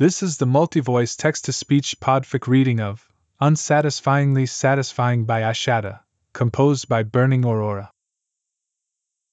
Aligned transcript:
This 0.00 0.22
is 0.22 0.38
the 0.38 0.46
multi-voice 0.46 1.14
text-to-speech 1.14 2.00
podfic 2.00 2.46
reading 2.46 2.80
of 2.80 3.06
Unsatisfyingly 3.38 4.46
Satisfying 4.46 5.26
by 5.26 5.42
ashata, 5.42 6.00
composed 6.32 6.88
by 6.88 7.02
Burning 7.02 7.44
Aurora. 7.44 7.90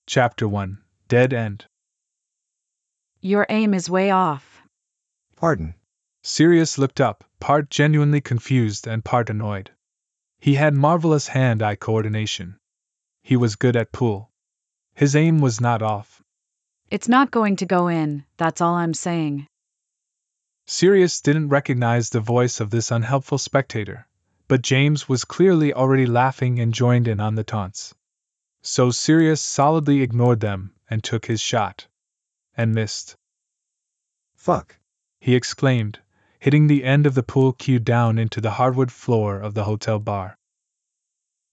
Chapter 0.08 0.46
1 0.46 0.78
Dead 1.08 1.32
End 1.32 1.66
Your 3.22 3.46
aim 3.48 3.74
is 3.74 3.90
way 3.90 4.12
off. 4.12 4.62
Pardon. 5.38 5.74
Sirius 6.22 6.78
looked 6.78 7.00
up, 7.00 7.24
part 7.40 7.70
genuinely 7.70 8.20
confused 8.20 8.88
and 8.88 9.06
part 9.06 9.30
annoyed. 9.30 9.72
He 10.38 10.56
had 10.56 10.74
marvelous 10.74 11.30
hand 11.30 11.64
eye 11.64 11.78
coordination. 11.78 12.58
He 13.24 13.38
was 13.38 13.56
good 13.56 13.78
at 13.78 13.94
pool. 13.94 14.32
His 14.96 15.16
aim 15.16 15.40
was 15.40 15.62
not 15.62 15.82
off. 15.82 16.22
It's 16.92 17.08
not 17.08 17.32
going 17.32 17.56
to 17.56 17.66
go 17.66 17.88
in, 17.88 18.26
that's 18.36 18.60
all 18.60 18.74
I'm 18.74 18.94
saying. 18.94 19.48
Sirius 20.70 21.22
didn't 21.22 21.48
recognize 21.48 22.10
the 22.10 22.20
voice 22.20 22.60
of 22.60 22.72
this 22.72 22.92
unhelpful 22.92 23.38
spectator, 23.38 24.06
but 24.50 24.62
James 24.62 25.08
was 25.08 25.24
clearly 25.24 25.74
already 25.74 26.06
laughing 26.06 26.60
and 26.60 26.74
joined 26.74 27.08
in 27.08 27.22
on 27.22 27.36
the 27.36 27.44
taunts. 27.46 27.96
So 28.62 28.92
Sirius 28.92 29.40
solidly 29.40 30.02
ignored 30.02 30.42
them 30.42 30.76
and 30.90 31.02
took 31.02 31.26
his 31.26 31.40
shot. 31.40 31.88
And 32.58 32.76
missed. 32.76 33.16
Fuck. 34.36 34.78
He 35.22 35.36
exclaimed, 35.36 36.00
hitting 36.38 36.68
the 36.68 36.84
end 36.84 37.06
of 37.06 37.16
the 37.16 37.24
pool 37.24 37.54
cue 37.54 37.80
down 37.80 38.20
into 38.20 38.42
the 38.42 38.52
hardwood 38.52 38.92
floor 38.92 39.40
of 39.40 39.54
the 39.54 39.64
hotel 39.64 40.00
bar. 40.00 40.38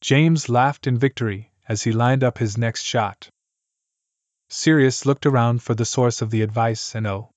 James 0.01 0.48
laughed 0.48 0.88
in 0.88 0.98
victory 0.98 1.52
as 1.68 1.84
he 1.84 1.92
lined 1.92 2.24
up 2.24 2.38
his 2.38 2.59
next 2.59 2.82
shot. 2.82 3.30
Sirius 4.48 5.06
looked 5.06 5.24
around 5.24 5.62
for 5.62 5.76
the 5.76 5.84
source 5.84 6.20
of 6.20 6.30
the 6.30 6.42
advice, 6.42 6.96
and 6.96 7.06
oh, 7.06 7.30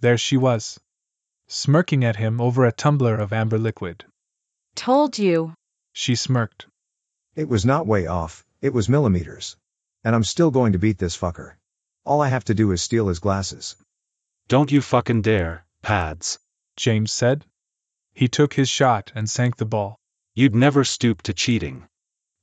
there 0.00 0.18
she 0.18 0.36
was, 0.36 0.78
smirking 1.48 2.04
at 2.04 2.16
him 2.16 2.40
over 2.40 2.64
a 2.64 2.72
tumbler 2.72 3.14
of 3.14 3.32
amber 3.32 3.58
liquid. 3.58 4.04
Told 4.74 5.18
you. 5.18 5.54
She 5.92 6.14
smirked. 6.14 6.66
It 7.34 7.48
was 7.48 7.64
not 7.64 7.86
way 7.86 8.06
off, 8.06 8.44
it 8.60 8.72
was 8.72 8.88
millimeters. 8.88 9.56
And 10.04 10.14
I'm 10.14 10.24
still 10.24 10.50
going 10.50 10.72
to 10.72 10.78
beat 10.78 10.98
this 10.98 11.16
fucker. 11.16 11.54
All 12.04 12.20
I 12.20 12.28
have 12.28 12.44
to 12.44 12.54
do 12.54 12.72
is 12.72 12.82
steal 12.82 13.08
his 13.08 13.18
glasses. 13.18 13.76
Don't 14.48 14.70
you 14.70 14.80
fucking 14.80 15.22
dare, 15.22 15.64
pads. 15.82 16.38
James 16.76 17.12
said. 17.12 17.44
He 18.14 18.28
took 18.28 18.54
his 18.54 18.68
shot 18.68 19.12
and 19.14 19.28
sank 19.28 19.56
the 19.56 19.66
ball. 19.66 19.96
You'd 20.34 20.54
never 20.54 20.84
stoop 20.84 21.22
to 21.22 21.34
cheating. 21.34 21.88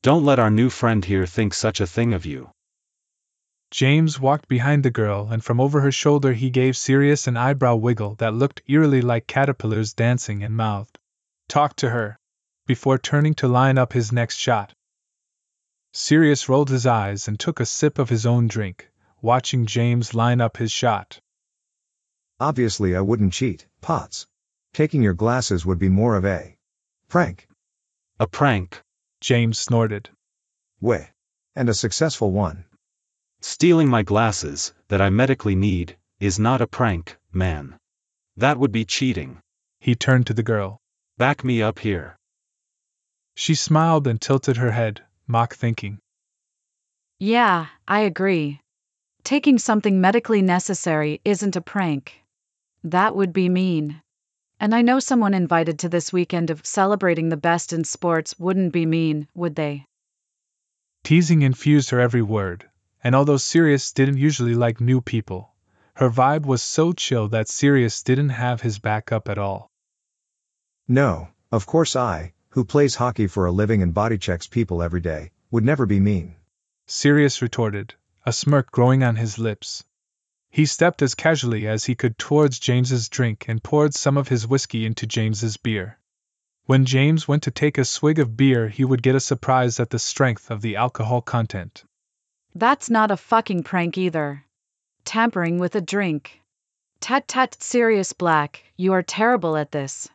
Don't 0.01 0.25
let 0.25 0.39
our 0.39 0.51
new 0.51 0.69
friend 0.69 1.05
here 1.05 1.25
think 1.25 1.53
such 1.53 1.79
a 1.79 1.87
thing 1.87 2.13
of 2.13 2.25
you. 2.25 2.51
James 3.73 4.19
walked 4.19 4.47
behind 4.47 4.83
the 4.83 4.91
girl, 4.91 5.29
and 5.31 5.43
from 5.43 5.59
over 5.59 5.81
her 5.81 5.91
shoulder 5.91 6.33
he 6.33 6.51
gave 6.51 6.77
Sirius 6.77 7.25
an 7.25 7.35
eyebrow 7.35 7.73
wiggle 7.73 8.13
that 8.19 8.35
looked 8.35 8.61
eerily 8.67 9.01
like 9.01 9.25
caterpillars 9.25 9.95
dancing 9.95 10.43
and 10.43 10.55
mouthed, 10.55 10.99
Talk 11.47 11.75
to 11.77 11.89
her, 11.89 12.19
before 12.67 12.99
turning 12.99 13.33
to 13.33 13.47
line 13.47 13.79
up 13.79 13.93
his 13.93 14.11
next 14.11 14.37
shot. 14.37 14.75
Sirius 15.91 16.47
rolled 16.47 16.69
his 16.69 16.85
eyes 16.85 17.27
and 17.27 17.39
took 17.39 17.59
a 17.59 17.65
sip 17.65 17.97
of 17.97 18.09
his 18.09 18.27
own 18.27 18.47
drink, 18.47 18.91
watching 19.23 19.65
James 19.65 20.13
line 20.13 20.39
up 20.39 20.57
his 20.57 20.71
shot. 20.71 21.19
Obviously, 22.39 22.95
I 22.95 23.01
wouldn't 23.01 23.33
cheat, 23.33 23.65
Potts. 23.81 24.27
Taking 24.73 25.01
your 25.01 25.15
glasses 25.15 25.65
would 25.65 25.79
be 25.79 25.89
more 25.89 26.15
of 26.15 26.25
a 26.25 26.57
prank. 27.07 27.47
A 28.19 28.27
prank. 28.27 28.83
James 29.19 29.57
snorted. 29.57 30.11
Way. 30.79 31.09
And 31.55 31.69
a 31.69 31.73
successful 31.73 32.31
one. 32.31 32.65
Stealing 33.45 33.89
my 33.89 34.03
glasses, 34.03 34.73
that 34.87 35.01
I 35.01 35.09
medically 35.09 35.53
need, 35.53 35.97
is 36.17 36.39
not 36.39 36.61
a 36.61 36.65
prank, 36.65 37.17
man. 37.33 37.77
That 38.37 38.57
would 38.57 38.71
be 38.71 38.85
cheating. 38.85 39.41
He 39.81 39.95
turned 39.95 40.27
to 40.27 40.33
the 40.33 40.43
girl. 40.43 40.79
Back 41.17 41.43
me 41.43 41.61
up 41.61 41.79
here. 41.79 42.15
She 43.35 43.53
smiled 43.55 44.07
and 44.07 44.21
tilted 44.21 44.55
her 44.55 44.71
head, 44.71 45.03
mock 45.27 45.55
thinking. 45.55 45.99
Yeah, 47.19 47.67
I 47.85 47.99
agree. 47.99 48.61
Taking 49.25 49.59
something 49.59 49.99
medically 49.99 50.41
necessary 50.41 51.19
isn't 51.25 51.57
a 51.57 51.61
prank. 51.61 52.23
That 52.85 53.13
would 53.13 53.33
be 53.33 53.49
mean. 53.49 54.01
And 54.57 54.73
I 54.73 54.83
know 54.83 55.01
someone 55.01 55.33
invited 55.33 55.79
to 55.79 55.89
this 55.89 56.13
weekend 56.13 56.49
of 56.49 56.65
celebrating 56.65 57.27
the 57.27 57.35
best 57.35 57.73
in 57.73 57.83
sports 57.83 58.39
wouldn't 58.39 58.71
be 58.71 58.85
mean, 58.85 59.27
would 59.35 59.55
they? 59.55 59.85
Teasing 61.03 61.41
infused 61.41 61.89
her 61.89 61.99
every 61.99 62.21
word, 62.21 62.69
and 63.03 63.13
although 63.13 63.37
Sirius 63.37 63.91
didn't 63.91 64.17
usually 64.17 64.55
like 64.55 64.79
new 64.79 65.01
people, 65.01 65.53
her 65.95 66.09
vibe 66.09 66.45
was 66.45 66.63
so 66.63 66.93
chill 66.93 67.27
that 67.27 67.49
Sirius 67.49 68.01
didn't 68.01 68.29
have 68.29 68.61
his 68.61 68.79
back 68.79 69.11
up 69.11 69.27
at 69.27 69.37
all. 69.37 69.69
No, 70.87 71.27
of 71.51 71.65
course 71.65 71.95
I, 71.95 72.33
who 72.49 72.63
plays 72.63 72.95
hockey 72.95 73.27
for 73.27 73.45
a 73.45 73.51
living 73.51 73.81
and 73.81 73.93
body 73.93 74.17
checks 74.17 74.47
people 74.47 74.81
every 74.81 75.01
day, 75.01 75.31
would 75.51 75.63
never 75.63 75.85
be 75.85 75.99
mean. 75.99 76.35
Sirius 76.87 77.41
retorted, 77.41 77.93
a 78.25 78.31
smirk 78.31 78.71
growing 78.71 79.03
on 79.03 79.17
his 79.17 79.37
lips. 79.37 79.83
He 80.49 80.65
stepped 80.65 81.01
as 81.01 81.15
casually 81.15 81.67
as 81.67 81.85
he 81.85 81.95
could 81.95 82.17
towards 82.17 82.59
James's 82.59 83.09
drink 83.09 83.45
and 83.47 83.63
poured 83.63 83.93
some 83.93 84.17
of 84.17 84.27
his 84.29 84.47
whiskey 84.47 84.85
into 84.85 85.07
James's 85.07 85.57
beer. 85.57 85.99
When 86.65 86.85
James 86.85 87.27
went 87.27 87.43
to 87.43 87.51
take 87.51 87.77
a 87.77 87.85
swig 87.85 88.19
of 88.19 88.37
beer, 88.37 88.69
he 88.69 88.85
would 88.85 89.03
get 89.03 89.15
a 89.15 89.19
surprise 89.19 89.79
at 89.79 89.89
the 89.89 89.99
strength 89.99 90.49
of 90.49 90.61
the 90.61 90.75
alcohol 90.77 91.21
content. 91.21 91.83
That's 92.55 92.89
not 92.89 93.09
a 93.09 93.17
fucking 93.17 93.63
prank 93.63 93.97
either. 93.97 94.45
Tampering 95.05 95.57
with 95.57 95.75
a 95.75 95.81
drink. 95.81 96.39
Tut 96.99 97.27
tut, 97.27 97.61
Sirius 97.61 98.13
Black, 98.13 98.63
you 98.77 98.93
are 98.93 99.01
terrible 99.01 99.57
at 99.57 99.71
this. 99.71 100.07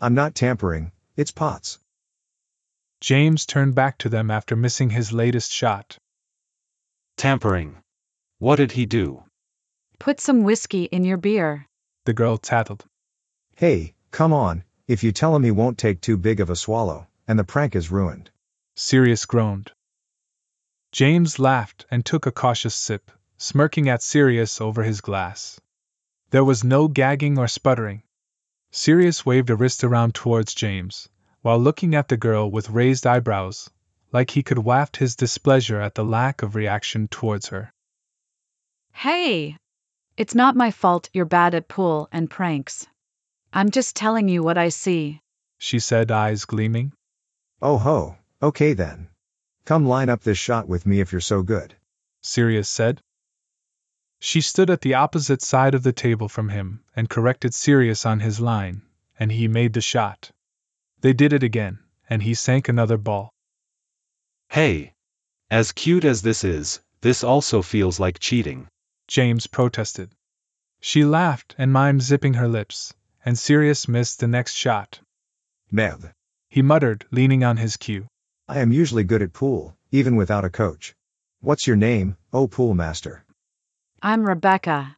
I'm 0.00 0.14
not 0.14 0.34
tampering, 0.34 0.92
it's 1.16 1.30
Potts. 1.30 1.78
James 3.00 3.46
turned 3.46 3.74
back 3.74 3.98
to 3.98 4.08
them 4.08 4.30
after 4.30 4.56
missing 4.56 4.90
his 4.90 5.12
latest 5.12 5.52
shot. 5.52 5.98
Tampering. 7.16 7.76
What 8.38 8.56
did 8.56 8.72
he 8.72 8.86
do? 8.86 9.22
Put 9.98 10.20
some 10.20 10.44
whiskey 10.44 10.84
in 10.84 11.04
your 11.04 11.18
beer. 11.18 11.66
The 12.06 12.14
girl 12.14 12.38
tattled. 12.38 12.84
Hey, 13.56 13.94
come 14.10 14.32
on, 14.32 14.64
if 14.86 15.04
you 15.04 15.12
tell 15.12 15.36
him 15.36 15.44
he 15.44 15.50
won't 15.50 15.76
take 15.76 16.00
too 16.00 16.16
big 16.16 16.40
of 16.40 16.48
a 16.48 16.56
swallow, 16.56 17.06
and 17.26 17.38
the 17.38 17.44
prank 17.44 17.76
is 17.76 17.90
ruined. 17.90 18.30
Sirius 18.74 19.26
groaned. 19.26 19.70
James 20.90 21.38
laughed 21.38 21.84
and 21.90 22.04
took 22.04 22.26
a 22.26 22.32
cautious 22.32 22.74
sip, 22.74 23.10
smirking 23.36 23.88
at 23.88 24.02
Sirius 24.02 24.60
over 24.60 24.82
his 24.82 25.00
glass. 25.00 25.60
There 26.30 26.44
was 26.44 26.64
no 26.64 26.88
gagging 26.88 27.38
or 27.38 27.46
sputtering. 27.46 28.02
Sirius 28.70 29.24
waved 29.24 29.50
a 29.50 29.56
wrist 29.56 29.84
around 29.84 30.14
towards 30.14 30.54
James, 30.54 31.08
while 31.42 31.58
looking 31.58 31.94
at 31.94 32.08
the 32.08 32.16
girl 32.16 32.50
with 32.50 32.70
raised 32.70 33.06
eyebrows, 33.06 33.70
like 34.12 34.30
he 34.30 34.42
could 34.42 34.58
waft 34.58 34.96
his 34.96 35.16
displeasure 35.16 35.80
at 35.80 35.94
the 35.94 36.04
lack 36.04 36.42
of 36.42 36.54
reaction 36.54 37.08
towards 37.08 37.48
her. 37.48 37.72
Hey! 38.92 39.56
It's 40.16 40.34
not 40.34 40.56
my 40.56 40.70
fault 40.70 41.10
you're 41.12 41.24
bad 41.24 41.54
at 41.54 41.68
pool 41.68 42.08
and 42.10 42.30
pranks. 42.30 42.86
I'm 43.52 43.70
just 43.70 43.94
telling 43.94 44.28
you 44.28 44.42
what 44.42 44.58
I 44.58 44.70
see. 44.70 45.20
She 45.58 45.78
said, 45.78 46.10
eyes 46.10 46.44
gleaming. 46.44 46.92
Oh 47.62 47.78
ho, 47.78 48.16
okay 48.42 48.72
then. 48.72 49.08
Come 49.68 49.84
line 49.84 50.08
up 50.08 50.22
this 50.22 50.38
shot 50.38 50.66
with 50.66 50.86
me 50.86 50.98
if 51.00 51.12
you're 51.12 51.20
so 51.20 51.42
good. 51.42 51.76
Sirius 52.22 52.70
said. 52.70 53.02
She 54.18 54.40
stood 54.40 54.70
at 54.70 54.80
the 54.80 54.94
opposite 54.94 55.42
side 55.42 55.74
of 55.74 55.82
the 55.82 55.92
table 55.92 56.26
from 56.26 56.48
him 56.48 56.82
and 56.96 57.10
corrected 57.10 57.52
Sirius 57.52 58.06
on 58.06 58.20
his 58.20 58.40
line, 58.40 58.80
and 59.20 59.30
he 59.30 59.46
made 59.46 59.74
the 59.74 59.82
shot. 59.82 60.30
They 61.02 61.12
did 61.12 61.34
it 61.34 61.42
again, 61.42 61.80
and 62.08 62.22
he 62.22 62.32
sank 62.32 62.66
another 62.70 62.96
ball. 62.96 63.28
Hey! 64.48 64.94
As 65.50 65.72
cute 65.72 66.06
as 66.06 66.22
this 66.22 66.44
is, 66.44 66.80
this 67.02 67.22
also 67.22 67.60
feels 67.60 68.00
like 68.00 68.18
cheating. 68.18 68.68
James 69.06 69.46
protested. 69.46 70.14
She 70.80 71.04
laughed 71.04 71.54
and 71.58 71.70
mimed 71.74 72.00
zipping 72.00 72.32
her 72.32 72.48
lips, 72.48 72.94
and 73.22 73.38
Sirius 73.38 73.86
missed 73.86 74.20
the 74.20 74.28
next 74.28 74.54
shot. 74.54 75.00
Merde. 75.70 76.12
He 76.48 76.62
muttered, 76.62 77.04
leaning 77.10 77.44
on 77.44 77.58
his 77.58 77.76
cue. 77.76 78.08
I 78.50 78.60
am 78.60 78.72
usually 78.72 79.04
good 79.04 79.20
at 79.20 79.34
pool, 79.34 79.76
even 79.90 80.16
without 80.16 80.46
a 80.46 80.48
coach. 80.48 80.94
What's 81.42 81.66
your 81.66 81.76
name, 81.76 82.16
oh 82.32 82.48
pool 82.48 82.72
master? 82.72 83.22
I'm 84.00 84.24
Rebecca. 84.24 84.96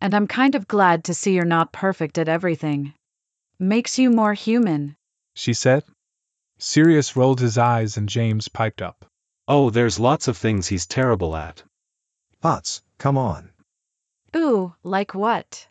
And 0.00 0.14
I'm 0.14 0.28
kind 0.28 0.54
of 0.54 0.68
glad 0.68 1.02
to 1.04 1.14
see 1.14 1.34
you're 1.34 1.44
not 1.44 1.72
perfect 1.72 2.18
at 2.18 2.28
everything. 2.28 2.94
Makes 3.58 3.98
you 3.98 4.10
more 4.10 4.32
human. 4.32 4.94
She 5.34 5.54
said. 5.54 5.82
Sirius 6.58 7.16
rolled 7.16 7.40
his 7.40 7.58
eyes 7.58 7.96
and 7.96 8.08
James 8.08 8.46
piped 8.46 8.80
up. 8.80 9.04
Oh, 9.48 9.70
there's 9.70 9.98
lots 9.98 10.28
of 10.28 10.36
things 10.36 10.68
he's 10.68 10.86
terrible 10.86 11.34
at. 11.34 11.64
Potts, 12.40 12.80
come 12.98 13.18
on. 13.18 13.50
Ooh, 14.36 14.72
like 14.84 15.16
what? 15.16 15.66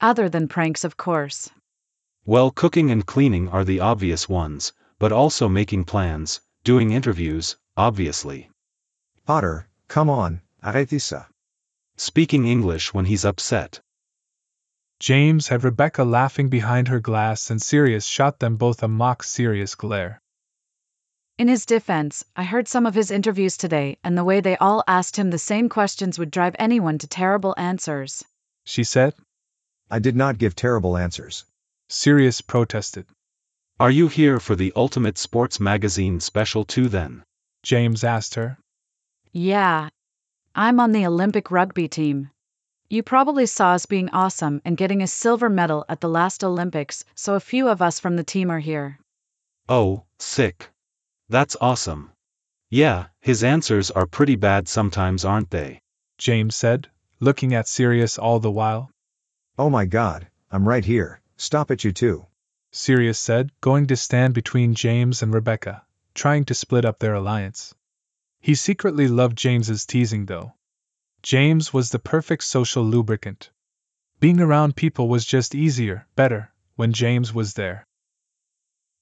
Other 0.00 0.28
than 0.28 0.48
pranks, 0.48 0.82
of 0.82 0.96
course. 0.96 1.50
Well, 2.26 2.50
cooking 2.50 2.90
and 2.90 3.06
cleaning 3.06 3.48
are 3.48 3.64
the 3.64 3.78
obvious 3.78 4.28
ones, 4.28 4.72
but 4.98 5.12
also 5.12 5.48
making 5.48 5.84
plans, 5.84 6.40
doing 6.64 6.92
interviews, 6.92 7.56
obviously. 7.76 8.50
Potter, 9.26 9.68
come 9.88 10.10
on, 10.10 10.40
arrêtez 10.62 11.00
ça. 11.00 11.26
Speaking 11.96 12.46
English 12.46 12.94
when 12.94 13.04
he's 13.04 13.24
upset. 13.24 13.80
James 15.00 15.48
had 15.48 15.64
Rebecca 15.64 16.02
laughing 16.02 16.48
behind 16.48 16.88
her 16.88 17.00
glass, 17.00 17.50
and 17.50 17.62
Sirius 17.62 18.04
shot 18.04 18.40
them 18.40 18.56
both 18.56 18.82
a 18.82 18.88
mock 18.88 19.22
serious 19.22 19.74
glare. 19.74 20.20
In 21.38 21.46
his 21.46 21.66
defense, 21.66 22.24
I 22.34 22.42
heard 22.42 22.66
some 22.66 22.84
of 22.84 22.94
his 22.94 23.12
interviews 23.12 23.56
today, 23.56 23.96
and 24.02 24.18
the 24.18 24.24
way 24.24 24.40
they 24.40 24.56
all 24.56 24.82
asked 24.88 25.16
him 25.16 25.30
the 25.30 25.38
same 25.38 25.68
questions 25.68 26.18
would 26.18 26.32
drive 26.32 26.56
anyone 26.58 26.98
to 26.98 27.06
terrible 27.06 27.54
answers. 27.56 28.24
She 28.64 28.82
said. 28.82 29.14
I 29.88 30.00
did 30.00 30.16
not 30.16 30.38
give 30.38 30.56
terrible 30.56 30.96
answers. 30.96 31.44
Sirius 31.88 32.40
protested. 32.40 33.06
Are 33.80 33.92
you 33.92 34.08
here 34.08 34.40
for 34.40 34.56
the 34.56 34.72
Ultimate 34.74 35.16
Sports 35.18 35.60
Magazine 35.60 36.18
special 36.18 36.64
two 36.64 36.88
then? 36.88 37.22
James 37.62 38.02
asked 38.02 38.34
her. 38.34 38.58
Yeah. 39.30 39.88
I'm 40.52 40.80
on 40.80 40.90
the 40.90 41.06
Olympic 41.06 41.52
rugby 41.52 41.86
team. 41.86 42.30
You 42.90 43.04
probably 43.04 43.46
saw 43.46 43.74
us 43.74 43.86
being 43.86 44.08
awesome 44.08 44.60
and 44.64 44.76
getting 44.76 45.00
a 45.00 45.06
silver 45.06 45.48
medal 45.48 45.84
at 45.88 46.00
the 46.00 46.08
last 46.08 46.42
Olympics, 46.42 47.04
so 47.14 47.36
a 47.36 47.40
few 47.40 47.68
of 47.68 47.80
us 47.80 48.00
from 48.00 48.16
the 48.16 48.24
team 48.24 48.50
are 48.50 48.58
here. 48.58 48.98
Oh, 49.68 50.02
sick. 50.18 50.70
That's 51.28 51.56
awesome. 51.60 52.10
Yeah, 52.70 53.06
his 53.20 53.44
answers 53.44 53.92
are 53.92 54.06
pretty 54.06 54.34
bad 54.34 54.66
sometimes, 54.66 55.24
aren't 55.24 55.50
they? 55.50 55.82
James 56.18 56.56
said, 56.56 56.90
looking 57.20 57.54
at 57.54 57.68
Sirius 57.68 58.18
all 58.18 58.40
the 58.40 58.50
while. 58.50 58.90
Oh 59.56 59.70
my 59.70 59.86
god, 59.86 60.26
I'm 60.50 60.66
right 60.66 60.84
here, 60.84 61.20
stop 61.36 61.70
it 61.70 61.84
you 61.84 61.92
too. 61.92 62.26
Sirius 62.70 63.18
said, 63.18 63.50
going 63.60 63.86
to 63.86 63.96
stand 63.96 64.34
between 64.34 64.74
James 64.74 65.22
and 65.22 65.32
Rebecca, 65.32 65.84
trying 66.14 66.44
to 66.44 66.54
split 66.54 66.84
up 66.84 66.98
their 66.98 67.14
alliance. 67.14 67.74
He 68.40 68.54
secretly 68.54 69.08
loved 69.08 69.38
James's 69.38 69.86
teasing 69.86 70.26
though. 70.26 70.54
James 71.22 71.72
was 71.72 71.90
the 71.90 71.98
perfect 71.98 72.44
social 72.44 72.84
lubricant. 72.84 73.50
Being 74.20 74.40
around 74.40 74.76
people 74.76 75.08
was 75.08 75.24
just 75.24 75.54
easier, 75.54 76.06
better, 76.14 76.52
when 76.76 76.92
James 76.92 77.32
was 77.32 77.54
there. 77.54 77.86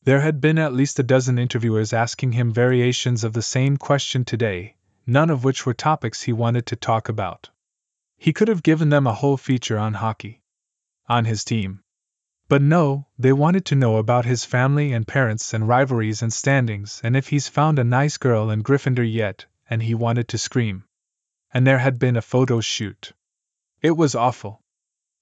There 0.04 0.20
had 0.20 0.40
been 0.40 0.58
at 0.58 0.72
least 0.72 0.98
a 0.98 1.02
dozen 1.02 1.38
interviewers 1.38 1.92
asking 1.92 2.32
him 2.32 2.52
variations 2.52 3.24
of 3.24 3.32
the 3.32 3.42
same 3.42 3.76
question 3.76 4.24
today, 4.24 4.76
none 5.06 5.30
of 5.30 5.42
which 5.42 5.66
were 5.66 5.74
topics 5.74 6.22
he 6.22 6.32
wanted 6.32 6.66
to 6.66 6.76
talk 6.76 7.08
about. 7.08 7.50
He 8.16 8.32
could 8.32 8.48
have 8.48 8.62
given 8.62 8.88
them 8.88 9.06
a 9.06 9.14
whole 9.14 9.36
feature 9.36 9.78
on 9.78 9.94
hockey. 9.94 10.42
On 11.08 11.24
his 11.24 11.44
team. 11.44 11.82
But 12.48 12.62
no, 12.62 13.08
they 13.19 13.32
wanted 13.32 13.64
to 13.66 13.75
know 13.75 13.96
about 13.96 14.25
his 14.25 14.44
family 14.44 14.93
and 14.93 15.06
parents 15.06 15.52
and 15.52 15.66
rivalries 15.66 16.22
and 16.22 16.32
standings 16.32 17.00
and 17.02 17.16
if 17.16 17.28
he's 17.28 17.48
found 17.48 17.78
a 17.78 17.84
nice 17.84 18.19
girl 18.19 18.50
in 18.50 18.62
Gryffindor 18.62 19.02
yet, 19.02 19.46
and 19.69 19.82
he 19.82 19.94
wanted 19.96 20.28
to 20.28 20.38
scream. 20.38 20.84
And 21.52 21.66
there 21.66 21.78
had 21.78 21.98
been 21.98 22.16
a 22.16 22.22
photo 22.22 22.60
shoot. 22.60 23.12
It 23.82 23.96
was 23.96 24.14
awful. 24.14 24.62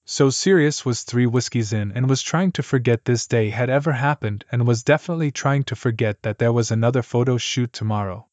So 0.05 0.29
Sirius 0.29 0.85
was 0.85 1.01
three 1.01 1.25
whiskeys 1.25 1.73
in 1.73 1.91
and 1.93 2.07
was 2.07 2.21
trying 2.21 2.51
to 2.51 2.61
forget 2.61 3.05
this 3.05 3.25
day 3.25 3.49
had 3.49 3.71
ever 3.71 3.93
happened 3.93 4.45
and 4.51 4.67
was 4.67 4.83
definitely 4.83 5.31
trying 5.31 5.63
to 5.63 5.75
forget 5.75 6.21
that 6.21 6.37
there 6.37 6.53
was 6.53 6.69
another 6.69 7.01
photo 7.01 7.37
shoot 7.37 7.73
tomorrow. 7.73 8.27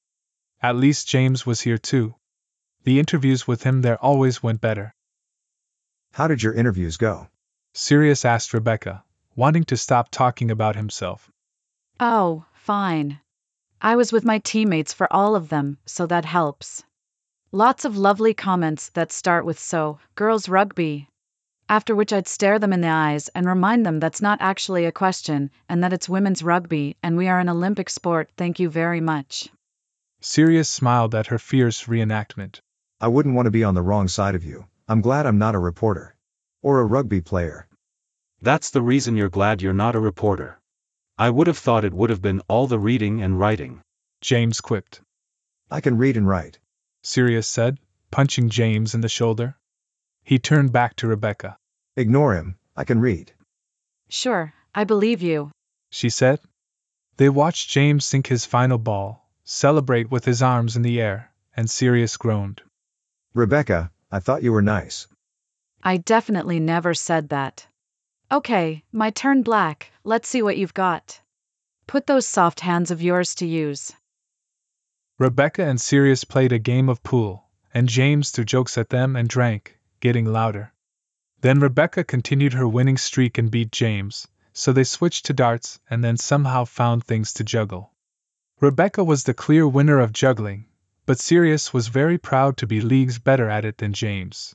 At 0.62 0.77
least 0.77 1.09
James 1.09 1.47
was 1.47 1.62
here 1.62 1.79
too. 1.79 2.15
The 2.85 2.99
interviews 2.99 3.49
with 3.49 3.62
him 3.62 3.81
there 3.81 3.97
always 4.05 4.43
went 4.43 4.61
better. 4.61 4.94
How 6.12 6.29
did 6.29 6.43
your 6.43 6.53
interviews 6.53 6.99
go? 6.99 7.29
Sirius 7.75 8.25
asked 8.25 8.53
Rebecca, 8.53 9.03
wanting 9.35 9.65
to 9.65 9.77
stop 9.77 10.11
talking 10.11 10.51
about 10.51 10.77
himself. 10.77 11.31
Oh, 11.99 12.45
fine. 12.53 13.19
I 13.81 13.97
was 13.97 14.13
with 14.13 14.25
my 14.25 14.39
teammates 14.39 14.93
for 14.93 15.11
all 15.13 15.35
of 15.35 15.49
them, 15.49 15.79
so 15.87 16.07
that 16.07 16.25
helps. 16.25 16.85
Lots 17.51 17.85
of 17.85 17.97
lovely 17.97 18.35
comments 18.35 18.91
that 18.91 19.11
start 19.11 19.45
with 19.45 19.59
so, 19.59 19.99
girls 20.15 20.49
rugby. 20.49 21.09
After 21.69 21.95
which 21.97 22.13
I'd 22.13 22.29
stare 22.29 22.59
them 22.59 22.73
in 22.73 22.83
the 22.83 22.89
eyes 22.89 23.29
and 23.29 23.47
remind 23.47 23.87
them 23.87 24.01
that's 24.01 24.21
not 24.21 24.43
actually 24.43 24.85
a 24.85 24.93
question, 24.93 25.51
and 25.69 25.83
that 25.83 25.93
it's 25.93 26.09
women's 26.09 26.43
rugby, 26.43 26.97
and 27.03 27.17
we 27.17 27.29
are 27.29 27.41
an 27.41 27.49
Olympic 27.49 27.89
sport, 27.89 28.31
thank 28.37 28.61
you 28.61 28.69
very 28.69 29.01
much. 29.01 29.49
Sirius 30.21 30.69
smiled 30.69 31.15
at 31.15 31.29
her 31.29 31.39
fierce 31.39 31.85
reenactment. 31.85 32.61
I 33.01 33.09
wouldn't 33.09 33.35
want 33.35 33.47
to 33.47 33.51
be 33.51 33.65
on 33.65 33.75
the 33.75 33.83
wrong 33.83 34.09
side 34.09 34.35
of 34.35 34.45
you. 34.45 34.67
I'm 34.87 35.01
glad 35.01 35.25
I'm 35.25 35.39
not 35.39 35.55
a 35.55 35.59
reporter. 35.59 36.15
Or 36.62 36.81
a 36.81 36.85
rugby 36.85 37.20
player. 37.20 37.67
That's 38.41 38.70
the 38.70 38.82
reason 38.82 39.17
you're 39.17 39.29
glad 39.29 39.62
you're 39.62 39.73
not 39.73 39.97
a 39.97 40.00
reporter. 40.00 40.61
I 41.19 41.29
would 41.29 41.47
have 41.47 41.59
thought 41.59 41.85
it 41.85 41.93
would 41.93 42.11
have 42.11 42.23
been 42.23 42.41
all 42.49 42.67
the 42.67 42.79
reading 42.79 43.23
and 43.23 43.38
writing. 43.38 43.82
James 44.20 44.61
quipped. 44.61 45.00
I 45.70 45.81
can 45.81 45.99
read 45.99 46.17
and 46.17 46.26
write. 46.26 46.59
Sirius 47.03 47.49
said, 47.49 47.79
punching 48.11 48.49
James 48.49 48.94
in 48.94 49.00
the 49.00 49.09
shoulder. 49.09 49.56
He 50.23 50.38
turned 50.38 50.73
back 50.73 50.94
to 50.97 51.09
Rebecca. 51.09 51.56
Ignore 51.97 52.35
him, 52.35 52.56
I 52.76 52.85
can 52.85 53.00
read. 53.00 53.32
Sure, 54.08 54.53
I 54.75 54.85
believe 54.85 55.20
you. 55.20 55.50
She 55.91 56.11
said. 56.11 56.41
They 57.17 57.29
watched 57.29 57.70
James 57.70 58.05
sink 58.05 58.26
his 58.26 58.47
final 58.47 58.79
ball, 58.79 59.29
celebrate 59.44 60.11
with 60.11 60.25
his 60.25 60.43
arms 60.43 60.76
in 60.76 60.82
the 60.82 61.00
air, 61.00 61.32
and 61.56 61.69
Sirius 61.69 62.17
groaned. 62.17 62.62
Rebecca, 63.35 63.91
I 64.11 64.20
thought 64.20 64.43
you 64.43 64.53
were 64.53 64.62
nice. 64.62 65.08
I 65.84 65.96
definitely 65.96 66.61
never 66.61 66.94
said 66.94 67.31
that. 67.31 67.67
Okay, 68.31 68.84
my 68.93 69.11
turn, 69.11 69.43
Black. 69.43 69.90
Let's 70.05 70.29
see 70.29 70.40
what 70.40 70.56
you've 70.56 70.75
got. 70.75 71.20
Put 71.88 72.06
those 72.06 72.26
soft 72.26 72.61
hands 72.61 72.90
of 72.90 73.02
yours 73.02 73.34
to 73.37 73.46
use. 73.46 73.93
Rebecca 75.19 75.64
and 75.64 75.81
Sirius 75.81 76.25
played 76.25 76.52
a 76.52 76.58
game 76.58 76.88
of 76.88 77.02
pool, 77.02 77.44
and 77.75 77.88
James 77.88 78.31
threw 78.31 78.44
jokes 78.44 78.79
at 78.79 78.90
them 78.90 79.17
and 79.17 79.29
drank, 79.29 79.79
getting 80.00 80.25
louder. 80.25 80.73
Then 81.40 81.58
Rebecca 81.58 82.05
continued 82.05 82.52
her 82.52 82.69
winning 82.69 82.96
streak 82.96 83.37
and 83.37 83.50
beat 83.50 83.73
James, 83.73 84.29
so 84.52 84.73
they 84.73 84.84
switched 84.84 85.26
to 85.26 85.32
darts 85.32 85.81
and 85.90 86.05
then 86.05 86.17
somehow 86.17 86.64
found 86.64 87.05
things 87.05 87.32
to 87.34 87.44
juggle. 87.44 87.93
Rebecca 88.61 89.02
was 89.02 89.25
the 89.25 89.34
clear 89.34 89.67
winner 89.67 89.99
of 89.99 90.12
juggling, 90.12 90.67
but 91.06 91.19
Sirius 91.19 91.73
was 91.73 91.88
very 91.88 92.19
proud 92.19 92.56
to 92.58 92.67
be 92.69 92.81
leagues 92.81 93.19
better 93.19 93.49
at 93.50 93.64
it 93.64 93.79
than 93.79 93.93
James. 93.93 94.55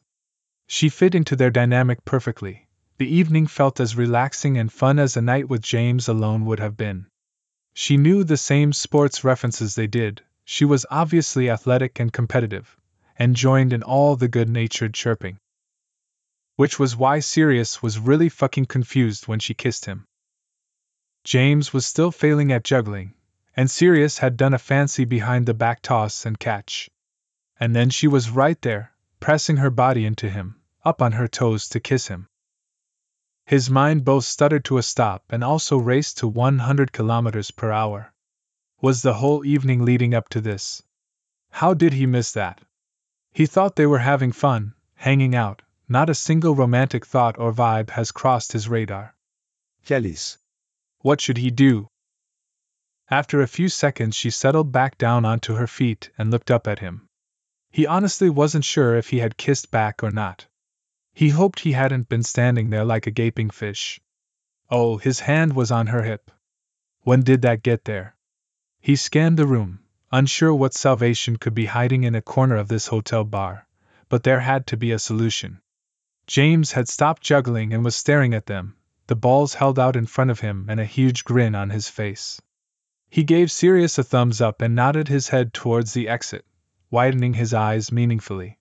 She 0.69 0.89
fit 0.89 1.15
into 1.15 1.35
their 1.35 1.49
dynamic 1.49 2.03
perfectly. 2.03 2.67
The 2.97 3.07
evening 3.07 3.47
felt 3.47 3.79
as 3.79 3.95
relaxing 3.95 4.57
and 4.57 4.71
fun 4.71 4.99
as 4.99 5.15
a 5.15 5.21
night 5.21 5.47
with 5.47 5.61
James 5.61 6.07
alone 6.07 6.45
would 6.45 6.59
have 6.59 6.75
been. 6.75 7.07
She 7.73 7.95
knew 7.95 8.23
the 8.23 8.37
same 8.37 8.73
sports 8.73 9.23
references 9.23 9.75
they 9.75 9.87
did, 9.87 10.23
she 10.43 10.65
was 10.65 10.85
obviously 10.89 11.49
athletic 11.49 11.99
and 11.99 12.11
competitive, 12.11 12.77
and 13.17 13.35
joined 13.35 13.73
in 13.73 13.81
all 13.81 14.15
the 14.15 14.27
good 14.27 14.49
natured 14.49 14.93
chirping. 14.93 15.37
Which 16.55 16.77
was 16.77 16.95
why 16.95 17.19
Sirius 17.19 17.81
was 17.81 17.99
really 17.99 18.29
fucking 18.29 18.65
confused 18.65 19.27
when 19.27 19.39
she 19.39 19.53
kissed 19.53 19.85
him. 19.85 20.05
James 21.23 21.73
was 21.73 21.85
still 21.85 22.11
failing 22.11 22.51
at 22.51 22.63
juggling, 22.63 23.13
and 23.55 23.69
Sirius 23.71 24.19
had 24.19 24.37
done 24.37 24.53
a 24.53 24.59
fancy 24.59 25.05
behind 25.05 25.45
the 25.45 25.53
back 25.53 25.81
toss 25.81 26.25
and 26.25 26.39
catch. 26.39 26.89
And 27.59 27.75
then 27.75 27.89
she 27.89 28.07
was 28.07 28.29
right 28.29 28.61
there, 28.61 28.93
pressing 29.19 29.57
her 29.57 29.69
body 29.69 30.05
into 30.05 30.29
him, 30.29 30.55
up 30.87 31.01
on 31.01 31.11
her 31.11 31.27
toes 31.27 31.67
to 31.69 31.79
kiss 31.79 32.07
him. 32.07 32.29
His 33.45 33.69
mind 33.69 34.05
both 34.05 34.23
stuttered 34.23 34.65
to 34.65 34.77
a 34.77 34.83
stop 34.83 35.23
and 35.29 35.43
also 35.43 35.77
raced 35.77 36.17
to 36.17 36.27
100 36.27 36.91
kilometers 36.91 37.51
per 37.51 37.71
hour. 37.71 38.13
Was 38.81 39.01
the 39.01 39.15
whole 39.15 39.45
evening 39.45 39.85
leading 39.85 40.13
up 40.13 40.29
to 40.29 40.41
this? 40.41 40.81
How 41.51 41.73
did 41.73 41.93
he 41.93 42.05
miss 42.05 42.31
that? 42.33 42.61
He 43.31 43.45
thought 43.45 43.75
they 43.75 43.85
were 43.85 43.99
having 43.99 44.31
fun, 44.31 44.75
hanging 44.95 45.35
out, 45.35 45.61
not 45.89 46.09
a 46.09 46.15
single 46.15 46.55
romantic 46.55 47.05
thought 47.05 47.37
or 47.39 47.51
vibe 47.53 47.89
has 47.91 48.11
crossed 48.11 48.51
his 48.51 48.67
radar. 48.67 49.15
Kellys. 49.85 50.37
What 50.99 51.21
should 51.21 51.37
he 51.37 51.51
do? 51.51 51.87
After 53.09 53.41
a 53.41 53.47
few 53.47 53.69
seconds, 53.69 54.15
she 54.15 54.29
settled 54.29 54.71
back 54.71 54.97
down 54.97 55.23
onto 55.23 55.55
her 55.55 55.67
feet 55.67 56.09
and 56.17 56.31
looked 56.31 56.51
up 56.51 56.67
at 56.67 56.79
him. 56.79 57.07
He 57.71 57.85
honestly 57.85 58.29
wasn't 58.29 58.65
sure 58.65 58.95
if 58.95 59.09
he 59.09 59.19
had 59.19 59.37
kissed 59.37 59.71
back 59.71 60.03
or 60.03 60.11
not. 60.11 60.47
He 61.17 61.29
hoped 61.29 61.61
he 61.61 61.71
hadn't 61.71 62.09
been 62.09 62.21
standing 62.21 62.69
there 62.69 62.85
like 62.85 63.07
a 63.07 63.17
gaping 63.19 63.49
fish. 63.49 63.99
Oh, 64.69 64.97
his 64.97 65.21
hand 65.21 65.53
was 65.53 65.71
on 65.71 65.87
her 65.87 66.03
hip. 66.03 66.29
When 67.01 67.23
did 67.23 67.41
that 67.41 67.63
get 67.63 67.85
there? 67.85 68.15
He 68.79 68.95
scanned 68.95 69.35
the 69.35 69.47
room, 69.47 69.79
unsure 70.11 70.53
what 70.53 70.75
salvation 70.75 71.37
could 71.37 71.55
be 71.55 71.65
hiding 71.65 72.03
in 72.03 72.13
a 72.13 72.21
corner 72.21 72.55
of 72.55 72.67
this 72.67 72.85
hotel 72.85 73.23
bar, 73.23 73.67
but 74.09 74.21
there 74.21 74.41
had 74.41 74.67
to 74.67 74.77
be 74.77 74.91
a 74.91 74.99
solution. 74.99 75.59
James 76.27 76.73
had 76.73 76.87
stopped 76.87 77.23
juggling 77.23 77.73
and 77.73 77.83
was 77.83 77.95
staring 77.95 78.35
at 78.35 78.45
them, 78.45 78.75
the 79.07 79.15
balls 79.15 79.55
held 79.55 79.79
out 79.79 79.95
in 79.95 80.05
front 80.05 80.29
of 80.29 80.41
him 80.41 80.67
and 80.69 80.79
a 80.79 80.85
huge 80.85 81.23
grin 81.23 81.55
on 81.55 81.71
his 81.71 81.89
face. 81.89 82.39
He 83.09 83.23
gave 83.23 83.49
Sirius 83.51 83.97
a 83.97 84.03
thumbs 84.03 84.39
up 84.39 84.61
and 84.61 84.75
nodded 84.75 85.07
his 85.07 85.29
head 85.29 85.51
towards 85.51 85.93
the 85.93 86.09
exit, 86.09 86.45
widening 86.91 87.33
his 87.33 87.55
eyes 87.55 87.91
meaningfully. 87.91 88.59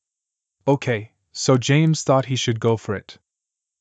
Okay, 0.67 1.13
so 1.39 1.59
James 1.59 2.03
thought 2.03 2.25
he 2.25 2.35
should 2.35 2.59
go 2.59 2.79
for 2.79 2.95
it. 2.95 3.19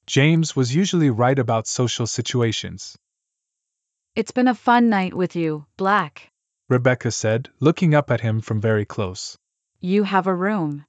James 0.06 0.58
was 0.58 0.76
usually 0.76 1.10
right 1.10 1.40
about 1.40 1.68
social 1.68 2.06
situations. 2.06 2.98
It's 4.14 4.32
been 4.32 4.50
a 4.50 4.54
fun 4.54 4.90
night 4.90 5.14
with 5.14 5.38
you, 5.38 5.66
Black. 5.78 6.30
Rebecca 6.68 7.12
said, 7.12 7.50
looking 7.62 7.96
up 7.96 8.12
at 8.12 8.20
him 8.20 8.42
from 8.42 8.60
very 8.60 8.84
close. 8.84 9.38
You 9.80 10.04
have 10.04 10.28
a 10.28 10.36
room. 10.36 10.84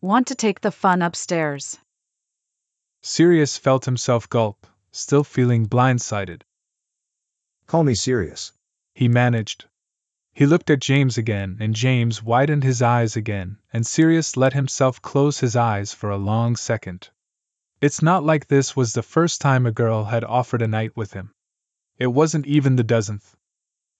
Want 0.00 0.26
to 0.26 0.34
take 0.34 0.60
the 0.60 0.72
fun 0.72 1.00
upstairs? 1.00 1.78
Sirius 3.02 3.56
felt 3.56 3.84
himself 3.84 4.28
gulp, 4.28 4.66
still 4.90 5.22
feeling 5.22 5.68
blindsided. 5.68 6.42
Call 7.68 7.84
me 7.84 7.94
Sirius. 7.94 8.52
He 8.94 9.06
managed. 9.06 9.66
He 10.32 10.46
looked 10.46 10.70
at 10.70 10.80
James 10.80 11.18
again, 11.18 11.56
and 11.60 11.74
James 11.74 12.22
widened 12.22 12.62
his 12.62 12.82
eyes 12.82 13.16
again, 13.16 13.58
and 13.72 13.86
Sirius 13.86 14.36
let 14.36 14.52
himself 14.52 15.02
close 15.02 15.40
his 15.40 15.56
eyes 15.56 15.92
for 15.92 16.10
a 16.10 16.16
long 16.16 16.56
second. 16.56 17.10
It's 17.80 18.00
not 18.00 18.24
like 18.24 18.46
this 18.46 18.76
was 18.76 18.92
the 18.92 19.02
first 19.02 19.40
time 19.40 19.66
a 19.66 19.72
girl 19.72 20.04
had 20.04 20.22
offered 20.22 20.62
a 20.62 20.68
night 20.68 20.96
with 20.96 21.12
him. 21.12 21.34
It 21.98 22.08
wasn't 22.08 22.46
even 22.46 22.76
the 22.76 22.84
dozenth. 22.84 23.34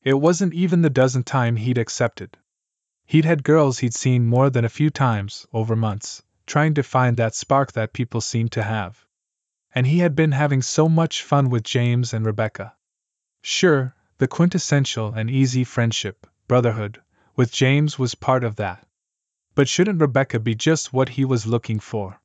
It 0.03 0.15
wasn't 0.15 0.55
even 0.55 0.83
the 0.83 0.91
dozenth 0.91 1.27
time 1.27 1.57
he'd 1.57 1.79
accepted. 1.79 2.39
He'd 3.05 3.25
had 3.25 3.43
girls 3.43 3.81
he'd 3.81 3.95
seen 3.95 4.27
more 4.27 4.51
than 4.51 4.65
a 4.65 4.69
few 4.69 4.89
times, 4.89 5.47
over 5.53 5.75
months, 5.75 6.23
trying 6.47 6.75
to 6.75 6.83
find 6.83 7.17
that 7.17 7.35
spark 7.35 7.73
that 7.73 7.93
people 7.93 8.21
seemed 8.21 8.53
to 8.53 8.63
have. 8.63 9.05
And 9.75 9.87
he 9.87 9.99
had 9.99 10.15
been 10.15 10.33
having 10.33 10.63
so 10.63 10.89
much 10.89 11.23
fun 11.23 11.51
with 11.51 11.65
James 11.65 12.15
and 12.15 12.25
Rebecca. 12.25 12.77
Sure, 13.43 13.95
the 14.21 14.29
quintessential 14.29 15.15
and 15.15 15.31
easy 15.31 15.65
friendship, 15.65 16.27
brotherhood, 16.47 17.01
with 17.37 17.51
James 17.51 17.99
was 17.99 18.15
part 18.15 18.45
of 18.45 18.57
that. 18.57 18.87
But 19.55 19.67
shouldn't 19.67 20.03
Rebecca 20.03 20.39
be 20.39 20.55
just 20.55 20.93
what 20.93 21.09
he 21.09 21.25
was 21.25 21.47
looking 21.47 21.81
for? 21.81 22.21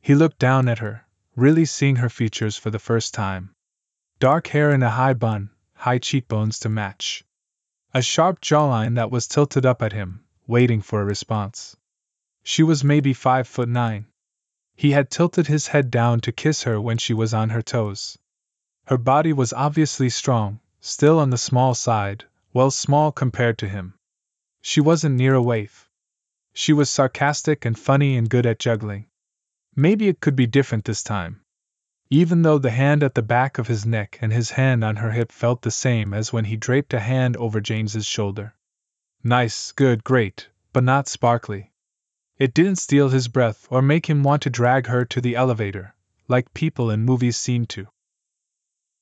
He 0.00 0.14
looked 0.14 0.38
down 0.38 0.68
at 0.68 0.78
her, 0.78 1.04
really 1.34 1.64
seeing 1.64 1.96
her 1.96 2.08
features 2.08 2.56
for 2.56 2.70
the 2.70 2.78
first 2.78 3.14
time. 3.14 3.52
Dark 4.20 4.46
hair 4.46 4.70
in 4.70 4.84
a 4.84 4.90
high 4.90 5.14
bun, 5.14 5.50
high 5.74 5.98
cheekbones 5.98 6.60
to 6.60 6.68
match. 6.68 7.24
A 7.92 8.00
sharp 8.00 8.40
jawline 8.40 8.94
that 8.94 9.10
was 9.10 9.26
tilted 9.26 9.66
up 9.66 9.82
at 9.82 9.92
him, 9.92 10.24
waiting 10.46 10.82
for 10.82 11.00
a 11.00 11.04
response. 11.04 11.76
She 12.44 12.62
was 12.62 12.84
maybe 12.84 13.12
five 13.12 13.48
foot 13.48 13.68
nine. 13.68 14.06
He 14.76 14.92
had 14.92 15.10
tilted 15.10 15.48
his 15.48 15.66
head 15.66 15.90
down 15.90 16.20
to 16.20 16.30
kiss 16.30 16.62
her 16.62 16.80
when 16.80 16.98
she 16.98 17.12
was 17.12 17.34
on 17.34 17.50
her 17.50 17.62
toes. 17.62 18.16
Her 18.84 18.98
body 18.98 19.32
was 19.32 19.52
obviously 19.52 20.10
strong, 20.10 20.60
Still 20.86 21.18
on 21.18 21.30
the 21.30 21.38
small 21.38 21.74
side, 21.74 22.26
well, 22.52 22.70
small 22.70 23.10
compared 23.10 23.56
to 23.56 23.68
him. 23.70 23.94
She 24.60 24.82
wasn't 24.82 25.14
near 25.14 25.32
a 25.32 25.40
waif. 25.40 25.88
She 26.52 26.74
was 26.74 26.90
sarcastic 26.90 27.64
and 27.64 27.78
funny 27.78 28.18
and 28.18 28.28
good 28.28 28.44
at 28.44 28.58
juggling. 28.58 29.06
Maybe 29.74 30.08
it 30.08 30.20
could 30.20 30.36
be 30.36 30.46
different 30.46 30.84
this 30.84 31.02
time. 31.02 31.40
Even 32.10 32.42
though 32.42 32.58
the 32.58 32.70
hand 32.70 33.02
at 33.02 33.14
the 33.14 33.22
back 33.22 33.56
of 33.56 33.66
his 33.66 33.86
neck 33.86 34.18
and 34.20 34.30
his 34.30 34.50
hand 34.50 34.84
on 34.84 34.96
her 34.96 35.12
hip 35.12 35.32
felt 35.32 35.62
the 35.62 35.70
same 35.70 36.12
as 36.12 36.34
when 36.34 36.44
he 36.44 36.54
draped 36.58 36.92
a 36.92 37.00
hand 37.00 37.34
over 37.38 37.62
James's 37.62 38.04
shoulder. 38.04 38.54
Nice, 39.22 39.72
good, 39.72 40.04
great, 40.04 40.50
but 40.74 40.84
not 40.84 41.08
sparkly. 41.08 41.72
It 42.36 42.52
didn't 42.52 42.76
steal 42.76 43.08
his 43.08 43.28
breath 43.28 43.66
or 43.70 43.80
make 43.80 44.10
him 44.10 44.22
want 44.22 44.42
to 44.42 44.50
drag 44.50 44.88
her 44.88 45.06
to 45.06 45.22
the 45.22 45.34
elevator, 45.34 45.94
like 46.28 46.52
people 46.52 46.90
in 46.90 47.06
movies 47.06 47.38
seem 47.38 47.64
to. 47.68 47.88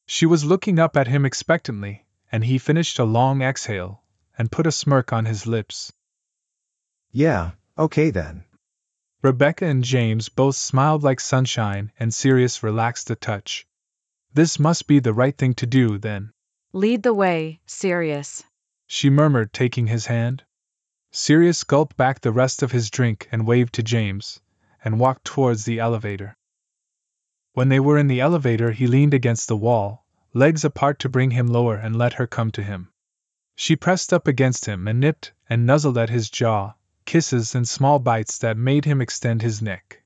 She 0.07 0.27
was 0.27 0.45
looking 0.45 0.79
up 0.79 0.97
at 0.97 1.07
him 1.07 1.25
expectantly, 1.25 2.07
and 2.31 2.45
he 2.45 2.59
finished 2.59 2.99
a 2.99 3.05
long 3.05 3.43
exhale 3.43 4.03
and 4.37 4.51
put 4.51 4.67
a 4.67 4.73
smirk 4.73 5.13
on 5.13 5.25
his 5.25 5.47
lips. 5.47 5.93
Yeah, 7.11 7.53
okay 7.79 8.11
then. 8.11 8.45
Rebecca 9.23 9.67
and 9.67 9.85
James 9.85 10.29
both 10.29 10.57
smiled 10.57 11.03
like 11.03 11.21
sunshine, 11.21 11.93
and 11.99 12.13
Sirius 12.13 12.63
relaxed 12.63 13.11
a 13.11 13.15
touch. 13.15 13.67
This 14.35 14.59
must 14.59 14.87
be 14.87 14.99
the 14.99 15.13
right 15.13 15.37
thing 15.37 15.55
to 15.55 15.67
do, 15.67 15.99
then. 15.99 16.33
Lead 16.73 17.03
the 17.03 17.15
way, 17.15 17.61
Sirius. 17.67 18.43
She 18.87 19.11
murmured, 19.11 19.53
taking 19.53 19.87
his 19.87 20.07
hand. 20.07 20.43
Sirius 21.13 21.65
gulped 21.65 21.97
back 21.97 22.21
the 22.21 22.33
rest 22.33 22.63
of 22.63 22.73
his 22.73 22.91
drink 22.91 23.29
and 23.31 23.47
waved 23.47 23.75
to 23.75 23.83
James, 23.83 24.41
and 24.83 24.99
walked 24.99 25.25
towards 25.25 25.65
the 25.65 25.79
elevator. 25.79 26.37
When 27.55 27.69
they 27.69 27.81
were 27.81 27.99
in 27.99 28.09
the 28.09 28.21
elevator, 28.21 28.71
he 28.71 28.87
leaned 28.87 29.13
against 29.13 29.47
the 29.47 29.57
wall, 29.57 30.07
legs 30.33 30.65
apart 30.65 30.99
to 31.01 31.11
bring 31.11 31.33
him 31.33 31.47
lower 31.47 31.77
and 31.77 31.95
let 31.97 32.15
her 32.15 32.27
come 32.27 32.51
to 32.53 32.63
him. 32.63 32.91
She 33.55 33.77
pressed 33.77 34.13
up 34.13 34.27
against 34.27 34.65
him 34.65 34.89
and 34.89 34.99
nipped 35.01 35.33
and 35.51 35.67
nuzzled 35.67 35.99
at 35.99 36.09
his 36.09 36.31
jaw, 36.31 36.73
kisses 37.05 37.55
and 37.55 37.69
small 37.69 37.99
bites 37.99 38.39
that 38.39 38.57
made 38.57 38.87
him 38.87 39.03
extend 39.03 39.43
his 39.43 39.61
neck. 39.61 40.03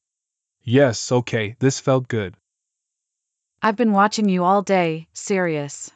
Yes, 0.65 1.13
okay, 1.13 1.55
this 1.61 1.79
felt 1.79 2.09
good. 2.09 2.37
I've 3.63 3.77
been 3.77 3.93
watching 3.93 4.29
you 4.29 4.43
all 4.43 4.63
day, 4.63 5.07
Sirius. 5.13 5.93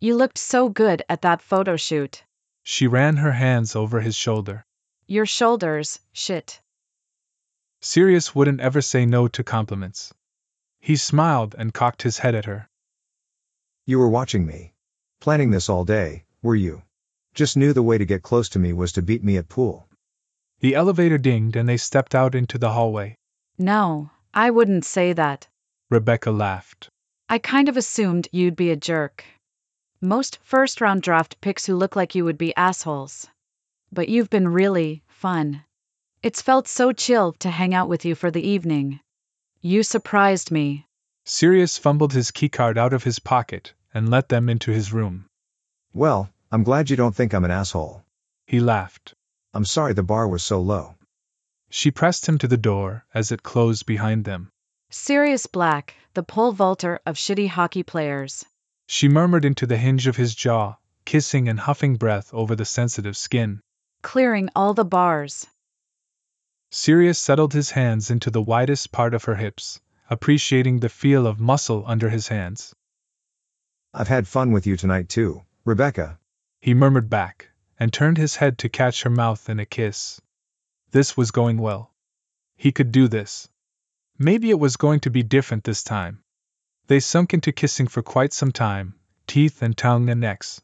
You 0.00 0.16
looked 0.16 0.38
so 0.38 0.68
good 0.68 1.04
at 1.08 1.22
that 1.22 1.40
photo 1.40 1.76
shoot. 1.76 2.24
She 2.64 2.88
ran 2.88 3.16
her 3.18 3.32
hands 3.32 3.76
over 3.76 4.00
his 4.00 4.16
shoulder. 4.16 4.64
Your 5.06 5.26
shoulders, 5.26 6.00
shit. 6.12 6.60
Sirius 7.80 8.34
wouldn't 8.34 8.60
ever 8.60 8.80
say 8.80 9.06
no 9.06 9.28
to 9.28 9.44
compliments. 9.44 10.12
He 10.80 10.96
smiled 10.96 11.54
and 11.58 11.74
cocked 11.74 12.02
his 12.02 12.18
head 12.18 12.34
at 12.34 12.46
her. 12.46 12.68
You 13.86 13.98
were 13.98 14.08
watching 14.08 14.46
me. 14.46 14.72
Planning 15.20 15.50
this 15.50 15.68
all 15.68 15.84
day, 15.84 16.24
were 16.42 16.56
you? 16.56 16.82
Just 17.34 17.56
knew 17.56 17.72
the 17.72 17.82
way 17.82 17.98
to 17.98 18.04
get 18.04 18.22
close 18.22 18.48
to 18.50 18.58
me 18.58 18.72
was 18.72 18.92
to 18.92 19.02
beat 19.02 19.22
me 19.22 19.36
at 19.36 19.48
pool. 19.48 19.88
The 20.60 20.74
elevator 20.74 21.18
dinged 21.18 21.56
and 21.56 21.68
they 21.68 21.76
stepped 21.76 22.14
out 22.14 22.34
into 22.34 22.58
the 22.58 22.72
hallway. 22.72 23.16
No, 23.58 24.10
I 24.32 24.50
wouldn't 24.50 24.84
say 24.84 25.12
that. 25.12 25.48
Rebecca 25.90 26.30
laughed. 26.30 26.88
I 27.28 27.38
kind 27.38 27.68
of 27.68 27.76
assumed 27.76 28.28
you'd 28.32 28.56
be 28.56 28.70
a 28.70 28.76
jerk. 28.76 29.24
Most 30.00 30.38
first 30.42 30.80
round 30.80 31.02
draft 31.02 31.40
picks 31.40 31.66
who 31.66 31.76
look 31.76 31.94
like 31.94 32.14
you 32.14 32.24
would 32.24 32.38
be 32.38 32.56
assholes. 32.56 33.28
But 33.92 34.08
you've 34.08 34.30
been 34.30 34.48
really 34.48 35.02
fun. 35.08 35.62
It's 36.22 36.42
felt 36.42 36.68
so 36.68 36.92
chill 36.92 37.32
to 37.34 37.50
hang 37.50 37.74
out 37.74 37.88
with 37.88 38.04
you 38.04 38.14
for 38.14 38.30
the 38.30 38.46
evening. 38.46 39.00
You 39.62 39.82
surprised 39.82 40.50
me. 40.50 40.86
Sirius 41.26 41.76
fumbled 41.76 42.14
his 42.14 42.30
keycard 42.30 42.78
out 42.78 42.94
of 42.94 43.04
his 43.04 43.18
pocket 43.18 43.74
and 43.92 44.08
let 44.08 44.30
them 44.30 44.48
into 44.48 44.70
his 44.70 44.90
room. 44.90 45.26
Well, 45.92 46.30
I'm 46.50 46.62
glad 46.62 46.88
you 46.88 46.96
don't 46.96 47.14
think 47.14 47.34
I'm 47.34 47.44
an 47.44 47.50
asshole. 47.50 48.02
He 48.46 48.58
laughed. 48.58 49.14
I'm 49.52 49.66
sorry 49.66 49.92
the 49.92 50.02
bar 50.02 50.26
was 50.26 50.42
so 50.42 50.60
low. 50.62 50.94
She 51.68 51.90
pressed 51.90 52.26
him 52.26 52.38
to 52.38 52.48
the 52.48 52.56
door 52.56 53.04
as 53.12 53.32
it 53.32 53.42
closed 53.42 53.84
behind 53.84 54.24
them. 54.24 54.50
Sirius 54.88 55.46
Black, 55.46 55.94
the 56.14 56.22
pole 56.22 56.52
vaulter 56.52 56.98
of 57.04 57.16
shitty 57.16 57.48
hockey 57.48 57.82
players. 57.82 58.46
She 58.86 59.08
murmured 59.08 59.44
into 59.44 59.66
the 59.66 59.76
hinge 59.76 60.06
of 60.06 60.16
his 60.16 60.34
jaw, 60.34 60.76
kissing 61.04 61.48
and 61.48 61.60
huffing 61.60 61.96
breath 61.96 62.32
over 62.32 62.56
the 62.56 62.64
sensitive 62.64 63.16
skin. 63.16 63.60
Clearing 64.00 64.48
all 64.56 64.72
the 64.72 64.86
bars. 64.86 65.46
Sirius 66.72 67.18
settled 67.18 67.52
his 67.52 67.72
hands 67.72 68.12
into 68.12 68.30
the 68.30 68.40
widest 68.40 68.92
part 68.92 69.12
of 69.12 69.24
her 69.24 69.34
hips, 69.34 69.80
appreciating 70.08 70.78
the 70.78 70.88
feel 70.88 71.26
of 71.26 71.40
muscle 71.40 71.82
under 71.84 72.08
his 72.08 72.28
hands. 72.28 72.74
I've 73.92 74.06
had 74.06 74.28
fun 74.28 74.52
with 74.52 74.68
you 74.68 74.76
tonight 74.76 75.08
too, 75.08 75.42
Rebecca. 75.64 76.20
He 76.60 76.74
murmured 76.74 77.10
back, 77.10 77.48
and 77.78 77.92
turned 77.92 78.18
his 78.18 78.36
head 78.36 78.58
to 78.58 78.68
catch 78.68 79.02
her 79.02 79.10
mouth 79.10 79.48
in 79.48 79.58
a 79.58 79.66
kiss. 79.66 80.20
This 80.92 81.16
was 81.16 81.32
going 81.32 81.58
well. 81.58 81.92
He 82.56 82.70
could 82.70 82.92
do 82.92 83.08
this. 83.08 83.48
Maybe 84.16 84.50
it 84.50 84.58
was 84.60 84.76
going 84.76 85.00
to 85.00 85.10
be 85.10 85.24
different 85.24 85.64
this 85.64 85.82
time. 85.82 86.22
They 86.86 87.00
sunk 87.00 87.34
into 87.34 87.50
kissing 87.50 87.88
for 87.88 88.02
quite 88.02 88.32
some 88.32 88.52
time, 88.52 88.94
teeth 89.26 89.60
and 89.62 89.76
tongue 89.76 90.08
and 90.08 90.20
necks. 90.20 90.60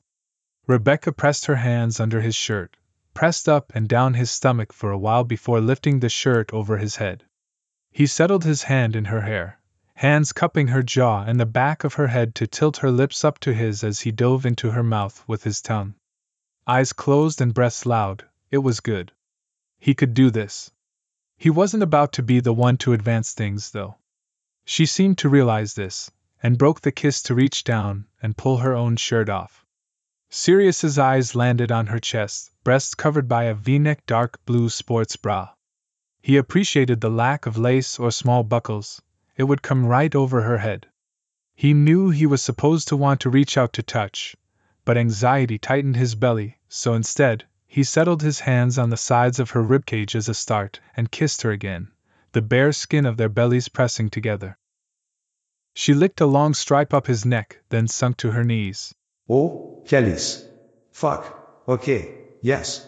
Rebecca 0.68 1.10
pressed 1.10 1.46
her 1.46 1.56
hands 1.56 1.98
under 1.98 2.20
his 2.20 2.36
shirt, 2.36 2.76
pressed 3.16 3.48
up 3.48 3.72
and 3.74 3.88
down 3.88 4.12
his 4.12 4.30
stomach 4.30 4.74
for 4.74 4.90
a 4.92 4.98
while 4.98 5.24
before 5.24 5.58
lifting 5.58 6.00
the 6.00 6.08
shirt 6.08 6.52
over 6.52 6.76
his 6.76 6.96
head. 6.96 7.24
He 7.90 8.06
settled 8.06 8.44
his 8.44 8.64
hand 8.64 8.94
in 8.94 9.06
her 9.06 9.22
hair, 9.22 9.58
hands 9.94 10.34
cupping 10.34 10.68
her 10.68 10.82
jaw 10.82 11.24
and 11.24 11.40
the 11.40 11.46
back 11.46 11.82
of 11.82 11.94
her 11.94 12.08
head 12.08 12.34
to 12.34 12.46
tilt 12.46 12.76
her 12.76 12.90
lips 12.90 13.24
up 13.24 13.38
to 13.38 13.54
his 13.54 13.82
as 13.82 14.00
he 14.00 14.12
dove 14.12 14.44
into 14.44 14.70
her 14.70 14.82
mouth 14.82 15.24
with 15.26 15.44
his 15.44 15.62
tongue. 15.62 15.94
Eyes 16.66 16.92
closed 16.92 17.40
and 17.40 17.54
breaths 17.54 17.86
loud, 17.86 18.26
it 18.50 18.58
was 18.58 18.80
good. 18.80 19.12
He 19.78 19.94
could 19.94 20.12
do 20.12 20.30
this. 20.30 20.70
He 21.38 21.48
wasn't 21.48 21.82
about 21.82 22.12
to 22.14 22.22
be 22.22 22.40
the 22.40 22.52
one 22.52 22.76
to 22.78 22.92
advance 22.92 23.32
things, 23.32 23.70
though. 23.70 23.96
She 24.66 24.84
seemed 24.84 25.16
to 25.18 25.30
realize 25.30 25.72
this, 25.72 26.10
and 26.42 26.58
broke 26.58 26.82
the 26.82 26.92
kiss 26.92 27.22
to 27.22 27.34
reach 27.34 27.64
down 27.64 28.08
and 28.20 28.36
pull 28.36 28.58
her 28.58 28.74
own 28.74 28.96
shirt 28.96 29.30
off. 29.30 29.65
Sirius's 30.38 30.98
eyes 30.98 31.34
landed 31.34 31.72
on 31.72 31.86
her 31.86 31.98
chest, 31.98 32.50
breast 32.62 32.98
covered 32.98 33.26
by 33.26 33.44
a 33.44 33.54
v-neck 33.54 34.04
dark 34.04 34.38
blue 34.44 34.68
sports 34.68 35.16
bra. 35.16 35.54
He 36.20 36.36
appreciated 36.36 37.00
the 37.00 37.08
lack 37.08 37.46
of 37.46 37.56
lace 37.56 37.98
or 37.98 38.10
small 38.10 38.44
buckles, 38.44 39.00
it 39.38 39.44
would 39.44 39.62
come 39.62 39.86
right 39.86 40.14
over 40.14 40.42
her 40.42 40.58
head. 40.58 40.88
He 41.54 41.72
knew 41.72 42.10
he 42.10 42.26
was 42.26 42.42
supposed 42.42 42.88
to 42.88 42.98
want 42.98 43.22
to 43.22 43.30
reach 43.30 43.56
out 43.56 43.72
to 43.72 43.82
touch, 43.82 44.36
but 44.84 44.98
anxiety 44.98 45.56
tightened 45.56 45.96
his 45.96 46.14
belly, 46.14 46.58
so 46.68 46.92
instead, 46.92 47.46
he 47.66 47.82
settled 47.82 48.20
his 48.20 48.40
hands 48.40 48.76
on 48.76 48.90
the 48.90 48.98
sides 48.98 49.40
of 49.40 49.52
her 49.52 49.62
ribcage 49.62 50.14
as 50.14 50.28
a 50.28 50.34
start 50.34 50.80
and 50.94 51.10
kissed 51.10 51.40
her 51.42 51.50
again, 51.50 51.90
the 52.32 52.42
bare 52.42 52.72
skin 52.72 53.06
of 53.06 53.16
their 53.16 53.30
bellies 53.30 53.68
pressing 53.68 54.10
together. 54.10 54.58
She 55.72 55.94
licked 55.94 56.20
a 56.20 56.26
long 56.26 56.52
stripe 56.52 56.92
up 56.92 57.06
his 57.06 57.24
neck, 57.24 57.62
then 57.70 57.88
sunk 57.88 58.18
to 58.18 58.32
her 58.32 58.44
knees. 58.44 58.94
Oh, 59.28 59.82
Kellys. 59.86 60.44
Fuck. 60.92 61.64
Okay. 61.66 62.14
Yes. 62.42 62.86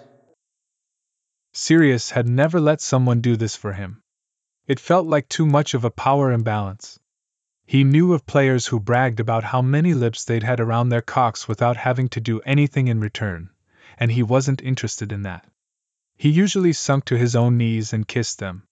Sirius 1.52 2.10
had 2.10 2.28
never 2.28 2.60
let 2.60 2.80
someone 2.80 3.20
do 3.20 3.36
this 3.36 3.56
for 3.56 3.72
him. 3.72 4.02
It 4.66 4.78
felt 4.78 5.06
like 5.06 5.28
too 5.28 5.46
much 5.46 5.74
of 5.74 5.84
a 5.84 5.90
power 5.90 6.30
imbalance. 6.30 7.00
He 7.66 7.84
knew 7.84 8.12
of 8.12 8.26
players 8.26 8.66
who 8.66 8.78
bragged 8.78 9.18
about 9.18 9.44
how 9.44 9.62
many 9.62 9.94
lips 9.94 10.24
they'd 10.24 10.42
had 10.42 10.60
around 10.60 10.88
their 10.88 11.02
cocks 11.02 11.48
without 11.48 11.76
having 11.76 12.08
to 12.10 12.20
do 12.20 12.40
anything 12.46 12.88
in 12.88 13.00
return, 13.00 13.50
and 13.98 14.10
he 14.12 14.22
wasn't 14.22 14.62
interested 14.62 15.10
in 15.10 15.22
that. 15.22 15.44
He 16.16 16.30
usually 16.30 16.72
sunk 16.72 17.04
to 17.06 17.18
his 17.18 17.34
own 17.34 17.58
knees 17.58 17.92
and 17.92 18.06
kissed 18.06 18.38
them. 18.38 18.66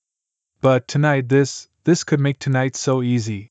But 0.60 0.86
tonight, 0.86 1.28
this, 1.28 1.68
this 1.84 2.04
could 2.04 2.20
make 2.20 2.38
tonight 2.38 2.76
so 2.76 3.02
easy. 3.02 3.50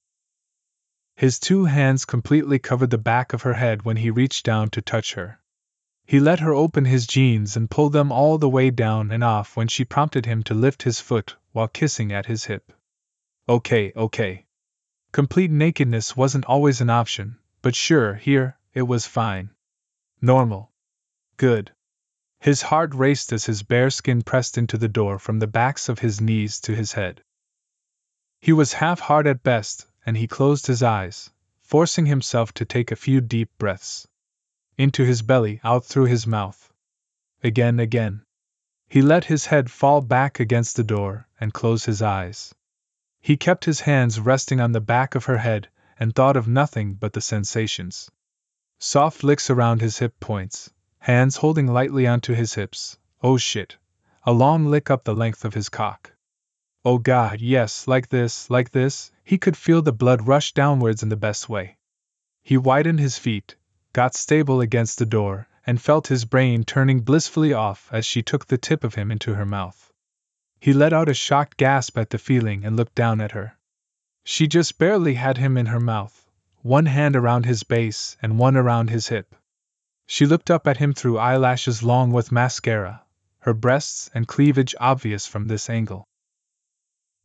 His 1.15 1.39
two 1.39 1.63
hands 1.63 2.03
completely 2.03 2.60
covered 2.60 2.89
the 2.89 2.98
back 2.98 3.31
of 3.31 3.43
her 3.43 3.53
head 3.53 3.84
when 3.84 3.95
he 3.95 4.10
reached 4.10 4.45
down 4.45 4.69
to 4.72 4.81
touch 4.81 5.13
her. 5.13 5.39
He 6.05 6.19
let 6.19 6.41
her 6.41 6.53
open 6.53 6.84
his 6.84 7.07
jeans 7.07 7.55
and 7.55 7.72
pull 7.72 7.89
them 7.89 8.12
all 8.12 8.38
the 8.38 8.50
way 8.50 8.69
down 8.69 9.12
and 9.12 9.24
off 9.24 9.55
when 9.55 9.69
she 9.69 9.86
prompted 9.86 10.25
him 10.25 10.43
to 10.43 10.53
lift 10.53 10.84
his 10.84 11.00
foot 11.00 11.38
while 11.53 11.69
kissing 11.69 12.12
at 12.12 12.25
his 12.25 12.45
hip. 12.45 12.74
Okay, 13.48 13.93
okay. 13.95 14.45
Complete 15.13 15.51
nakedness 15.51 16.17
wasn't 16.17 16.45
always 16.45 16.81
an 16.81 16.89
option, 16.89 17.38
but 17.62 17.75
sure, 17.75 18.15
here, 18.15 18.57
it 18.74 18.81
was 18.81 19.07
fine. 19.07 19.51
Normal. 20.22 20.72
Good. 21.38 21.72
His 22.41 22.62
heart 22.62 22.93
raced 22.93 23.31
as 23.31 23.45
his 23.45 23.63
bare 23.63 23.89
skin 23.89 24.22
pressed 24.22 24.57
into 24.57 24.77
the 24.77 24.89
door 24.89 25.17
from 25.17 25.39
the 25.39 25.48
backs 25.48 25.88
of 25.88 26.00
his 26.00 26.19
knees 26.19 26.60
to 26.62 26.75
his 26.75 26.91
head. 26.91 27.24
He 28.41 28.51
was 28.51 28.74
half 28.74 29.00
hard 29.00 29.25
at 29.25 29.41
best, 29.41 29.88
and 30.05 30.17
he 30.17 30.27
closed 30.27 30.67
his 30.67 30.83
eyes, 30.83 31.31
forcing 31.62 32.05
himself 32.05 32.53
to 32.53 32.65
take 32.65 32.91
a 32.91 32.95
few 32.95 33.21
deep 33.21 33.50
breaths. 33.57 34.07
Into 34.77 35.03
his 35.03 35.21
belly, 35.21 35.59
out 35.63 35.85
through 35.85 36.05
his 36.05 36.27
mouth. 36.27 36.71
Again, 37.43 37.79
again. 37.79 38.24
He 38.88 39.01
let 39.01 39.25
his 39.25 39.47
head 39.47 39.71
fall 39.71 40.01
back 40.01 40.39
against 40.39 40.75
the 40.75 40.83
door 40.83 41.27
and 41.39 41.53
close 41.53 41.85
his 41.85 42.01
eyes. 42.01 42.53
He 43.19 43.38
kept 43.38 43.65
his 43.65 43.81
hands 43.81 44.19
resting 44.19 44.59
on 44.59 44.71
the 44.71 44.81
back 44.81 45.15
of 45.15 45.25
her 45.25 45.38
head 45.38 45.69
and 46.00 46.13
thought 46.13 46.38
of 46.38 46.47
nothing 46.47 46.93
but 46.93 47.13
the 47.13 47.21
sensations. 47.21 48.12
Soft 48.79 49.24
licks 49.24 49.50
around 49.50 49.81
his 49.81 49.97
hip 49.97 50.19
points, 50.19 50.71
hands 51.00 51.38
holding 51.38 51.67
lightly 51.67 52.05
onto 52.05 52.33
his 52.33 52.53
hips. 52.53 52.97
Oh 53.24 53.38
shit. 53.38 53.77
A 54.24 54.33
long 54.33 54.65
lick 54.65 54.91
up 54.91 55.03
the 55.03 55.15
length 55.15 55.45
of 55.45 55.53
his 55.53 55.69
cock. 55.69 56.12
Oh 56.88 57.00
god, 57.00 57.42
yes, 57.42 57.88
like 57.88 58.10
this, 58.10 58.48
like 58.48 58.70
this, 58.70 59.12
he 59.24 59.39
could 59.39 59.58
feel 59.58 59.82
the 59.82 59.92
blood 59.92 60.27
rush 60.27 60.51
downwards 60.51 61.01
in 61.01 61.10
the 61.10 61.15
best 61.15 61.50
way. 61.50 61.77
He 62.44 62.58
widened 62.58 63.00
his 63.00 63.18
feet, 63.18 63.56
got 63.92 64.13
stable 64.13 64.62
against 64.62 65.00
the 65.00 65.06
door, 65.08 65.48
and 65.65 65.82
felt 65.82 66.10
his 66.10 66.25
brain 66.25 66.63
turning 66.63 67.00
blissfully 67.00 67.54
off 67.54 67.89
as 67.92 68.06
she 68.06 68.22
took 68.22 68.46
the 68.46 68.60
tip 68.60 68.84
of 68.84 68.94
him 68.94 69.10
into 69.10 69.34
her 69.34 69.48
mouth. 69.48 69.92
He 70.60 70.74
let 70.74 70.94
out 70.94 71.10
a 71.10 71.15
shocked 71.15 71.58
gasp 71.58 71.98
at 71.98 72.12
the 72.12 72.20
feeling 72.20 72.63
and 72.63 72.77
looked 72.77 72.94
down 72.94 73.20
at 73.20 73.32
her. 73.32 73.58
She 74.24 74.48
just 74.48 74.77
barely 74.77 75.15
had 75.15 75.39
him 75.39 75.58
in 75.58 75.65
her 75.65 75.80
mouth, 75.80 76.30
one 76.62 76.86
hand 76.86 77.15
around 77.15 77.46
his 77.46 77.63
base 77.63 78.15
and 78.22 78.38
one 78.38 78.56
around 78.56 78.92
his 78.92 79.08
hip. 79.08 79.34
She 80.06 80.27
looked 80.27 80.51
up 80.51 80.68
at 80.68 80.77
him 80.77 80.94
through 80.94 81.18
eyelashes 81.18 81.82
long 81.82 82.12
with 82.12 82.32
mascara, 82.32 83.01
her 83.39 83.56
breasts 83.56 84.12
and 84.13 84.27
cleavage 84.27 84.75
obvious 84.80 85.25
from 85.25 85.48
this 85.48 85.68
angle. 85.68 86.08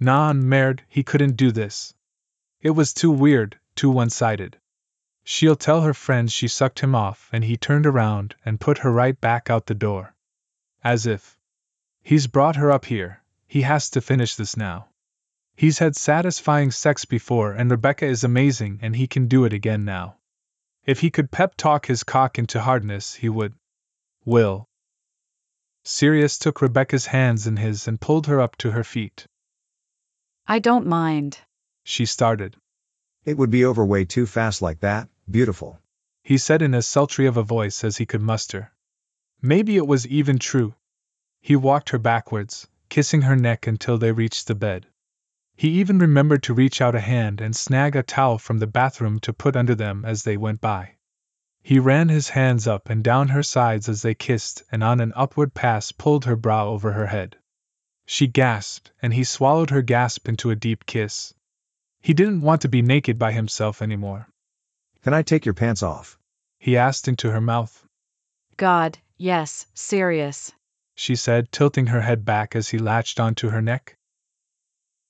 Non 0.02 0.48
merde, 0.48 0.82
he 0.88 1.02
couldn't 1.02 1.36
do 1.36 1.52
this. 1.52 1.92
It 2.62 2.70
was 2.70 2.94
too 2.94 3.10
weird, 3.10 3.58
too 3.74 3.90
one 3.90 4.08
sided. 4.08 4.58
She'll 5.24 5.56
tell 5.56 5.82
her 5.82 5.92
friends 5.92 6.32
she 6.32 6.48
sucked 6.48 6.80
him 6.80 6.94
off, 6.94 7.28
and 7.32 7.44
he 7.44 7.58
turned 7.58 7.84
around 7.84 8.34
and 8.44 8.58
put 8.58 8.78
her 8.78 8.90
right 8.90 9.20
back 9.20 9.50
out 9.50 9.66
the 9.66 9.74
door. 9.74 10.14
As 10.82 11.06
if. 11.06 11.38
He's 12.02 12.26
brought 12.26 12.56
her 12.56 12.72
up 12.72 12.86
here, 12.86 13.22
he 13.46 13.60
has 13.60 13.90
to 13.90 14.00
finish 14.00 14.36
this 14.36 14.56
now. 14.56 14.88
He's 15.54 15.80
had 15.80 15.94
satisfying 15.96 16.70
sex 16.70 17.04
before, 17.04 17.52
and 17.52 17.70
Rebecca 17.70 18.06
is 18.06 18.24
amazing, 18.24 18.78
and 18.80 18.96
he 18.96 19.06
can 19.06 19.28
do 19.28 19.44
it 19.44 19.52
again 19.52 19.84
now. 19.84 20.16
If 20.86 21.00
he 21.00 21.10
could 21.10 21.30
pep 21.30 21.56
talk 21.56 21.84
his 21.84 22.04
cock 22.04 22.38
into 22.38 22.62
hardness, 22.62 23.14
he 23.14 23.28
would. 23.28 23.52
Will. 24.24 24.66
Sirius 25.84 26.38
took 26.38 26.62
Rebecca's 26.62 27.06
hands 27.06 27.46
in 27.46 27.58
his 27.58 27.86
and 27.86 28.00
pulled 28.00 28.26
her 28.28 28.40
up 28.40 28.56
to 28.56 28.70
her 28.70 28.84
feet. 28.84 29.26
I 30.50 30.58
don't 30.58 30.88
mind. 30.88 31.38
She 31.84 32.06
started. 32.06 32.56
It 33.24 33.38
would 33.38 33.52
be 33.52 33.64
over 33.64 33.84
way 33.84 34.04
too 34.04 34.26
fast 34.26 34.60
like 34.60 34.80
that, 34.80 35.08
beautiful. 35.30 35.78
He 36.24 36.38
said 36.38 36.60
in 36.60 36.74
as 36.74 36.88
sultry 36.88 37.26
of 37.26 37.36
a 37.36 37.44
voice 37.44 37.84
as 37.84 37.98
he 37.98 38.04
could 38.04 38.20
muster. 38.20 38.72
Maybe 39.40 39.76
it 39.76 39.86
was 39.86 40.08
even 40.08 40.40
true. 40.40 40.74
He 41.40 41.54
walked 41.54 41.90
her 41.90 42.00
backwards, 42.00 42.66
kissing 42.88 43.22
her 43.22 43.36
neck 43.36 43.68
until 43.68 43.96
they 43.96 44.10
reached 44.10 44.48
the 44.48 44.56
bed. 44.56 44.88
He 45.54 45.68
even 45.78 46.00
remembered 46.00 46.42
to 46.42 46.54
reach 46.54 46.80
out 46.80 46.96
a 46.96 47.00
hand 47.00 47.40
and 47.40 47.54
snag 47.54 47.94
a 47.94 48.02
towel 48.02 48.36
from 48.36 48.58
the 48.58 48.66
bathroom 48.66 49.20
to 49.20 49.32
put 49.32 49.54
under 49.54 49.76
them 49.76 50.04
as 50.04 50.24
they 50.24 50.36
went 50.36 50.60
by. 50.60 50.96
He 51.62 51.78
ran 51.78 52.08
his 52.08 52.30
hands 52.30 52.66
up 52.66 52.90
and 52.90 53.04
down 53.04 53.28
her 53.28 53.44
sides 53.44 53.88
as 53.88 54.02
they 54.02 54.16
kissed 54.16 54.64
and 54.72 54.82
on 54.82 55.00
an 55.00 55.12
upward 55.14 55.54
pass 55.54 55.92
pulled 55.92 56.24
her 56.24 56.34
brow 56.34 56.66
over 56.66 56.90
her 56.94 57.06
head. 57.06 57.36
She 58.12 58.26
gasped, 58.26 58.90
and 59.00 59.14
he 59.14 59.22
swallowed 59.22 59.70
her 59.70 59.82
gasp 59.82 60.28
into 60.28 60.50
a 60.50 60.56
deep 60.56 60.84
kiss. 60.84 61.32
He 62.00 62.12
didn't 62.12 62.40
want 62.40 62.62
to 62.62 62.68
be 62.68 62.82
naked 62.82 63.20
by 63.20 63.30
himself 63.30 63.80
anymore. 63.80 64.28
Can 65.02 65.14
I 65.14 65.22
take 65.22 65.46
your 65.46 65.54
pants 65.54 65.80
off? 65.80 66.18
He 66.58 66.76
asked 66.76 67.06
into 67.06 67.30
her 67.30 67.40
mouth. 67.40 67.86
God, 68.56 68.98
yes, 69.16 69.68
Sirius. 69.74 70.50
She 70.96 71.14
said, 71.14 71.52
tilting 71.52 71.86
her 71.86 72.00
head 72.00 72.24
back 72.24 72.56
as 72.56 72.70
he 72.70 72.78
latched 72.78 73.20
onto 73.20 73.50
her 73.50 73.62
neck. 73.62 73.96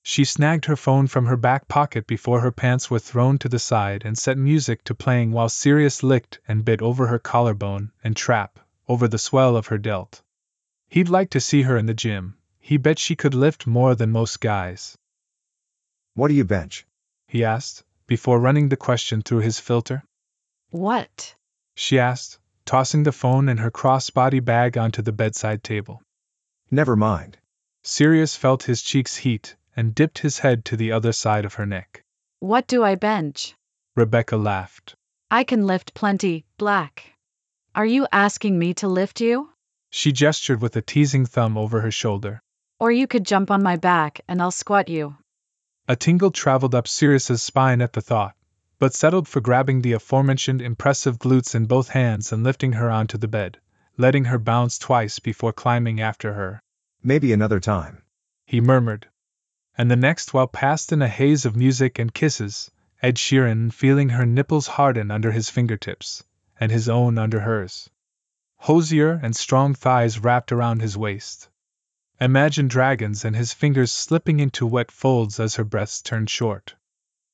She 0.02 0.24
snagged 0.24 0.66
her 0.66 0.76
phone 0.76 1.06
from 1.06 1.24
her 1.24 1.38
back 1.38 1.68
pocket 1.68 2.06
before 2.06 2.42
her 2.42 2.52
pants 2.52 2.90
were 2.90 2.98
thrown 2.98 3.38
to 3.38 3.48
the 3.48 3.58
side 3.58 4.04
and 4.04 4.18
set 4.18 4.36
music 4.36 4.84
to 4.84 4.94
playing 4.94 5.32
while 5.32 5.48
Sirius 5.48 6.02
licked 6.02 6.38
and 6.46 6.66
bit 6.66 6.82
over 6.82 7.06
her 7.06 7.18
collarbone 7.18 7.92
and 8.04 8.14
trap, 8.14 8.60
over 8.88 9.08
the 9.08 9.16
swell 9.16 9.56
of 9.56 9.68
her 9.68 9.78
delt. 9.78 10.20
He'd 10.86 11.08
like 11.08 11.30
to 11.30 11.40
see 11.40 11.62
her 11.62 11.78
in 11.78 11.86
the 11.86 11.94
gym, 11.94 12.36
he 12.60 12.76
bet 12.76 12.98
she 12.98 13.16
could 13.16 13.34
lift 13.34 13.66
more 13.66 13.94
than 13.96 14.12
most 14.12 14.40
guys. 14.40 14.96
What 16.14 16.28
do 16.28 16.34
you 16.34 16.44
bench? 16.44 16.86
He 17.26 17.44
asked, 17.44 17.82
before 18.06 18.38
running 18.38 18.68
the 18.68 18.76
question 18.76 19.22
through 19.22 19.40
his 19.40 19.58
filter. 19.58 20.04
What? 20.70 21.34
She 21.74 21.98
asked, 21.98 22.38
tossing 22.64 23.02
the 23.02 23.12
phone 23.12 23.48
and 23.48 23.58
her 23.58 23.70
crossbody 23.70 24.44
bag 24.44 24.78
onto 24.78 25.02
the 25.02 25.12
bedside 25.12 25.64
table. 25.64 26.02
Never 26.70 26.94
mind. 26.94 27.38
Sirius 27.82 28.36
felt 28.36 28.64
his 28.64 28.82
cheeks 28.82 29.16
heat 29.16 29.56
and 29.74 29.94
dipped 29.94 30.18
his 30.18 30.38
head 30.38 30.64
to 30.66 30.76
the 30.76 30.92
other 30.92 31.12
side 31.12 31.44
of 31.44 31.54
her 31.54 31.66
neck. 31.66 32.04
What 32.38 32.66
do 32.66 32.84
I 32.84 32.94
bench? 32.94 33.54
Rebecca 33.96 34.36
laughed. 34.36 34.94
I 35.30 35.42
can 35.44 35.66
lift 35.66 35.94
plenty, 35.94 36.44
Black. 36.58 37.14
Are 37.74 37.86
you 37.86 38.06
asking 38.12 38.58
me 38.58 38.74
to 38.74 38.88
lift 38.88 39.20
you? 39.20 39.50
She 39.90 40.12
gestured 40.12 40.60
with 40.60 40.76
a 40.76 40.82
teasing 40.82 41.26
thumb 41.26 41.58
over 41.58 41.80
her 41.80 41.90
shoulder. 41.90 42.42
Or 42.80 42.90
you 42.90 43.06
could 43.06 43.26
jump 43.26 43.50
on 43.50 43.62
my 43.62 43.76
back 43.76 44.22
and 44.26 44.40
I'll 44.40 44.50
squat 44.50 44.88
you. 44.88 45.18
A 45.86 45.96
tingle 45.96 46.30
traveled 46.30 46.74
up 46.74 46.88
Sirius's 46.88 47.42
spine 47.42 47.82
at 47.82 47.92
the 47.92 48.00
thought, 48.00 48.34
but 48.78 48.94
settled 48.94 49.28
for 49.28 49.42
grabbing 49.42 49.82
the 49.82 49.92
aforementioned 49.92 50.62
impressive 50.62 51.18
glutes 51.18 51.54
in 51.54 51.66
both 51.66 51.90
hands 51.90 52.32
and 52.32 52.42
lifting 52.42 52.72
her 52.72 52.90
onto 52.90 53.18
the 53.18 53.28
bed, 53.28 53.58
letting 53.98 54.24
her 54.24 54.38
bounce 54.38 54.78
twice 54.78 55.18
before 55.18 55.52
climbing 55.52 56.00
after 56.00 56.32
her. 56.32 56.62
Maybe 57.02 57.34
another 57.34 57.60
time. 57.60 58.02
He 58.46 58.62
murmured. 58.62 59.08
And 59.76 59.90
the 59.90 59.96
next 59.96 60.32
while 60.32 60.48
passed 60.48 60.90
in 60.90 61.02
a 61.02 61.08
haze 61.08 61.44
of 61.44 61.54
music 61.54 61.98
and 61.98 62.14
kisses, 62.14 62.70
Ed 63.02 63.16
Sheeran 63.16 63.72
feeling 63.72 64.08
her 64.08 64.24
nipples 64.24 64.66
harden 64.66 65.10
under 65.10 65.32
his 65.32 65.50
fingertips, 65.50 66.24
and 66.58 66.72
his 66.72 66.88
own 66.88 67.18
under 67.18 67.40
hers. 67.40 67.90
Hozier 68.56 69.20
and 69.22 69.36
strong 69.36 69.74
thighs 69.74 70.18
wrapped 70.18 70.50
around 70.50 70.80
his 70.80 70.96
waist. 70.96 71.50
Imagine 72.22 72.68
dragons 72.68 73.24
and 73.24 73.34
his 73.34 73.54
fingers 73.54 73.90
slipping 73.90 74.40
into 74.40 74.66
wet 74.66 74.90
folds 74.90 75.40
as 75.40 75.54
her 75.54 75.64
breaths 75.64 76.02
turned 76.02 76.28
short. 76.28 76.74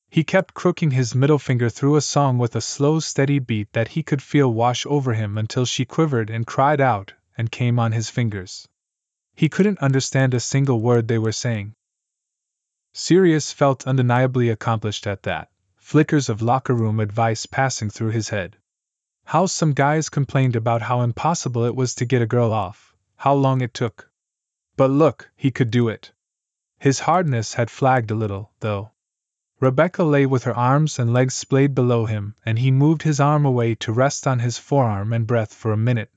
He 0.09 0.23
kept 0.23 0.53
crooking 0.53 0.91
his 0.91 1.13
middle 1.13 1.39
finger 1.39 1.69
through 1.69 1.97
a 1.97 2.01
song 2.01 2.37
with 2.37 2.55
a 2.55 2.61
slow, 2.61 3.01
steady 3.01 3.39
beat 3.39 3.73
that 3.73 3.89
he 3.89 4.01
could 4.01 4.21
feel 4.21 4.53
wash 4.53 4.85
over 4.85 5.13
him 5.13 5.37
until 5.37 5.65
she 5.65 5.83
quivered 5.83 6.29
and 6.29 6.47
cried 6.47 6.79
out 6.79 7.11
and 7.37 7.51
came 7.51 7.79
on 7.79 7.91
his 7.91 8.09
fingers. 8.09 8.65
He 9.35 9.49
couldn't 9.49 9.79
understand 9.79 10.33
a 10.33 10.39
single 10.39 10.79
word 10.79 11.09
they 11.09 11.19
were 11.19 11.33
saying. 11.33 11.75
Sirius 12.93 13.51
felt 13.51 13.85
undeniably 13.85 14.47
accomplished 14.47 15.05
at 15.05 15.23
that, 15.23 15.51
flickers 15.75 16.29
of 16.29 16.41
locker 16.41 16.73
room 16.73 17.01
advice 17.01 17.45
passing 17.45 17.89
through 17.89 18.11
his 18.11 18.29
head. 18.29 18.55
How 19.25 19.47
some 19.47 19.73
guys 19.73 20.07
complained 20.07 20.55
about 20.55 20.81
how 20.81 21.01
impossible 21.01 21.65
it 21.65 21.75
was 21.75 21.93
to 21.95 22.05
get 22.05 22.21
a 22.21 22.25
girl 22.25 22.53
off, 22.53 22.95
how 23.17 23.33
long 23.33 23.59
it 23.59 23.73
took. 23.73 24.06
But 24.77 24.91
look, 24.91 25.31
he 25.35 25.51
could 25.51 25.71
do 25.71 25.89
it. 25.89 26.13
His 26.77 26.99
hardness 26.99 27.55
had 27.55 27.71
flagged 27.71 28.11
a 28.11 28.15
little, 28.15 28.51
though. 28.59 28.91
Rebecca 29.59 30.03
lay 30.03 30.27
with 30.27 30.43
her 30.43 30.55
arms 30.55 30.99
and 30.99 31.11
legs 31.11 31.33
splayed 31.33 31.73
below 31.73 32.05
him, 32.05 32.35
and 32.45 32.59
he 32.59 32.69
moved 32.69 33.01
his 33.01 33.19
arm 33.19 33.43
away 33.43 33.73
to 33.73 33.91
rest 33.91 34.27
on 34.27 34.37
his 34.37 34.59
forearm 34.59 35.13
and 35.13 35.25
breath 35.25 35.51
for 35.51 35.71
a 35.71 35.77
minute, 35.77 36.11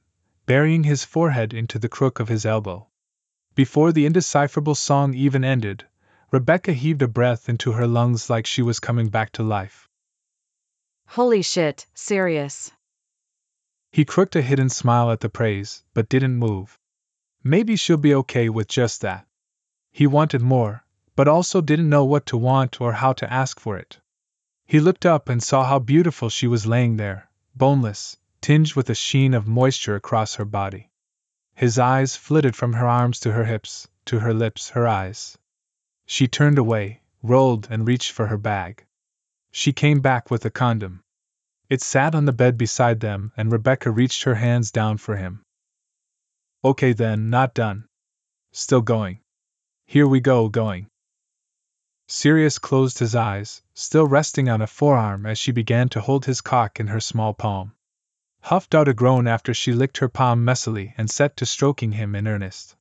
burying 0.45 0.85
his 0.85 1.07
forehead 1.07 1.55
into 1.55 1.79
the 1.79 1.89
crook 1.89 2.21
of 2.21 2.29
his 2.29 2.45
elbow. 2.45 2.87
Before 3.55 3.93
the 3.93 4.05
indecipherable 4.05 4.75
song 4.75 5.15
even 5.15 5.43
ended, 5.43 5.87
Rebecca 6.31 6.75
heaved 6.75 7.01
a 7.01 7.09
breath 7.09 7.49
into 7.49 7.73
her 7.73 7.87
lungs 7.87 8.29
like 8.29 8.45
she 8.45 8.61
was 8.61 8.79
coming 8.79 9.09
back 9.09 9.33
to 9.33 9.43
life. 9.43 9.89
Holy 11.07 11.41
shit, 11.41 11.87
Sirius. 11.95 12.73
He 13.91 14.05
crooked 14.05 14.37
a 14.37 14.43
hidden 14.43 14.69
smile 14.69 15.11
at 15.11 15.21
the 15.21 15.31
praise, 15.31 15.83
but 15.95 16.11
didn't 16.11 16.37
move. 16.37 16.79
Maybe 17.43 17.77
she'll 17.77 17.97
be 17.97 18.15
okay 18.15 18.49
with 18.49 18.69
just 18.69 19.01
that. 19.01 19.27
He 19.91 20.07
wanted 20.07 20.43
more, 20.43 20.85
but 21.17 21.27
also 21.27 21.61
didn't 21.61 21.89
know 21.89 22.05
what 22.05 22.27
to 22.27 22.37
want 22.37 22.81
or 22.81 22.93
how 22.93 23.15
to 23.15 23.33
ask 23.33 23.59
for 23.59 23.79
it. 23.79 23.99
He 24.67 24.79
looked 24.79 25.07
up 25.07 25.29
and 25.29 25.43
saw 25.43 25.65
how 25.65 25.79
beautiful 25.79 26.29
she 26.29 26.47
was 26.47 26.67
laying 26.67 26.97
there, 26.97 27.31
boneless, 27.57 28.17
tinged 28.41 28.75
with 28.75 28.91
a 28.91 28.95
sheen 28.95 29.35
of 29.35 29.49
moisture 29.49 29.97
across 29.97 30.35
her 30.35 30.45
body. 30.45 30.91
His 31.55 31.79
eyes 31.79 32.15
flitted 32.15 32.55
from 32.55 32.75
her 32.75 32.87
arms 32.87 33.21
to 33.21 33.33
her 33.33 33.45
hips, 33.45 33.89
to 34.05 34.21
her 34.21 34.35
lips, 34.35 34.71
her 34.71 34.87
eyes. 34.87 35.39
She 36.07 36.29
turned 36.29 36.59
away, 36.59 37.03
rolled, 37.23 37.69
and 37.71 37.87
reached 37.87 38.13
for 38.13 38.27
her 38.27 38.39
bag. 38.39 38.85
She 39.51 39.73
came 39.73 40.01
back 40.01 40.31
with 40.31 40.45
a 40.45 40.51
condom. 40.51 41.03
It 41.69 41.83
sat 41.83 42.15
on 42.15 42.27
the 42.27 42.33
bed 42.33 42.59
beside 42.59 43.01
them, 43.01 43.33
and 43.37 43.51
Rebecca 43.51 43.91
reached 43.91 44.25
her 44.25 44.35
hands 44.35 44.71
down 44.71 44.99
for 44.99 45.17
him. 45.17 45.45
Okay, 46.63 46.93
then, 46.93 47.31
not 47.31 47.55
done. 47.55 47.89
Still 48.53 48.83
going. 48.83 49.21
Here 49.87 50.07
we 50.07 50.21
go, 50.21 50.49
going. 50.49 50.89
Sirius 52.07 52.59
closed 52.59 52.99
his 52.99 53.15
eyes, 53.15 53.63
still 53.73 54.07
resting 54.07 54.49
on 54.51 54.61
a 54.61 54.67
forearm 54.67 55.25
as 55.25 55.39
she 55.39 55.53
began 55.53 55.89
to 55.91 56.01
hold 56.01 56.27
his 56.27 56.43
cock 56.43 56.79
in 56.79 56.89
her 56.89 57.01
small 57.01 57.33
palm. 57.33 57.73
Huffed 58.43 58.75
out 58.75 58.89
a 58.89 58.93
groan 58.93 59.27
after 59.27 59.55
she 59.55 59.73
licked 59.73 59.99
her 59.99 60.09
palm 60.09 60.45
messily 60.45 60.93
and 60.99 61.09
set 61.09 61.37
to 61.39 61.47
stroking 61.47 61.93
him 61.93 62.15
in 62.15 62.27
earnest. 62.27 62.77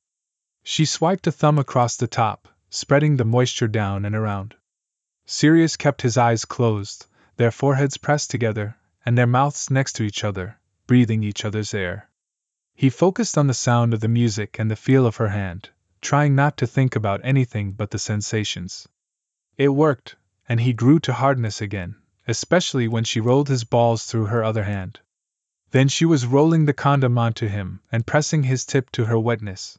She 0.62 0.84
swiped 0.84 1.26
a 1.26 1.32
thumb 1.32 1.58
across 1.58 1.96
the 1.96 2.06
top, 2.06 2.48
spreading 2.68 3.16
the 3.16 3.24
moisture 3.24 3.68
down 3.68 4.04
and 4.04 4.14
around. 4.14 4.56
Sirius 5.24 5.78
kept 5.78 6.02
his 6.02 6.18
eyes 6.18 6.44
closed, 6.44 7.06
their 7.36 7.50
foreheads 7.50 7.96
pressed 7.96 8.30
together, 8.30 8.76
and 9.06 9.16
their 9.16 9.26
mouths 9.26 9.70
next 9.70 9.94
to 9.94 10.02
each 10.02 10.22
other, 10.22 10.58
breathing 10.86 11.22
each 11.22 11.46
other's 11.46 11.72
air. 11.72 12.09
He 12.80 12.88
focused 12.88 13.36
on 13.36 13.46
the 13.46 13.52
sound 13.52 13.92
of 13.92 14.00
the 14.00 14.08
music 14.08 14.58
and 14.58 14.70
the 14.70 14.74
feel 14.74 15.04
of 15.04 15.16
her 15.16 15.28
hand, 15.28 15.68
trying 16.00 16.34
not 16.34 16.56
to 16.56 16.66
think 16.66 16.96
about 16.96 17.20
anything 17.22 17.72
but 17.72 17.90
the 17.90 17.98
sensations. 17.98 18.88
It 19.58 19.68
worked, 19.68 20.16
and 20.48 20.58
he 20.58 20.72
grew 20.72 20.98
to 21.00 21.12
hardness 21.12 21.60
again, 21.60 21.96
especially 22.26 22.88
when 22.88 23.04
she 23.04 23.20
rolled 23.20 23.50
his 23.50 23.64
balls 23.64 24.06
through 24.06 24.24
her 24.32 24.42
other 24.42 24.62
hand. 24.62 24.98
Then 25.72 25.88
she 25.88 26.06
was 26.06 26.24
rolling 26.24 26.64
the 26.64 26.72
condom 26.72 27.18
onto 27.18 27.48
him 27.48 27.82
and 27.92 28.06
pressing 28.06 28.44
his 28.44 28.64
tip 28.64 28.88
to 28.92 29.04
her 29.04 29.18
wetness. 29.18 29.78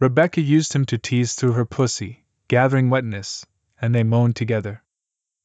Rebecca 0.00 0.40
used 0.40 0.72
him 0.72 0.86
to 0.86 0.96
tease 0.96 1.34
through 1.34 1.52
her 1.52 1.66
pussy, 1.66 2.24
gathering 2.48 2.88
wetness, 2.88 3.44
and 3.78 3.94
they 3.94 4.04
moaned 4.04 4.36
together. 4.36 4.82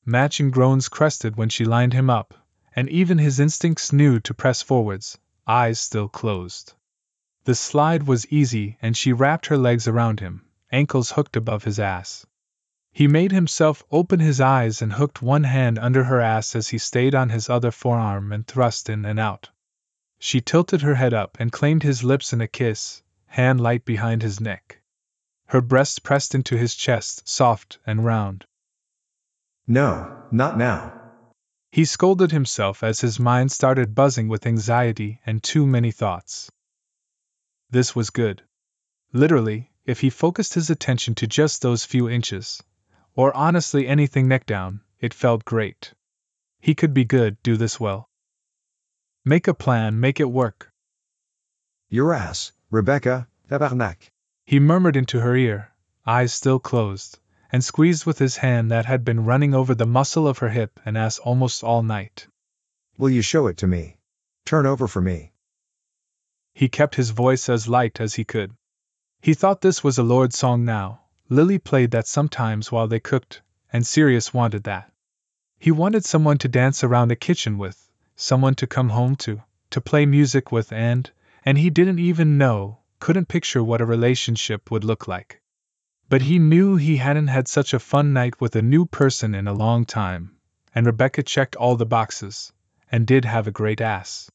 Matching 0.05 0.51
groans 0.51 0.87
crested 0.87 1.35
when 1.35 1.49
she 1.49 1.65
lined 1.65 1.91
him 1.91 2.09
up, 2.09 2.33
and 2.77 2.87
even 2.87 3.17
his 3.17 3.41
instincts 3.41 3.91
knew 3.91 4.21
to 4.21 4.33
press 4.33 4.61
forwards, 4.61 5.17
eyes 5.45 5.81
still 5.81 6.07
closed. 6.07 6.73
The 7.47 7.55
slide 7.55 8.03
was 8.03 8.27
easy, 8.27 8.77
and 8.81 8.97
she 8.97 9.13
wrapped 9.13 9.45
her 9.45 9.57
legs 9.57 9.87
around 9.87 10.19
him, 10.19 10.43
ankles 10.69 11.11
hooked 11.11 11.37
above 11.37 11.63
his 11.63 11.79
ass. 11.79 12.25
He 12.91 13.07
made 13.07 13.31
himself 13.31 13.85
open 13.89 14.19
his 14.19 14.41
eyes 14.41 14.81
and 14.81 14.91
hooked 14.91 15.21
one 15.21 15.45
hand 15.45 15.79
under 15.79 16.03
her 16.03 16.19
ass 16.19 16.57
as 16.57 16.67
he 16.67 16.77
stayed 16.77 17.15
on 17.15 17.29
his 17.29 17.49
other 17.49 17.71
forearm 17.71 18.33
and 18.33 18.45
thrust 18.45 18.89
in 18.89 19.05
and 19.05 19.17
out. 19.17 19.49
She 20.19 20.41
tilted 20.41 20.81
her 20.81 20.95
head 20.95 21.13
up 21.13 21.37
and 21.39 21.49
claimed 21.49 21.83
his 21.83 22.03
lips 22.03 22.33
in 22.33 22.41
a 22.41 22.49
kiss, 22.49 23.01
hand 23.27 23.61
light 23.61 23.85
behind 23.85 24.23
his 24.23 24.41
neck 24.41 24.81
her 25.47 25.61
breast 25.61 26.03
pressed 26.03 26.35
into 26.35 26.57
his 26.57 26.75
chest, 26.75 27.25
soft 27.25 27.79
and 27.85 28.03
round. 28.03 28.45
No, 29.65 30.25
not 30.31 30.57
now. 30.57 30.91
He 31.71 31.85
scolded 31.85 32.31
himself 32.31 32.83
as 32.83 32.99
his 32.99 33.17
mind 33.17 33.53
started 33.53 33.95
buzzing 33.95 34.27
with 34.27 34.45
anxiety 34.45 35.21
and 35.25 35.41
too 35.41 35.65
many 35.65 35.91
thoughts. 35.91 36.51
This 37.69 37.95
was 37.95 38.09
good. 38.09 38.43
Literally, 39.11 39.71
if 39.85 40.01
he 40.01 40.09
focused 40.09 40.53
his 40.53 40.69
attention 40.69 41.15
to 41.15 41.27
just 41.27 41.61
those 41.61 41.85
few 41.85 42.09
inches, 42.09 42.63
or 43.15 43.35
honestly 43.35 43.87
anything 43.87 44.27
neck 44.27 44.45
down, 44.45 44.81
it 44.99 45.13
felt 45.13 45.45
great. 45.45 45.93
He 46.59 46.75
could 46.75 46.93
be 46.93 47.05
good, 47.05 47.41
do 47.43 47.57
this 47.57 47.79
well. 47.79 48.09
Make 49.25 49.47
a 49.47 49.53
plan, 49.53 49.99
make 49.99 50.19
it 50.19 50.31
work. 50.31 50.71
Your 51.89 52.13
ass, 52.13 52.51
Rebecca, 52.71 53.27
tabarnak. 53.49 54.11
He 54.45 54.59
murmured 54.59 54.95
into 54.95 55.19
her 55.19 55.35
ear, 55.35 55.71
eyes 56.05 56.33
still 56.33 56.59
closed, 56.59 57.19
and 57.51 57.63
squeezed 57.63 58.05
with 58.05 58.19
his 58.19 58.37
hand 58.37 58.71
that 58.71 58.85
had 58.85 59.03
been 59.03 59.25
running 59.25 59.53
over 59.53 59.75
the 59.75 59.85
muscle 59.85 60.27
of 60.27 60.37
her 60.39 60.49
hip 60.49 60.79
and 60.85 60.97
ass 60.97 61.19
almost 61.19 61.63
all 61.63 61.83
night. 61.83 62.27
Will 62.97 63.09
you 63.09 63.21
show 63.21 63.47
it 63.47 63.57
to 63.57 63.67
me? 63.67 63.97
Turn 64.45 64.65
over 64.65 64.87
for 64.87 65.01
me. 65.01 65.33
He 66.57 66.69
kept 66.69 66.95
his 66.95 67.11
voice 67.11 67.49
as 67.49 67.67
light 67.67 68.01
as 68.01 68.15
he 68.15 68.23
could. 68.23 68.51
He 69.21 69.35
thought 69.35 69.61
this 69.61 69.83
was 69.83 69.99
a 69.99 70.03
Lorde 70.03 70.33
song 70.33 70.65
now. 70.65 71.01
Lily 71.29 71.59
played 71.59 71.91
that 71.91 72.07
sometimes 72.07 72.71
while 72.71 72.87
they 72.87 72.99
cooked, 72.99 73.43
and 73.71 73.85
Sirius 73.85 74.33
wanted 74.33 74.63
that. 74.63 74.91
He 75.59 75.69
wanted 75.69 76.03
someone 76.03 76.39
to 76.39 76.47
dance 76.47 76.83
around 76.83 77.09
the 77.09 77.15
kitchen 77.15 77.59
with, 77.59 77.91
someone 78.15 78.55
to 78.55 78.65
come 78.65 78.89
home 78.89 79.15
to, 79.17 79.43
to 79.69 79.79
play 79.79 80.07
music 80.07 80.51
with, 80.51 80.73
and, 80.73 81.11
and 81.45 81.59
he 81.59 81.69
didn't 81.69 81.99
even 81.99 82.39
know, 82.39 82.79
couldn't 82.99 83.27
picture 83.27 83.63
what 83.63 83.79
a 83.79 83.85
relationship 83.85 84.71
would 84.71 84.83
look 84.83 85.07
like. 85.07 85.39
But 86.09 86.23
he 86.23 86.39
knew 86.39 86.75
he 86.75 86.97
hadn't 86.97 87.27
had 87.27 87.47
such 87.47 87.75
a 87.75 87.79
fun 87.79 88.13
night 88.13 88.41
with 88.41 88.55
a 88.55 88.63
new 88.63 88.87
person 88.87 89.35
in 89.35 89.47
a 89.47 89.53
long 89.53 89.85
time, 89.85 90.39
and 90.73 90.87
Rebecca 90.87 91.21
checked 91.21 91.55
all 91.55 91.75
the 91.75 91.85
boxes, 91.85 92.51
and 92.91 93.05
did 93.05 93.25
have 93.25 93.45
a 93.45 93.51
great 93.51 93.79
ass. 93.79 94.31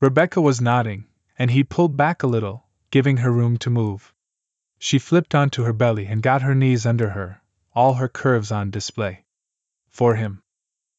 Rebecca 0.00 0.40
was 0.40 0.60
nodding, 0.60 1.06
and 1.36 1.50
he 1.50 1.64
pulled 1.64 1.96
back 1.96 2.22
a 2.22 2.28
little, 2.28 2.68
giving 2.92 3.16
her 3.16 3.32
room 3.32 3.56
to 3.58 3.68
move. 3.68 4.14
She 4.78 5.00
flipped 5.00 5.34
onto 5.34 5.64
her 5.64 5.72
belly 5.72 6.06
and 6.06 6.22
got 6.22 6.42
her 6.42 6.54
knees 6.54 6.86
under 6.86 7.10
her, 7.10 7.42
all 7.74 7.94
her 7.94 8.08
curves 8.08 8.52
on 8.52 8.70
display. 8.70 9.24
For 9.88 10.14
him. 10.14 10.40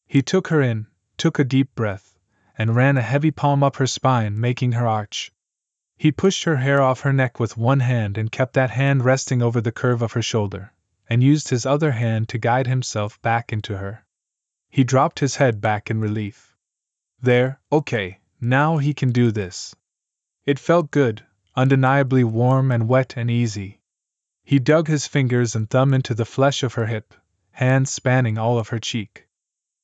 He 0.06 0.22
took 0.22 0.50
her 0.50 0.62
in, 0.62 0.88
took 1.16 1.40
a 1.40 1.46
deep 1.46 1.74
breath, 1.76 2.20
and 2.58 2.76
ran 2.76 2.98
a 2.98 3.02
heavy 3.02 3.32
palm 3.32 3.64
up 3.64 3.78
her 3.78 3.88
spine, 3.88 4.38
making 4.38 4.74
her 4.74 4.86
arch. 4.86 5.32
He 5.96 6.12
pushed 6.12 6.44
her 6.44 6.58
hair 6.58 6.82
off 6.82 7.02
her 7.02 7.14
neck 7.14 7.40
with 7.40 7.56
one 7.56 7.80
hand 7.80 8.18
and 8.18 8.30
kept 8.30 8.54
that 8.56 8.72
hand 8.72 9.06
resting 9.06 9.42
over 9.42 9.62
the 9.62 9.72
curve 9.72 10.02
of 10.02 10.12
her 10.12 10.22
shoulder, 10.22 10.74
and 11.10 11.24
used 11.24 11.48
his 11.48 11.66
other 11.66 11.92
hand 11.92 12.28
to 12.30 12.38
guide 12.38 12.68
himself 12.68 13.22
back 13.22 13.54
into 13.54 13.78
her. 13.78 14.04
He 14.70 14.84
dropped 14.84 15.20
his 15.20 15.38
head 15.38 15.62
back 15.62 15.90
in 15.90 16.02
relief. 16.02 16.58
There, 17.22 17.62
okay, 17.72 18.19
now 18.42 18.78
he 18.78 18.94
can 18.94 19.12
do 19.12 19.32
this. 19.32 19.76
It 20.46 20.60
felt 20.60 20.92
good, 20.92 21.26
undeniably 21.56 22.24
warm 22.24 22.72
and 22.72 22.88
wet 22.88 23.16
and 23.18 23.30
easy. 23.30 23.82
He 24.44 24.60
dug 24.60 24.88
his 24.88 25.08
fingers 25.08 25.56
and 25.56 25.70
thumb 25.70 25.94
into 25.94 26.14
the 26.14 26.26
flesh 26.26 26.64
of 26.64 26.74
her 26.76 26.86
hip, 26.86 27.14
hands 27.52 27.92
spanning 27.92 28.38
all 28.38 28.58
of 28.58 28.70
her 28.70 28.80
cheek. 28.80 29.28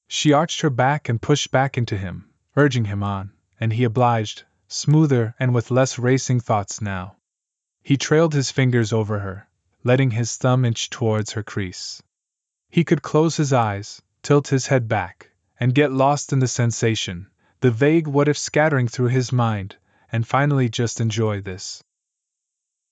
She 0.08 0.34
arched 0.34 0.62
her 0.62 0.70
back 0.70 1.10
and 1.10 1.22
pushed 1.22 1.52
back 1.52 1.78
into 1.78 1.98
him, 1.98 2.30
urging 2.56 2.86
him 2.86 3.04
on, 3.04 3.34
and 3.60 3.74
he 3.74 3.84
obliged, 3.84 4.44
smoother 4.68 5.36
and 5.40 5.54
with 5.54 5.72
less 5.72 6.00
racing 6.00 6.40
thoughts 6.40 6.82
now. 6.82 7.18
He 7.84 7.98
trailed 7.98 8.34
his 8.34 8.52
fingers 8.52 8.94
over 8.94 9.20
her, 9.20 9.48
letting 9.84 10.12
his 10.12 10.38
thumb 10.38 10.66
inch 10.66 10.90
towards 10.90 11.34
her 11.34 11.44
crease. 11.44 12.02
He 12.70 12.84
could 12.84 13.02
close 13.02 13.38
his 13.38 13.54
eyes, 13.54 14.02
tilt 14.24 14.48
his 14.48 14.68
head 14.68 14.88
back, 14.88 15.32
and 15.60 15.76
get 15.76 15.92
lost 15.92 16.34
in 16.34 16.40
the 16.40 16.48
sensation, 16.48 17.28
the 17.66 17.72
vague 17.72 18.06
what 18.06 18.28
if 18.28 18.38
scattering 18.38 18.88
through 18.88 19.08
his 19.08 19.32
mind, 19.32 19.76
and 20.12 20.28
finally 20.28 20.70
just 20.70 21.02
enjoy 21.02 21.42
this. 21.42 21.84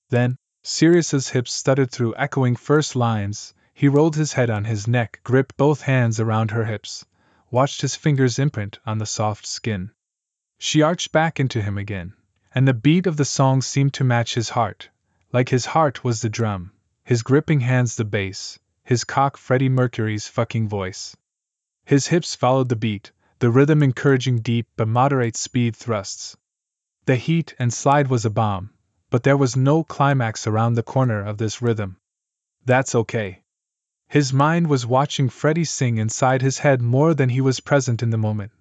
Then, 0.09 0.35
Sirius's 0.63 1.29
hips 1.29 1.53
stuttered 1.53 1.91
through 1.91 2.15
echoing 2.15 2.55
first 2.55 2.95
lines, 2.95 3.53
he 3.75 3.87
rolled 3.87 4.15
his 4.15 4.33
head 4.33 4.49
on 4.49 4.63
his 4.63 4.87
neck, 4.87 5.19
gripped 5.23 5.55
both 5.57 5.83
hands 5.83 6.19
around 6.19 6.49
her 6.49 6.65
hips, 6.65 7.05
watched 7.51 7.81
his 7.81 7.95
fingers 7.95 8.39
imprint 8.39 8.79
on 8.83 8.97
the 8.97 9.05
soft 9.05 9.45
skin. 9.45 9.91
She 10.57 10.81
arched 10.81 11.11
back 11.11 11.39
into 11.39 11.61
him 11.61 11.77
again, 11.77 12.15
and 12.55 12.67
the 12.67 12.73
beat 12.73 13.05
of 13.05 13.17
the 13.17 13.25
song 13.25 13.61
seemed 13.61 13.93
to 13.93 14.03
match 14.03 14.33
his 14.33 14.49
heart, 14.49 14.89
like 15.31 15.49
his 15.49 15.67
heart 15.67 16.03
was 16.03 16.23
the 16.23 16.29
drum, 16.29 16.71
his 17.03 17.21
gripping 17.21 17.59
hands 17.59 17.95
the 17.95 18.05
bass, 18.05 18.57
his 18.83 19.03
cock 19.03 19.37
Freddie 19.37 19.69
Mercury's 19.69 20.27
fucking 20.27 20.67
voice. 20.67 21.15
His 21.85 22.07
hips 22.07 22.33
followed 22.33 22.69
the 22.69 22.75
beat, 22.75 23.11
the 23.43 23.49
rhythm 23.49 23.83
encouraging 23.83 24.39
deep 24.39 24.65
but 24.77 24.87
moderate 24.87 25.35
speed 25.35 25.75
thrusts. 25.75 26.37
The 27.07 27.17
heat 27.17 27.53
and 27.59 27.73
slide 27.73 28.07
was 28.07 28.23
a 28.23 28.29
bomb, 28.29 28.69
but 29.09 29.23
there 29.23 29.35
was 29.35 29.57
no 29.57 29.83
climax 29.83 30.47
around 30.47 30.75
the 30.75 30.81
corner 30.81 31.21
of 31.21 31.37
this 31.37 31.61
rhythm. 31.61 31.97
That's 32.63 32.95
okay. 32.95 33.43
His 34.07 34.31
mind 34.31 34.67
was 34.67 34.85
watching 34.85 35.27
Freddie 35.27 35.65
sing 35.65 35.97
inside 35.97 36.41
his 36.41 36.59
head 36.59 36.81
more 36.81 37.13
than 37.13 37.27
he 37.27 37.41
was 37.41 37.59
present 37.59 38.01
in 38.01 38.11
the 38.11 38.17
moment 38.17 38.53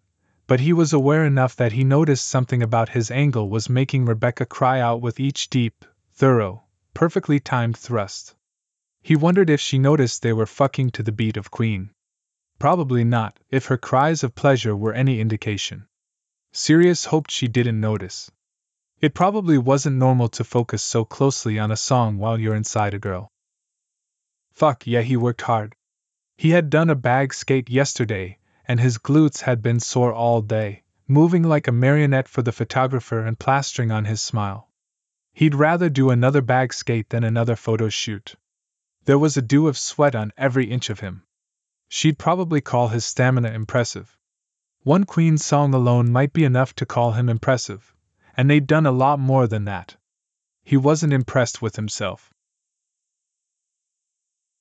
but 0.49 0.59
he 0.59 0.73
was 0.73 0.93
aware 0.93 1.25
enough 1.25 1.55
that 1.55 1.71
he 1.71 1.85
noticed 1.85 2.29
something 2.29 2.61
about 2.61 2.89
his 2.89 3.09
angle 3.13 3.49
was 3.49 3.71
making 3.71 4.05
Rebecca 4.05 4.45
cry 4.45 4.81
out 4.81 5.01
with 5.01 5.21
each 5.21 5.49
deep, 5.49 5.85
thorough, 6.13 6.65
perfectly 6.93 7.39
timed 7.39 7.77
thrust. 7.77 8.35
He 9.01 9.15
wondered 9.15 9.49
if 9.49 9.61
she 9.61 9.79
noticed 9.79 10.23
they 10.23 10.33
were 10.33 10.45
fucking 10.45 10.91
to 10.91 11.05
the 11.05 11.13
beat 11.13 11.37
of 11.37 11.53
Queen. 11.53 11.91
Probably 12.63 13.03
not, 13.03 13.41
if 13.51 13.67
her 13.67 13.77
cries 13.77 14.23
of 14.23 14.37
pleasure 14.37 14.77
were 14.77 14.93
any 14.93 15.19
indication. 15.19 15.89
Sirius 16.53 17.07
hoped 17.07 17.33
she 17.33 17.49
didn't 17.49 17.81
notice. 17.81 18.31
It 19.01 19.15
probably 19.15 19.59
wasn't 19.59 19.97
normal 19.97 20.29
to 20.29 20.45
focus 20.45 20.81
so 20.81 21.05
closely 21.05 21.59
on 21.59 21.73
a 21.73 21.77
song 21.77 22.19
while 22.19 22.39
you're 22.39 22.55
inside 22.55 22.95
a 22.95 23.01
girl. 23.01 23.33
Fuck 24.53 24.87
yeah, 24.87 25.01
he 25.01 25.17
worked 25.17 25.43
hard. 25.43 25.75
He 26.37 26.51
had 26.51 26.71
done 26.71 26.89
a 26.89 26.95
bag 26.95 27.35
skate 27.35 27.69
yesterday, 27.69 28.39
and 28.65 28.79
his 28.79 28.97
glutes 28.97 29.41
had 29.41 29.61
been 29.61 29.81
sore 29.81 30.13
all 30.13 30.41
day, 30.41 30.85
moving 31.09 31.43
like 31.43 31.67
a 31.67 31.73
marionette 31.73 32.29
for 32.29 32.43
the 32.43 32.53
photographer 32.53 33.27
and 33.27 33.41
plastering 33.41 33.91
on 33.91 34.05
his 34.05 34.23
smile. 34.23 34.71
He'd 35.33 35.57
rather 35.57 35.91
do 35.91 36.11
another 36.11 36.43
bag 36.43 36.73
skate 36.73 37.09
than 37.09 37.25
another 37.25 37.57
photo 37.57 37.89
shoot. 37.89 38.37
There 39.07 39.19
was 39.19 39.37
a 39.37 39.43
dew 39.43 39.67
of 39.67 39.77
sweat 39.77 40.15
on 40.15 40.33
every 40.37 40.67
inch 40.67 40.91
of 40.91 41.01
him. 41.01 41.25
She'd 41.95 42.19
probably 42.19 42.63
call 42.63 42.89
his 42.89 43.05
stamina 43.05 43.51
impressive. 43.51 44.17
One 44.83 45.05
Queen's 45.05 45.45
song 45.45 45.75
alone 45.75 46.11
might 46.11 46.33
be 46.33 46.43
enough 46.43 46.75
to 46.77 46.87
call 46.87 47.13
him 47.13 47.29
impressive, 47.29 47.95
and 48.35 48.49
they'd 48.49 48.67
done 48.67 48.87
a 48.87 48.91
lot 48.91 49.19
more 49.19 49.47
than 49.47 49.67
that. 49.67 49.99
He 50.65 50.79
wasn't 50.79 51.13
impressed 51.13 51.61
with 51.61 51.77
himself. 51.77 52.33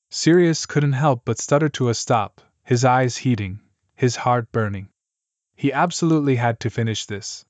Sirius 0.10 0.66
couldn't 0.66 0.92
help 0.92 1.24
but 1.24 1.40
stutter 1.40 1.70
to 1.70 1.88
a 1.88 1.94
stop, 1.94 2.42
his 2.66 2.84
eyes 2.84 3.16
heating, 3.16 3.62
his 3.96 4.18
heart 4.18 4.52
burning. 4.52 4.90
He 5.56 5.72
absolutely 5.72 6.36
had 6.36 6.60
to 6.60 6.70
finish 6.70 7.06
this. 7.06 7.46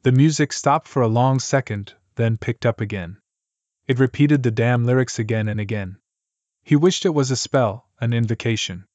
The 0.00 0.12
music 0.12 0.50
stopped 0.50 0.88
for 0.88 1.02
a 1.02 1.08
long 1.08 1.40
second, 1.40 1.92
then 2.14 2.38
picked 2.38 2.64
up 2.64 2.80
again. 2.80 3.20
It 3.86 3.98
repeated 3.98 4.42
the 4.42 4.50
damn 4.50 4.86
lyrics 4.86 5.18
again 5.18 5.46
and 5.46 5.60
again. 5.60 5.98
He 6.62 6.74
wished 6.74 7.04
it 7.04 7.10
was 7.10 7.30
a 7.30 7.36
spell, 7.36 7.86
an 8.00 8.14
invocation. 8.14 8.86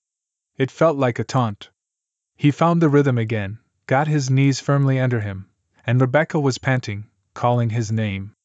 It 0.57 0.71
felt 0.71 0.97
like 0.97 1.19
a 1.19 1.23
taunt. 1.23 1.69
He 2.35 2.51
found 2.51 2.81
the 2.81 2.89
rhythm 2.89 3.17
again, 3.17 3.59
got 3.87 4.07
his 4.07 4.29
knees 4.29 4.59
firmly 4.59 4.99
under 4.99 5.21
him, 5.21 5.49
and 5.85 6.01
Rebecca 6.01 6.39
was 6.39 6.57
panting, 6.57 7.09
calling 7.33 7.69
his 7.71 7.91
name. 7.91 8.35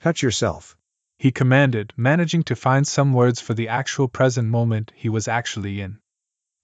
Touch 0.00 0.22
yourself 0.22 0.76
he 1.22 1.30
commanded, 1.30 1.92
managing 1.96 2.42
to 2.42 2.56
find 2.56 2.84
some 2.84 3.12
words 3.12 3.40
for 3.40 3.54
the 3.54 3.68
actual 3.68 4.08
present 4.08 4.48
moment 4.48 4.90
he 4.96 5.08
was 5.08 5.28
actually 5.28 5.80
in. 5.80 6.00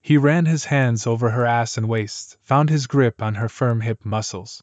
He 0.01 0.17
ran 0.17 0.47
his 0.47 0.65
hands 0.65 1.07
over 1.07 1.29
her 1.29 1.45
ass 1.45 1.77
and 1.77 1.87
waist, 1.87 2.35
found 2.41 2.69
his 2.69 2.85
grip 2.85 3.21
on 3.21 3.35
her 3.35 3.47
firm 3.47 3.79
hip 3.79 4.03
muscles. 4.03 4.61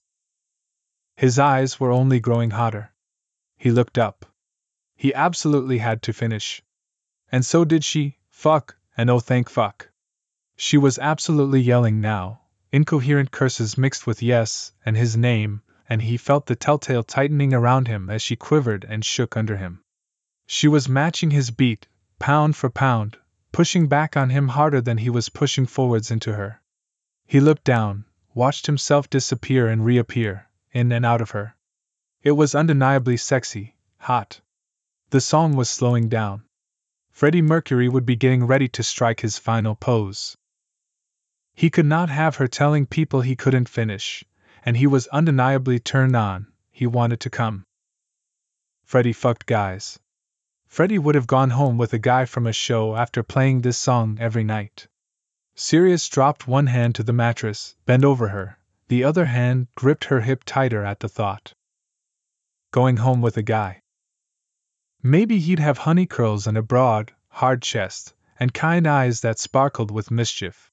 His 1.17 1.39
eyes 1.39 1.81
were 1.81 1.91
only 1.91 2.21
growing 2.21 2.51
hotter. 2.51 2.93
He 3.57 3.71
looked 3.71 3.97
up. 3.97 4.27
He 4.97 5.15
absolutely 5.15 5.79
had 5.79 6.03
to 6.03 6.12
finish. 6.12 6.62
And 7.33 7.43
so 7.43 7.65
did 7.65 7.83
she, 7.83 8.19
fuck, 8.29 8.77
and 8.96 9.11
oh 9.11 9.20
thank 9.20 9.50
fuck. 9.50 9.90
She 10.56 10.78
was 10.78 10.98
absolutely 10.98 11.61
yelling 11.61 12.00
now, 12.00 12.40
incoherent 12.72 13.30
curses 13.30 13.76
mixed 13.76 14.06
with 14.06 14.22
yes 14.22 14.72
and 14.85 14.96
his 14.96 15.16
name, 15.16 15.62
and 15.88 16.02
he 16.02 16.16
felt 16.16 16.46
the 16.46 16.56
telltale 16.56 17.02
tightening 17.02 17.52
around 17.52 17.88
him 17.88 18.09
as 18.09 18.22
she 18.22 18.37
quivered 18.37 18.85
and 18.88 19.04
shook 19.04 19.37
under 19.37 19.56
him. 19.56 19.82
She 20.46 20.68
was 20.68 20.88
matching 20.88 21.30
his 21.30 21.50
beat, 21.50 21.87
pound 22.18 22.56
for 22.56 22.70
pound, 22.70 23.18
pushing 23.52 23.87
back 23.87 24.16
on 24.16 24.30
him 24.30 24.48
harder 24.48 24.80
than 24.80 24.98
he 24.98 25.11
was 25.11 25.28
pushing 25.28 25.66
forwards 25.66 26.11
into 26.11 26.32
her. 26.35 26.62
He 27.26 27.40
looked 27.40 27.64
down, 27.64 28.04
watched 28.35 28.66
himself 28.66 29.11
disappear 29.11 29.68
and 29.68 29.85
reappear, 29.85 30.48
in 30.72 30.90
and 30.92 31.04
out 31.04 31.20
of 31.20 31.32
her. 31.32 31.54
It 32.22 32.32
was 32.32 32.54
undeniably 32.54 33.16
sexy, 33.16 33.76
hot. 33.98 34.40
The 35.11 35.20
song 35.20 35.54
was 35.54 35.70
slowing 35.70 36.09
down. 36.09 36.45
Freddie 37.16 37.40
Mercury 37.40 37.88
would 37.88 38.05
be 38.05 38.14
getting 38.14 38.44
ready 38.44 38.68
to 38.68 38.83
strike 38.83 39.20
his 39.20 39.38
final 39.38 39.74
pose. 39.74 40.37
He 41.55 41.70
could 41.70 41.87
not 41.87 42.11
have 42.11 42.37
her 42.37 42.46
telling 42.46 42.85
people 42.85 43.22
he 43.22 43.35
couldn't 43.35 43.70
finish, 43.70 44.22
and 44.66 44.76
he 44.76 44.87
was 44.87 45.07
undeniably 45.07 45.79
turned 45.79 46.14
on, 46.14 46.52
he 46.70 46.87
wanted 46.87 47.20
to 47.20 47.31
come. 47.31 47.64
Freddie 48.85 49.14
fucked 49.14 49.46
guys. 49.46 49.98
Freddie 50.66 50.98
would 50.98 51.14
have 51.14 51.26
gone 51.26 51.48
home 51.48 51.79
with 51.79 51.94
a 51.94 51.98
guy 51.98 52.26
from 52.26 52.46
a 52.46 52.52
show 52.52 52.94
after 52.94 53.22
playing 53.22 53.62
this 53.62 53.79
song 53.79 54.18
every 54.20 54.44
night. 54.44 54.87
Sirius 55.55 56.07
dropped 56.11 56.46
one 56.46 56.66
hand 56.66 56.96
to 56.96 57.02
the 57.02 57.14
mattress, 57.14 57.76
bent 57.87 58.05
over 58.05 58.29
her, 58.29 58.59
the 58.88 59.05
other 59.05 59.24
hand 59.24 59.68
gripped 59.74 60.05
her 60.05 60.20
hip 60.20 60.44
tighter 60.44 60.85
at 60.85 61.00
the 61.00 61.09
thought. 61.09 61.55
Going 62.72 62.98
home 62.98 63.22
with 63.22 63.38
a 63.38 63.42
guy. 63.42 63.81
Maybe 65.09 65.38
he'd 65.38 65.61
have 65.61 65.79
honey 65.79 66.05
curls 66.05 66.49
and 66.49 66.59
a 66.59 66.62
broad, 66.62 67.12
hard 67.29 67.62
chest, 67.62 68.12
and 68.40 68.53
kind 68.53 68.88
eyes 68.88 69.21
that 69.21 69.38
sparkled 69.38 69.92
with 69.92 70.11
mischief. 70.11 70.73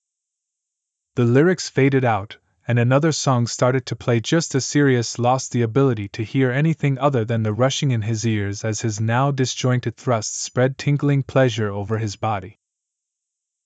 The 1.14 1.24
lyrics 1.24 1.70
faded 1.70 2.04
out, 2.04 2.38
and 2.68 2.80
another 2.80 3.12
song 3.12 3.46
started 3.46 3.86
to 3.86 3.96
play 3.96 4.20
just 4.20 4.56
as 4.56 4.66
Sirius 4.66 5.20
lost 5.20 5.52
the 5.52 5.62
ability 5.62 6.08
to 6.08 6.24
hear 6.24 6.50
anything 6.50 6.98
other 6.98 7.24
than 7.24 7.44
the 7.44 7.54
rushing 7.54 7.92
in 7.92 8.02
his 8.02 8.26
ears 8.26 8.66
as 8.66 8.82
his 8.82 9.00
now 9.00 9.30
disjointed 9.30 9.98
thrusts 9.98 10.40
spread 10.40 10.80
tingling 10.80 11.22
pleasure 11.22 11.70
over 11.70 12.00
his 12.00 12.16
body. 12.16 12.58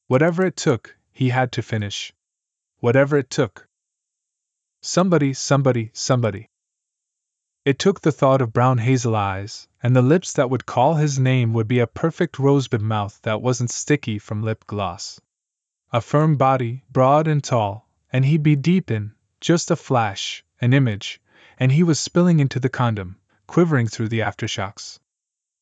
Whatever 0.08 0.46
it 0.46 0.58
took, 0.58 0.98
he 1.14 1.30
had 1.30 1.54
to 1.54 1.62
finish. 1.62 2.14
Whatever 2.80 3.16
it 3.16 3.30
took. 3.30 3.70
Somebody, 4.82 5.34
somebody, 5.34 5.92
somebody. 5.94 6.50
It 7.68 7.80
took 7.80 8.00
the 8.00 8.14
thought 8.14 8.42
of 8.42 8.54
brown 8.54 8.78
hazel 8.78 9.14
eyes, 9.14 9.68
and 9.84 9.94
the 9.94 10.02
lips 10.02 10.32
that 10.32 10.50
would 10.50 10.66
call 10.66 10.94
his 10.94 11.20
name 11.20 11.52
would 11.52 11.68
be 11.68 11.80
a 11.80 11.86
perfect 11.86 12.40
rosebud 12.40 12.82
mouth 12.82 13.20
that 13.24 13.42
wasn't 13.42 13.72
sticky 13.72 14.20
from 14.20 14.42
lip 14.42 14.64
gloss. 14.68 15.20
A 15.92 16.00
firm 16.00 16.38
body, 16.38 16.86
broad 16.90 17.28
and 17.28 17.44
tall, 17.44 17.90
and 18.10 18.24
he'd 18.24 18.42
be 18.42 18.56
deep 18.56 18.90
in, 18.90 19.16
just 19.42 19.70
a 19.70 19.76
flash, 19.76 20.46
an 20.62 20.72
image, 20.72 21.20
and 21.60 21.74
he 21.74 21.84
was 21.84 22.00
spilling 22.00 22.40
into 22.40 22.58
the 22.58 22.70
condom, 22.70 23.18
quivering 23.48 23.88
through 23.88 24.08
the 24.08 24.22
aftershocks. 24.22 25.00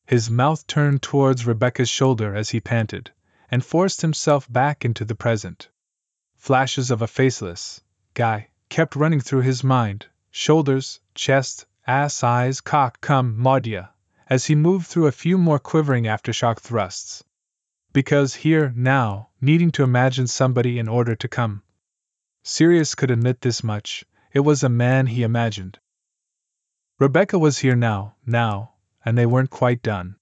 His 0.06 0.30
mouth 0.30 0.64
turned 0.68 1.02
towards 1.02 1.44
Rebecca's 1.44 1.88
shoulder 1.88 2.36
as 2.36 2.50
he 2.50 2.60
panted, 2.60 3.10
and 3.50 3.64
forced 3.64 4.02
himself 4.02 4.46
back 4.48 4.84
into 4.84 5.04
the 5.04 5.16
present. 5.16 5.70
Flashes 6.36 6.92
of 6.92 7.02
a 7.02 7.08
faceless 7.08 7.80
guy 8.14 8.50
kept 8.68 8.94
running 8.94 9.18
through 9.20 9.42
his 9.42 9.64
mind 9.64 10.06
shoulders, 10.30 11.00
chest, 11.16 11.66
ass, 11.86 12.24
eyes, 12.24 12.60
cock, 12.60 13.00
cum, 13.00 13.36
Maudia, 13.36 13.90
as 14.28 14.46
he 14.46 14.54
moved 14.54 14.86
through 14.86 15.06
a 15.06 15.12
few 15.12 15.38
more 15.38 15.58
quivering 15.58 16.04
aftershock 16.04 16.60
thrusts. 16.60 17.22
Because 17.92 18.34
here, 18.34 18.72
now, 18.74 19.28
needing 19.40 19.70
to 19.70 19.84
imagine 19.84 20.26
somebody 20.26 20.78
in 20.78 20.88
order 20.88 21.14
to 21.14 21.28
come, 21.28 21.62
Sirius 22.42 22.94
could 22.94 23.10
admit 23.10 23.40
this 23.40 23.62
much 23.64 24.04
it 24.32 24.40
was 24.40 24.62
a 24.62 24.68
man 24.68 25.06
he 25.06 25.22
imagined. 25.22 25.78
Rebecca 26.98 27.38
was 27.38 27.58
here 27.58 27.76
now, 27.76 28.16
now, 28.24 28.74
and 29.04 29.16
they 29.16 29.26
weren't 29.26 29.50
quite 29.50 29.82
done. 29.82 30.16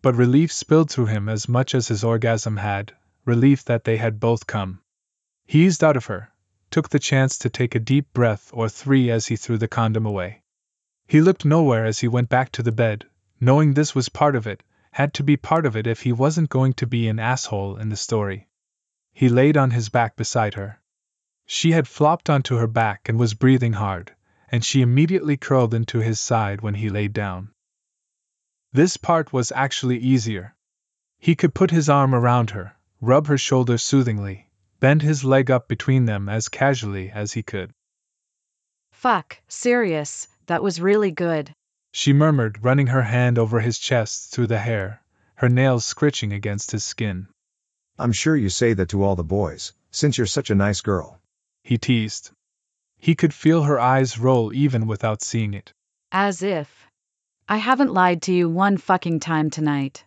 But 0.00 0.14
relief 0.14 0.52
spilled 0.52 0.90
through 0.90 1.06
him 1.06 1.28
as 1.28 1.48
much 1.48 1.74
as 1.74 1.88
his 1.88 2.04
orgasm 2.04 2.56
had, 2.56 2.94
relief 3.24 3.64
that 3.64 3.84
they 3.84 3.96
had 3.96 4.20
both 4.20 4.46
come. 4.46 4.80
He 5.46 5.66
eased 5.66 5.82
out 5.82 5.96
of 5.96 6.06
her, 6.06 6.32
took 6.70 6.88
the 6.88 6.98
chance 6.98 7.38
to 7.38 7.50
take 7.50 7.74
a 7.74 7.80
deep 7.80 8.12
breath 8.12 8.50
or 8.52 8.68
three 8.68 9.10
as 9.10 9.26
he 9.26 9.36
threw 9.36 9.58
the 9.58 9.68
condom 9.68 10.06
away. 10.06 10.42
He 11.06 11.20
looked 11.20 11.44
nowhere 11.44 11.84
as 11.84 12.00
he 12.00 12.08
went 12.08 12.28
back 12.28 12.50
to 12.52 12.62
the 12.62 12.72
bed, 12.72 13.06
knowing 13.40 13.74
this 13.74 13.94
was 13.94 14.08
part 14.08 14.34
of 14.34 14.46
it, 14.46 14.62
had 14.92 15.12
to 15.14 15.22
be 15.22 15.36
part 15.36 15.66
of 15.66 15.76
it 15.76 15.86
if 15.86 16.02
he 16.02 16.12
wasn't 16.12 16.48
going 16.48 16.72
to 16.74 16.86
be 16.86 17.08
an 17.08 17.18
asshole 17.18 17.76
in 17.76 17.88
the 17.88 17.96
story. 17.96 18.48
He 19.12 19.28
laid 19.28 19.56
on 19.56 19.70
his 19.70 19.88
back 19.88 20.16
beside 20.16 20.54
her. 20.54 20.80
She 21.46 21.72
had 21.72 21.86
flopped 21.86 22.30
onto 22.30 22.56
her 22.56 22.66
back 22.66 23.08
and 23.08 23.18
was 23.18 23.34
breathing 23.34 23.74
hard, 23.74 24.14
and 24.50 24.64
she 24.64 24.82
immediately 24.82 25.36
curled 25.36 25.74
into 25.74 25.98
his 25.98 26.18
side 26.18 26.62
when 26.62 26.74
he 26.74 26.88
lay 26.88 27.08
down. 27.08 27.50
This 28.72 28.96
part 28.96 29.32
was 29.32 29.52
actually 29.52 29.98
easier. 29.98 30.56
He 31.18 31.34
could 31.34 31.54
put 31.54 31.70
his 31.70 31.88
arm 31.88 32.14
around 32.14 32.50
her, 32.50 32.76
rub 33.00 33.26
her 33.26 33.38
shoulder 33.38 33.78
soothingly, 33.78 34.50
bend 34.80 35.02
his 35.02 35.22
leg 35.22 35.50
up 35.50 35.68
between 35.68 36.06
them 36.06 36.28
as 36.28 36.48
casually 36.48 37.10
as 37.10 37.32
he 37.32 37.42
could. 37.42 37.72
Fuck, 38.90 39.38
Sirius, 39.48 40.28
that 40.46 40.62
was 40.62 40.80
really 40.80 41.10
good. 41.10 41.54
She 41.92 42.12
murmured, 42.12 42.62
running 42.62 42.88
her 42.88 43.02
hand 43.02 43.38
over 43.38 43.60
his 43.60 43.78
chest 43.78 44.32
through 44.32 44.48
the 44.48 44.58
hair, 44.58 45.02
her 45.36 45.48
nails 45.48 45.84
scritching 45.84 46.32
against 46.32 46.70
his 46.70 46.84
skin. 46.84 47.28
I'm 47.98 48.12
sure 48.12 48.36
you 48.36 48.48
say 48.48 48.72
that 48.72 48.88
to 48.90 49.02
all 49.02 49.16
the 49.16 49.24
boys, 49.24 49.72
since 49.90 50.18
you're 50.18 50.26
such 50.26 50.50
a 50.50 50.54
nice 50.54 50.80
girl 50.80 51.20
he 51.64 51.78
teased. 51.78 52.30
He 52.98 53.14
could 53.14 53.32
feel 53.32 53.62
her 53.62 53.80
eyes 53.80 54.18
roll 54.18 54.52
even 54.52 54.86
without 54.86 55.22
seeing 55.22 55.54
it. 55.54 55.72
As 56.12 56.42
if. 56.42 56.86
I 57.48 57.56
haven't 57.56 57.92
lied 57.92 58.22
to 58.22 58.32
you 58.32 58.48
one 58.50 58.76
fucking 58.76 59.20
time 59.20 59.50
tonight. 59.50 60.04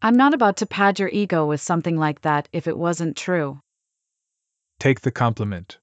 I'm 0.00 0.16
not 0.16 0.34
about 0.34 0.58
to 0.58 0.66
pad 0.66 1.00
your 1.00 1.08
ego 1.08 1.46
with 1.46 1.60
something 1.60 1.96
like 1.96 2.20
that 2.22 2.48
if 2.52 2.68
it 2.68 2.78
wasn't 2.78 3.16
true. 3.16 3.60
Take 4.78 5.00
the 5.00 5.10
compliment. 5.10 5.78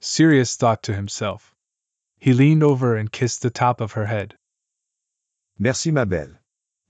Sirius 0.00 0.56
thought 0.56 0.84
to 0.84 0.94
himself. 0.94 1.54
He 2.18 2.32
leaned 2.32 2.62
over 2.62 2.96
and 2.96 3.12
kissed 3.12 3.42
the 3.42 3.50
top 3.50 3.80
of 3.80 3.92
her 3.92 4.06
head. 4.06 4.36
Merci 5.58 5.90
ma 5.90 6.04
belle. 6.04 6.34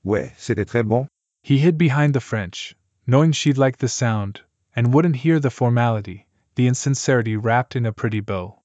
Ouais, 0.04 0.32
c'était 0.38 0.64
très 0.64 0.86
bon. 0.86 1.08
He 1.42 1.58
hid 1.58 1.76
behind 1.76 2.14
the 2.14 2.20
French, 2.20 2.74
knowing 3.06 3.32
she'd 3.32 3.58
like 3.58 3.78
the 3.78 3.88
sound, 3.88 4.40
and 4.74 4.92
wouldn't 4.92 5.16
hear 5.16 5.38
the 5.38 5.50
formality, 5.50 6.26
the 6.54 6.66
insincerity 6.66 7.36
wrapped 7.36 7.76
in 7.76 7.84
a 7.84 7.92
pretty 7.92 8.20
bow. 8.20 8.62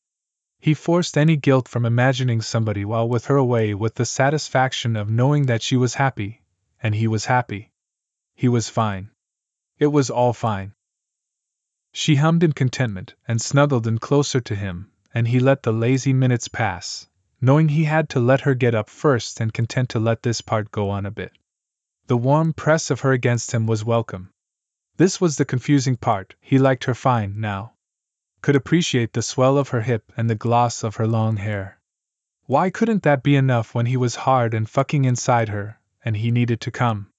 He 0.60 0.74
forced 0.74 1.18
any 1.18 1.36
guilt 1.36 1.68
from 1.68 1.86
imagining 1.86 2.42
somebody 2.42 2.86
while 2.86 3.10
with 3.10 3.26
her 3.26 3.36
away 3.36 3.74
with 3.74 3.96
the 3.96 4.06
satisfaction 4.06 4.96
of 4.96 5.10
knowing 5.10 5.48
that 5.48 5.62
she 5.62 5.76
was 5.76 5.96
happy, 5.96 6.42
and 6.82 6.96
he 6.96 7.08
was 7.08 7.26
happy. 7.26 7.72
He 8.34 8.48
was 8.48 8.70
fine. 8.70 9.12
It 9.80 9.88
was 9.88 10.10
all 10.10 10.32
fine. 10.32 10.74
She 11.92 12.16
hummed 12.16 12.44
in 12.44 12.54
contentment 12.54 13.16
and 13.28 13.42
snuggled 13.42 13.86
in 13.86 13.98
closer 13.98 14.40
to 14.40 14.56
him, 14.56 14.90
and 15.14 15.28
he 15.28 15.40
let 15.40 15.64
the 15.64 15.72
lazy 15.72 16.14
minutes 16.14 16.48
pass, 16.48 17.08
knowing 17.40 17.70
he 17.70 17.84
had 17.84 18.10
to 18.10 18.20
let 18.20 18.42
her 18.42 18.56
get 18.56 18.74
up 18.74 18.90
first 18.90 19.40
and 19.40 19.54
content 19.54 19.90
to 19.90 20.00
let 20.00 20.24
this 20.24 20.42
part 20.42 20.72
go 20.72 20.90
on 20.90 21.06
a 21.06 21.12
bit. 21.12 21.32
The 22.08 22.18
warm 22.18 22.54
press 22.54 22.90
of 22.90 23.02
her 23.02 23.12
against 23.12 23.52
him 23.54 23.68
was 23.68 23.86
welcome. 23.86 24.32
This 24.98 25.22
was 25.22 25.38
the 25.38 25.46
confusing 25.46 25.96
part, 25.96 26.36
he 26.40 26.58
liked 26.58 26.84
her 26.86 26.94
fine 26.94 27.40
now. 27.40 27.74
Could 28.42 28.56
appreciate 28.56 29.14
the 29.14 29.22
swell 29.22 29.58
of 29.58 29.70
her 29.70 29.82
hip 29.82 30.12
and 30.18 30.30
the 30.30 30.36
gloss 30.36 30.84
of 30.84 30.98
her 30.98 31.08
long 31.08 31.38
hair. 31.38 31.80
Why 32.46 32.70
couldn't 32.70 33.04
that 33.04 33.24
be 33.24 33.36
enough 33.36 33.74
when 33.74 33.86
he 33.86 33.96
was 33.96 34.16
hard 34.16 34.54
and 34.54 34.70
fucking 34.70 35.06
inside 35.06 35.50
her, 35.50 35.80
and 36.04 36.18
he 36.18 36.30
needed 36.30 36.60
to 36.62 36.72
come? 36.72 37.10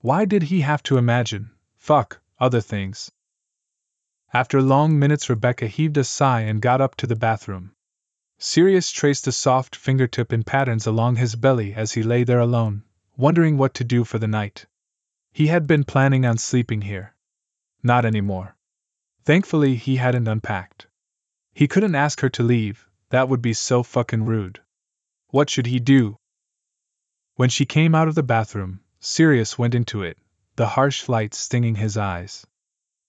Why 0.00 0.24
did 0.24 0.44
he 0.44 0.60
have 0.60 0.82
to 0.84 0.96
imagine, 0.96 1.50
fuck, 1.76 2.20
other 2.38 2.60
things? 2.60 3.10
After 4.32 4.62
long 4.62 4.98
minutes, 4.98 5.28
Rebecca 5.28 5.66
heaved 5.66 5.96
a 5.96 6.04
sigh 6.04 6.42
and 6.42 6.62
got 6.62 6.80
up 6.80 6.94
to 6.96 7.06
the 7.06 7.16
bathroom. 7.16 7.72
Sirius 8.38 8.92
traced 8.92 9.26
a 9.26 9.32
soft 9.32 9.74
fingertip 9.74 10.32
in 10.32 10.44
patterns 10.44 10.86
along 10.86 11.16
his 11.16 11.34
belly 11.34 11.74
as 11.74 11.92
he 11.92 12.02
lay 12.02 12.22
there 12.22 12.38
alone, 12.38 12.84
wondering 13.16 13.58
what 13.58 13.74
to 13.74 13.84
do 13.84 14.04
for 14.04 14.18
the 14.18 14.28
night. 14.28 14.66
He 15.32 15.48
had 15.48 15.66
been 15.66 15.84
planning 15.84 16.24
on 16.24 16.38
sleeping 16.38 16.82
here. 16.82 17.14
Not 17.82 18.04
anymore. 18.04 18.56
Thankfully, 19.24 19.74
he 19.74 19.96
hadn't 19.96 20.28
unpacked. 20.28 20.86
He 21.52 21.68
couldn't 21.68 21.94
ask 21.94 22.20
her 22.20 22.30
to 22.30 22.42
leave, 22.42 22.88
that 23.10 23.28
would 23.28 23.42
be 23.42 23.52
so 23.52 23.82
fucking 23.82 24.24
rude. 24.24 24.60
What 25.28 25.50
should 25.50 25.66
he 25.66 25.80
do? 25.80 26.16
When 27.34 27.48
she 27.48 27.66
came 27.66 27.94
out 27.94 28.08
of 28.08 28.14
the 28.14 28.22
bathroom, 28.22 28.80
Sirius 29.00 29.58
went 29.58 29.74
into 29.74 30.02
it, 30.02 30.18
the 30.56 30.68
harsh 30.68 31.08
light 31.08 31.34
stinging 31.34 31.74
his 31.74 31.96
eyes. 31.96 32.46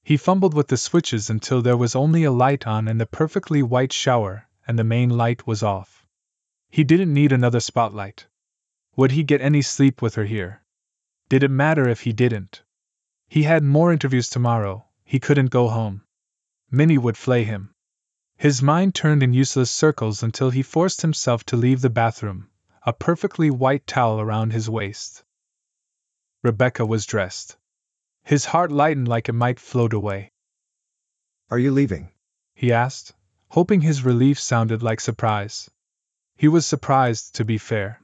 He 0.04 0.18
fumbled 0.18 0.54
with 0.54 0.68
the 0.68 0.78
switches 0.78 1.30
until 1.30 1.62
there 1.62 1.78
was 1.78 1.96
only 1.96 2.24
a 2.24 2.32
light 2.32 2.66
on 2.66 2.88
and 2.88 3.02
a 3.02 3.06
perfectly 3.06 3.62
white 3.62 3.94
shower, 3.94 4.48
and 4.68 4.78
the 4.78 4.84
main 4.84 5.10
light 5.10 5.46
was 5.46 5.62
off. 5.62 6.06
He 6.70 6.84
didn't 6.84 7.14
need 7.14 7.32
another 7.32 7.60
spotlight. 7.60 8.28
Would 8.96 9.12
he 9.12 9.24
get 9.24 9.42
any 9.42 9.62
sleep 9.62 10.02
with 10.02 10.16
her 10.16 10.26
here? 10.26 10.64
Did 11.30 11.44
it 11.44 11.52
matter 11.52 11.88
if 11.88 12.02
he 12.02 12.14
didn't? 12.14 12.64
He 13.30 13.44
had 13.44 13.64
more 13.64 13.94
interviews 13.94 14.30
tomorrow, 14.30 14.88
he 15.04 15.20
couldn't 15.20 15.52
go 15.52 15.70
home. 15.70 16.04
Minnie 16.70 16.98
would 16.98 17.16
flay 17.18 17.44
him. 17.44 17.74
His 18.38 18.62
mind 18.62 18.96
turned 18.96 19.22
in 19.22 19.34
useless 19.34 19.70
circles 19.70 20.24
until 20.24 20.50
he 20.50 20.64
forced 20.64 21.02
himself 21.02 21.46
to 21.46 21.56
leave 21.56 21.82
the 21.82 21.90
bathroom, 21.90 22.50
a 22.86 22.92
perfectly 22.92 23.52
white 23.52 23.86
towel 23.86 24.20
around 24.20 24.52
his 24.52 24.70
waist. 24.70 25.24
Rebecca 26.42 26.86
was 26.86 27.06
dressed. 27.06 27.58
His 28.24 28.46
heart 28.46 28.72
lightened 28.72 29.08
like 29.08 29.30
it 29.30 29.34
might 29.34 29.60
float 29.60 29.94
away. 29.94 30.32
Are 31.50 31.60
you 31.60 31.72
leaving? 31.72 32.12
He 32.56 32.72
asked, 32.72 33.14
hoping 33.50 33.82
his 33.82 34.06
relief 34.06 34.40
sounded 34.40 34.82
like 34.82 35.00
surprise. 35.00 35.70
He 36.38 36.48
was 36.48 36.66
surprised, 36.66 37.36
to 37.36 37.46
be 37.46 37.58
fair. 37.58 38.02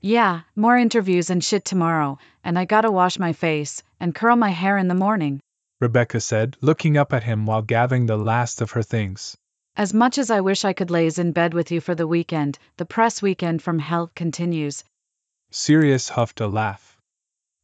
Yeah, 0.00 0.42
more 0.54 0.76
interviews 0.76 1.30
and 1.30 1.42
shit 1.42 1.64
tomorrow, 1.64 2.18
and 2.42 2.58
I 2.58 2.66
gotta 2.66 2.90
wash 2.90 3.18
my 3.18 3.32
face 3.32 3.82
and 3.98 4.14
curl 4.14 4.36
my 4.36 4.50
hair 4.50 4.76
in 4.76 4.88
the 4.88 4.94
morning. 4.94 5.40
Rebecca 5.80 6.20
said, 6.20 6.56
looking 6.60 6.96
up 6.96 7.12
at 7.12 7.24
him 7.24 7.46
while 7.46 7.62
gathering 7.62 8.06
the 8.06 8.18
last 8.18 8.60
of 8.60 8.72
her 8.72 8.82
things. 8.82 9.36
As 9.76 9.94
much 9.94 10.18
as 10.18 10.30
I 10.30 10.40
wish 10.40 10.64
I 10.64 10.72
could 10.72 10.90
laze 10.90 11.18
in 11.18 11.32
bed 11.32 11.54
with 11.54 11.72
you 11.72 11.80
for 11.80 11.94
the 11.94 12.06
weekend, 12.06 12.58
the 12.76 12.84
press 12.84 13.22
weekend 13.22 13.62
from 13.62 13.78
hell 13.78 14.10
continues. 14.14 14.84
Sirius 15.50 16.10
huffed 16.10 16.40
a 16.40 16.46
laugh 16.46 16.98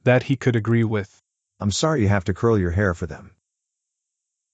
that 0.04 0.22
he 0.24 0.36
could 0.36 0.56
agree 0.56 0.84
with. 0.84 1.19
I'm 1.60 1.70
sorry 1.70 2.00
you 2.00 2.08
have 2.08 2.24
to 2.24 2.34
curl 2.34 2.58
your 2.58 2.70
hair 2.70 2.94
for 2.94 3.06
them. 3.06 3.36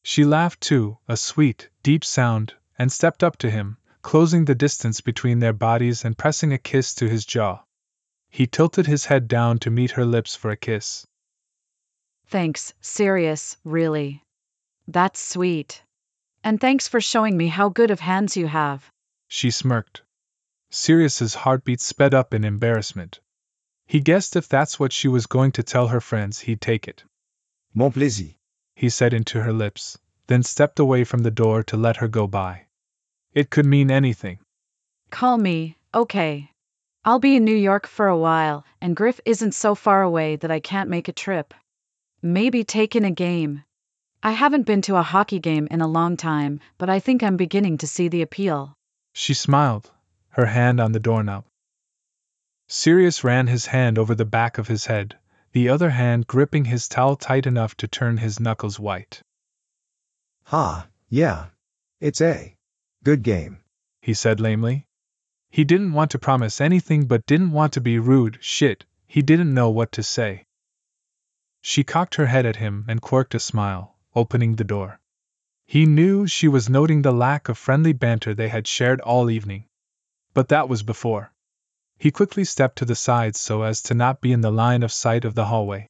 She 0.03 0.25
laughed 0.25 0.61
too, 0.61 0.99
a 1.09 1.17
sweet, 1.17 1.69
deep 1.83 2.05
sound, 2.05 2.55
and 2.79 2.91
stepped 2.91 3.23
up 3.23 3.37
to 3.39 3.51
him, 3.51 3.79
closing 4.03 4.45
the 4.45 4.55
distance 4.55 5.01
between 5.01 5.39
their 5.39 5.53
bodies 5.53 6.05
and 6.05 6.19
pressing 6.19 6.53
a 6.53 6.59
kiss 6.59 6.95
to 6.97 7.09
his 7.09 7.25
jaw. 7.25 7.63
He 8.29 8.47
tilted 8.47 8.87
his 8.87 9.05
head 9.05 9.29
down 9.29 9.59
to 9.61 9.71
meet 9.71 9.93
her 9.93 10.05
lips 10.05 10.35
for 10.35 10.51
a 10.51 10.57
kiss. 10.57 11.07
Thanks, 12.27 12.75
Sirius, 12.81 13.57
really. 13.65 14.23
That's 14.89 15.21
sweet. 15.21 15.83
And 16.43 16.61
thanks 16.61 16.89
for 16.89 17.01
showing 17.01 17.37
me 17.37 17.49
how 17.49 17.69
good 17.69 17.91
of 17.91 18.01
hands 18.01 18.37
you 18.37 18.47
have. 18.47 18.91
She 19.29 19.51
smirked. 19.51 20.03
Sirius's 20.71 21.35
heartbeat 21.35 21.81
sped 21.81 22.15
up 22.15 22.35
in 22.35 22.45
embarrassment. 22.45 23.21
He 23.87 24.01
guessed 24.01 24.35
if 24.35 24.49
that's 24.49 24.81
what 24.81 24.93
she 24.93 25.09
was 25.09 25.27
going 25.27 25.53
to 25.53 25.63
tell 25.63 25.89
her 25.89 26.01
friends, 26.01 26.41
he'd 26.41 26.61
take 26.61 26.89
it. 26.89 27.05
Mon 27.73 27.93
plaisir, 27.93 28.35
he 28.75 28.89
said 28.89 29.15
into 29.15 29.41
her 29.41 29.53
lips, 29.53 29.97
then 30.27 30.43
stepped 30.43 30.81
away 30.81 31.05
from 31.05 31.23
the 31.23 31.31
door 31.31 31.63
to 31.65 31.77
let 31.77 31.99
her 31.99 32.09
go 32.09 32.27
by. 32.27 32.67
It 33.33 33.49
could 33.49 33.67
mean 33.67 33.91
anything. 33.91 34.41
Call 35.11 35.39
me, 35.39 35.77
okay. 35.95 36.51
I'll 37.05 37.21
be 37.21 37.37
in 37.37 37.45
New 37.45 37.55
York 37.55 37.87
for 37.87 38.09
a 38.09 38.19
while, 38.19 38.65
and 38.81 38.97
Griff 38.97 39.21
isn't 39.25 39.55
so 39.55 39.77
far 39.77 40.03
away 40.03 40.35
that 40.37 40.51
I 40.51 40.59
can't 40.59 40.91
make 40.91 41.07
a 41.07 41.13
trip. 41.13 41.55
Maybe 42.21 42.65
take 42.65 42.97
in 42.97 43.05
a 43.05 43.13
game. 43.13 43.63
I 44.21 44.33
haven't 44.33 44.67
been 44.67 44.83
to 44.83 44.97
a 44.97 45.03
hockey 45.03 45.39
game 45.39 45.69
in 45.71 45.81
a 45.81 45.87
long 45.87 46.17
time, 46.17 46.59
but 46.79 46.91
I 46.91 46.99
think 46.99 47.23
I'm 47.23 47.37
beginning 47.37 47.79
to 47.79 47.87
see 47.87 48.09
the 48.09 48.23
appeal. 48.23 48.75
She 49.13 49.35
smiled, 49.35 49.93
her 50.31 50.47
hand 50.47 50.81
on 50.81 50.91
the 50.91 50.99
doorknob. 50.99 51.45
Sirius 52.69 53.23
ran 53.23 53.47
his 53.47 53.67
hand 53.67 53.97
over 53.97 54.15
the 54.15 54.25
back 54.25 54.59
of 54.59 54.67
his 54.67 54.87
head, 54.87 55.17
the 55.53 55.69
other 55.69 55.91
hand 55.91 56.27
gripping 56.27 56.65
his 56.65 56.89
towel 56.89 57.15
tight 57.17 57.47
enough 57.47 57.77
to 57.77 57.87
turn 57.87 58.17
his 58.17 58.41
knuckles 58.41 58.81
white. 58.81 59.23
Ha, 60.45 60.89
yeah. 61.09 61.47
It's 62.01 62.21
a 62.21 62.57
good 63.05 63.23
game, 63.23 63.61
he 64.03 64.15
said 64.15 64.41
lamely. 64.41 64.87
He 65.49 65.65
didn't 65.65 65.93
want 65.93 66.11
to 66.11 66.19
promise 66.19 66.61
anything 66.61 67.07
but 67.07 67.25
didn't 67.25 67.53
want 67.53 67.73
to 67.75 67.81
be 67.81 67.99
rude, 67.99 68.39
shit, 68.41 68.85
he 69.07 69.23
didn't 69.23 69.55
know 69.55 69.71
what 69.71 69.93
to 69.93 70.03
say. 70.03 70.45
She 71.61 71.85
cocked 71.85 72.17
her 72.17 72.27
head 72.27 72.47
at 72.47 72.57
him 72.57 72.85
and 72.89 73.01
quirked 73.01 73.35
a 73.35 73.41
smile, 73.41 73.97
opening 74.15 74.57
the 74.57 74.65
door. 74.65 75.01
He 75.67 75.87
knew 75.87 76.27
she 76.27 76.49
was 76.49 76.69
noting 76.69 77.03
the 77.03 77.13
lack 77.13 77.49
of 77.49 77.59
friendly 77.59 77.93
banter 77.93 78.35
they 78.35 78.49
had 78.49 78.67
shared 78.67 79.01
all 79.01 79.31
evening. 79.31 79.67
But 80.35 80.49
that 80.49 80.69
was 80.69 80.83
before. 80.83 81.33
He 81.99 82.11
quickly 82.11 82.45
stepped 82.45 82.79
to 82.79 82.85
the 82.85 82.95
side 82.95 83.37
so 83.37 83.63
as 83.63 83.83
to 83.83 83.95
not 83.95 84.21
be 84.21 84.33
in 84.33 84.41
the 84.41 84.51
line 84.51 84.83
of 84.83 84.93
sight 84.93 85.25
of 85.25 85.35
the 85.35 85.47
hallway. 85.47 85.89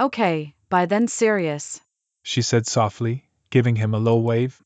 Okay, 0.00 0.54
bye 0.68 0.86
then 0.86 1.08
Sirius, 1.08 1.80
she 2.22 2.42
said 2.42 2.66
softly, 2.66 3.28
giving 3.50 3.76
him 3.76 3.94
a 3.94 3.98
low 3.98 4.18
wave. 4.18 4.62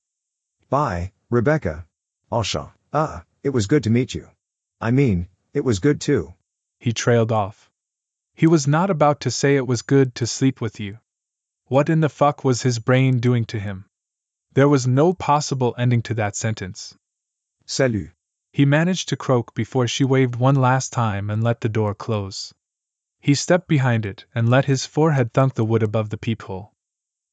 Bye, 0.69 1.13
Rebecca. 1.31 1.87
Alshaw. 2.31 2.71
Ah, 2.93 3.25
it 3.43 3.51
was 3.51 3.67
good 3.67 3.85
to 3.85 3.91
meet 3.91 4.15
you. 4.15 4.29
I 4.81 4.91
mean, 4.91 5.29
it 5.55 5.65
was 5.65 5.79
good 5.79 6.01
too. 6.01 6.35
He 6.79 6.93
trailed 6.93 7.31
off. 7.33 7.71
He 8.35 8.47
was 8.47 8.67
not 8.67 8.91
about 8.91 9.21
to 9.21 9.31
say 9.31 9.57
it 9.57 9.67
was 9.67 9.83
good 9.83 10.15
to 10.17 10.27
sleep 10.27 10.61
with 10.61 10.81
you. 10.81 10.99
What 11.67 11.89
in 11.89 12.01
the 12.01 12.09
fuck 12.09 12.45
was 12.45 12.63
his 12.63 12.79
brain 12.79 13.21
doing 13.21 13.45
to 13.47 13.61
him? 13.61 13.85
There 14.55 14.69
was 14.69 14.87
no 14.87 15.15
possible 15.15 15.75
ending 15.79 16.03
to 16.03 16.15
that 16.15 16.37
sentence. 16.37 16.95
Salut. 17.67 18.11
He 18.55 18.67
managed 18.67 19.09
to 19.09 19.17
croak 19.17 19.55
before 19.55 19.89
she 19.89 20.05
waved 20.05 20.37
one 20.37 20.57
last 20.57 20.93
time 20.93 21.31
and 21.31 21.43
let 21.43 21.63
the 21.63 21.71
door 21.71 21.95
close. 21.95 22.53
He 23.19 23.35
stepped 23.35 23.67
behind 23.67 24.05
it 24.05 24.27
and 24.35 24.47
let 24.47 24.67
his 24.67 24.85
forehead 24.85 25.33
thunk 25.33 25.55
the 25.55 25.65
wood 25.65 25.83
above 25.83 26.11
the 26.11 26.19
peephole. 26.19 26.75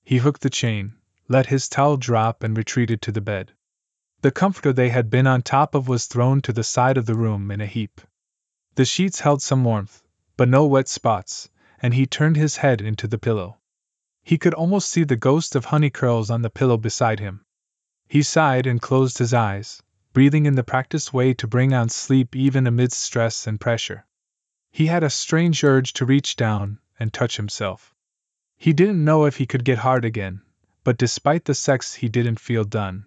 He 0.05 0.19
hooked 0.19 0.39
the 0.39 0.49
chain, 0.49 0.95
let 1.27 1.47
his 1.47 1.67
towel 1.67 1.97
drop, 1.97 2.41
and 2.41 2.55
retreated 2.55 3.01
to 3.01 3.11
the 3.11 3.19
bed. 3.19 3.51
The 4.21 4.31
comforter 4.31 4.71
they 4.71 4.89
had 4.91 5.09
been 5.09 5.27
on 5.27 5.41
top 5.41 5.75
of 5.75 5.89
was 5.89 6.05
thrown 6.05 6.41
to 6.43 6.53
the 6.53 6.63
side 6.63 6.97
of 6.97 7.05
the 7.05 7.15
room 7.15 7.51
in 7.51 7.59
a 7.59 7.65
heap. 7.65 7.99
The 8.75 8.85
sheets 8.85 9.19
held 9.19 9.41
some 9.41 9.65
warmth, 9.65 10.01
but 10.37 10.47
no 10.47 10.65
wet 10.65 10.87
spots, 10.87 11.49
and 11.81 11.93
he 11.93 12.05
turned 12.05 12.37
his 12.37 12.55
head 12.55 12.79
into 12.79 13.07
the 13.07 13.17
pillow. 13.17 13.57
He 14.23 14.37
could 14.37 14.53
almost 14.53 14.89
see 14.89 15.03
the 15.03 15.17
ghost 15.17 15.53
of 15.53 15.65
honey 15.65 15.89
curls 15.89 16.29
on 16.29 16.43
the 16.43 16.49
pillow 16.49 16.77
beside 16.77 17.19
him. 17.19 17.43
He 18.07 18.23
sighed 18.23 18.65
and 18.65 18.81
closed 18.81 19.17
his 19.17 19.33
eyes, 19.33 19.83
breathing 20.13 20.45
in 20.45 20.55
the 20.55 20.63
practiced 20.63 21.13
way 21.13 21.33
to 21.33 21.47
bring 21.47 21.73
on 21.73 21.89
sleep 21.89 22.35
even 22.35 22.65
amidst 22.65 22.99
stress 22.99 23.47
and 23.47 23.59
pressure. 23.59 24.05
He 24.71 24.87
had 24.87 25.03
a 25.03 25.09
strange 25.09 25.63
urge 25.63 25.93
to 25.93 26.05
reach 26.05 26.35
down 26.35 26.79
and 26.99 27.11
touch 27.11 27.37
himself. 27.37 27.93
He 28.57 28.73
didn't 28.73 29.03
know 29.03 29.25
if 29.25 29.37
he 29.37 29.45
could 29.45 29.63
get 29.63 29.77
hard 29.77 30.05
again, 30.05 30.41
but 30.83 30.97
despite 30.97 31.45
the 31.45 31.53
sex, 31.53 31.93
he 31.93 32.09
didn't 32.09 32.39
feel 32.39 32.63
done. 32.63 33.05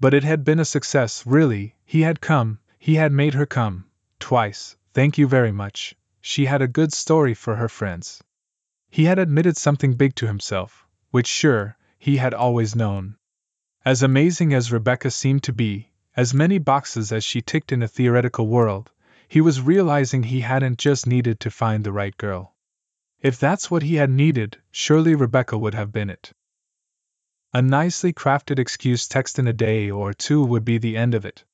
But 0.00 0.14
it 0.14 0.24
had 0.24 0.44
been 0.44 0.60
a 0.60 0.64
success, 0.64 1.24
really, 1.26 1.76
he 1.84 2.02
had 2.02 2.20
come, 2.20 2.58
he 2.78 2.96
had 2.96 3.12
made 3.12 3.34
her 3.34 3.46
come, 3.46 3.86
twice, 4.18 4.76
thank 4.92 5.16
you 5.16 5.26
very 5.26 5.52
much, 5.52 5.94
she 6.20 6.46
had 6.46 6.60
a 6.60 6.68
good 6.68 6.92
story 6.92 7.34
for 7.34 7.56
her 7.56 7.68
friends. 7.68 8.22
He 8.90 9.04
had 9.04 9.18
admitted 9.18 9.56
something 9.56 9.94
big 9.94 10.14
to 10.16 10.26
himself, 10.26 10.86
which 11.10 11.26
sure, 11.26 11.76
he 11.98 12.16
had 12.16 12.34
always 12.34 12.76
known. 12.76 13.16
As 13.84 14.02
amazing 14.02 14.52
as 14.52 14.72
Rebecca 14.72 15.10
seemed 15.10 15.42
to 15.44 15.52
be, 15.52 15.90
as 16.16 16.32
many 16.32 16.58
boxes 16.58 17.10
as 17.10 17.24
she 17.24 17.40
ticked 17.40 17.72
in 17.72 17.82
a 17.82 17.88
theoretical 17.88 18.46
world, 18.46 18.90
he 19.26 19.40
was 19.40 19.60
realizing 19.60 20.22
he 20.22 20.40
hadn't 20.40 20.78
just 20.78 21.06
needed 21.06 21.40
to 21.40 21.50
find 21.50 21.82
the 21.82 21.92
right 21.92 22.16
girl. 22.16 22.54
If 23.20 23.40
that's 23.40 23.70
what 23.70 23.82
he 23.82 23.96
had 23.96 24.10
needed, 24.10 24.58
surely 24.70 25.14
Rebecca 25.14 25.58
would 25.58 25.74
have 25.74 25.92
been 25.92 26.10
it. 26.10 26.32
A 27.52 27.62
nicely 27.62 28.12
crafted 28.12 28.58
excuse 28.58 29.08
text 29.08 29.38
in 29.38 29.48
a 29.48 29.52
day 29.52 29.90
or 29.90 30.12
two 30.12 30.44
would 30.44 30.64
be 30.64 30.78
the 30.78 30.96
end 30.96 31.14
of 31.14 31.24
it. 31.24 31.44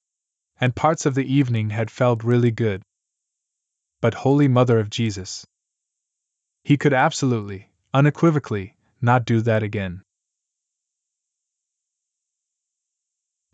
And 0.61 0.77
parts 0.77 1.07
of 1.07 1.15
the 1.15 1.25
evening 1.25 1.71
had 1.71 1.91
felt 1.91 2.25
really 2.25 2.51
good. 2.51 2.83
But 4.01 4.15
Holy 4.15 4.49
Mother 4.49 4.79
of 4.79 4.91
Jesus. 4.91 5.47
He 6.65 6.77
could 6.77 6.93
absolutely, 6.93 7.71
unequivocally, 7.95 8.77
not 9.01 9.25
do 9.25 9.41
that 9.43 9.63
again. 9.63 10.03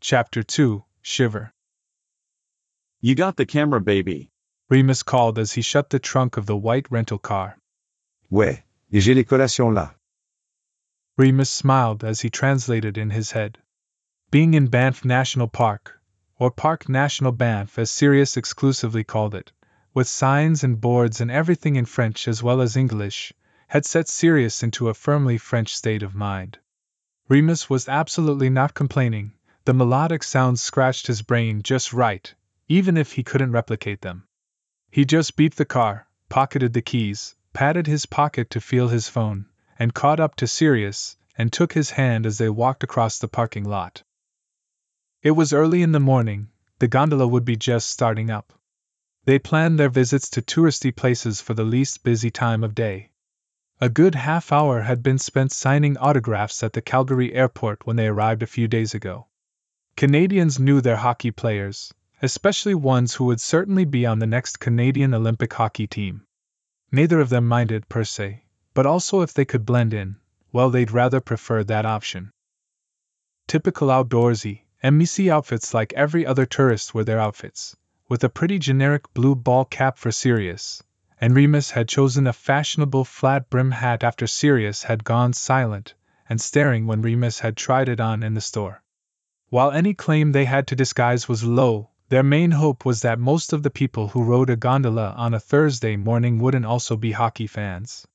Chapter 0.01 0.43
2 0.43 0.85
Shiver. 1.09 1.53
You 3.01 3.15
got 3.15 3.37
the 3.37 3.47
camera, 3.47 3.81
baby. 3.81 4.33
Remus 4.69 5.05
called 5.05 5.39
as 5.39 5.53
he 5.53 5.63
shut 5.63 5.89
the 5.89 6.01
trunk 6.01 6.37
of 6.37 6.47
the 6.47 6.57
white 6.57 6.91
rental 6.91 7.19
car. 7.19 7.57
Ouais, 8.29 8.65
et 8.93 9.01
j'ai 9.01 9.15
les 9.15 9.23
collations 9.23 9.73
là. 9.73 9.95
Remus 11.17 11.49
smiled 11.49 12.03
as 12.03 12.23
he 12.23 12.29
translated 12.29 12.99
in 12.99 13.11
his 13.11 13.31
head. 13.31 13.59
Being 14.33 14.55
in 14.55 14.67
Banff 14.67 15.05
National 15.05 15.47
Park, 15.47 16.03
or 16.41 16.51
Park 16.51 16.89
National 16.89 17.31
Banff 17.31 17.79
as 17.79 17.89
Sirius 17.89 18.37
exclusively 18.37 19.05
called 19.05 19.37
it, 19.37 19.53
with 19.95 20.09
signs 20.09 20.65
and 20.65 20.81
boards 20.81 21.21
and 21.21 21.31
everything 21.31 21.77
in 21.77 21.87
French 21.87 22.27
as 22.27 22.43
well 22.43 22.61
as 22.61 22.77
English, 22.77 23.33
had 23.69 23.87
set 23.87 24.09
Sirius 24.09 24.65
into 24.65 24.89
a 24.89 24.95
firmly 24.95 25.39
French 25.39 25.73
state 25.73 26.03
of 26.03 26.17
mind. 26.17 26.59
Remus 27.29 27.71
was 27.71 27.89
absolutely 27.89 28.51
not 28.51 28.75
complaining, 28.75 29.36
the 29.67 29.75
melodic 29.75 30.23
sounds 30.23 30.63
scratched 30.63 31.09
his 31.09 31.23
brain 31.23 31.61
just 31.61 31.93
right, 31.93 32.33
even 32.69 32.97
if 32.97 33.13
he 33.13 33.25
couldn't 33.25 33.51
replicate 33.51 34.01
them. 34.01 34.27
He 34.93 35.05
just 35.05 35.37
beeped 35.37 35.57
the 35.57 35.65
car, 35.65 36.07
pocketed 36.29 36.73
the 36.73 36.83
keys, 36.83 37.35
patted 37.53 37.89
his 37.89 38.07
pocket 38.07 38.49
to 38.51 38.61
feel 38.61 38.87
his 38.87 39.09
phone, 39.09 39.47
and 39.77 39.93
caught 39.93 40.21
up 40.21 40.37
to 40.37 40.47
Sirius, 40.47 41.17
and 41.37 41.53
took 41.53 41.73
his 41.73 41.91
hand 41.91 42.27
as 42.27 42.39
they 42.39 42.49
walked 42.49 42.85
across 42.85 43.19
the 43.19 43.27
parking 43.27 43.65
lot. 43.65 44.05
It 45.21 45.33
was 45.33 45.53
early 45.53 45.83
in 45.83 45.91
the 45.91 45.99
morning, 45.99 46.49
the 46.79 46.87
gondola 46.87 47.27
would 47.27 47.45
be 47.45 47.57
just 47.57 47.89
starting 47.89 48.31
up. 48.31 48.53
They 49.25 49.41
planned 49.41 49.81
their 49.81 49.89
visits 49.89 50.31
to 50.31 50.43
touristy 50.43 50.95
places 50.95 51.41
for 51.41 51.55
the 51.55 51.65
least 51.65 52.05
busy 52.05 52.31
time 52.31 52.63
of 52.63 52.77
day. 52.77 53.11
A 53.81 53.89
good 53.89 54.15
half 54.15 54.53
hour 54.53 54.83
had 54.83 55.03
been 55.03 55.19
spent 55.19 55.51
signing 55.51 55.97
autographs 55.99 56.63
at 56.63 56.73
the 56.73 56.81
Calgary 56.83 57.35
airport 57.35 57.85
when 57.85 57.97
they 57.97 58.07
arrived 58.07 58.45
a 58.45 58.47
few 58.47 58.69
days 58.69 58.95
ago. 58.95 59.27
Canadians 59.97 60.59
knew 60.59 60.83
their 60.83 60.97
hockey 60.97 61.31
players, 61.31 61.95
especially 62.21 62.75
ones 62.75 63.15
who 63.15 63.25
would 63.25 63.41
certainly 63.41 63.87
be 63.87 64.05
on 64.05 64.19
the 64.19 64.27
next 64.27 64.61
Canadian 64.61 65.15
Olympic 65.15 65.55
hockey 65.55 65.87
team. 65.87 66.27
Neither 66.93 67.19
of 67.19 67.31
them 67.31 67.49
minded 67.49 67.89
per 67.89 68.05
se, 68.05 68.45
but 68.75 68.85
also 68.85 69.23
if 69.23 69.33
they 69.33 69.47
could 69.47 69.65
blend 69.65 69.95
in, 69.95 70.17
well, 70.53 70.69
they'd 70.69 70.91
rather 70.91 71.23
prefer 71.23 71.65
that 71.65 71.87
option. 71.87 72.31
Typical 73.47 73.89
outdoorsy, 73.89 74.65
MEC 74.85 75.31
outfits 75.31 75.73
like 75.73 75.95
every 75.95 76.27
other 76.27 76.45
tourist 76.45 76.95
were 76.95 77.05
their 77.05 77.19
outfits, 77.19 77.75
with 78.07 78.23
a 78.23 78.29
pretty 78.29 78.59
generic 78.59 79.15
blue 79.15 79.35
ball 79.35 79.65
cap 79.65 79.97
for 79.97 80.13
Sirius, 80.13 80.83
and 81.23 81.35
Remus 81.35 81.71
had 81.71 81.89
chosen 81.89 82.27
a 82.27 82.35
fashionable 82.35 83.07
flat 83.07 83.49
brim 83.49 83.71
hat 83.71 84.05
after 84.05 84.27
Sirius 84.27 84.83
had 84.83 85.05
gone 85.05 85.33
silent 85.33 85.95
and 86.29 86.39
staring 86.39 86.87
when 86.87 87.01
Remus 87.01 87.39
had 87.39 87.57
tried 87.57 87.89
it 87.89 87.99
on 87.99 88.23
in 88.23 88.35
the 88.35 88.43
store. 88.43 88.83
While 89.49 89.71
any 89.71 89.95
claim 89.95 90.33
they 90.33 90.45
had 90.45 90.67
to 90.67 90.75
disguise 90.75 91.29
was 91.29 91.45
low, 91.45 91.91
their 92.09 92.25
main 92.25 92.51
hope 92.51 92.85
was 92.85 93.03
that 93.03 93.21
most 93.21 93.53
of 93.53 93.63
the 93.63 93.71
people 93.71 94.09
who 94.09 94.25
rode 94.25 94.51
a 94.51 94.57
gondola 94.57 95.15
on 95.17 95.35
a 95.35 95.39
Thursday 95.39 95.95
morning 95.95 96.41
wouldn't 96.41 96.67
also 96.67 96.97
be 96.97 97.13
hockey 97.13 97.47
fans. 97.47 98.07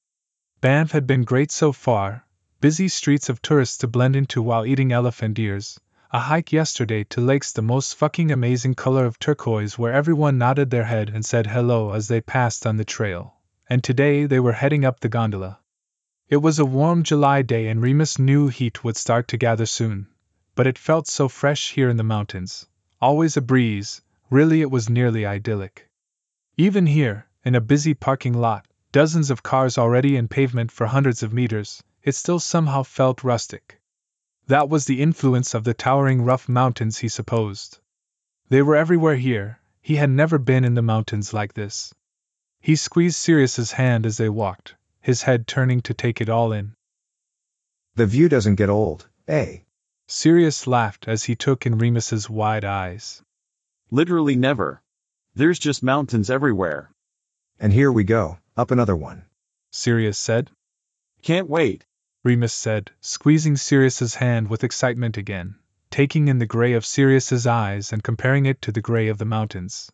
Banff 0.60 0.92
had 0.92 1.08
been 1.08 1.24
great 1.24 1.50
so 1.50 1.72
far 1.72 2.26
busy 2.60 2.90
streets 2.90 3.30
of 3.30 3.42
tourists 3.42 3.78
to 3.78 3.88
blend 3.88 4.18
into 4.18 4.42
while 4.42 4.66
eating 4.66 4.92
elephant 4.92 5.40
ears, 5.40 5.80
a 6.12 6.20
hike 6.20 6.52
yesterday 6.52 7.06
to 7.06 7.22
lakes 7.22 7.54
the 7.54 7.62
most 7.62 7.96
fucking 7.96 8.30
amazing 8.30 8.76
color 8.76 9.06
of 9.06 9.18
turquoise 9.18 9.80
where 9.80 9.94
everyone 9.94 10.38
nodded 10.38 10.70
their 10.70 10.84
head 10.84 11.10
and 11.10 11.26
said 11.26 11.48
hello 11.48 11.94
as 11.94 12.10
they 12.10 12.20
passed 12.20 12.68
on 12.68 12.76
the 12.76 12.84
trail, 12.84 13.36
and 13.70 13.82
today 13.84 14.26
they 14.26 14.40
were 14.42 14.52
heading 14.52 14.84
up 14.84 15.00
the 15.00 15.08
gondola. 15.08 15.60
It 16.28 16.42
was 16.42 16.60
a 16.60 16.66
warm 16.66 17.04
July 17.04 17.42
day 17.42 17.70
and 17.70 17.82
Remus 17.82 18.20
knew 18.20 18.50
heat 18.50 18.84
would 18.84 18.98
start 18.98 19.30
to 19.30 19.38
gather 19.38 19.66
soon, 19.66 20.08
but 20.56 20.68
it 20.68 20.78
felt 20.78 21.08
so 21.08 21.28
fresh 21.30 21.72
here 21.72 21.90
in 21.90 21.98
the 21.98 22.04
mountains. 22.04 22.68
Always 23.02 23.38
a 23.38 23.42
breeze, 23.42 24.02
really, 24.30 24.62
it 24.62 24.72
was 24.72 24.90
nearly 24.90 25.26
idyllic. 25.26 25.90
Even 26.58 26.86
here, 26.86 27.28
in 27.44 27.56
a 27.56 27.62
busy 27.62 27.94
parking 27.94 28.34
lot, 28.34 28.66
dozens 28.92 29.32
of 29.32 29.44
cars 29.44 29.78
already 29.78 30.16
in 30.16 30.28
pavement 30.28 30.72
for 30.72 30.88
hundreds 30.88 31.24
of 31.24 31.34
meters, 31.34 31.82
it 32.04 32.16
still 32.16 32.40
somehow 32.40 32.84
felt 32.84 33.24
rustic. 33.24 33.82
That 34.48 34.70
was 34.70 34.86
the 34.86 35.02
influence 35.02 35.54
of 35.54 35.64
the 35.64 35.74
towering 35.74 36.24
rough 36.24 36.50
mountains, 36.50 36.98
he 36.98 37.08
supposed. 37.08 37.80
They 38.50 38.62
were 38.62 38.76
everywhere 38.76 39.16
here, 39.16 39.60
he 39.82 39.96
had 39.96 40.10
never 40.10 40.38
been 40.38 40.66
in 40.66 40.74
the 40.74 40.82
mountains 40.82 41.34
like 41.34 41.54
this. 41.54 41.94
He 42.60 42.76
squeezed 42.76 43.16
Sirius's 43.16 43.72
hand 43.72 44.06
as 44.06 44.18
they 44.18 44.30
walked, 44.30 44.76
his 45.00 45.24
head 45.24 45.48
turning 45.48 45.82
to 45.82 45.94
take 45.94 46.22
it 46.22 46.30
all 46.30 46.52
in. 46.52 46.76
The 47.96 48.06
view 48.06 48.30
doesn't 48.30 48.56
get 48.56 48.70
old, 48.70 49.08
eh? 49.28 49.60
Sirius 50.14 50.68
laughed 50.68 51.08
as 51.08 51.24
he 51.24 51.38
took 51.38 51.66
in 51.66 51.78
Remus's 51.78 52.30
wide 52.30 52.66
eyes. 52.66 53.24
Literally 53.92 54.36
never. 54.36 54.82
There's 55.36 55.58
just 55.58 55.82
mountains 55.82 56.30
everywhere. 56.30 56.92
And 57.62 57.72
here 57.72 57.90
we 57.90 58.04
go, 58.04 58.38
up 58.58 58.72
another 58.72 58.94
one. 58.94 59.24
Sirius 59.72 60.18
said. 60.18 60.52
Can't 61.22 61.50
wait. 61.50 61.86
Remus 62.26 62.52
said, 62.52 62.92
squeezing 63.00 63.56
Sirius's 63.56 64.16
hand 64.16 64.50
with 64.50 64.66
excitement 64.66 65.16
again, 65.16 65.56
taking 65.90 66.28
in 66.28 66.40
the 66.40 66.46
gray 66.46 66.74
of 66.74 66.86
Sirius's 66.86 67.48
eyes 67.48 67.94
and 67.94 68.04
comparing 68.04 68.46
it 68.46 68.62
to 68.64 68.74
the 68.74 68.82
gray 68.82 69.08
of 69.08 69.18
the 69.18 69.24
mountains. 69.24 69.90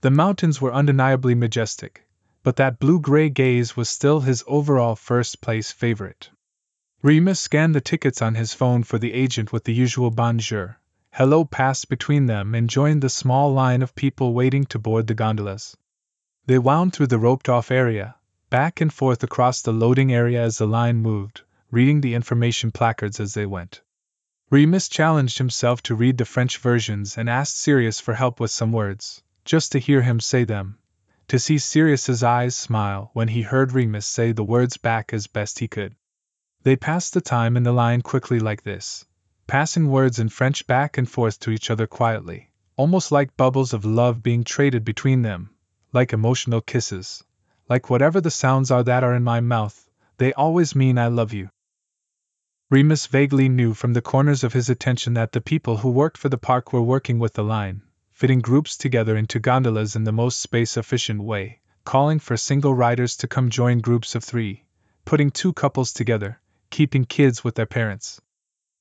The 0.00 0.10
mountains 0.10 0.62
were 0.62 0.72
undeniably 0.72 1.34
majestic, 1.34 2.08
but 2.42 2.56
that 2.56 2.78
blue-gray 2.78 3.28
gaze 3.28 3.76
was 3.76 3.90
still 3.90 4.20
his 4.20 4.42
overall 4.46 4.96
first-place 4.96 5.72
favorite. 5.72 6.30
Remus 7.04 7.40
scanned 7.40 7.74
the 7.74 7.80
tickets 7.80 8.22
on 8.22 8.36
his 8.36 8.54
phone 8.54 8.84
for 8.84 8.96
the 8.96 9.12
agent 9.12 9.52
with 9.52 9.64
the 9.64 9.74
usual 9.74 10.12
bonjour. 10.12 10.78
Hello 11.10 11.44
passed 11.44 11.88
between 11.88 12.26
them 12.26 12.54
and 12.54 12.70
joined 12.70 13.02
the 13.02 13.08
small 13.08 13.52
line 13.52 13.82
of 13.82 13.96
people 13.96 14.32
waiting 14.32 14.64
to 14.66 14.78
board 14.78 15.08
the 15.08 15.14
gondolas. 15.14 15.76
They 16.46 16.60
wound 16.60 16.92
through 16.92 17.08
the 17.08 17.18
roped 17.18 17.48
off 17.48 17.72
area, 17.72 18.14
back 18.50 18.80
and 18.80 18.92
forth 18.92 19.24
across 19.24 19.62
the 19.62 19.72
loading 19.72 20.12
area 20.12 20.40
as 20.44 20.58
the 20.58 20.66
line 20.68 20.98
moved, 20.98 21.42
reading 21.72 22.02
the 22.02 22.14
information 22.14 22.70
placards 22.70 23.18
as 23.18 23.34
they 23.34 23.46
went. 23.46 23.80
Remus 24.48 24.88
challenged 24.88 25.38
himself 25.38 25.82
to 25.82 25.96
read 25.96 26.18
the 26.18 26.24
French 26.24 26.58
versions 26.58 27.18
and 27.18 27.28
asked 27.28 27.58
Sirius 27.58 27.98
for 27.98 28.14
help 28.14 28.38
with 28.38 28.52
some 28.52 28.70
words, 28.70 29.24
just 29.44 29.72
to 29.72 29.80
hear 29.80 30.02
him 30.02 30.20
say 30.20 30.44
them, 30.44 30.78
to 31.26 31.40
see 31.40 31.58
Sirius's 31.58 32.22
eyes 32.22 32.54
smile 32.54 33.10
when 33.12 33.26
he 33.26 33.42
heard 33.42 33.72
Remus 33.72 34.06
say 34.06 34.30
the 34.30 34.44
words 34.44 34.76
back 34.76 35.12
as 35.12 35.26
best 35.26 35.58
he 35.58 35.66
could. 35.66 35.96
They 36.64 36.76
passed 36.76 37.12
the 37.12 37.20
time 37.20 37.56
in 37.56 37.64
the 37.64 37.72
line 37.72 38.02
quickly 38.02 38.38
like 38.38 38.62
this, 38.62 39.04
passing 39.48 39.88
words 39.88 40.20
in 40.20 40.28
French 40.28 40.64
back 40.68 40.96
and 40.96 41.10
forth 41.10 41.40
to 41.40 41.50
each 41.50 41.70
other 41.70 41.88
quietly, 41.88 42.52
almost 42.76 43.10
like 43.10 43.36
bubbles 43.36 43.72
of 43.72 43.84
love 43.84 44.22
being 44.22 44.44
traded 44.44 44.84
between 44.84 45.22
them, 45.22 45.50
like 45.92 46.12
emotional 46.12 46.60
kisses, 46.60 47.24
like 47.68 47.90
whatever 47.90 48.20
the 48.20 48.30
sounds 48.30 48.70
are 48.70 48.84
that 48.84 49.02
are 49.02 49.12
in 49.12 49.24
my 49.24 49.40
mouth, 49.40 49.90
they 50.18 50.32
always 50.34 50.76
mean 50.76 50.98
I 50.98 51.08
love 51.08 51.32
you. 51.32 51.48
Remus 52.70 53.08
vaguely 53.08 53.48
knew 53.48 53.74
from 53.74 53.92
the 53.92 54.00
corners 54.00 54.44
of 54.44 54.52
his 54.52 54.70
attention 54.70 55.14
that 55.14 55.32
the 55.32 55.40
people 55.40 55.78
who 55.78 55.90
worked 55.90 56.16
for 56.16 56.28
the 56.28 56.38
park 56.38 56.72
were 56.72 56.80
working 56.80 57.18
with 57.18 57.34
the 57.34 57.42
line, 57.42 57.82
fitting 58.12 58.40
groups 58.40 58.76
together 58.76 59.16
into 59.16 59.40
gondolas 59.40 59.96
in 59.96 60.04
the 60.04 60.12
most 60.12 60.40
space 60.40 60.76
efficient 60.76 61.24
way, 61.24 61.58
calling 61.84 62.20
for 62.20 62.36
single 62.36 62.72
riders 62.72 63.16
to 63.16 63.26
come 63.26 63.50
join 63.50 63.80
groups 63.80 64.14
of 64.14 64.22
three, 64.22 64.64
putting 65.04 65.32
two 65.32 65.52
couples 65.52 65.92
together, 65.92 66.38
keeping 66.72 67.04
kids 67.04 67.44
with 67.44 67.54
their 67.54 67.66
parents. 67.66 68.20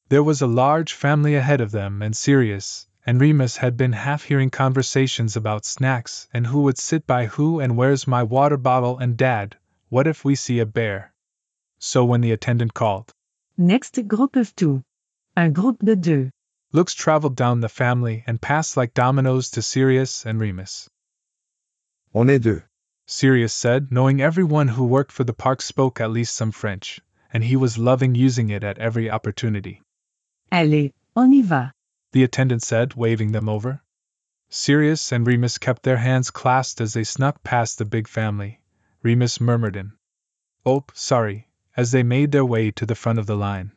There 0.10 0.24
was 0.24 0.42
a 0.42 0.48
large 0.48 0.94
family 0.94 1.36
ahead 1.36 1.62
of 1.62 1.72
them, 1.72 2.02
and 2.02 2.18
Sirius 2.18 2.88
and 3.06 3.22
Remus 3.22 3.58
had 3.58 3.78
been 3.78 3.94
half 3.94 4.24
hearing 4.24 4.50
conversations 4.50 5.36
about 5.36 5.66
snacks 5.66 6.28
and 6.34 6.48
who 6.48 6.62
would 6.64 6.78
sit 6.78 7.06
by 7.06 7.26
who 7.26 7.60
and 7.60 7.78
where's 7.78 8.08
my 8.08 8.24
water 8.24 8.58
bottle 8.58 8.98
and 8.98 9.18
dad, 9.18 9.58
what 9.90 10.08
if 10.08 10.24
we 10.24 10.36
see 10.36 10.60
a 10.60 10.66
bear? 10.66 11.14
So 11.80 12.06
when 12.06 12.22
the 12.22 12.32
attendant 12.32 12.74
called, 12.74 13.14
Next 13.58 14.00
group 14.08 14.36
of 14.36 14.56
two. 14.56 14.84
Un 15.36 15.52
groupe 15.54 15.80
de 15.84 15.96
deux. 15.96 16.30
looks 16.72 16.94
traveled 16.94 17.36
down 17.36 17.60
the 17.60 17.70
family 17.70 18.24
and 18.28 18.42
passed 18.42 18.78
like 18.78 18.94
dominoes 18.94 19.50
to 19.52 19.62
Sirius 19.62 20.26
and 20.26 20.40
Remus. 20.40 20.90
On 22.14 22.30
est 22.30 22.44
deux. 22.44 22.64
Sirius 23.06 23.54
said, 23.54 23.92
knowing 23.92 24.22
everyone 24.22 24.70
who 24.70 24.86
worked 24.86 25.12
for 25.12 25.24
the 25.24 25.34
park 25.34 25.62
spoke 25.62 26.00
at 26.00 26.12
least 26.12 26.36
some 26.36 26.52
French, 26.52 27.02
and 27.34 27.44
he 27.44 27.56
was 27.56 27.78
loving 27.78 28.16
using 28.16 28.50
it 28.50 28.64
at 28.64 28.78
every 28.78 29.10
opportunity. 29.10 29.82
Allez, 30.52 30.92
on 31.16 31.32
y 31.32 31.42
va. 31.42 31.72
The 32.12 32.24
attendant 32.24 32.64
said, 32.64 32.96
waving 32.96 33.32
them 33.32 33.48
over. 33.48 33.82
Sirius 34.50 35.12
and 35.12 35.26
Remus 35.26 35.58
kept 35.58 35.84
their 35.84 35.98
hands 35.98 36.30
clasped 36.30 36.82
as 36.82 36.94
they 36.94 37.06
snuck 37.06 37.42
past 37.42 37.78
the 37.78 37.86
big 37.86 38.08
family. 38.08 38.60
Remus 39.02 39.40
murmured 39.40 39.76
in, 39.76 39.94
Oh, 40.66 40.84
sorry, 40.94 41.48
as 41.76 41.92
they 41.92 42.04
made 42.04 42.32
their 42.32 42.46
way 42.46 42.70
to 42.72 42.86
the 42.86 42.96
front 42.96 43.18
of 43.18 43.26
the 43.26 43.38
line. 43.38 43.72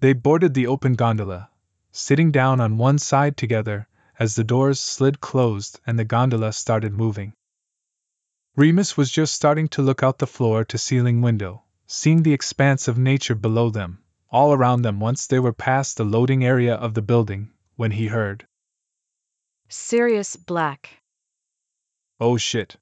They 0.00 0.14
boarded 0.14 0.54
the 0.54 0.66
open 0.66 0.94
gondola, 0.94 1.50
sitting 1.92 2.32
down 2.32 2.60
on 2.60 2.78
one 2.78 2.98
side 2.98 3.36
together 3.36 3.86
as 4.18 4.34
the 4.34 4.44
doors 4.44 4.80
slid 4.80 5.20
closed 5.20 5.78
and 5.86 5.98
the 5.98 6.04
gondola 6.04 6.52
started 6.52 6.92
moving. 6.92 7.34
Remus 8.56 8.96
was 8.96 9.10
just 9.10 9.34
starting 9.34 9.68
to 9.68 9.82
look 9.82 10.02
out 10.02 10.18
the 10.18 10.26
floor 10.26 10.64
to 10.64 10.78
ceiling 10.78 11.20
window, 11.20 11.62
seeing 11.90 12.22
the 12.22 12.34
expanse 12.34 12.86
of 12.86 12.98
nature 12.98 13.34
below 13.34 13.70
them, 13.70 13.98
all 14.30 14.52
around 14.52 14.82
them 14.82 15.00
once 15.00 15.26
they 15.26 15.38
were 15.38 15.54
past 15.54 15.96
the 15.96 16.04
loading 16.04 16.44
area 16.44 16.74
of 16.74 16.92
the 16.92 17.00
building, 17.00 17.50
when 17.76 17.90
he 17.90 18.08
heard. 18.08 18.46
Sirius 19.70 20.36
Black. 20.36 21.00
Oh 22.20 22.36
shit. 22.36 22.76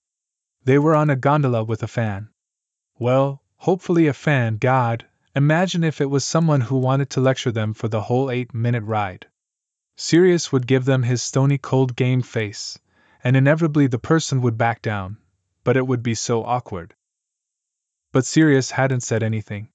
They 0.65 0.77
were 0.77 0.97
on 0.97 1.09
a 1.09 1.15
gondola 1.15 1.63
with 1.63 1.85
a 1.85 1.87
fan. 1.87 2.31
Well, 2.99 3.45
hopefully 3.59 4.09
a 4.09 4.13
fan, 4.13 4.57
God, 4.57 5.07
imagine 5.37 5.85
if 5.85 6.01
it 6.01 6.11
was 6.11 6.25
someone 6.25 6.63
who 6.63 6.79
wanted 6.79 7.11
to 7.11 7.21
lecture 7.21 7.53
them 7.53 7.75
for 7.75 7.87
the 7.87 8.01
whole 8.01 8.29
eight 8.29 8.53
minute 8.53 8.83
ride. 8.83 9.29
Sirius 9.97 10.51
would 10.51 10.67
give 10.67 10.85
them 10.85 11.05
his 11.05 11.23
stony 11.23 11.59
cold 11.59 11.95
game 11.95 12.23
face, 12.23 12.77
and 13.23 13.37
inevitably 13.37 13.87
the 13.87 14.01
person 14.01 14.41
would 14.41 14.59
back 14.59 14.83
down, 14.83 15.19
but 15.63 15.77
it 15.77 15.87
would 15.87 16.03
be 16.03 16.17
so 16.17 16.43
awkward. 16.43 16.96
But 18.17 18.25
Sirius 18.25 18.71
hadn't 18.71 19.03
said 19.03 19.23
anything. 19.23 19.69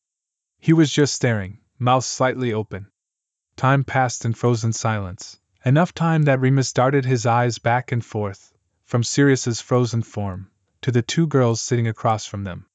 He 0.58 0.74
was 0.74 0.92
just 0.92 1.14
staring, 1.14 1.60
mouth 1.78 2.04
slightly 2.04 2.52
open. 2.52 2.88
Time 3.56 3.84
passed 3.84 4.26
in 4.26 4.34
frozen 4.34 4.74
silence, 4.74 5.40
enough 5.64 5.94
time 5.94 6.24
that 6.24 6.40
Remus 6.40 6.74
darted 6.74 7.06
his 7.06 7.28
eyes 7.28 7.60
back 7.60 7.92
and 7.92 8.04
forth, 8.04 8.52
from 8.84 9.04
Sirius's 9.04 9.62
frozen 9.62 10.02
form, 10.02 10.50
to 10.82 10.92
the 10.92 11.04
two 11.04 11.28
girls 11.28 11.62
sitting 11.62 11.88
across 11.88 12.26
from 12.26 12.44
them. 12.44 12.66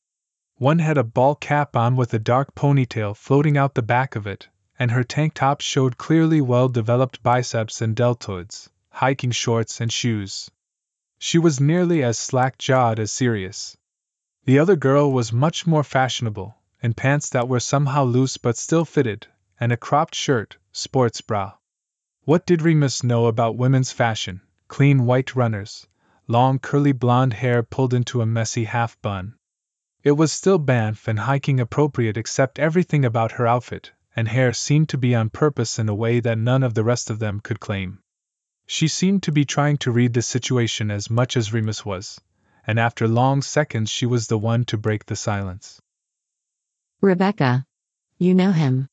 One 0.54 0.78
had 0.78 0.98
a 0.98 1.02
ball 1.02 1.34
cap 1.34 1.74
on 1.74 1.96
with 1.96 2.14
a 2.14 2.20
dark 2.20 2.54
ponytail 2.54 3.16
floating 3.16 3.58
out 3.58 3.74
the 3.74 3.82
back 3.82 4.14
of 4.14 4.24
it, 4.24 4.48
and 4.78 4.92
her 4.92 5.02
tank 5.02 5.34
top 5.34 5.60
showed 5.62 5.98
clearly 5.98 6.40
well 6.40 6.68
developed 6.68 7.24
biceps 7.24 7.82
and 7.82 7.96
deltoids, 7.96 8.68
hiking 8.92 9.32
shorts 9.32 9.80
and 9.80 9.92
shoes. 9.92 10.48
She 11.18 11.40
was 11.40 11.58
nearly 11.58 12.04
as 12.04 12.16
slack 12.16 12.56
jawed 12.56 13.00
as 13.00 13.10
Sirius. 13.10 13.76
The 14.46 14.60
other 14.60 14.76
girl 14.76 15.12
was 15.12 15.32
much 15.32 15.66
more 15.66 15.82
fashionable, 15.82 16.56
in 16.80 16.94
pants 16.94 17.28
that 17.30 17.48
were 17.48 17.60
somehow 17.60 18.04
loose 18.04 18.36
but 18.36 18.56
still 18.56 18.84
fitted, 18.84 19.26
and 19.60 19.72
a 19.72 19.76
cropped 19.76 20.14
shirt, 20.14 20.56
sports 20.70 21.20
bra. 21.20 21.54
What 22.22 22.46
did 22.46 22.62
Remus 22.62 23.02
know 23.02 23.26
about 23.26 23.56
women's 23.56 23.90
fashion? 23.90 24.40
Clean 24.68 25.04
white 25.04 25.34
runners, 25.34 25.88
long 26.28 26.60
curly 26.60 26.92
blonde 26.92 27.34
hair 27.34 27.64
pulled 27.64 27.92
into 27.92 28.22
a 28.22 28.26
messy 28.26 28.64
half 28.64 28.96
bun, 29.02 29.34
it 30.04 30.12
was 30.12 30.32
still 30.32 30.58
Banff 30.58 31.08
and 31.08 31.18
hiking 31.18 31.58
appropriate, 31.58 32.16
except 32.16 32.60
everything 32.60 33.04
about 33.04 33.32
her 33.32 33.46
outfit 33.48 33.90
and 34.14 34.28
hair 34.28 34.52
seemed 34.52 34.88
to 34.90 34.96
be 34.96 35.12
on 35.12 35.28
purpose 35.28 35.80
in 35.80 35.88
a 35.88 35.94
way 35.96 36.20
that 36.20 36.38
none 36.38 36.62
of 36.62 36.74
the 36.74 36.84
rest 36.84 37.10
of 37.10 37.18
them 37.18 37.40
could 37.40 37.58
claim. 37.58 37.98
She 38.64 38.86
seemed 38.86 39.24
to 39.24 39.32
be 39.32 39.44
trying 39.44 39.78
to 39.78 39.90
read 39.90 40.12
the 40.12 40.22
situation 40.22 40.92
as 40.92 41.10
much 41.10 41.36
as 41.36 41.52
Remus 41.52 41.84
was, 41.84 42.20
and 42.66 42.80
after 42.80 43.06
long 43.06 43.42
seconds 43.42 43.90
she 43.90 44.06
was 44.06 44.26
the 44.26 44.38
one 44.38 44.64
to 44.64 44.76
break 44.76 45.06
the 45.06 45.16
silence. 45.16 45.80
Rebecca. 47.00 47.64
You 48.18 48.34
know 48.34 48.52
him. 48.52 48.88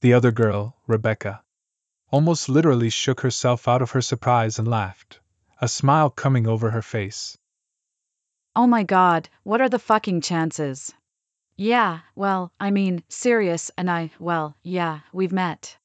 The 0.00 0.14
other 0.14 0.32
girl, 0.32 0.76
Rebecca, 0.86 1.42
almost 2.10 2.48
literally 2.48 2.90
shook 2.90 3.20
herself 3.20 3.68
out 3.68 3.82
of 3.82 3.92
her 3.92 4.02
surprise 4.02 4.58
and 4.58 4.66
laughed, 4.66 5.20
a 5.60 5.68
smile 5.68 6.10
coming 6.10 6.46
over 6.46 6.70
her 6.70 6.82
face. 6.82 7.38
Oh 8.56 8.66
my 8.66 8.82
god, 8.82 9.28
what 9.44 9.60
are 9.60 9.68
the 9.68 9.78
fucking 9.78 10.22
chances? 10.22 10.92
Yeah, 11.56 12.00
well, 12.16 12.50
I 12.58 12.70
mean, 12.70 13.04
Sirius 13.08 13.70
and 13.76 13.90
I, 13.90 14.10
well, 14.18 14.56
yeah, 14.62 15.00
we've 15.12 15.32
met. 15.32 15.76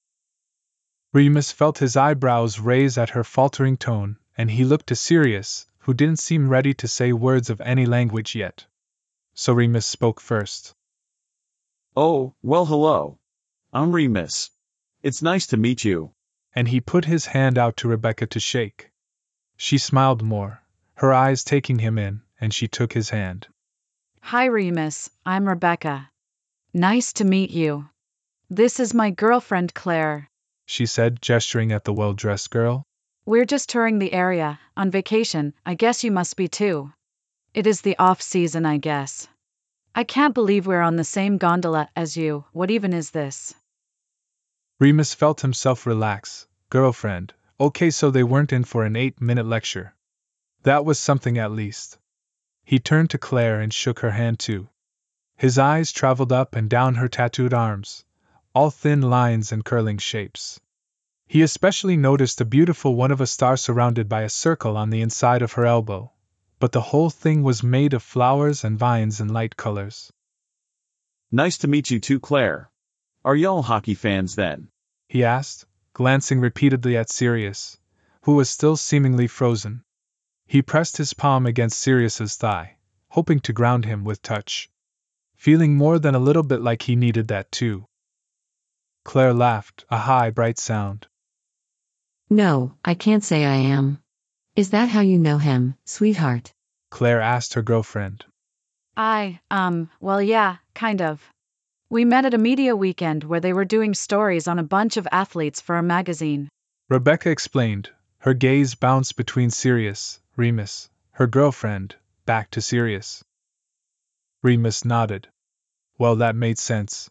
Remus 1.14 1.52
felt 1.52 1.78
his 1.78 1.96
eyebrows 1.96 2.60
raise 2.60 2.98
at 2.98 3.12
her 3.12 3.24
faltering 3.24 3.78
tone, 3.78 4.18
and 4.38 4.50
he 4.50 4.66
looked 4.66 4.88
to 4.88 4.96
Sirius, 4.96 5.68
who 5.86 5.94
didn't 5.94 6.18
seem 6.18 6.50
ready 6.50 6.74
to 6.74 6.88
say 6.88 7.14
words 7.14 7.52
of 7.52 7.62
any 7.62 7.86
language 7.86 8.34
yet. 8.34 8.66
So 9.36 9.54
Remus 9.54 9.86
spoke 9.86 10.20
first. 10.20 10.74
Oh, 11.96 12.34
well, 12.42 12.66
hello. 12.66 13.20
I'm 13.72 13.92
Remus. 13.92 14.50
It's 15.04 15.22
nice 15.22 15.46
to 15.48 15.58
meet 15.58 15.86
you. 15.86 16.12
And 16.56 16.68
he 16.68 16.82
put 16.82 17.06
his 17.06 17.28
hand 17.28 17.60
out 17.60 17.78
to 17.78 17.88
Rebecca 17.88 18.26
to 18.26 18.40
shake. 18.40 18.90
She 19.58 19.78
smiled 19.78 20.24
more, 20.24 20.64
her 20.96 21.14
eyes 21.14 21.44
taking 21.44 21.78
him 21.78 22.00
in, 22.00 22.24
and 22.42 22.52
she 22.52 22.68
took 22.68 22.92
his 22.92 23.12
hand. 23.12 23.48
Hi, 24.22 24.46
Remus, 24.46 25.12
I'm 25.24 25.48
Rebecca. 25.48 26.10
Nice 26.74 27.14
to 27.14 27.26
meet 27.26 27.52
you. 27.52 27.88
This 28.50 28.80
is 28.80 28.96
my 28.96 29.12
girlfriend 29.12 29.76
Claire, 29.76 30.32
she 30.66 30.88
said, 30.88 31.22
gesturing 31.22 31.72
at 31.72 31.84
the 31.84 31.94
well 31.94 32.14
dressed 32.14 32.50
girl. 32.50 32.88
We're 33.28 33.46
just 33.46 33.70
touring 33.70 33.98
the 33.98 34.14
area, 34.14 34.60
on 34.78 34.92
vacation, 34.92 35.56
I 35.66 35.74
guess 35.74 36.04
you 36.04 36.12
must 36.12 36.36
be 36.36 36.48
too. 36.48 36.94
It 37.56 37.66
is 37.66 37.82
the 37.82 37.98
off 37.98 38.22
season, 38.22 38.68
I 38.68 38.78
guess. 38.78 39.28
I 39.96 40.04
can't 40.04 40.36
believe 40.36 40.68
we're 40.68 40.84
on 40.84 40.96
the 40.96 41.04
same 41.04 41.40
gondola 41.40 41.90
as 41.96 42.16
you, 42.16 42.46
what 42.52 42.70
even 42.70 42.94
is 42.94 43.10
this? 43.10 43.56
Remus 44.80 45.16
felt 45.16 45.42
himself 45.42 45.88
relax. 45.88 46.46
Girlfriend, 46.70 47.34
okay, 47.60 47.90
so 47.90 48.12
they 48.12 48.22
weren't 48.24 48.54
in 48.54 48.64
for 48.64 48.86
an 48.86 48.96
eight 48.96 49.20
minute 49.20 49.48
lecture. 49.48 49.96
That 50.62 50.86
was 50.86 51.00
something 51.00 51.40
at 51.40 51.52
least. 51.52 51.98
He 52.64 52.78
turned 52.78 53.10
to 53.10 53.18
Claire 53.18 53.60
and 53.60 53.74
shook 53.74 54.02
her 54.02 54.12
hand 54.12 54.38
too. 54.38 54.70
His 55.36 55.58
eyes 55.58 55.92
traveled 55.92 56.32
up 56.32 56.56
and 56.56 56.70
down 56.70 56.94
her 56.94 57.08
tattooed 57.08 57.56
arms, 57.56 58.06
all 58.54 58.70
thin 58.70 59.02
lines 59.02 59.52
and 59.52 59.66
curling 59.66 59.98
shapes. 59.98 60.60
He 61.28 61.42
especially 61.42 61.98
noticed 61.98 62.40
a 62.40 62.46
beautiful 62.46 62.96
one 62.96 63.12
of 63.12 63.20
a 63.20 63.28
star 63.28 63.58
surrounded 63.58 64.08
by 64.08 64.22
a 64.22 64.30
circle 64.30 64.78
on 64.78 64.90
the 64.90 65.02
inside 65.02 65.42
of 65.42 65.54
her 65.54 65.66
elbow, 65.66 66.14
but 66.60 66.72
the 66.72 66.80
whole 66.80 67.10
thing 67.10 67.44
was 67.44 67.62
made 67.62 67.94
of 67.94 68.04
flowers 68.04 68.64
and 68.64 68.80
vines 68.80 69.20
in 69.20 69.28
light 69.28 69.58
colors. 69.58 70.14
Nice 71.32 71.58
to 71.58 71.68
meet 71.68 71.92
you 71.92 72.00
too, 72.00 72.22
Claire. 72.22 72.72
Are 73.26 73.36
y'all 73.36 73.64
hockey 73.64 73.96
fans 73.96 74.36
then? 74.36 74.70
He 75.10 75.26
asked, 75.26 75.66
glancing 75.92 76.40
repeatedly 76.40 76.96
at 76.96 77.10
Sirius, 77.10 77.78
who 78.22 78.36
was 78.36 78.50
still 78.50 78.78
seemingly 78.78 79.28
frozen. 79.28 79.84
He 80.46 80.62
pressed 80.62 80.96
his 80.96 81.14
palm 81.14 81.46
against 81.46 81.80
Sirius's 81.80 82.38
thigh, 82.38 82.78
hoping 83.10 83.42
to 83.42 83.52
ground 83.52 83.84
him 83.84 84.06
with 84.06 84.22
touch. 84.22 84.70
Feeling 85.36 85.76
more 85.76 86.00
than 86.00 86.16
a 86.16 86.20
little 86.20 86.44
bit 86.44 86.62
like 86.62 86.84
he 86.84 86.96
needed 86.96 87.28
that 87.28 87.52
too. 87.52 87.88
Claire 89.04 89.34
laughed, 89.34 89.84
a 89.90 89.98
high, 89.98 90.30
bright 90.30 90.58
sound. 90.58 91.08
No, 92.30 92.74
I 92.84 92.96
can't 92.96 93.24
say 93.24 93.46
I 93.46 93.56
am. 93.56 94.00
Is 94.56 94.72
that 94.72 94.90
how 94.90 95.02
you 95.02 95.20
know 95.20 95.38
him, 95.38 95.76
sweetheart? 95.86 96.54
Claire 96.90 97.22
asked 97.22 97.54
her 97.54 97.62
girlfriend. 97.62 98.26
I, 98.98 99.40
um, 99.52 99.90
well, 100.00 100.22
yeah, 100.22 100.58
kind 100.74 101.02
of. 101.02 101.22
We 101.90 102.04
met 102.04 102.26
at 102.26 102.34
a 102.34 102.40
media 102.40 102.76
weekend 102.76 103.24
where 103.24 103.40
they 103.40 103.54
were 103.54 103.66
doing 103.66 103.94
stories 103.94 104.48
on 104.48 104.58
a 104.58 104.64
bunch 104.64 104.98
of 104.98 105.08
athletes 105.12 105.62
for 105.62 105.78
a 105.78 105.84
magazine. 105.84 106.50
Rebecca 106.90 107.30
explained, 107.30 107.90
her 108.20 108.34
gaze 108.34 108.74
bounced 108.74 109.18
between 109.18 109.52
Sirius, 109.52 110.20
Remus, 110.36 110.90
her 111.12 111.28
girlfriend, 111.28 111.96
back 112.26 112.50
to 112.52 112.62
Sirius. 112.62 113.24
Remus 114.42 114.84
nodded. 114.84 115.28
Well, 116.00 116.16
that 116.18 116.36
made 116.36 116.58
sense. 116.58 117.10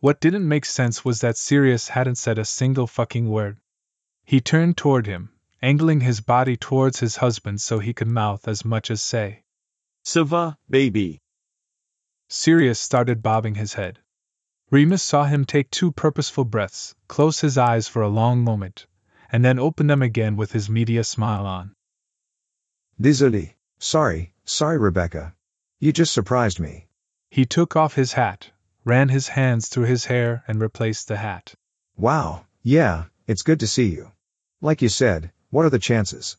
What 0.00 0.20
didn't 0.20 0.48
make 0.48 0.64
sense 0.64 1.04
was 1.04 1.20
that 1.20 1.36
Sirius 1.36 1.88
hadn't 1.88 2.16
said 2.16 2.38
a 2.38 2.44
single 2.44 2.86
fucking 2.86 3.28
word. 3.28 3.58
He 4.30 4.42
turned 4.42 4.76
toward 4.76 5.06
him, 5.06 5.30
angling 5.62 6.02
his 6.02 6.20
body 6.20 6.54
towards 6.54 7.00
his 7.00 7.16
husband 7.16 7.62
so 7.62 7.78
he 7.78 7.94
could 7.94 8.08
mouth 8.08 8.46
as 8.46 8.62
much 8.62 8.90
as 8.90 9.00
say, 9.00 9.42
Sava, 10.04 10.58
baby. 10.68 11.22
Sirius 12.28 12.78
started 12.78 13.22
bobbing 13.22 13.54
his 13.54 13.72
head. 13.72 14.00
Remus 14.70 15.02
saw 15.02 15.24
him 15.24 15.46
take 15.46 15.70
two 15.70 15.92
purposeful 15.92 16.44
breaths, 16.44 16.94
close 17.06 17.40
his 17.40 17.56
eyes 17.56 17.88
for 17.88 18.02
a 18.02 18.08
long 18.08 18.44
moment, 18.44 18.86
and 19.32 19.42
then 19.42 19.58
open 19.58 19.86
them 19.86 20.02
again 20.02 20.36
with 20.36 20.52
his 20.52 20.68
media 20.68 21.04
smile 21.04 21.46
on. 21.46 21.74
Désolé. 23.00 23.54
Sorry, 23.78 24.34
sorry, 24.44 24.76
Rebecca. 24.76 25.34
You 25.80 25.90
just 25.90 26.12
surprised 26.12 26.60
me. 26.60 26.86
He 27.30 27.46
took 27.46 27.76
off 27.76 27.94
his 27.94 28.12
hat, 28.12 28.50
ran 28.84 29.08
his 29.08 29.28
hands 29.28 29.68
through 29.68 29.86
his 29.86 30.04
hair, 30.04 30.44
and 30.46 30.60
replaced 30.60 31.08
the 31.08 31.16
hat. 31.16 31.54
Wow, 31.96 32.44
yeah, 32.62 33.04
it's 33.26 33.42
good 33.42 33.60
to 33.60 33.66
see 33.66 33.86
you. 33.86 34.12
Like 34.60 34.82
you 34.82 34.88
said, 34.88 35.30
what 35.50 35.64
are 35.66 35.70
the 35.70 35.78
chances? 35.78 36.36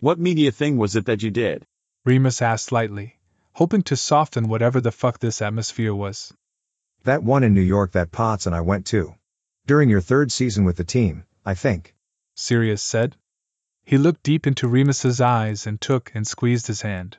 What 0.00 0.18
media 0.18 0.52
thing 0.52 0.76
was 0.76 0.96
it 0.96 1.06
that 1.06 1.22
you 1.22 1.30
did? 1.30 1.66
Remus 2.04 2.42
asked 2.42 2.72
lightly, 2.72 3.18
hoping 3.54 3.82
to 3.84 3.96
soften 3.96 4.48
whatever 4.48 4.82
the 4.82 4.92
fuck 4.92 5.18
this 5.18 5.40
atmosphere 5.40 5.94
was. 5.94 6.34
That 7.04 7.22
one 7.22 7.42
in 7.42 7.54
New 7.54 7.62
York 7.62 7.92
that 7.92 8.12
Potts 8.12 8.44
and 8.44 8.54
I 8.54 8.60
went 8.60 8.84
to. 8.88 9.14
During 9.66 9.88
your 9.88 10.02
third 10.02 10.30
season 10.30 10.64
with 10.64 10.76
the 10.76 10.84
team, 10.84 11.24
I 11.42 11.54
think. 11.54 11.94
Sirius 12.34 12.82
said. 12.82 13.16
He 13.82 13.96
looked 13.96 14.22
deep 14.22 14.46
into 14.46 14.68
Remus's 14.68 15.18
eyes 15.18 15.66
and 15.66 15.80
took 15.80 16.12
and 16.14 16.26
squeezed 16.26 16.66
his 16.66 16.82
hand. 16.82 17.16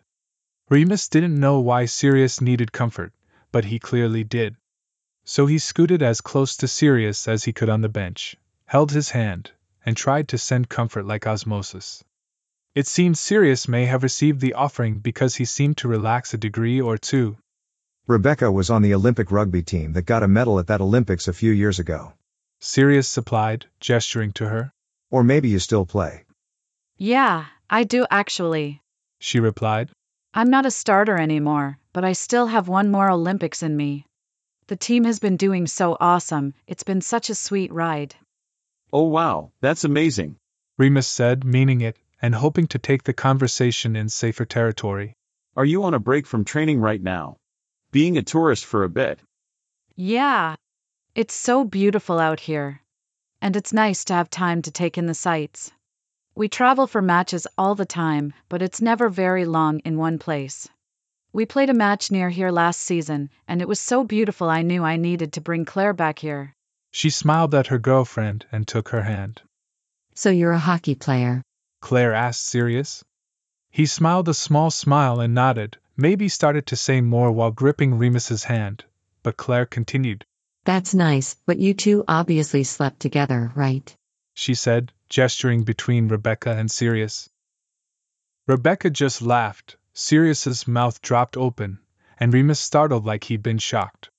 Remus 0.70 1.10
didn't 1.10 1.40
know 1.40 1.60
why 1.60 1.86
Sirius 1.86 2.40
needed 2.40 2.72
comfort, 2.72 3.14
but 3.52 3.66
he 3.66 3.80
clearly 3.80 4.24
did. 4.24 4.56
So 5.24 5.48
he 5.48 5.58
scooted 5.58 6.04
as 6.04 6.22
close 6.22 6.56
to 6.58 6.68
Sirius 6.68 7.28
as 7.28 7.46
he 7.46 7.52
could 7.52 7.70
on 7.70 7.82
the 7.82 7.90
bench, 7.90 8.36
held 8.66 8.92
his 8.92 9.10
hand, 9.10 9.52
and 9.86 9.96
tried 9.96 10.28
to 10.30 10.38
send 10.38 10.70
comfort 10.70 11.06
like 11.06 11.28
osmosis. 11.28 12.04
It 12.76 12.88
seemed 12.88 13.18
Sirius 13.18 13.68
may 13.68 13.86
have 13.86 14.04
received 14.04 14.40
the 14.40 14.54
offering 14.54 15.00
because 15.00 15.36
he 15.36 15.46
seemed 15.46 15.78
to 15.78 15.88
relax 15.88 16.34
a 16.34 16.38
degree 16.38 16.80
or 16.80 16.98
two. 16.98 17.38
Rebecca 18.08 18.52
was 18.52 18.70
on 18.70 18.82
the 18.82 18.94
Olympic 18.94 19.32
rugby 19.32 19.64
team 19.64 19.94
that 19.94 20.06
got 20.06 20.24
a 20.24 20.28
medal 20.28 20.60
at 20.60 20.68
that 20.68 20.82
Olympics 20.82 21.28
a 21.28 21.34
few 21.34 21.52
years 21.52 21.80
ago. 21.80 22.14
Sirius 22.60 23.08
supplied, 23.08 23.66
gesturing 23.80 24.32
to 24.34 24.48
her. 24.48 24.72
Or 25.12 25.24
maybe 25.24 25.50
you 25.50 25.60
still 25.60 25.86
play. 25.86 26.26
Yeah, 26.98 27.46
I 27.70 27.84
do 27.84 28.06
actually. 28.12 28.82
She 29.20 29.40
replied. 29.40 29.90
I'm 30.34 30.50
not 30.50 30.66
a 30.66 30.72
starter 30.72 31.18
anymore, 31.18 31.80
but 31.94 32.06
I 32.06 32.14
still 32.14 32.48
have 32.48 32.68
one 32.68 32.92
more 32.92 33.10
Olympics 33.10 33.64
in 33.64 33.76
me. 33.76 34.06
The 34.68 34.76
team 34.76 35.06
has 35.06 35.20
been 35.20 35.38
doing 35.38 35.66
so 35.66 35.98
awesome, 36.00 36.54
it's 36.68 36.84
been 36.84 37.02
such 37.02 37.30
a 37.30 37.36
sweet 37.36 37.72
ride. 37.72 38.16
Oh 38.92 39.04
wow, 39.04 39.52
that's 39.62 39.84
amazing. 39.84 40.38
Remus 40.78 41.08
said, 41.08 41.44
meaning 41.44 41.82
it, 41.82 41.98
and 42.22 42.34
hoping 42.34 42.68
to 42.68 42.80
take 42.80 43.04
the 43.04 43.14
conversation 43.14 43.96
in 43.96 44.10
safer 44.10 44.46
territory. 44.46 45.16
Are 45.56 45.66
you 45.66 45.84
on 45.84 45.94
a 45.94 46.00
break 46.00 46.26
from 46.26 46.44
training 46.44 46.80
right 46.80 47.02
now? 47.02 47.38
Being 47.92 48.18
a 48.18 48.24
tourist 48.24 48.66
for 48.66 48.84
a 48.84 48.90
bit. 48.90 49.20
Yeah. 49.96 50.56
It's 51.14 51.36
so 51.36 51.64
beautiful 51.64 52.18
out 52.20 52.40
here. 52.40 52.82
And 53.42 53.56
it's 53.56 53.74
nice 53.74 54.06
to 54.06 54.14
have 54.14 54.30
time 54.30 54.62
to 54.64 54.72
take 54.72 54.98
in 54.98 55.06
the 55.06 55.14
sights. 55.14 55.72
We 56.34 56.50
travel 56.50 56.88
for 56.88 57.02
matches 57.02 57.46
all 57.58 57.76
the 57.76 57.86
time, 57.86 58.34
but 58.48 58.62
it's 58.62 58.82
never 58.82 59.10
very 59.10 59.46
long 59.46 59.80
in 59.80 59.98
one 59.98 60.18
place. 60.18 60.68
We 61.32 61.46
played 61.46 61.70
a 61.70 61.74
match 61.74 62.10
near 62.10 62.30
here 62.30 62.52
last 62.52 62.80
season, 62.80 63.30
and 63.48 63.62
it 63.62 63.68
was 63.68 63.80
so 63.80 64.04
beautiful 64.04 64.50
I 64.50 64.62
knew 64.62 64.84
I 64.84 64.98
needed 64.98 65.34
to 65.34 65.42
bring 65.42 65.66
Claire 65.66 65.94
back 65.94 66.20
here. 66.20 66.56
She 66.92 67.10
smiled 67.10 67.54
at 67.56 67.68
her 67.68 67.80
girlfriend 67.80 68.46
and 68.52 68.68
took 68.68 68.90
her 68.90 69.04
hand. 69.04 69.42
So 70.16 70.30
you're 70.30 70.52
a 70.52 70.60
hockey 70.60 70.96
player. 70.96 71.44
Claire 71.82 72.14
asked 72.14 72.46
Sirius. 72.46 73.04
He 73.70 73.86
smiled 73.86 74.28
a 74.28 74.34
small 74.34 74.72
smile 74.72 75.20
and 75.20 75.34
nodded, 75.34 75.78
maybe 75.96 76.28
started 76.28 76.66
to 76.68 76.76
say 76.76 77.02
more 77.02 77.32
while 77.32 77.52
gripping 77.52 77.98
Remus's 77.98 78.44
hand, 78.44 78.84
but 79.24 79.38
Claire 79.38 79.66
continued. 79.66 80.26
That's 80.66 80.94
nice, 80.94 81.36
but 81.46 81.60
you 81.60 81.74
two 81.74 82.04
obviously 82.08 82.64
slept 82.64 83.00
together, 83.00 83.52
right? 83.56 83.96
She 84.34 84.56
said, 84.56 84.92
gesturing 85.10 85.64
between 85.64 86.08
Rebecca 86.08 86.52
and 86.52 86.70
Sirius. 86.70 87.30
Rebecca 88.48 88.90
just 88.90 89.22
laughed, 89.22 89.78
Sirius's 89.94 90.68
mouth 90.68 91.02
dropped 91.02 91.38
open, 91.38 91.80
and 92.20 92.34
Remus 92.34 92.60
startled 92.60 93.06
like 93.06 93.26
he'd 93.26 93.44
been 93.44 93.58
shocked. 93.58 94.10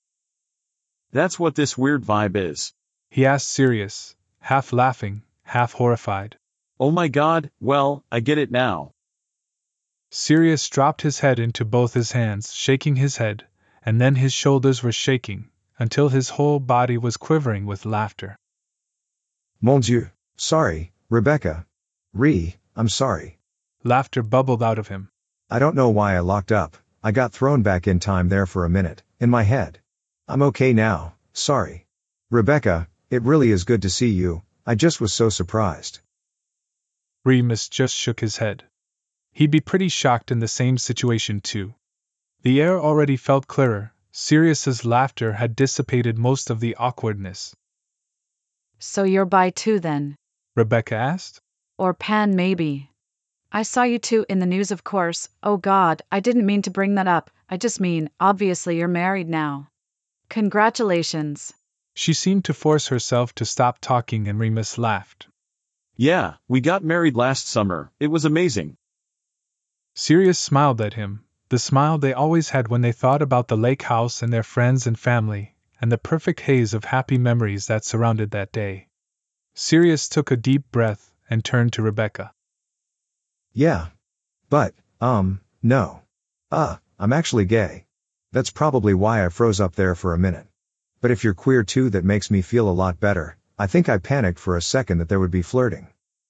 That's 1.13 1.39
what 1.39 1.57
this 1.57 1.77
weird 1.77 2.05
vibe 2.05 2.37
is. 2.37 2.73
He 3.11 3.27
asked 3.27 3.49
Sirius, 3.49 4.15
half 4.39 4.73
laughing, 4.73 5.23
half 5.43 5.73
horrified. 5.73 6.37
Oh 6.79 6.93
my 6.93 7.09
god, 7.09 7.51
well, 7.61 8.05
I 8.13 8.21
get 8.21 8.39
it 8.39 8.53
now. 8.53 8.93
Sirius 10.11 10.69
dropped 10.69 11.03
his 11.03 11.19
head 11.19 11.39
into 11.39 11.65
both 11.65 11.95
his 11.95 12.13
hands, 12.13 12.53
shaking 12.53 12.97
his 12.97 13.17
head, 13.17 13.47
and 13.83 14.01
then 14.01 14.15
his 14.15 14.33
shoulders 14.33 14.83
were 14.83 14.93
shaking, 14.93 15.49
until 15.79 16.09
his 16.09 16.29
whole 16.29 16.61
body 16.61 16.97
was 16.97 17.17
quivering 17.17 17.67
with 17.67 17.87
laughter. 17.87 18.37
Mon 19.61 19.81
Dieu. 19.81 20.11
Sorry, 20.37 20.93
Rebecca. 21.09 21.67
Re, 22.13 22.57
I'm 22.77 22.89
sorry. 22.89 23.39
Laughter 23.83 24.23
bubbled 24.23 24.63
out 24.63 24.79
of 24.79 24.89
him. 24.89 25.11
I 25.51 25.59
don't 25.59 25.75
know 25.75 25.91
why 25.91 26.15
I 26.15 26.21
locked 26.21 26.53
up, 26.53 26.77
I 27.03 27.13
got 27.13 27.33
thrown 27.33 27.63
back 27.63 27.89
in 27.89 27.99
time 27.99 28.29
there 28.29 28.47
for 28.47 28.65
a 28.65 28.71
minute, 28.71 29.03
in 29.19 29.29
my 29.29 29.43
head. 29.43 29.81
I'm 30.31 30.43
okay 30.43 30.73
now, 30.73 31.15
sorry. 31.33 31.87
Rebecca, 32.31 32.87
it 33.11 33.23
really 33.23 33.51
is 33.51 33.65
good 33.65 33.83
to 33.83 33.91
see 33.91 34.11
you, 34.11 34.43
I 34.65 34.77
just 34.77 35.01
was 35.01 35.13
so 35.13 35.29
surprised. 35.29 35.99
Remus 37.25 37.69
just 37.69 37.97
shook 37.97 38.21
his 38.21 38.37
head. 38.37 38.63
He'd 39.33 39.51
be 39.51 39.59
pretty 39.59 39.89
shocked 39.89 40.31
in 40.31 40.39
the 40.39 40.47
same 40.47 40.79
situation, 40.79 41.41
too. 41.41 41.75
The 42.43 42.61
air 42.61 42.79
already 42.79 43.17
felt 43.17 43.49
clearer, 43.49 43.93
Sirius's 44.13 44.85
laughter 44.85 45.33
had 45.33 45.57
dissipated 45.57 46.17
most 46.17 46.49
of 46.49 46.61
the 46.61 46.77
awkwardness. 46.77 47.53
So 48.79 49.03
you're 49.03 49.25
bi 49.25 49.51
too 49.51 49.81
then? 49.81 50.15
Rebecca 50.55 50.95
asked. 50.95 51.41
Or 51.77 51.93
Pan, 51.93 52.37
maybe. 52.37 52.89
I 53.51 53.65
saw 53.65 53.83
you 53.83 53.99
two 53.99 54.25
in 54.29 54.39
the 54.39 54.47
news, 54.47 54.71
of 54.71 54.85
course. 54.85 55.29
Oh 55.43 55.57
god, 55.57 56.03
I 56.13 56.21
didn't 56.21 56.47
mean 56.47 56.63
to 56.63 56.71
bring 56.71 56.95
that 56.95 57.09
up. 57.09 57.33
I 57.49 57.57
just 57.57 57.81
mean, 57.81 58.11
obviously, 58.21 58.79
you're 58.79 58.87
married 58.87 59.29
now. 59.29 59.70
Congratulations. 60.31 61.53
She 61.93 62.15
seemed 62.15 62.45
to 62.45 62.55
force 62.55 62.87
herself 62.87 63.35
to 63.35 63.45
stop 63.45 63.81
talking, 63.81 64.29
and 64.29 64.39
Remus 64.39 64.79
laughed. 64.79 65.27
Yeah, 65.97 66.37
we 66.47 66.61
got 66.61 66.85
married 66.85 67.17
last 67.17 67.49
summer, 67.49 67.91
it 67.99 68.07
was 68.07 68.25
amazing. 68.25 68.77
Sirius 69.95 70.39
smiled 70.39 70.81
at 70.81 70.95
him, 70.95 71.25
the 71.49 71.59
smile 71.59 71.99
they 71.99 72.13
always 72.13 72.49
had 72.49 72.69
when 72.69 72.81
they 72.81 72.93
thought 72.93 73.23
about 73.23 73.49
the 73.49 73.57
lake 73.57 73.83
house 73.83 74.23
and 74.23 74.33
their 74.33 74.45
friends 74.45 74.87
and 74.87 74.97
family, 74.97 75.57
and 75.81 75.91
the 75.91 75.99
perfect 75.99 76.39
haze 76.39 76.75
of 76.75 76.85
happy 76.85 77.19
memories 77.19 77.67
that 77.67 77.85
surrounded 77.85 78.31
that 78.31 78.53
day. 78.53 78.87
Sirius 79.55 80.09
took 80.09 80.31
a 80.31 80.37
deep 80.37 80.71
breath 80.71 81.13
and 81.29 81.45
turned 81.45 81.73
to 81.73 81.83
Rebecca. 81.83 82.33
Yeah. 83.53 83.89
But, 84.49 84.75
um, 85.01 85.41
no. 85.61 86.03
Uh, 86.53 86.77
I'm 87.01 87.13
actually 87.13 87.47
gay. 87.47 87.87
That's 88.33 88.51
probably 88.51 88.95
why 88.95 89.27
I 89.27 89.29
froze 89.29 89.61
up 89.61 89.75
there 89.75 89.97
for 89.97 90.15
a 90.15 90.19
minute. 90.19 90.47
But 91.01 91.11
if 91.11 91.25
you're 91.25 91.35
queer 91.35 91.65
too, 91.65 91.91
that 91.91 92.05
makes 92.05 92.31
me 92.31 92.43
feel 92.43 92.69
a 92.69 92.81
lot 92.83 93.01
better. 93.01 93.37
I 93.59 93.67
think 93.67 93.89
I 93.89 93.99
panicked 93.99 94.39
for 94.39 94.57
a 94.57 94.63
second 94.63 94.99
that 94.99 95.09
there 95.09 95.19
would 95.19 95.33
be 95.33 95.43
flirting. 95.43 95.89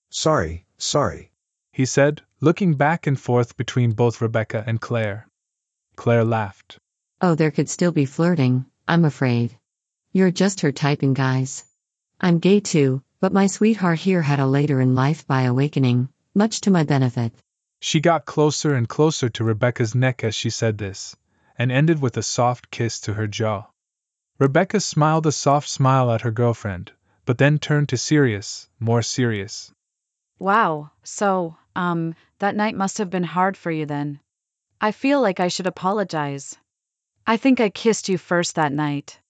Sorry, 0.09 0.65
sorry. 0.79 1.31
He 1.73 1.85
said, 1.85 2.23
looking 2.41 2.75
back 2.75 3.07
and 3.07 3.21
forth 3.21 3.55
between 3.59 3.93
both 3.93 4.23
Rebecca 4.23 4.65
and 4.67 4.81
Claire. 4.81 5.29
Claire 5.95 6.25
laughed. 6.25 6.79
Oh, 7.21 7.35
there 7.35 7.51
could 7.51 7.69
still 7.69 7.93
be 7.93 8.07
flirting, 8.07 8.65
I'm 8.89 9.05
afraid. 9.05 9.55
You're 10.13 10.31
just 10.31 10.63
her 10.63 10.73
type 10.73 11.03
in 11.03 11.13
guys. 11.13 11.65
I'm 12.19 12.39
gay 12.39 12.61
too, 12.61 13.03
but 13.21 13.35
my 13.35 13.47
sweetheart 13.47 13.99
here 13.99 14.23
had 14.23 14.41
a 14.41 14.47
later 14.47 14.81
in 14.81 14.95
life 14.95 15.27
bi 15.27 15.43
awakening, 15.43 16.09
much 16.35 16.63
to 16.63 16.71
my 16.71 16.85
benefit. 16.85 17.35
She 17.81 18.01
got 18.01 18.25
closer 18.25 18.75
and 18.75 18.89
closer 18.89 19.29
to 19.29 19.45
Rebecca's 19.45 19.95
neck 19.95 20.25
as 20.25 20.35
she 20.35 20.49
said 20.49 20.79
this, 20.79 21.15
and 21.61 21.71
ended 21.71 22.01
with 22.01 22.17
a 22.17 22.23
soft 22.23 22.71
kiss 22.71 22.99
to 23.01 23.13
her 23.13 23.27
jaw. 23.27 23.67
Rebecca 24.39 24.81
smiled 24.81 25.27
a 25.27 25.31
soft 25.31 25.69
smile 25.69 26.11
at 26.11 26.23
her 26.23 26.31
girlfriend, 26.31 26.91
but 27.27 27.37
then 27.37 27.59
turned 27.59 27.91
to 27.91 27.99
Sirius, 27.99 28.67
more 28.79 29.03
serious. 29.03 29.71
Wow, 30.39 30.91
so, 31.03 31.59
um, 31.77 32.15
that 32.39 32.57
night 32.57 32.75
must 32.75 32.97
have 32.97 33.11
been 33.11 33.25
hard 33.25 33.59
for 33.59 33.71
you 33.71 33.85
then. 33.85 34.21
I 34.81 34.93
feel 34.93 35.21
like 35.21 35.39
I 35.39 35.49
should 35.49 35.67
apologize. 35.67 36.57
I 37.27 37.37
think 37.37 37.61
I 37.61 37.69
kissed 37.69 38.09
you 38.09 38.17
first 38.17 38.55
that 38.55 38.73
night. 38.73 39.21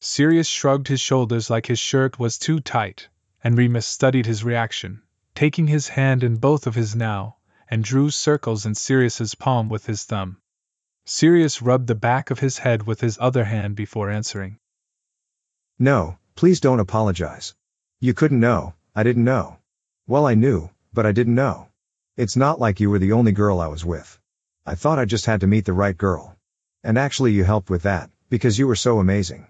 Sirius 0.00 0.48
shrugged 0.48 0.88
his 0.88 1.02
shoulders 1.02 1.50
like 1.50 1.66
his 1.66 1.78
shirt 1.78 2.18
was 2.18 2.38
too 2.38 2.60
tight, 2.60 3.10
and 3.44 3.58
Remus 3.58 3.86
studied 3.86 4.24
his 4.24 4.42
reaction, 4.42 5.02
taking 5.34 5.66
his 5.66 5.88
hand 5.88 6.24
in 6.24 6.36
both 6.36 6.66
of 6.66 6.76
his 6.76 6.96
now, 6.96 7.36
and 7.68 7.84
drew 7.84 8.08
circles 8.08 8.64
in 8.64 8.74
Sirius's 8.74 9.34
palm 9.34 9.68
with 9.68 9.84
his 9.84 10.04
thumb. 10.04 10.40
Sirius 11.04 11.62
rubbed 11.62 11.86
the 11.86 11.94
back 11.94 12.30
of 12.30 12.38
his 12.38 12.58
head 12.58 12.86
with 12.86 13.00
his 13.00 13.18
other 13.20 13.44
hand 13.44 13.74
before 13.74 14.10
answering. 14.10 14.58
No, 15.78 16.18
please 16.34 16.60
don't 16.60 16.80
apologize. 16.80 17.54
You 18.00 18.14
couldn't 18.14 18.40
know, 18.40 18.74
I 18.94 19.02
didn't 19.02 19.24
know. 19.24 19.58
Well, 20.06 20.26
I 20.26 20.34
knew, 20.34 20.70
but 20.92 21.06
I 21.06 21.12
didn't 21.12 21.34
know. 21.34 21.68
It's 22.16 22.36
not 22.36 22.60
like 22.60 22.80
you 22.80 22.90
were 22.90 22.98
the 22.98 23.12
only 23.12 23.32
girl 23.32 23.60
I 23.60 23.66
was 23.68 23.84
with. 23.84 24.18
I 24.66 24.74
thought 24.74 24.98
I 24.98 25.04
just 25.04 25.26
had 25.26 25.40
to 25.40 25.46
meet 25.46 25.64
the 25.64 25.72
right 25.72 25.96
girl. 25.96 26.36
And 26.84 26.98
actually, 26.98 27.32
you 27.32 27.44
helped 27.44 27.70
with 27.70 27.82
that, 27.82 28.10
because 28.28 28.58
you 28.58 28.66
were 28.66 28.76
so 28.76 28.98
amazing. 28.98 29.46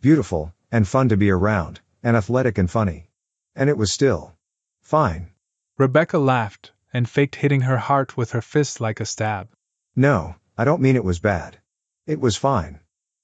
Beautiful, 0.00 0.52
and 0.70 0.86
fun 0.86 1.08
to 1.08 1.16
be 1.16 1.30
around, 1.30 1.80
and 2.02 2.16
athletic 2.16 2.58
and 2.58 2.70
funny. 2.70 3.10
And 3.54 3.70
it 3.70 3.78
was 3.78 3.92
still. 3.92 4.34
fine. 4.82 5.30
Rebecca 5.76 6.18
laughed, 6.18 6.72
and 6.92 7.08
faked 7.08 7.36
hitting 7.36 7.62
her 7.62 7.78
heart 7.78 8.16
with 8.16 8.32
her 8.32 8.42
fist 8.42 8.80
like 8.80 9.00
a 9.00 9.04
stab. 9.04 9.48
No, 9.94 10.34
I 10.60 10.64
don't 10.64 10.82
mean 10.82 10.96
it 10.96 11.04
was 11.04 11.20
bad. 11.20 11.56
It 12.04 12.18
was 12.18 12.36
fine. 12.36 12.80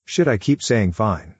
Should 0.06 0.28
I 0.28 0.38
keep 0.38 0.62
saying 0.62 0.92
fine? 0.92 1.34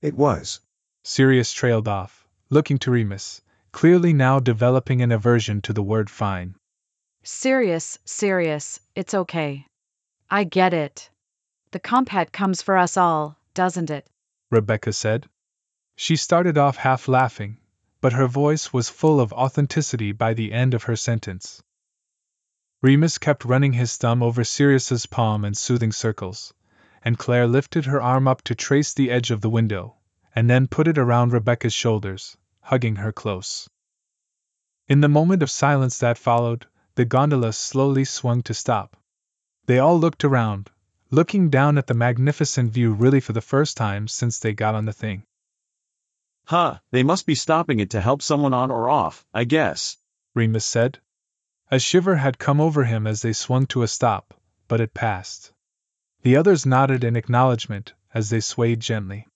It 0.00 0.14
was. 0.14 0.60
Sirius 1.02 1.52
trailed 1.52 1.88
off, 1.88 2.24
looking 2.50 2.78
to 2.78 2.92
Remus, 2.92 3.42
clearly 3.72 4.12
now 4.12 4.38
developing 4.38 5.02
an 5.02 5.10
aversion 5.10 5.60
to 5.62 5.72
the 5.72 5.82
word 5.82 6.08
fine. 6.08 6.54
Sirius, 7.24 7.98
Sirius, 8.04 8.78
it's 8.94 9.12
okay. 9.12 9.66
I 10.30 10.44
get 10.44 10.72
it. 10.72 11.10
The 11.72 11.80
comp 11.80 12.10
het 12.10 12.30
comes 12.30 12.62
for 12.62 12.76
us 12.78 12.96
all, 12.96 13.36
doesn't 13.52 13.90
it? 13.90 14.06
Rebecca 14.52 14.92
said. 14.92 15.28
She 15.96 16.14
started 16.14 16.58
off 16.58 16.76
half 16.76 17.08
laughing, 17.08 17.58
but 18.00 18.12
her 18.12 18.28
voice 18.28 18.72
was 18.72 18.88
full 18.88 19.20
of 19.20 19.32
authenticity 19.32 20.12
by 20.12 20.34
the 20.34 20.52
end 20.52 20.74
of 20.74 20.84
her 20.84 20.96
sentence. 20.96 21.60
Remus 22.82 23.18
kept 23.18 23.44
running 23.44 23.74
his 23.74 23.96
thumb 23.98 24.22
over 24.22 24.42
Sirius's 24.42 25.04
palm 25.04 25.44
in 25.44 25.52
soothing 25.52 25.92
circles, 25.92 26.54
and 27.02 27.18
Claire 27.18 27.46
lifted 27.46 27.84
her 27.84 28.00
arm 28.00 28.26
up 28.26 28.40
to 28.42 28.54
trace 28.54 28.94
the 28.94 29.10
edge 29.10 29.30
of 29.30 29.42
the 29.42 29.50
window, 29.50 29.96
and 30.34 30.48
then 30.48 30.66
put 30.66 30.88
it 30.88 30.96
around 30.96 31.34
Rebecca's 31.34 31.74
shoulders, 31.74 32.38
hugging 32.62 32.96
her 32.96 33.12
close. 33.12 33.68
In 34.88 35.02
the 35.02 35.08
moment 35.08 35.42
of 35.42 35.50
silence 35.50 35.98
that 35.98 36.16
followed, 36.16 36.66
the 36.94 37.04
gondola 37.04 37.52
slowly 37.52 38.04
swung 38.04 38.42
to 38.44 38.54
stop. 38.54 38.96
They 39.66 39.78
all 39.78 40.00
looked 40.00 40.24
around, 40.24 40.70
looking 41.10 41.50
down 41.50 41.76
at 41.76 41.86
the 41.86 41.94
magnificent 41.94 42.72
view 42.72 42.94
really 42.94 43.20
for 43.20 43.34
the 43.34 43.42
first 43.42 43.76
time 43.76 44.08
since 44.08 44.38
they 44.38 44.54
got 44.54 44.74
on 44.74 44.86
the 44.86 44.92
thing. 44.94 45.24
Huh, 46.46 46.78
they 46.92 47.02
must 47.02 47.26
be 47.26 47.34
stopping 47.34 47.78
it 47.78 47.90
to 47.90 48.00
help 48.00 48.22
someone 48.22 48.54
on 48.54 48.70
or 48.70 48.88
off, 48.88 49.26
I 49.34 49.44
guess. 49.44 49.98
Remus 50.34 50.64
said. 50.64 50.98
A 51.72 51.78
shiver 51.78 52.16
had 52.16 52.40
come 52.40 52.60
over 52.60 52.82
him 52.82 53.06
as 53.06 53.22
they 53.22 53.32
swung 53.32 53.64
to 53.66 53.84
a 53.84 53.86
stop, 53.86 54.34
but 54.66 54.80
it 54.80 54.92
passed. 54.92 55.52
The 56.22 56.36
others 56.36 56.66
nodded 56.66 57.04
in 57.04 57.14
acknowledgement 57.14 57.94
as 58.12 58.28
they 58.28 58.40
swayed 58.40 58.80
gently. 58.80 59.28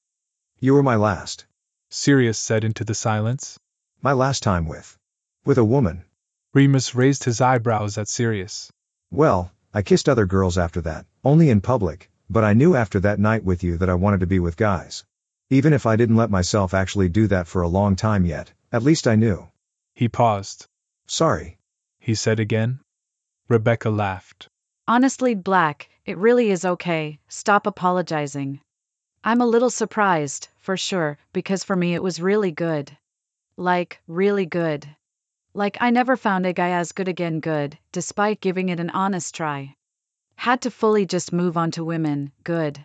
You 0.58 0.74
were 0.74 0.82
my 0.82 0.96
last. 0.96 1.46
Sirius 1.90 2.36
said 2.36 2.64
into 2.64 2.82
the 2.82 2.94
silence. 2.94 3.56
My 4.02 4.12
last 4.12 4.42
time 4.42 4.66
with. 4.66 4.98
with 5.44 5.58
a 5.58 5.64
woman. 5.64 6.06
Remus 6.52 6.92
raised 6.92 7.22
his 7.22 7.40
eyebrows 7.40 7.98
at 7.98 8.08
Sirius. 8.08 8.72
Well, 9.12 9.52
I 9.72 9.82
kissed 9.82 10.08
other 10.08 10.26
girls 10.26 10.58
after 10.58 10.80
that, 10.80 11.06
only 11.22 11.50
in 11.50 11.60
public, 11.60 12.10
but 12.28 12.42
I 12.42 12.52
knew 12.52 12.74
after 12.74 12.98
that 12.98 13.20
night 13.20 13.44
with 13.44 13.62
you 13.62 13.76
that 13.76 13.88
I 13.88 13.94
wanted 13.94 14.18
to 14.20 14.26
be 14.26 14.40
with 14.40 14.56
guys. 14.56 15.04
Even 15.50 15.72
if 15.72 15.86
I 15.86 15.94
didn't 15.94 16.16
let 16.16 16.30
myself 16.30 16.74
actually 16.74 17.08
do 17.08 17.28
that 17.28 17.46
for 17.46 17.62
a 17.62 17.68
long 17.68 17.94
time 17.94 18.24
yet, 18.24 18.52
at 18.72 18.82
least 18.82 19.06
I 19.06 19.14
knew. 19.14 19.46
He 19.94 20.08
paused. 20.08 20.66
Sorry. 21.06 21.58
He 22.04 22.14
said 22.14 22.38
again. 22.38 22.80
Rebecca 23.48 23.88
laughed. 23.88 24.46
Honestly, 24.86 25.34
Black, 25.34 25.88
it 26.04 26.18
really 26.18 26.50
is 26.50 26.66
okay, 26.66 27.18
stop 27.28 27.66
apologizing. 27.66 28.60
I'm 29.24 29.40
a 29.40 29.46
little 29.46 29.70
surprised, 29.70 30.48
for 30.58 30.76
sure, 30.76 31.16
because 31.32 31.64
for 31.64 31.74
me 31.74 31.94
it 31.94 32.02
was 32.02 32.20
really 32.20 32.50
good. 32.50 32.94
Like, 33.56 34.02
really 34.06 34.44
good. 34.44 34.86
Like, 35.54 35.78
I 35.80 35.88
never 35.88 36.14
found 36.18 36.44
a 36.44 36.52
guy 36.52 36.72
as 36.72 36.92
good 36.92 37.08
again 37.08 37.40
good, 37.40 37.78
despite 37.90 38.42
giving 38.42 38.68
it 38.68 38.80
an 38.80 38.90
honest 38.90 39.34
try. 39.34 39.74
Had 40.36 40.60
to 40.60 40.70
fully 40.70 41.06
just 41.06 41.32
move 41.32 41.56
on 41.56 41.70
to 41.70 41.84
women, 41.84 42.32
good. 42.42 42.84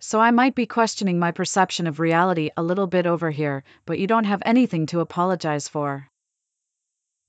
So 0.00 0.18
I 0.18 0.32
might 0.32 0.56
be 0.56 0.66
questioning 0.66 1.20
my 1.20 1.30
perception 1.30 1.86
of 1.86 2.00
reality 2.00 2.50
a 2.56 2.64
little 2.64 2.88
bit 2.88 3.06
over 3.06 3.30
here, 3.30 3.62
but 3.86 4.00
you 4.00 4.08
don't 4.08 4.24
have 4.24 4.42
anything 4.44 4.86
to 4.86 4.98
apologize 4.98 5.68
for. 5.68 6.08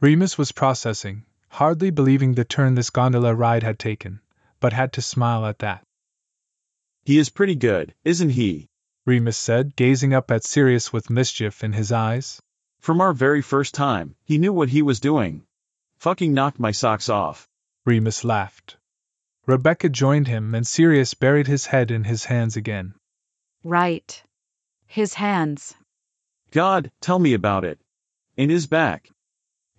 Remus 0.02 0.38
was 0.38 0.54
processing, 0.54 1.26
hardly 1.50 1.89
believing 1.89 2.34
the 2.34 2.45
turn 2.45 2.76
this 2.76 2.89
gondola 2.89 3.36
ride 3.36 3.64
had 3.64 3.78
taken, 3.78 4.22
but 4.62 4.72
had 4.72 4.93
to 4.93 5.02
smile 5.02 5.45
at 5.45 5.60
that. 5.60 5.84
He 7.04 7.18
is 7.18 7.30
pretty 7.30 7.56
good, 7.56 7.93
isn't 8.06 8.30
he? 8.30 8.70
Remus 9.06 9.38
said, 9.38 9.76
gazing 9.76 10.14
up 10.14 10.32
at 10.32 10.45
Sirius 10.45 10.93
with 10.93 11.10
mischief 11.10 11.66
in 11.66 11.74
his 11.74 11.91
eyes. 11.91 12.41
From 12.80 13.02
our 13.02 13.12
very 13.12 13.41
first 13.41 13.74
time, 13.74 14.16
he 14.24 14.38
knew 14.38 14.54
what 14.54 14.70
he 14.70 14.82
was 14.82 15.02
doing. 15.02 15.43
Fucking 15.97 16.34
knocked 16.34 16.60
my 16.60 16.72
socks 16.72 17.10
off. 17.10 17.50
Remus 17.86 18.24
laughed. 18.24 18.78
Rebecca 19.45 19.89
joined 19.89 20.30
him 20.30 20.56
and 20.56 20.66
Sirius 20.66 21.14
buried 21.14 21.47
his 21.47 21.66
head 21.66 21.91
in 21.91 22.06
his 22.06 22.24
hands 22.24 22.56
again. 22.56 22.93
Right. 23.66 24.24
His 24.86 25.16
hands. 25.16 25.76
God, 26.52 26.89
tell 27.02 27.20
me 27.20 27.34
about 27.34 27.66
it. 27.66 27.82
In 28.38 28.50
his 28.50 28.66
back. 28.66 29.10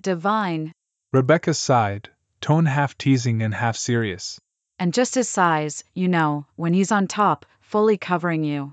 Divine. 0.03 0.73
Rebecca 1.13 1.53
sighed, 1.53 2.09
tone 2.41 2.65
half 2.65 2.97
teasing 2.97 3.43
and 3.43 3.53
half 3.53 3.77
serious. 3.77 4.41
And 4.79 4.95
just 4.95 5.15
his 5.15 5.29
size, 5.29 5.85
you 5.93 6.09
know, 6.09 6.47
when 6.57 6.73
he's 6.73 6.91
on 6.91 7.07
top, 7.07 7.45
fully 7.61 7.99
covering 7.99 8.43
you. 8.43 8.73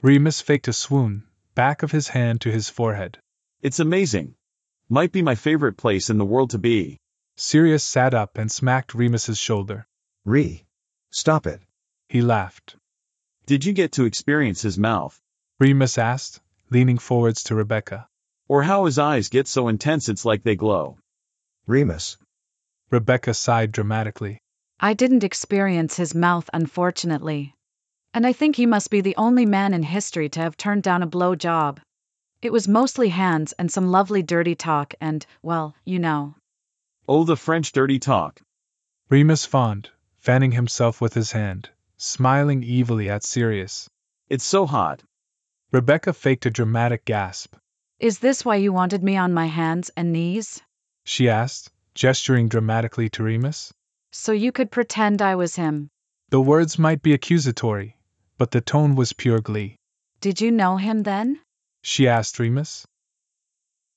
Remus 0.00 0.40
faked 0.40 0.68
a 0.68 0.72
swoon, 0.72 1.24
back 1.54 1.82
of 1.82 1.90
his 1.92 2.08
hand 2.08 2.40
to 2.40 2.50
his 2.50 2.70
forehead. 2.70 3.18
It's 3.60 3.80
amazing. 3.80 4.34
Might 4.88 5.12
be 5.12 5.20
my 5.20 5.34
favorite 5.34 5.76
place 5.76 6.08
in 6.08 6.16
the 6.16 6.24
world 6.24 6.50
to 6.50 6.58
be. 6.58 6.98
Sirius 7.36 7.84
sat 7.84 8.14
up 8.14 8.38
and 8.38 8.50
smacked 8.50 8.94
Remus's 8.94 9.38
shoulder. 9.38 9.86
Re. 10.24 10.64
Stop 11.10 11.46
it. 11.46 11.60
He 12.08 12.22
laughed. 12.22 12.76
Did 13.44 13.64
you 13.64 13.74
get 13.74 13.92
to 13.92 14.04
experience 14.04 14.62
his 14.62 14.78
mouth? 14.78 15.20
Remus 15.60 15.98
asked, 15.98 16.40
leaning 16.70 16.98
forwards 16.98 17.42
to 17.44 17.54
Rebecca. 17.54 18.08
Or 18.48 18.62
how 18.62 18.84
his 18.84 18.98
eyes 18.98 19.28
get 19.28 19.48
so 19.48 19.68
intense 19.68 20.08
it's 20.08 20.24
like 20.24 20.42
they 20.42 20.54
glow? 20.54 20.98
Remus. 21.66 22.16
Rebecca 22.90 23.34
sighed 23.34 23.72
dramatically. 23.72 24.38
I 24.78 24.94
didn't 24.94 25.24
experience 25.24 25.96
his 25.96 26.14
mouth, 26.14 26.48
unfortunately. 26.52 27.54
And 28.14 28.26
I 28.26 28.32
think 28.32 28.54
he 28.54 28.66
must 28.66 28.90
be 28.90 29.00
the 29.00 29.16
only 29.16 29.46
man 29.46 29.74
in 29.74 29.82
history 29.82 30.28
to 30.30 30.40
have 30.40 30.56
turned 30.56 30.84
down 30.84 31.02
a 31.02 31.06
blow 31.06 31.34
job. 31.34 31.80
It 32.40 32.52
was 32.52 32.68
mostly 32.68 33.08
hands 33.08 33.52
and 33.58 33.70
some 33.70 33.88
lovely 33.88 34.22
dirty 34.22 34.54
talk, 34.54 34.94
and, 35.00 35.26
well, 35.42 35.74
you 35.84 35.98
know. 35.98 36.36
Oh, 37.08 37.24
the 37.24 37.36
French 37.36 37.72
dirty 37.72 37.98
talk. 37.98 38.40
Remus 39.08 39.44
fawned, 39.44 39.90
fanning 40.18 40.52
himself 40.52 41.00
with 41.00 41.14
his 41.14 41.32
hand, 41.32 41.70
smiling 41.96 42.62
evilly 42.64 43.10
at 43.10 43.24
Sirius. 43.24 43.88
It's 44.28 44.44
so 44.44 44.66
hot. 44.66 45.02
Rebecca 45.72 46.12
faked 46.12 46.46
a 46.46 46.50
dramatic 46.50 47.04
gasp. 47.04 47.56
Is 47.98 48.18
this 48.18 48.44
why 48.44 48.56
you 48.56 48.74
wanted 48.74 49.02
me 49.02 49.16
on 49.16 49.32
my 49.32 49.46
hands 49.46 49.90
and 49.96 50.12
knees? 50.12 50.60
She 51.04 51.30
asked, 51.30 51.72
gesturing 51.94 52.46
dramatically 52.46 53.08
to 53.10 53.22
Remus. 53.22 53.72
So 54.12 54.32
you 54.32 54.52
could 54.52 54.70
pretend 54.70 55.22
I 55.22 55.34
was 55.36 55.56
him. 55.56 55.88
The 56.28 56.40
words 56.40 56.78
might 56.78 57.00
be 57.00 57.14
accusatory, 57.14 57.96
but 58.36 58.50
the 58.50 58.60
tone 58.60 58.96
was 58.96 59.14
pure 59.14 59.40
glee. 59.40 59.76
Did 60.20 60.42
you 60.42 60.50
know 60.50 60.76
him 60.76 61.04
then? 61.04 61.40
She 61.80 62.06
asked 62.06 62.38
Remus. 62.38 62.86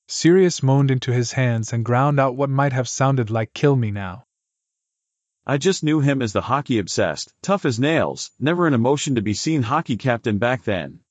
Sirius 0.08 0.64
moaned 0.64 0.91
into 0.91 1.12
his 1.12 1.34
hands 1.34 1.74
and 1.74 1.84
ground 1.84 2.22
out 2.22 2.38
what 2.38 2.50
might 2.50 2.72
have 2.72 2.88
sounded 2.88 3.30
like 3.30 3.54
kill 3.54 3.76
me 3.76 3.91
now. 3.91 4.24
I 5.45 5.58
just 5.58 5.84
knew 5.84 6.00
him 6.00 6.22
as 6.22 6.32
the 6.32 6.41
hockey 6.41 6.80
obsessed, 6.80 7.34
tough 7.41 7.66
as 7.66 7.82
nails, 7.82 8.32
never 8.39 8.66
an 8.66 8.74
emotion 8.74 9.16
to 9.16 9.22
be 9.22 9.34
seen 9.34 9.64
hockey 9.64 9.97
captain 9.97 10.38
back 10.38 10.64
then. 10.64 11.02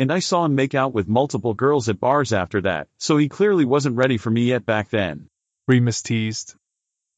And 0.00 0.10
I 0.10 0.20
saw 0.20 0.46
him 0.46 0.54
make 0.54 0.74
out 0.74 0.94
with 0.94 1.08
multiple 1.08 1.52
girls 1.52 1.90
at 1.90 2.00
bars 2.00 2.32
after 2.32 2.62
that, 2.62 2.88
so 2.96 3.18
he 3.18 3.28
clearly 3.28 3.66
wasn't 3.66 3.98
ready 3.98 4.16
for 4.16 4.30
me 4.30 4.44
yet 4.44 4.64
back 4.64 4.88
then. 4.88 5.28
Remus 5.68 6.00
teased. 6.00 6.54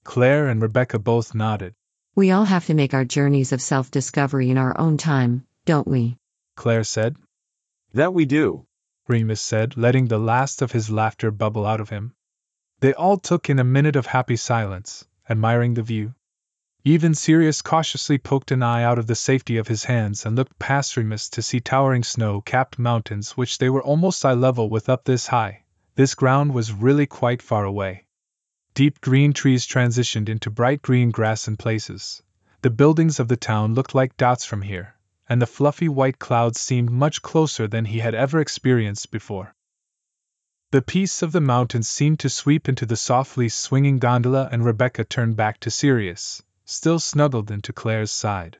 Claire 0.03 0.49
and 0.49 0.61
Rebecca 0.61 0.99
both 0.99 1.33
nodded. 1.33 1.77
We 2.17 2.33
all 2.33 2.45
have 2.45 2.67
to 2.67 2.75
make 2.75 2.93
our 2.93 3.05
journeys 3.05 3.53
of 3.53 3.63
self 3.63 3.93
discovery 3.93 4.51
in 4.51 4.59
our 4.59 4.77
own 4.77 4.97
time, 4.97 5.47
don't 5.65 5.87
we? 5.87 6.19
Claire 6.57 6.83
said. 6.83 7.15
That 7.95 8.15
we 8.15 8.25
do. 8.25 8.67
Remus 9.07 9.41
said, 9.41 9.77
letting 9.77 10.09
the 10.09 10.19
last 10.19 10.61
of 10.61 10.73
his 10.73 10.91
laughter 10.91 11.31
bubble 11.31 11.65
out 11.65 11.81
of 11.81 11.91
him. 11.91 12.17
They 12.81 12.95
all 12.95 13.17
took 13.17 13.49
in 13.49 13.61
a 13.61 13.65
minute 13.65 13.95
of 13.95 14.07
happy 14.07 14.35
silence, 14.35 15.07
admiring 15.31 15.75
the 15.75 15.85
view. 15.85 16.17
Even 16.85 17.15
Sirius 17.15 17.63
cautiously 17.63 18.19
poked 18.19 18.51
an 18.51 18.61
eye 18.61 18.83
out 18.83 18.99
of 18.99 19.07
the 19.07 19.15
safety 19.15 19.57
of 19.57 19.69
his 19.69 19.85
hands 19.85 20.27
and 20.27 20.35
looked 20.35 20.59
past 20.59 20.97
Remus 20.97 21.29
to 21.29 21.41
see 21.41 21.61
towering 21.61 22.03
snow 22.03 22.41
capped 22.41 22.77
mountains 22.77 23.37
which 23.37 23.59
they 23.59 23.71
were 23.71 23.85
almost 23.85 24.25
eye 24.25 24.33
level 24.33 24.69
with 24.69 24.89
up 24.89 25.05
this 25.05 25.29
high. 25.29 25.63
This 25.95 26.17
ground 26.17 26.53
was 26.53 26.73
really 26.73 27.07
quite 27.07 27.41
far 27.41 27.65
away. 27.65 28.07
Deep 28.75 29.01
green 29.01 29.33
trees 29.33 29.65
transitioned 29.65 30.29
into 30.29 30.51
bright 30.51 30.83
green 30.83 31.13
grass 31.13 31.47
in 31.47 31.57
places. 31.57 32.21
The 32.63 32.71
buildings 32.71 33.21
of 33.21 33.29
the 33.29 33.37
town 33.37 33.75
looked 33.75 33.95
like 33.95 34.17
dots 34.17 34.45
from 34.45 34.63
here, 34.63 34.97
and 35.29 35.41
the 35.41 35.47
fluffy 35.47 35.89
white 35.89 36.19
clouds 36.19 36.59
seemed 36.59 36.91
much 36.91 37.23
closer 37.23 37.69
than 37.69 37.85
he 37.85 38.01
had 38.01 38.17
ever 38.17 38.41
experienced 38.41 39.13
before. 39.13 39.55
The 40.73 40.83
peace 40.83 41.23
of 41.23 41.31
the 41.31 41.41
mountains 41.41 41.87
seemed 41.89 42.19
to 42.19 42.29
sweep 42.29 42.69
into 42.69 42.87
the 42.87 42.97
softly 42.97 43.49
swinging 43.49 44.01
gondola, 44.01 44.49
and 44.51 44.65
Rebecca 44.65 45.05
turned 45.05 45.37
back 45.37 45.61
to 45.61 45.71
Sirius, 45.71 46.43
still 46.65 46.99
snuggled 46.99 47.51
into 47.51 47.73
Claire's 47.73 48.11
side. 48.11 48.59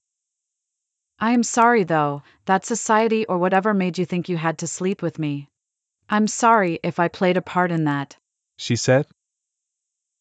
I 1.19 1.33
am 1.33 1.43
sorry, 1.43 1.85
though, 1.85 2.23
that 2.47 2.65
society 2.65 3.25
or 3.27 3.39
whatever 3.39 3.73
made 3.73 3.99
you 3.99 4.05
think 4.05 4.29
you 4.29 4.37
had 4.37 4.59
to 4.59 4.67
sleep 4.67 5.03
with 5.03 5.19
me. 5.19 5.49
I'm 6.11 6.27
sorry 6.27 6.81
if 6.83 6.99
I 6.99 7.09
played 7.09 7.37
a 7.37 7.43
part 7.43 7.71
in 7.71 7.85
that, 7.85 8.17
she 8.57 8.77
said. 8.77 9.07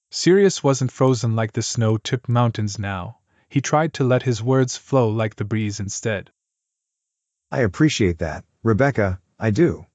Sirius 0.09 0.63
wasn't 0.63 0.91
frozen 0.91 1.36
like 1.36 1.53
the 1.53 1.61
snow 1.61 1.97
tipped 1.97 2.29
mountains 2.29 2.77
now, 2.77 3.17
he 3.49 3.61
tried 3.61 3.93
to 3.95 4.03
let 4.03 4.23
his 4.23 4.43
words 4.43 4.77
flow 4.77 5.09
like 5.09 5.36
the 5.36 5.45
breeze 5.45 5.79
instead. 5.79 6.32
I 7.51 7.61
appreciate 7.61 8.19
that, 8.19 8.45
Rebecca, 8.63 9.19
I 9.39 9.49
do. 9.51 9.86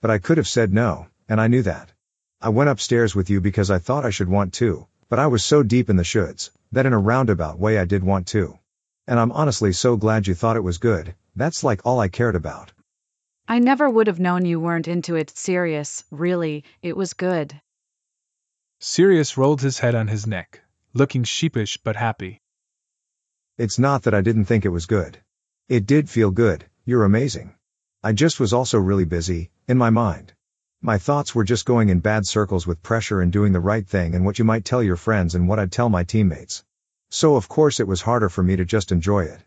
But 0.00 0.10
I 0.10 0.18
could 0.18 0.38
have 0.38 0.48
said 0.48 0.72
no, 0.72 1.08
and 1.28 1.40
I 1.40 1.48
knew 1.48 1.62
that. 1.62 1.92
I 2.40 2.48
went 2.48 2.70
upstairs 2.70 3.14
with 3.14 3.30
you 3.30 3.40
because 3.40 3.70
I 3.70 3.78
thought 3.78 4.06
I 4.06 4.10
should 4.10 4.28
want 4.28 4.54
to, 4.54 4.86
But 5.12 5.18
I 5.18 5.26
was 5.26 5.44
so 5.44 5.62
deep 5.62 5.90
in 5.90 5.96
the 5.96 6.04
shoulds, 6.04 6.50
that 6.72 6.86
in 6.86 6.92
a 6.92 6.98
roundabout 6.98 7.58
way 7.58 7.78
I 7.78 7.84
did 7.84 8.02
want 8.02 8.26
to. 8.28 8.58
And 9.06 9.20
I'm 9.20 9.32
honestly 9.32 9.72
so 9.72 9.96
glad 9.96 10.26
you 10.26 10.34
thought 10.34 10.56
it 10.56 10.64
was 10.64 10.78
good, 10.78 11.14
that's 11.36 11.64
like 11.64 11.84
all 11.84 12.00
I 12.00 12.08
cared 12.08 12.34
about. 12.34 12.72
I 13.48 13.58
never 13.58 13.88
would 13.88 14.06
have 14.06 14.20
known 14.20 14.44
you 14.44 14.60
weren't 14.60 14.88
into 14.88 15.16
it 15.16 15.30
Sirius, 15.36 16.04
really, 16.10 16.64
it 16.80 16.96
was 16.96 17.12
good. 17.12 17.60
Sirius 18.78 19.36
rolled 19.36 19.60
his 19.60 19.78
head 19.78 19.94
on 19.94 20.08
his 20.08 20.26
neck, 20.26 20.60
looking 20.94 21.24
sheepish 21.24 21.78
but 21.84 21.96
happy. 21.96 22.40
It's 23.58 23.78
not 23.78 24.04
that 24.04 24.14
I 24.14 24.22
didn't 24.22 24.46
think 24.46 24.64
it 24.64 24.70
was 24.70 24.86
good. 24.86 25.18
It 25.68 25.86
did 25.86 26.08
feel 26.08 26.30
good, 26.30 26.64
you're 26.84 27.04
amazing. 27.04 27.54
I 28.02 28.12
just 28.12 28.40
was 28.40 28.52
also 28.52 28.78
really 28.78 29.04
busy, 29.04 29.50
in 29.68 29.78
my 29.78 29.90
mind. 29.90 30.32
My 30.84 30.98
thoughts 30.98 31.32
were 31.32 31.44
just 31.44 31.64
going 31.64 31.90
in 31.90 32.00
bad 32.00 32.26
circles 32.26 32.66
with 32.66 32.82
pressure 32.82 33.20
and 33.20 33.32
doing 33.32 33.52
the 33.52 33.60
right 33.60 33.86
thing 33.86 34.16
and 34.16 34.24
what 34.24 34.40
you 34.40 34.44
might 34.44 34.64
tell 34.64 34.82
your 34.82 34.96
friends 34.96 35.36
and 35.36 35.46
what 35.46 35.60
I'd 35.60 35.70
tell 35.70 35.88
my 35.88 36.02
teammates. 36.02 36.64
So 37.08 37.36
of 37.36 37.48
course 37.48 37.78
it 37.78 37.86
was 37.86 38.02
harder 38.02 38.28
for 38.28 38.42
me 38.42 38.56
to 38.56 38.64
just 38.64 38.90
enjoy 38.90 39.26
it. 39.26 39.40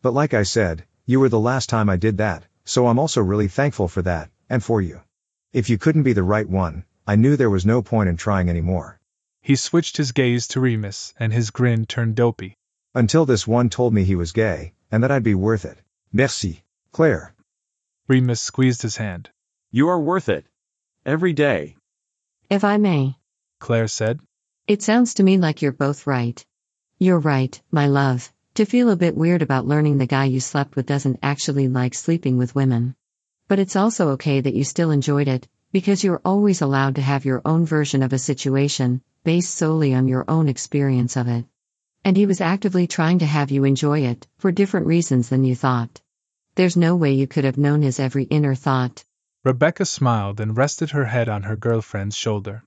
But 0.00 0.14
like 0.14 0.32
I 0.32 0.44
said, 0.44 0.84
you 1.04 1.18
were 1.18 1.28
the 1.28 1.40
last 1.40 1.68
time 1.68 1.90
I 1.90 1.96
did 1.96 2.18
that, 2.18 2.44
so 2.64 2.86
I'm 2.86 3.00
also 3.00 3.20
really 3.20 3.48
thankful 3.48 3.88
for 3.88 4.02
that, 4.02 4.30
and 4.48 4.62
for 4.62 4.80
you. 4.80 5.00
If 5.52 5.70
you 5.70 5.76
couldn't 5.76 6.04
be 6.04 6.12
the 6.12 6.22
right 6.22 6.48
one, 6.48 6.84
I 7.04 7.16
knew 7.16 7.36
there 7.36 7.50
was 7.50 7.66
no 7.66 7.82
point 7.82 8.08
in 8.08 8.16
trying 8.16 8.48
anymore. 8.48 9.00
He 9.40 9.56
switched 9.56 9.96
his 9.96 10.12
gaze 10.12 10.46
to 10.48 10.60
Remus, 10.60 11.14
and 11.18 11.32
his 11.32 11.50
grin 11.50 11.86
turned 11.86 12.14
dopey. 12.14 12.56
Until 12.94 13.26
this 13.26 13.44
one 13.44 13.70
told 13.70 13.92
me 13.92 14.04
he 14.04 14.14
was 14.14 14.30
gay, 14.30 14.72
and 14.92 15.02
that 15.02 15.10
I'd 15.10 15.24
be 15.24 15.34
worth 15.34 15.64
it. 15.64 15.78
Merci. 16.12 16.62
Claire. 16.92 17.34
Remus 18.06 18.40
squeezed 18.40 18.82
his 18.82 18.98
hand. 18.98 19.30
You 19.72 19.88
are 19.88 20.00
worth 20.00 20.28
it. 20.28 20.46
Every 21.06 21.34
day. 21.34 21.76
If 22.50 22.64
I 22.64 22.78
may. 22.78 23.14
Claire 23.60 23.86
said. 23.86 24.18
It 24.66 24.82
sounds 24.82 25.14
to 25.14 25.22
me 25.22 25.38
like 25.38 25.62
you're 25.62 25.70
both 25.70 26.04
right. 26.04 26.44
You're 26.98 27.20
right, 27.20 27.62
my 27.70 27.86
love. 27.86 28.32
To 28.54 28.64
feel 28.64 28.90
a 28.90 28.96
bit 28.96 29.16
weird 29.16 29.40
about 29.40 29.68
learning 29.68 29.98
the 29.98 30.08
guy 30.08 30.24
you 30.24 30.40
slept 30.40 30.74
with 30.74 30.86
doesn't 30.86 31.20
actually 31.22 31.68
like 31.68 31.94
sleeping 31.94 32.38
with 32.38 32.56
women. 32.56 32.96
But 33.46 33.60
it's 33.60 33.76
also 33.76 34.08
okay 34.14 34.40
that 34.40 34.54
you 34.54 34.64
still 34.64 34.90
enjoyed 34.90 35.28
it, 35.28 35.46
because 35.70 36.02
you're 36.02 36.20
always 36.24 36.60
allowed 36.60 36.96
to 36.96 37.02
have 37.02 37.24
your 37.24 37.40
own 37.44 37.66
version 37.66 38.02
of 38.02 38.12
a 38.12 38.18
situation, 38.18 39.00
based 39.22 39.54
solely 39.54 39.94
on 39.94 40.08
your 40.08 40.24
own 40.26 40.48
experience 40.48 41.16
of 41.16 41.28
it. 41.28 41.44
And 42.04 42.16
he 42.16 42.26
was 42.26 42.40
actively 42.40 42.88
trying 42.88 43.20
to 43.20 43.26
have 43.26 43.52
you 43.52 43.62
enjoy 43.62 44.00
it, 44.00 44.26
for 44.38 44.50
different 44.50 44.88
reasons 44.88 45.28
than 45.28 45.44
you 45.44 45.54
thought. 45.54 46.00
There's 46.56 46.76
no 46.76 46.96
way 46.96 47.12
you 47.12 47.28
could 47.28 47.44
have 47.44 47.58
known 47.58 47.82
his 47.82 48.00
every 48.00 48.24
inner 48.24 48.56
thought. 48.56 49.04
Rebecca 49.46 49.84
smiled 49.84 50.40
and 50.40 50.56
rested 50.56 50.90
her 50.90 51.04
head 51.04 51.28
on 51.28 51.44
her 51.44 51.54
girlfriend's 51.54 52.16
shoulder. 52.16 52.64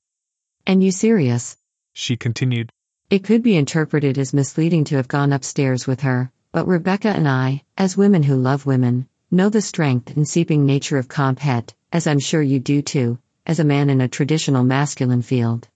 And 0.66 0.82
you 0.82 0.92
Sirius? 0.92 1.58
She 1.92 2.16
continued. 2.16 2.72
It 3.10 3.26
could 3.26 3.44
be 3.44 3.58
interpreted 3.58 4.18
as 4.18 4.34
misleading 4.34 4.86
to 4.86 4.96
have 4.96 5.10
gone 5.10 5.34
upstairs 5.34 5.86
with 5.86 6.00
her, 6.00 6.32
but 6.54 6.70
Rebecca 6.70 7.10
and 7.10 7.28
I, 7.28 7.64
as 7.78 7.98
women 7.98 8.24
who 8.24 8.38
love 8.38 8.66
women, 8.66 9.10
know 9.30 9.50
the 9.50 9.60
strength 9.60 10.16
and 10.16 10.26
seeping 10.26 10.66
nature 10.66 10.98
of 10.98 11.10
comp 11.10 11.40
het, 11.40 11.74
as 11.92 12.08
I'm 12.08 12.20
sure 12.20 12.42
you 12.42 12.62
do 12.62 12.82
too, 12.82 13.20
as 13.46 13.60
a 13.60 13.66
man 13.66 13.90
in 13.90 14.00
a 14.00 14.08
traditional 14.08 14.64
masculine 14.64 15.22
field. 15.22 15.68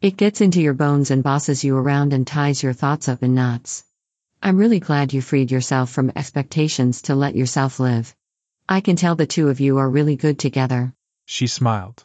It 0.00 0.16
gets 0.16 0.40
into 0.40 0.62
your 0.62 0.72
bones 0.72 1.10
and 1.10 1.22
bosses 1.22 1.64
you 1.64 1.76
around 1.76 2.14
and 2.14 2.26
ties 2.26 2.62
your 2.62 2.72
thoughts 2.72 3.10
up 3.10 3.22
in 3.22 3.34
knots. 3.34 3.84
I'm 4.42 4.56
really 4.56 4.80
glad 4.80 5.12
you 5.12 5.20
freed 5.20 5.50
yourself 5.50 5.90
from 5.90 6.12
expectations 6.16 7.02
to 7.02 7.14
let 7.14 7.36
yourself 7.36 7.78
live. 7.78 8.16
I 8.68 8.80
can 8.80 8.96
tell 8.96 9.14
the 9.14 9.26
two 9.26 9.48
of 9.48 9.60
you 9.60 9.78
are 9.78 9.88
really 9.88 10.16
good 10.16 10.38
together. 10.38 10.92
She 11.24 11.46
smiled. 11.46 12.04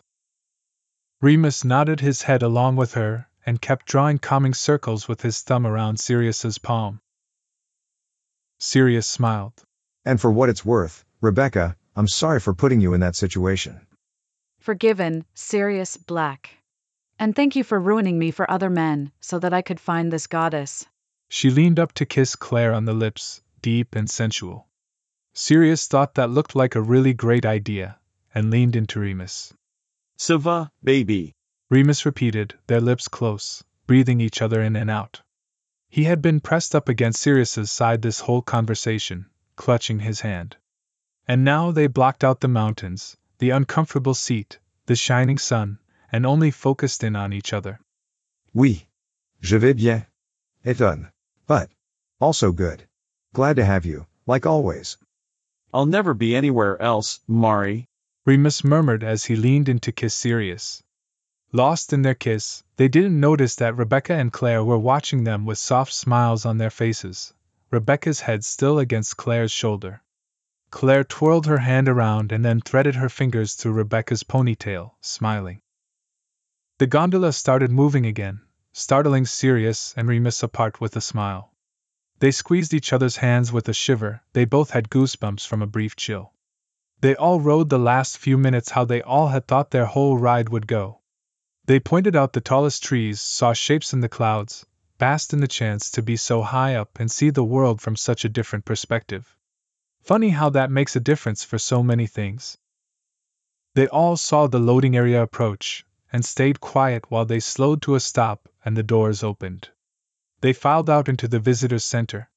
Remus 1.19 1.63
nodded 1.63 1.99
his 1.99 2.21
head 2.21 2.43
along 2.43 2.75
with 2.75 2.93
her 2.93 3.27
and 3.45 3.59
kept 3.59 3.87
drawing 3.87 4.19
calming 4.19 4.53
circles 4.53 5.07
with 5.07 5.21
his 5.21 5.41
thumb 5.41 5.65
around 5.65 5.99
Sirius's 5.99 6.59
palm. 6.59 7.01
Sirius 8.59 9.07
smiled. 9.07 9.53
And 10.05 10.21
for 10.21 10.31
what 10.31 10.49
it's 10.49 10.63
worth, 10.63 11.03
Rebecca, 11.19 11.75
I'm 11.95 12.07
sorry 12.07 12.39
for 12.39 12.53
putting 12.53 12.79
you 12.79 12.93
in 12.93 13.01
that 13.01 13.15
situation. 13.15 13.81
Forgiven, 14.59 15.25
Sirius 15.33 15.97
Black. 15.97 16.51
And 17.17 17.35
thank 17.35 17.55
you 17.55 17.63
for 17.63 17.79
ruining 17.79 18.19
me 18.19 18.29
for 18.29 18.49
other 18.49 18.69
men, 18.69 19.11
so 19.19 19.39
that 19.39 19.53
I 19.53 19.63
could 19.63 19.79
find 19.79 20.11
this 20.11 20.27
goddess. 20.27 20.85
She 21.29 21.49
leaned 21.49 21.79
up 21.79 21.93
to 21.93 22.05
kiss 22.05 22.35
Claire 22.35 22.73
on 22.73 22.85
the 22.85 22.93
lips, 22.93 23.41
deep 23.61 23.95
and 23.95 24.09
sensual. 24.09 24.67
Sirius 25.33 25.87
thought 25.87 26.15
that 26.15 26.29
looked 26.29 26.55
like 26.55 26.75
a 26.75 26.81
really 26.81 27.13
great 27.13 27.45
idea, 27.45 27.97
and 28.35 28.51
leaned 28.51 28.75
into 28.75 28.99
Remus. 28.99 29.53
Sava, 30.17 30.71
baby. 30.83 31.33
Remus 31.69 32.05
repeated, 32.05 32.53
their 32.67 32.81
lips 32.81 33.07
close, 33.07 33.63
breathing 33.87 34.19
each 34.19 34.41
other 34.41 34.61
in 34.61 34.75
and 34.75 34.89
out. 34.89 35.21
He 35.89 36.03
had 36.03 36.21
been 36.21 36.41
pressed 36.41 36.75
up 36.75 36.89
against 36.89 37.21
Sirius's 37.21 37.71
side 37.71 38.01
this 38.01 38.19
whole 38.19 38.41
conversation, 38.41 39.29
clutching 39.55 39.99
his 39.99 40.21
hand. 40.21 40.57
And 41.27 41.45
now 41.45 41.71
they 41.71 41.87
blocked 41.87 42.23
out 42.23 42.41
the 42.41 42.47
mountains, 42.47 43.15
the 43.39 43.51
uncomfortable 43.51 44.13
seat, 44.13 44.59
the 44.85 44.95
shining 44.95 45.37
sun, 45.37 45.79
and 46.11 46.25
only 46.25 46.51
focused 46.51 47.03
in 47.03 47.15
on 47.15 47.31
each 47.31 47.53
other. 47.53 47.79
Oui. 48.53 48.87
Je 49.39 49.57
vais 49.57 49.73
bien. 49.73 50.05
Étonne. 50.65 51.11
But. 51.47 51.69
Also 52.19 52.51
good. 52.51 52.87
Glad 53.33 53.55
to 53.55 53.65
have 53.65 53.85
you, 53.85 54.07
like 54.25 54.45
always. 54.45 54.97
I'll 55.73 55.85
never 55.85 56.13
be 56.13 56.35
anywhere 56.35 56.81
else, 56.81 57.19
Mari. 57.27 57.87
Remus 58.25 58.63
murmured 58.63 59.03
as 59.03 59.25
he 59.25 59.35
leaned 59.35 59.69
in 59.69 59.79
to 59.79 59.91
kiss 59.91 60.13
Sirius. 60.13 60.83
Lost 61.53 61.93
in 61.93 62.01
their 62.01 62.15
kiss, 62.15 62.63
they 62.77 62.87
didn't 62.87 63.19
notice 63.19 63.55
that 63.55 63.77
Rebecca 63.77 64.13
and 64.13 64.31
Claire 64.31 64.63
were 64.63 64.77
watching 64.77 65.23
them 65.23 65.45
with 65.45 65.57
soft 65.57 65.93
smiles 65.93 66.45
on 66.45 66.57
their 66.57 66.69
faces, 66.69 67.33
Rebecca's 67.71 68.21
head 68.21 68.43
still 68.43 68.79
against 68.79 69.17
Claire's 69.17 69.51
shoulder. 69.51 70.01
Claire 70.71 71.03
twirled 71.03 71.45
her 71.47 71.57
hand 71.57 71.89
around 71.89 72.31
and 72.31 72.43
then 72.43 72.61
threaded 72.61 72.95
her 72.95 73.09
fingers 73.09 73.55
through 73.55 73.73
Rebecca's 73.73 74.23
ponytail, 74.23 74.91
smiling. 75.01 75.61
The 76.79 76.87
gondola 76.87 77.31
started 77.33 77.71
moving 77.71 78.05
again, 78.05 78.41
startling 78.73 79.25
Sirius 79.25 79.93
and 79.95 80.07
Remus 80.07 80.43
apart 80.43 80.81
with 80.81 80.95
a 80.95 81.01
smile. 81.01 81.50
They 82.21 82.29
squeezed 82.29 82.75
each 82.75 82.93
other's 82.93 83.17
hands 83.17 83.51
with 83.51 83.67
a 83.67 83.73
shiver, 83.73 84.21
they 84.33 84.45
both 84.45 84.69
had 84.69 84.91
goosebumps 84.91 85.47
from 85.47 85.63
a 85.63 85.65
brief 85.65 85.95
chill. 85.95 86.33
They 86.99 87.15
all 87.15 87.39
rode 87.39 87.71
the 87.71 87.79
last 87.79 88.19
few 88.19 88.37
minutes 88.37 88.69
how 88.69 88.85
they 88.85 89.01
all 89.01 89.29
had 89.29 89.47
thought 89.47 89.71
their 89.71 89.87
whole 89.87 90.19
ride 90.19 90.49
would 90.49 90.67
go. 90.67 91.01
They 91.65 91.79
pointed 91.79 92.15
out 92.15 92.33
the 92.33 92.39
tallest 92.39 92.83
trees, 92.83 93.19
saw 93.19 93.53
shapes 93.53 93.91
in 93.91 94.01
the 94.01 94.07
clouds, 94.07 94.67
basked 94.99 95.33
in 95.33 95.39
the 95.39 95.47
chance 95.47 95.89
to 95.89 96.03
be 96.03 96.15
so 96.15 96.43
high 96.43 96.75
up 96.75 96.99
and 96.99 97.09
see 97.09 97.31
the 97.31 97.43
world 97.43 97.81
from 97.81 97.95
such 97.95 98.23
a 98.23 98.29
different 98.29 98.65
perspective. 98.65 99.35
Funny 100.03 100.29
how 100.29 100.51
that 100.51 100.69
makes 100.69 100.95
a 100.95 100.99
difference 100.99 101.43
for 101.43 101.57
so 101.57 101.81
many 101.81 102.05
things. 102.05 102.55
They 103.73 103.87
all 103.87 104.15
saw 104.15 104.45
the 104.45 104.59
loading 104.59 104.95
area 104.95 105.23
approach, 105.23 105.87
and 106.13 106.23
stayed 106.23 106.61
quiet 106.61 107.09
while 107.09 107.25
they 107.25 107.39
slowed 107.39 107.81
to 107.81 107.95
a 107.95 107.99
stop 107.99 108.47
and 108.63 108.77
the 108.77 108.83
doors 108.83 109.23
opened. 109.23 109.69
They 110.41 110.53
filed 110.53 110.89
out 110.89 111.07
into 111.07 111.27
the 111.27 111.39
visitors' 111.39 111.85
center. 111.85 112.29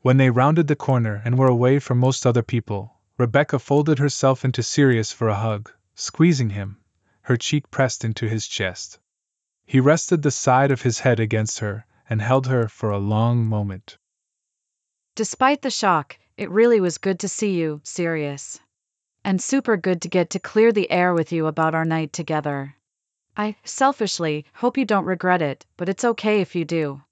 When 0.00 0.16
they 0.16 0.30
rounded 0.30 0.66
the 0.66 0.76
corner 0.76 1.22
and 1.24 1.38
were 1.38 1.46
away 1.46 1.78
from 1.78 1.98
most 1.98 2.26
other 2.26 2.42
people, 2.42 3.00
Rebecca 3.18 3.58
folded 3.58 3.98
herself 3.98 4.44
into 4.44 4.62
Sirius 4.62 5.12
for 5.12 5.28
a 5.28 5.36
hug, 5.36 5.72
squeezing 5.94 6.50
him, 6.50 6.78
her 7.22 7.36
cheek 7.36 7.70
pressed 7.70 8.04
into 8.04 8.28
his 8.28 8.46
chest. 8.46 8.98
He 9.64 9.80
rested 9.80 10.22
the 10.22 10.30
side 10.30 10.70
of 10.70 10.82
his 10.82 11.00
head 11.00 11.18
against 11.18 11.60
her 11.60 11.86
and 12.10 12.20
held 12.20 12.46
her 12.46 12.68
for 12.68 12.90
a 12.90 12.98
long 12.98 13.46
moment. 13.46 13.96
Despite 15.14 15.62
the 15.62 15.70
shock, 15.70 16.18
it 16.36 16.50
really 16.50 16.80
was 16.80 16.98
good 16.98 17.20
to 17.20 17.28
see 17.28 17.54
you, 17.54 17.80
Sirius. 17.84 18.60
And 19.24 19.40
super 19.40 19.76
good 19.76 20.02
to 20.02 20.08
get 20.08 20.30
to 20.30 20.38
clear 20.38 20.72
the 20.72 20.90
air 20.90 21.14
with 21.14 21.32
you 21.32 21.46
about 21.46 21.74
our 21.74 21.84
night 21.84 22.12
together. 22.12 22.74
I, 23.36 23.56
selfishly, 23.64 24.44
hope 24.52 24.76
you 24.76 24.84
don't 24.84 25.04
regret 25.04 25.42
it, 25.42 25.64
but 25.76 25.88
it's 25.88 26.04
okay 26.04 26.40
if 26.40 26.54
you 26.54 26.64
do. 26.64 27.02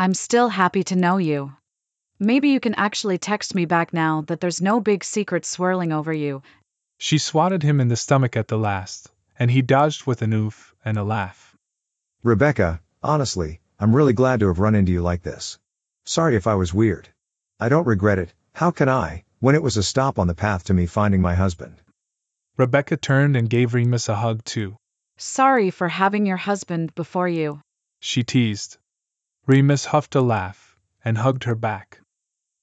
I'm 0.00 0.14
still 0.14 0.48
happy 0.48 0.84
to 0.84 0.94
know 0.94 1.16
you. 1.16 1.54
Maybe 2.20 2.50
you 2.50 2.60
can 2.60 2.74
actually 2.76 3.18
text 3.18 3.56
me 3.56 3.64
back 3.64 3.92
now 3.92 4.20
that 4.28 4.40
there's 4.40 4.62
no 4.62 4.78
big 4.78 5.02
secret 5.02 5.44
swirling 5.44 5.90
over 5.90 6.12
you. 6.12 6.40
She 6.98 7.18
swatted 7.18 7.64
him 7.64 7.80
in 7.80 7.88
the 7.88 7.96
stomach 7.96 8.36
at 8.36 8.46
the 8.46 8.58
last, 8.58 9.10
and 9.40 9.50
he 9.50 9.60
dodged 9.60 10.06
with 10.06 10.22
an 10.22 10.32
oof 10.32 10.72
and 10.84 10.98
a 10.98 11.02
laugh. 11.02 11.56
Rebecca, 12.22 12.80
honestly, 13.02 13.58
I'm 13.80 13.92
really 13.92 14.12
glad 14.12 14.38
to 14.38 14.46
have 14.46 14.60
run 14.60 14.76
into 14.76 14.92
you 14.92 15.02
like 15.02 15.24
this. 15.24 15.58
Sorry 16.04 16.36
if 16.36 16.46
I 16.46 16.54
was 16.54 16.72
weird. 16.72 17.08
I 17.58 17.68
don't 17.68 17.88
regret 17.88 18.20
it, 18.20 18.32
how 18.52 18.70
can 18.70 18.88
I, 18.88 19.24
when 19.40 19.56
it 19.56 19.64
was 19.64 19.76
a 19.76 19.82
stop 19.82 20.20
on 20.20 20.28
the 20.28 20.34
path 20.46 20.62
to 20.66 20.74
me 20.74 20.86
finding 20.86 21.22
my 21.22 21.34
husband? 21.34 21.74
Rebecca 22.56 22.96
turned 22.96 23.36
and 23.36 23.50
gave 23.50 23.74
Remus 23.74 24.08
a 24.08 24.14
hug 24.14 24.44
too. 24.44 24.76
Sorry 25.16 25.70
for 25.72 25.88
having 25.88 26.24
your 26.24 26.36
husband 26.36 26.94
before 26.94 27.28
you. 27.28 27.60
She 27.98 28.22
teased. 28.22 28.78
Remus 29.48 29.86
huffed 29.86 30.14
a 30.14 30.20
laugh 30.20 30.76
and 31.02 31.16
hugged 31.16 31.44
her 31.44 31.54
back. 31.54 32.02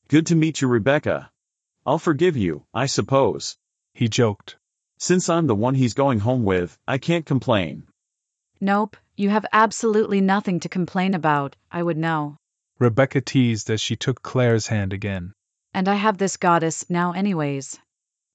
Good 0.08 0.28
to 0.28 0.36
meet 0.36 0.62
you, 0.62 0.68
Rebecca. 0.68 1.32
I'll 1.84 1.98
forgive 1.98 2.38
you, 2.38 2.64
I 2.76 2.86
suppose. 2.86 3.58
He 3.96 4.08
joked. 4.08 4.58
Since 5.00 5.28
I'm 5.28 5.48
the 5.48 5.56
one 5.56 5.74
he's 5.74 5.96
going 5.96 6.20
home 6.20 6.44
with, 6.44 6.78
I 6.88 7.00
can't 7.00 7.26
complain. 7.26 7.88
Nope, 8.62 8.98
you 9.16 9.32
have 9.32 9.48
absolutely 9.52 10.22
nothing 10.22 10.60
to 10.60 10.70
complain 10.70 11.16
about, 11.16 11.56
I 11.72 11.82
would 11.82 11.98
know. 11.98 12.38
Rebecca 12.78 13.20
teased 13.20 13.72
as 13.72 13.82
she 13.82 13.96
took 13.96 14.22
Claire's 14.22 14.68
hand 14.68 14.94
again. 14.94 15.34
And 15.74 15.88
I 15.88 15.96
have 15.96 16.20
this 16.20 16.38
goddess 16.38 16.88
now, 16.88 17.14
anyways. 17.14 17.80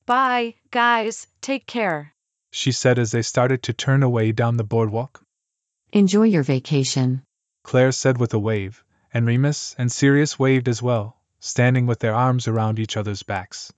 Bye, 0.07 0.57
guys, 0.73 1.29
take 1.41 1.67
care. 1.69 2.13
She 2.51 2.73
said 2.73 2.99
as 2.99 3.13
they 3.13 3.23
started 3.23 3.63
to 3.63 3.73
turn 3.73 4.03
away 4.03 4.33
down 4.33 4.57
the 4.57 4.65
boardwalk. 4.65 5.23
Enjoy 5.93 6.25
your 6.25 6.43
vacation. 6.43 7.23
Claire 7.63 7.93
said 7.93 8.19
with 8.19 8.33
a 8.33 8.39
wave, 8.39 8.83
and 9.13 9.27
Remus 9.27 9.75
and 9.79 9.93
Sirius 9.93 10.39
waved 10.39 10.69
as 10.69 10.83
well, 10.83 11.21
standing 11.39 11.87
with 11.87 12.01
their 12.01 12.15
arms 12.15 12.49
around 12.49 12.79
each 12.79 12.97
other's 12.97 13.23
backs. 13.23 13.73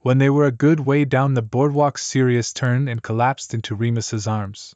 When 0.00 0.18
they 0.18 0.30
were 0.30 0.46
a 0.46 0.52
good 0.52 0.80
way 0.80 1.04
down 1.04 1.34
the 1.34 1.42
boardwalk, 1.42 1.98
Sirius 1.98 2.52
turned 2.52 2.88
and 2.88 3.02
collapsed 3.02 3.52
into 3.52 3.74
Remus's 3.74 4.26
arms. 4.26 4.74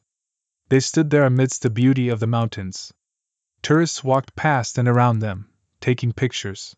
They 0.69 0.79
stood 0.79 1.09
there 1.09 1.25
amidst 1.25 1.63
the 1.63 1.69
beauty 1.69 2.09
of 2.09 2.19
the 2.19 2.27
mountains. 2.27 2.93
Tourists 3.61 4.03
walked 4.03 4.35
past 4.35 4.77
and 4.77 4.87
around 4.87 5.19
them, 5.19 5.49
taking 5.81 6.13
pictures. 6.13 6.75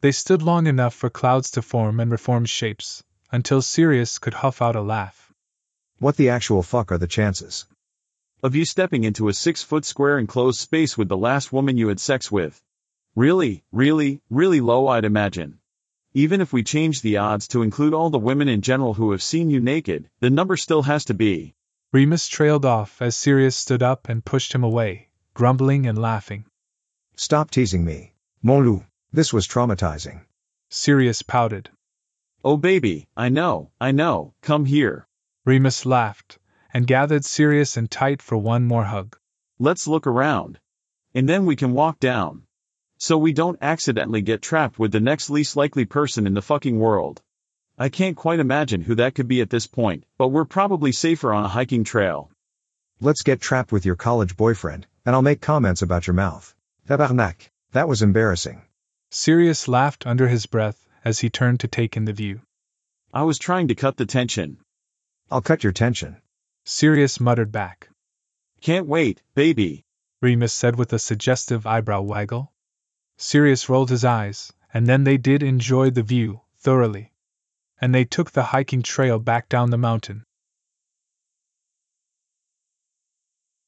They 0.00 0.12
stood 0.12 0.42
long 0.42 0.66
enough 0.66 0.94
for 0.94 1.10
clouds 1.10 1.50
to 1.52 1.62
form 1.62 1.98
and 1.98 2.10
reform 2.10 2.44
shapes, 2.44 3.02
until 3.32 3.62
Sirius 3.62 4.18
could 4.18 4.34
huff 4.34 4.62
out 4.62 4.76
a 4.76 4.82
laugh. 4.82 5.32
What 5.98 6.16
the 6.16 6.28
actual 6.28 6.62
fuck 6.62 6.92
are 6.92 6.98
the 6.98 7.06
chances? 7.06 7.66
Of 8.44 8.56
you 8.56 8.64
stepping 8.64 9.04
into 9.04 9.28
a 9.28 9.32
six 9.32 9.62
foot 9.62 9.84
square 9.84 10.18
enclosed 10.18 10.58
space 10.58 10.98
with 10.98 11.08
the 11.08 11.16
last 11.16 11.52
woman 11.52 11.76
you 11.76 11.86
had 11.86 12.00
sex 12.00 12.28
with. 12.32 12.60
Really, 13.14 13.62
really, 13.70 14.20
really 14.30 14.60
low 14.60 14.88
I'd 14.88 15.04
imagine. 15.04 15.60
Even 16.12 16.40
if 16.40 16.52
we 16.52 16.64
change 16.64 17.02
the 17.02 17.18
odds 17.18 17.46
to 17.48 17.62
include 17.62 17.94
all 17.94 18.10
the 18.10 18.18
women 18.18 18.48
in 18.48 18.60
general 18.60 18.94
who 18.94 19.12
have 19.12 19.22
seen 19.22 19.48
you 19.48 19.60
naked, 19.60 20.10
the 20.18 20.28
number 20.28 20.56
still 20.56 20.82
has 20.82 21.04
to 21.04 21.14
be. 21.14 21.54
Remus 21.92 22.26
trailed 22.26 22.64
off 22.64 23.00
as 23.00 23.16
Sirius 23.16 23.54
stood 23.54 23.80
up 23.80 24.08
and 24.08 24.24
pushed 24.24 24.52
him 24.52 24.64
away, 24.64 25.08
grumbling 25.34 25.86
and 25.86 25.96
laughing. 25.96 26.44
Stop 27.14 27.52
teasing 27.52 27.84
me. 27.84 28.12
Mon 28.42 28.64
loup. 28.64 28.84
This 29.12 29.32
was 29.32 29.46
traumatizing. 29.46 30.20
Sirius 30.68 31.22
pouted. 31.22 31.70
Oh 32.44 32.56
baby, 32.56 33.06
I 33.16 33.28
know, 33.28 33.70
I 33.80 33.92
know, 33.92 34.34
come 34.42 34.64
here. 34.64 35.06
Remus 35.44 35.86
laughed, 35.86 36.38
and 36.72 36.86
gathered 36.86 37.24
Sirius 37.24 37.76
and 37.76 37.90
tight 37.90 38.22
for 38.22 38.36
one 38.36 38.64
more 38.64 38.84
hug. 38.84 39.16
Let's 39.58 39.86
look 39.86 40.06
around. 40.06 40.58
And 41.14 41.28
then 41.28 41.46
we 41.46 41.56
can 41.56 41.72
walk 41.72 42.00
down. 42.00 42.42
So 42.98 43.18
we 43.18 43.32
don't 43.32 43.58
accidentally 43.60 44.22
get 44.22 44.42
trapped 44.42 44.78
with 44.78 44.92
the 44.92 45.00
next 45.00 45.28
least 45.28 45.56
likely 45.56 45.84
person 45.84 46.26
in 46.26 46.34
the 46.34 46.40
fucking 46.40 46.78
world. 46.78 47.20
I 47.78 47.88
can't 47.88 48.16
quite 48.16 48.40
imagine 48.40 48.80
who 48.80 48.94
that 48.94 49.14
could 49.14 49.28
be 49.28 49.40
at 49.40 49.50
this 49.50 49.66
point, 49.66 50.04
but 50.16 50.28
we're 50.28 50.44
probably 50.44 50.92
safer 50.92 51.32
on 51.32 51.44
a 51.44 51.48
hiking 51.48 51.84
trail. 51.84 52.30
Let's 53.00 53.22
get 53.22 53.40
trapped 53.40 53.72
with 53.72 53.84
your 53.84 53.96
college 53.96 54.36
boyfriend, 54.36 54.86
and 55.04 55.16
I'll 55.16 55.20
make 55.20 55.40
comments 55.40 55.82
about 55.82 56.06
your 56.06 56.14
mouth. 56.14 56.54
Tabarnak. 56.88 57.50
That 57.72 57.88
was 57.88 58.02
embarrassing. 58.02 58.62
Sirius 59.10 59.66
laughed 59.66 60.06
under 60.06 60.28
his 60.28 60.46
breath 60.46 60.86
as 61.04 61.18
he 61.18 61.28
turned 61.28 61.60
to 61.60 61.68
take 61.68 61.96
in 61.96 62.04
the 62.04 62.12
view. 62.12 62.40
I 63.12 63.24
was 63.24 63.38
trying 63.38 63.68
to 63.68 63.74
cut 63.74 63.96
the 63.96 64.06
tension. 64.06 64.58
I'll 65.30 65.42
cut 65.42 65.64
your 65.64 65.72
tension. 65.72 66.21
Sirius 66.64 67.18
muttered 67.18 67.50
back. 67.50 67.88
Can't 68.60 68.86
wait, 68.86 69.22
baby. 69.34 69.84
Remus 70.20 70.52
said 70.52 70.76
with 70.76 70.92
a 70.92 70.98
suggestive 70.98 71.66
eyebrow 71.66 72.00
waggle. 72.02 72.52
Sirius 73.16 73.68
rolled 73.68 73.90
his 73.90 74.04
eyes, 74.04 74.52
and 74.72 74.86
then 74.86 75.02
they 75.04 75.16
did 75.16 75.42
enjoy 75.42 75.90
the 75.90 76.02
view, 76.02 76.40
thoroughly. 76.58 77.12
And 77.80 77.92
they 77.92 78.04
took 78.04 78.30
the 78.30 78.44
hiking 78.44 78.82
trail 78.82 79.18
back 79.18 79.48
down 79.48 79.70
the 79.70 79.78
mountain. 79.78 80.24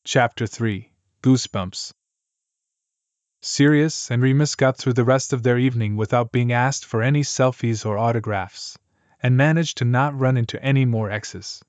Chapter 0.04 0.46
3 0.46 0.92
Goosebumps 1.22 1.92
Sirius 3.42 4.10
and 4.10 4.22
Remus 4.22 4.54
got 4.54 4.76
through 4.76 4.92
the 4.92 5.04
rest 5.04 5.32
of 5.32 5.42
their 5.42 5.58
evening 5.58 5.96
without 5.96 6.30
being 6.30 6.52
asked 6.52 6.84
for 6.84 7.02
any 7.02 7.22
selfies 7.22 7.84
or 7.84 7.98
autographs, 7.98 8.78
and 9.22 9.36
managed 9.36 9.78
to 9.78 9.84
not 9.84 10.18
run 10.18 10.36
into 10.36 10.62
any 10.62 10.84
more 10.84 11.10
exes. 11.10 11.62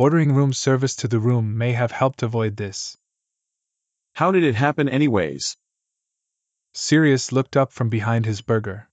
Ordering 0.00 0.32
room 0.32 0.52
service 0.52 0.94
to 0.94 1.08
the 1.08 1.18
room 1.18 1.58
may 1.58 1.72
have 1.72 1.90
helped 1.90 2.22
avoid 2.22 2.56
this. 2.56 2.96
How 4.12 4.30
did 4.30 4.44
it 4.44 4.54
happen 4.54 4.88
anyways? 4.88 5.56
Sirius 6.72 7.32
looked 7.32 7.56
up 7.56 7.72
from 7.72 7.88
behind 7.88 8.24
his 8.24 8.40
burger. 8.40 8.88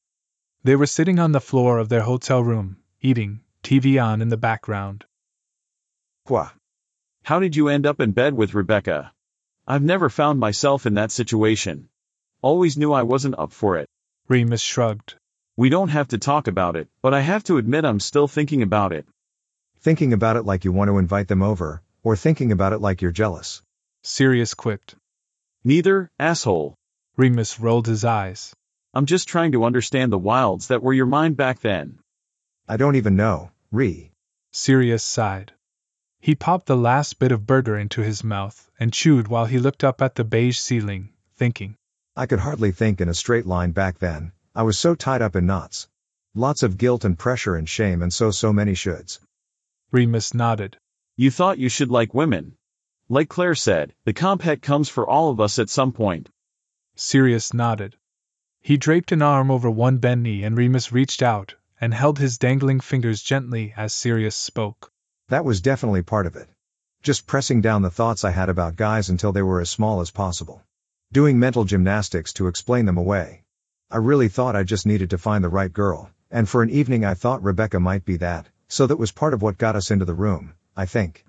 They 0.64 0.76
were 0.76 0.88
sitting 0.88 1.20
on 1.20 1.32
the 1.32 1.40
floor 1.40 1.78
of 1.78 1.90
their 1.90 2.02
hotel 2.02 2.44
room, 2.44 2.78
eating, 3.02 3.42
TV 3.62 4.04
on 4.04 4.20
in 4.20 4.30
the 4.30 4.36
background. 4.36 5.06
Quoi? 6.26 6.50
How 7.22 7.40
did 7.40 7.56
you 7.56 7.68
end 7.68 7.86
up 7.86 8.00
in 8.00 8.12
bed 8.12 8.34
with 8.34 8.56
Rebecca? 8.56 9.14
I've 9.68 9.84
never 9.84 10.10
found 10.10 10.40
myself 10.40 10.88
in 10.88 10.96
that 10.96 11.12
situation. 11.12 11.88
Always 12.42 12.78
knew 12.78 12.94
I 12.94 13.04
wasn't 13.04 13.38
up 13.38 13.52
for 13.52 13.78
it. 13.78 13.88
Remus 14.28 14.62
shrugged. 14.62 15.14
We 15.56 15.70
don't 15.70 15.90
have 15.90 16.08
to 16.08 16.18
talk 16.18 16.48
about 16.48 16.76
it, 16.76 16.90
but 17.04 17.14
I 17.14 17.22
have 17.22 17.44
to 17.44 17.58
admit 17.58 17.86
I'm 17.86 18.00
still 18.00 18.28
thinking 18.28 18.64
about 18.64 18.92
it. 18.92 19.06
Thinking 19.86 20.14
about 20.14 20.36
it 20.36 20.46
like 20.46 20.66
you 20.66 20.72
want 20.72 20.90
to 20.90 20.98
invite 20.98 21.28
them 21.28 21.44
over, 21.44 21.84
or 22.02 22.16
thinking 22.16 22.52
about 22.52 22.74
it 22.74 22.82
like 22.82 23.04
you're 23.04 23.12
jealous. 23.12 23.62
Sirius 24.02 24.56
quipped. 24.56 24.96
Neither, 25.64 26.10
asshole. 26.18 26.74
Remus 27.18 27.60
rolled 27.60 27.86
his 27.86 28.04
eyes. 28.04 28.52
I'm 28.96 29.06
just 29.06 29.28
trying 29.28 29.52
to 29.52 29.64
understand 29.64 30.12
the 30.12 30.18
wilds 30.18 30.70
that 30.70 30.82
were 30.82 30.92
your 30.92 31.06
mind 31.06 31.38
back 31.38 31.60
then. 31.60 32.00
I 32.68 32.78
don't 32.78 32.96
even 32.96 33.16
know, 33.16 33.52
Re. 33.72 34.10
Sirius 34.54 35.04
sighed. 35.04 35.54
He 36.20 36.34
popped 36.34 36.66
the 36.66 36.76
last 36.76 37.20
bit 37.20 37.32
of 37.32 37.46
burger 37.46 37.78
into 37.78 38.02
his 38.02 38.24
mouth 38.24 38.68
and 38.80 38.92
chewed 38.92 39.28
while 39.28 39.46
he 39.46 39.60
looked 39.60 39.84
up 39.84 40.02
at 40.02 40.16
the 40.16 40.24
beige 40.24 40.58
ceiling, 40.58 41.10
thinking. 41.36 41.76
I 42.16 42.26
could 42.26 42.40
hardly 42.40 42.72
think 42.72 43.02
in 43.02 43.08
a 43.08 43.14
straight 43.14 43.46
line 43.46 43.70
back 43.70 44.00
then, 44.00 44.32
I 44.56 44.64
was 44.64 44.80
so 44.80 44.96
tied 44.96 45.22
up 45.22 45.36
in 45.36 45.46
knots. 45.46 45.88
Lots 46.34 46.64
of 46.64 46.80
guilt 46.80 47.06
and 47.06 47.20
pressure 47.20 47.56
and 47.56 47.70
shame 47.70 48.02
and 48.02 48.12
so 48.12 48.32
so 48.32 48.52
many 48.52 48.74
shoulds. 48.74 49.20
Remus 49.96 50.34
nodded. 50.34 50.78
You 51.16 51.32
thought 51.32 51.58
you 51.58 51.70
should 51.70 51.90
like 51.90 52.14
women. 52.14 52.58
Like 53.08 53.30
Claire 53.30 53.56
said, 53.56 53.94
the 54.04 54.12
comp 54.12 54.42
het 54.42 54.62
comes 54.62 54.90
for 54.90 55.08
all 55.08 55.30
of 55.30 55.40
us 55.40 55.58
at 55.58 55.70
some 55.70 55.94
point. 55.94 56.28
Sirius 56.98 57.54
nodded. 57.54 57.96
He 58.60 58.76
draped 58.76 59.14
an 59.14 59.22
arm 59.22 59.50
over 59.50 59.72
one 59.72 60.00
bent 60.00 60.20
knee 60.20 60.44
and 60.44 60.58
Remus 60.58 60.92
reached 60.92 61.24
out 61.24 61.56
and 61.80 61.94
held 61.94 62.20
his 62.20 62.38
dangling 62.38 62.82
fingers 62.82 63.22
gently 63.22 63.74
as 63.78 63.94
Sirius 63.94 64.36
spoke. 64.36 64.92
That 65.30 65.46
was 65.46 65.62
definitely 65.62 66.02
part 66.02 66.26
of 66.26 66.36
it. 66.36 66.50
Just 67.02 67.26
pressing 67.26 67.62
down 67.62 67.82
the 67.82 67.90
thoughts 67.90 68.26
I 68.26 68.32
had 68.32 68.50
about 68.50 68.76
guys 68.76 69.08
until 69.08 69.32
they 69.32 69.44
were 69.44 69.62
as 69.62 69.70
small 69.70 70.02
as 70.02 70.12
possible. 70.12 70.62
Doing 71.14 71.40
mental 71.40 71.64
gymnastics 71.64 72.34
to 72.34 72.48
explain 72.48 72.86
them 72.86 72.98
away. 72.98 73.46
I 73.90 74.00
really 74.00 74.28
thought 74.28 74.58
I 74.58 74.64
just 74.64 74.86
needed 74.86 75.12
to 75.12 75.18
find 75.18 75.42
the 75.42 75.48
right 75.48 75.72
girl, 75.72 76.12
and 76.30 76.50
for 76.50 76.64
an 76.64 76.70
evening 76.70 77.06
I 77.06 77.14
thought 77.14 77.44
Rebecca 77.44 77.80
might 77.80 78.04
be 78.04 78.18
that, 78.18 78.50
so 78.68 78.88
that 78.88 78.98
was 78.98 79.12
part 79.12 79.34
of 79.34 79.42
what 79.42 79.58
got 79.58 79.76
us 79.76 79.92
into 79.92 80.06
the 80.06 80.14
room, 80.14 80.54
I 80.76 80.86
think. 80.86 81.26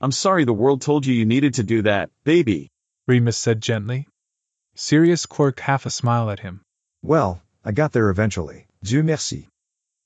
I'm 0.00 0.12
sorry 0.12 0.44
the 0.44 0.52
world 0.52 0.82
told 0.82 1.04
you 1.04 1.14
you 1.14 1.26
needed 1.26 1.54
to 1.54 1.62
do 1.62 1.82
that, 1.82 2.10
baby. 2.24 2.70
Remus 3.06 3.36
said 3.36 3.60
gently. 3.60 4.06
Sirius 4.74 5.26
quirked 5.26 5.60
half 5.60 5.84
a 5.84 5.90
smile 5.90 6.30
at 6.30 6.40
him. 6.40 6.62
Well, 7.02 7.42
I 7.64 7.72
got 7.72 7.92
there 7.92 8.08
eventually. 8.08 8.66
Dieu 8.82 9.02
merci. 9.02 9.48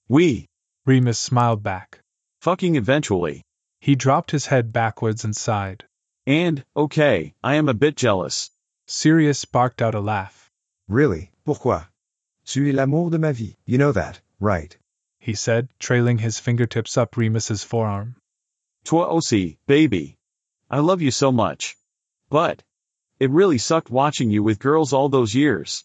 We. 0.08 0.46
Remus 0.86 1.18
smiled 1.18 1.62
back. 1.62 2.00
Fucking 2.40 2.76
eventually. 2.76 3.42
He 3.80 3.94
dropped 3.94 4.30
his 4.30 4.46
head 4.46 4.72
backwards 4.72 5.24
and 5.24 5.36
sighed. 5.36 5.84
And, 6.26 6.64
okay, 6.74 7.34
I 7.42 7.54
am 7.56 7.68
a 7.68 7.74
bit 7.74 7.96
jealous. 7.96 8.50
Sirius 8.86 9.44
barked 9.44 9.82
out 9.82 9.94
a 9.94 10.00
laugh. 10.00 10.50
Really, 10.88 11.30
pourquoi? 11.44 11.84
Tu 12.46 12.68
es 12.68 12.74
l'amour 12.74 13.10
de 13.10 13.18
ma 13.18 13.32
vie, 13.32 13.56
you 13.64 13.78
know 13.78 13.92
that, 13.92 14.20
right? 14.40 14.76
He 15.24 15.32
said, 15.32 15.70
trailing 15.78 16.18
his 16.18 16.38
fingertips 16.38 16.98
up 16.98 17.16
Remus's 17.16 17.64
forearm. 17.64 18.16
Toi 18.84 19.04
aussi, 19.04 19.58
baby. 19.66 20.18
I 20.70 20.80
love 20.80 21.00
you 21.00 21.10
so 21.10 21.32
much. 21.32 21.78
But. 22.28 22.62
It 23.18 23.30
really 23.30 23.56
sucked 23.56 23.88
watching 23.88 24.30
you 24.30 24.42
with 24.42 24.58
girls 24.58 24.92
all 24.92 25.08
those 25.08 25.34
years. 25.34 25.82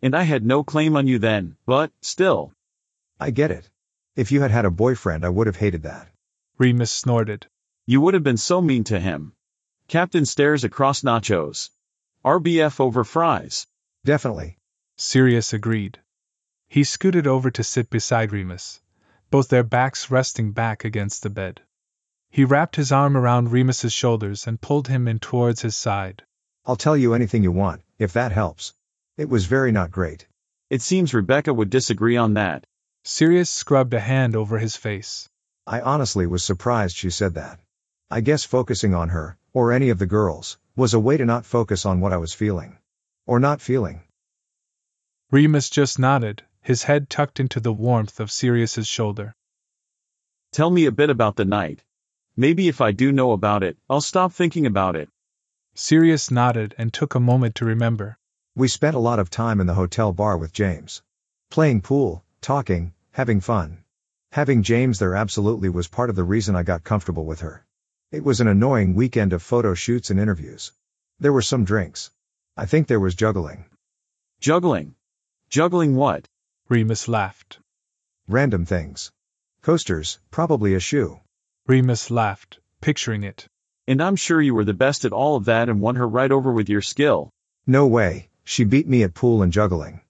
And 0.00 0.14
I 0.16 0.22
had 0.22 0.42
no 0.42 0.64
claim 0.64 0.96
on 0.96 1.06
you 1.06 1.18
then, 1.18 1.58
but, 1.66 1.92
still. 2.00 2.54
I 3.20 3.30
get 3.30 3.50
it. 3.50 3.68
If 4.16 4.32
you 4.32 4.40
had 4.40 4.52
had 4.52 4.64
a 4.64 4.70
boyfriend 4.70 5.22
I 5.22 5.28
would 5.28 5.48
have 5.48 5.56
hated 5.56 5.82
that. 5.82 6.10
Remus 6.56 6.90
snorted. 6.90 7.46
You 7.84 8.00
would 8.00 8.14
have 8.14 8.24
been 8.24 8.38
so 8.38 8.62
mean 8.62 8.84
to 8.84 8.98
him. 8.98 9.34
Captain 9.88 10.24
stares 10.24 10.64
across 10.64 11.02
nachos. 11.02 11.68
RBF 12.24 12.80
over 12.80 13.04
fries. 13.04 13.66
Definitely. 14.06 14.56
Sirius 14.96 15.52
agreed. 15.52 16.00
He 16.70 16.84
scooted 16.84 17.26
over 17.26 17.50
to 17.50 17.64
sit 17.64 17.88
beside 17.88 18.30
Remus, 18.30 18.80
both 19.30 19.48
their 19.48 19.62
backs 19.62 20.10
resting 20.10 20.52
back 20.52 20.84
against 20.84 21.22
the 21.22 21.30
bed. 21.30 21.62
He 22.30 22.44
wrapped 22.44 22.76
his 22.76 22.92
arm 22.92 23.16
around 23.16 23.52
Remus's 23.52 23.92
shoulders 23.92 24.46
and 24.46 24.60
pulled 24.60 24.86
him 24.86 25.08
in 25.08 25.18
towards 25.18 25.62
his 25.62 25.74
side. 25.74 26.24
I'll 26.66 26.76
tell 26.76 26.96
you 26.96 27.14
anything 27.14 27.42
you 27.42 27.52
want, 27.52 27.82
if 27.98 28.12
that 28.12 28.32
helps. 28.32 28.74
It 29.16 29.30
was 29.30 29.46
very 29.46 29.72
not 29.72 29.90
great. 29.90 30.28
It 30.68 30.82
seems 30.82 31.14
Rebecca 31.14 31.54
would 31.54 31.70
disagree 31.70 32.18
on 32.18 32.34
that. 32.34 32.66
Sirius 33.02 33.48
scrubbed 33.48 33.94
a 33.94 34.00
hand 34.00 34.36
over 34.36 34.58
his 34.58 34.76
face. 34.76 35.26
I 35.66 35.80
honestly 35.80 36.26
was 36.26 36.44
surprised 36.44 36.96
she 36.96 37.08
said 37.08 37.34
that. 37.34 37.58
I 38.10 38.20
guess 38.20 38.44
focusing 38.44 38.94
on 38.94 39.08
her, 39.08 39.38
or 39.54 39.72
any 39.72 39.88
of 39.88 39.98
the 39.98 40.06
girls, 40.06 40.58
was 40.76 40.92
a 40.92 41.00
way 41.00 41.16
to 41.16 41.24
not 41.24 41.46
focus 41.46 41.86
on 41.86 42.00
what 42.00 42.12
I 42.12 42.18
was 42.18 42.34
feeling. 42.34 42.76
Or 43.26 43.40
not 43.40 43.62
feeling. 43.62 44.02
Remus 45.30 45.70
just 45.70 45.98
nodded, 45.98 46.42
his 46.68 46.82
head 46.82 47.08
tucked 47.08 47.40
into 47.40 47.60
the 47.60 47.72
warmth 47.72 48.20
of 48.20 48.30
Sirius's 48.30 48.86
shoulder. 48.86 49.34
Tell 50.52 50.68
me 50.68 50.84
a 50.84 50.92
bit 50.92 51.08
about 51.08 51.36
the 51.36 51.46
night. 51.46 51.82
Maybe 52.36 52.68
if 52.68 52.82
I 52.82 52.92
do 52.92 53.10
know 53.10 53.32
about 53.32 53.62
it, 53.62 53.78
I'll 53.88 54.02
stop 54.02 54.34
thinking 54.34 54.66
about 54.66 54.94
it. 54.94 55.08
Sirius 55.74 56.30
nodded 56.30 56.74
and 56.76 56.92
took 56.92 57.14
a 57.14 57.20
moment 57.20 57.54
to 57.54 57.64
remember. 57.64 58.18
We 58.54 58.68
spent 58.68 58.94
a 58.94 58.98
lot 58.98 59.18
of 59.18 59.30
time 59.30 59.62
in 59.62 59.66
the 59.66 59.72
hotel 59.72 60.12
bar 60.12 60.36
with 60.36 60.52
James. 60.52 61.00
Playing 61.48 61.80
pool, 61.80 62.22
talking, 62.42 62.92
having 63.12 63.40
fun. 63.40 63.82
Having 64.32 64.62
James 64.64 64.98
there 64.98 65.14
absolutely 65.14 65.70
was 65.70 65.88
part 65.88 66.10
of 66.10 66.16
the 66.16 66.22
reason 66.22 66.54
I 66.54 66.64
got 66.64 66.84
comfortable 66.84 67.24
with 67.24 67.40
her. 67.40 67.64
It 68.12 68.22
was 68.22 68.42
an 68.42 68.46
annoying 68.46 68.94
weekend 68.94 69.32
of 69.32 69.42
photo 69.42 69.72
shoots 69.72 70.10
and 70.10 70.20
interviews. 70.20 70.72
There 71.18 71.32
were 71.32 71.40
some 71.40 71.64
drinks. 71.64 72.10
I 72.58 72.66
think 72.66 72.88
there 72.88 73.00
was 73.00 73.14
juggling. 73.14 73.64
Juggling. 74.38 74.96
Juggling 75.48 75.96
what? 75.96 76.28
Remus 76.70 77.08
laughed. 77.08 77.60
Random 78.28 78.66
things. 78.66 79.10
Coasters, 79.62 80.18
probably 80.30 80.74
a 80.74 80.80
shoe. 80.80 81.18
Remus 81.66 82.10
laughed, 82.10 82.60
picturing 82.82 83.24
it. 83.24 83.48
And 83.86 84.02
I'm 84.02 84.16
sure 84.16 84.42
you 84.42 84.54
were 84.54 84.66
the 84.66 84.74
best 84.74 85.06
at 85.06 85.12
all 85.12 85.36
of 85.36 85.46
that 85.46 85.70
and 85.70 85.80
won 85.80 85.96
her 85.96 86.06
right 86.06 86.30
over 86.30 86.52
with 86.52 86.68
your 86.68 86.82
skill. 86.82 87.30
No 87.66 87.86
way, 87.86 88.28
she 88.44 88.64
beat 88.64 88.86
me 88.86 89.02
at 89.02 89.14
pool 89.14 89.40
and 89.40 89.50
juggling. 89.50 90.02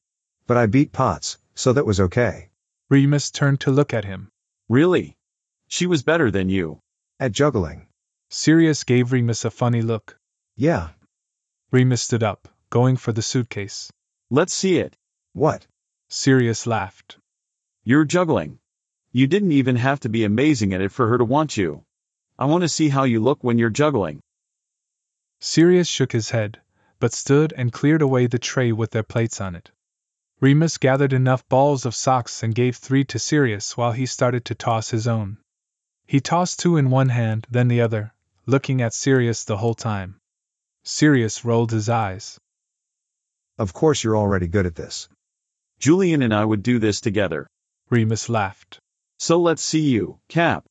But 0.48 0.56
I 0.56 0.66
beat 0.66 0.92
Potts, 0.92 1.38
so 1.54 1.72
that 1.74 1.86
was 1.86 2.00
okay. 2.00 2.50
Remus 2.90 3.30
turned 3.30 3.60
to 3.60 3.70
look 3.70 3.94
at 3.94 4.04
him. 4.04 4.28
Really? 4.68 5.16
She 5.68 5.86
was 5.86 6.02
better 6.02 6.28
than 6.32 6.48
you. 6.48 6.80
At 7.20 7.30
juggling. 7.30 7.86
Sirius 8.30 8.82
gave 8.82 9.12
Remus 9.12 9.44
a 9.44 9.50
funny 9.52 9.82
look. 9.82 10.18
Yeah. 10.56 10.88
Remus 11.70 12.02
stood 12.02 12.24
up, 12.24 12.48
going 12.68 12.96
for 12.96 13.12
the 13.12 13.22
suitcase. 13.22 13.92
Let's 14.28 14.52
see 14.52 14.78
it. 14.78 14.96
What? 15.34 15.64
Sirius 16.10 16.66
laughed. 16.66 17.18
You're 17.84 18.06
juggling. 18.06 18.58
You 19.12 19.26
didn't 19.26 19.52
even 19.52 19.76
have 19.76 20.00
to 20.00 20.08
be 20.08 20.24
amazing 20.24 20.72
at 20.72 20.80
it 20.80 20.90
for 20.90 21.08
her 21.08 21.18
to 21.18 21.24
want 21.24 21.56
you. 21.56 21.84
I 22.38 22.46
want 22.46 22.62
to 22.62 22.68
see 22.68 22.88
how 22.88 23.04
you 23.04 23.20
look 23.20 23.44
when 23.44 23.58
you're 23.58 23.68
juggling. 23.68 24.20
Sirius 25.40 25.86
shook 25.86 26.12
his 26.12 26.30
head, 26.30 26.60
but 26.98 27.12
stood 27.12 27.52
and 27.56 27.72
cleared 27.72 28.00
away 28.00 28.26
the 28.26 28.38
tray 28.38 28.72
with 28.72 28.90
their 28.90 29.02
plates 29.02 29.40
on 29.40 29.54
it. 29.54 29.70
Remus 30.40 30.78
gathered 30.78 31.12
enough 31.12 31.48
balls 31.48 31.84
of 31.84 31.94
socks 31.94 32.42
and 32.42 32.54
gave 32.54 32.76
three 32.76 33.04
to 33.04 33.18
Sirius 33.18 33.76
while 33.76 33.92
he 33.92 34.06
started 34.06 34.44
to 34.46 34.54
toss 34.54 34.90
his 34.90 35.06
own. 35.06 35.38
He 36.06 36.20
tossed 36.20 36.60
two 36.60 36.76
in 36.76 36.90
one 36.90 37.10
hand, 37.10 37.46
then 37.50 37.68
the 37.68 37.82
other, 37.82 38.14
looking 38.46 38.80
at 38.80 38.94
Sirius 38.94 39.44
the 39.44 39.58
whole 39.58 39.74
time. 39.74 40.20
Sirius 40.84 41.44
rolled 41.44 41.70
his 41.70 41.88
eyes. 41.88 42.38
Of 43.58 43.74
course 43.74 44.02
you're 44.02 44.16
already 44.16 44.48
good 44.48 44.64
at 44.64 44.74
this. 44.74 45.08
Julian 45.78 46.22
and 46.22 46.34
I 46.34 46.44
would 46.44 46.62
do 46.62 46.78
this 46.78 47.00
together. 47.00 47.46
Remus 47.88 48.28
laughed. 48.28 48.80
So 49.18 49.40
let's 49.40 49.62
see 49.62 49.88
you, 49.88 50.18
Cap. 50.28 50.64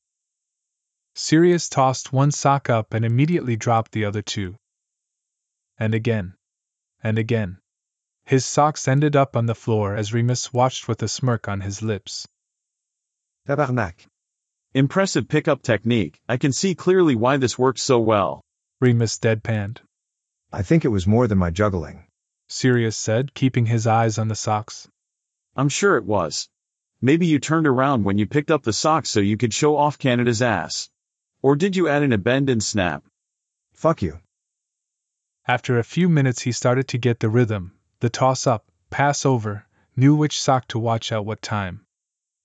Sirius 1.15 1.69
tossed 1.69 2.13
one 2.13 2.31
sock 2.31 2.69
up 2.69 2.93
and 2.93 3.05
immediately 3.05 3.55
dropped 3.55 3.91
the 3.91 4.05
other 4.05 4.21
two. 4.21 4.55
And 5.79 5.93
again. 5.93 6.35
And 7.01 7.17
again. 7.17 7.57
His 8.25 8.45
socks 8.45 8.87
ended 8.87 9.15
up 9.15 9.37
on 9.37 9.45
the 9.45 9.55
floor 9.55 9.95
as 9.95 10.13
Remus 10.13 10.51
watched 10.51 10.87
with 10.87 11.01
a 11.01 11.07
smirk 11.07 11.47
on 11.47 11.61
his 11.61 11.81
lips. 11.81 12.27
Tabarnak. 13.47 14.05
Impressive 14.73 15.29
pickup 15.29 15.61
technique, 15.61 16.19
I 16.27 16.35
can 16.35 16.51
see 16.51 16.75
clearly 16.75 17.15
why 17.15 17.37
this 17.37 17.57
works 17.57 17.81
so 17.81 17.99
well. 17.99 18.43
Remus 18.81 19.17
deadpanned. 19.17 19.77
I 20.51 20.61
think 20.63 20.83
it 20.83 20.89
was 20.89 21.07
more 21.07 21.27
than 21.27 21.37
my 21.37 21.49
juggling. 21.49 22.05
Sirius 22.49 22.97
said, 22.97 23.33
keeping 23.33 23.65
his 23.65 23.87
eyes 23.87 24.17
on 24.17 24.27
the 24.27 24.35
socks. 24.35 24.89
I'm 25.57 25.69
sure 25.69 25.97
it 25.97 26.05
was. 26.05 26.49
Maybe 27.01 27.25
you 27.25 27.39
turned 27.39 27.65
around 27.65 28.03
when 28.03 28.19
you 28.19 28.27
picked 28.27 28.51
up 28.51 28.61
the 28.61 28.71
socks 28.71 29.09
so 29.09 29.19
you 29.19 29.37
could 29.37 29.55
show 29.55 29.75
off 29.75 29.97
Canada's 29.97 30.43
ass. 30.43 30.89
Or 31.41 31.55
did 31.55 31.75
you 31.75 31.87
add 31.87 32.03
in 32.03 32.13
a 32.13 32.17
bend 32.19 32.51
and 32.51 32.63
snap? 32.63 33.03
Fuck 33.73 34.03
you. 34.03 34.19
After 35.47 35.79
a 35.79 35.83
few 35.83 36.09
minutes, 36.09 36.41
he 36.41 36.51
started 36.51 36.87
to 36.89 36.99
get 36.99 37.19
the 37.19 37.29
rhythm, 37.29 37.73
the 38.01 38.09
toss 38.09 38.45
up, 38.45 38.71
pass 38.91 39.25
over, 39.25 39.65
knew 39.95 40.15
which 40.15 40.39
sock 40.39 40.67
to 40.67 40.79
watch 40.79 41.11
at 41.11 41.25
what 41.25 41.41
time. 41.41 41.85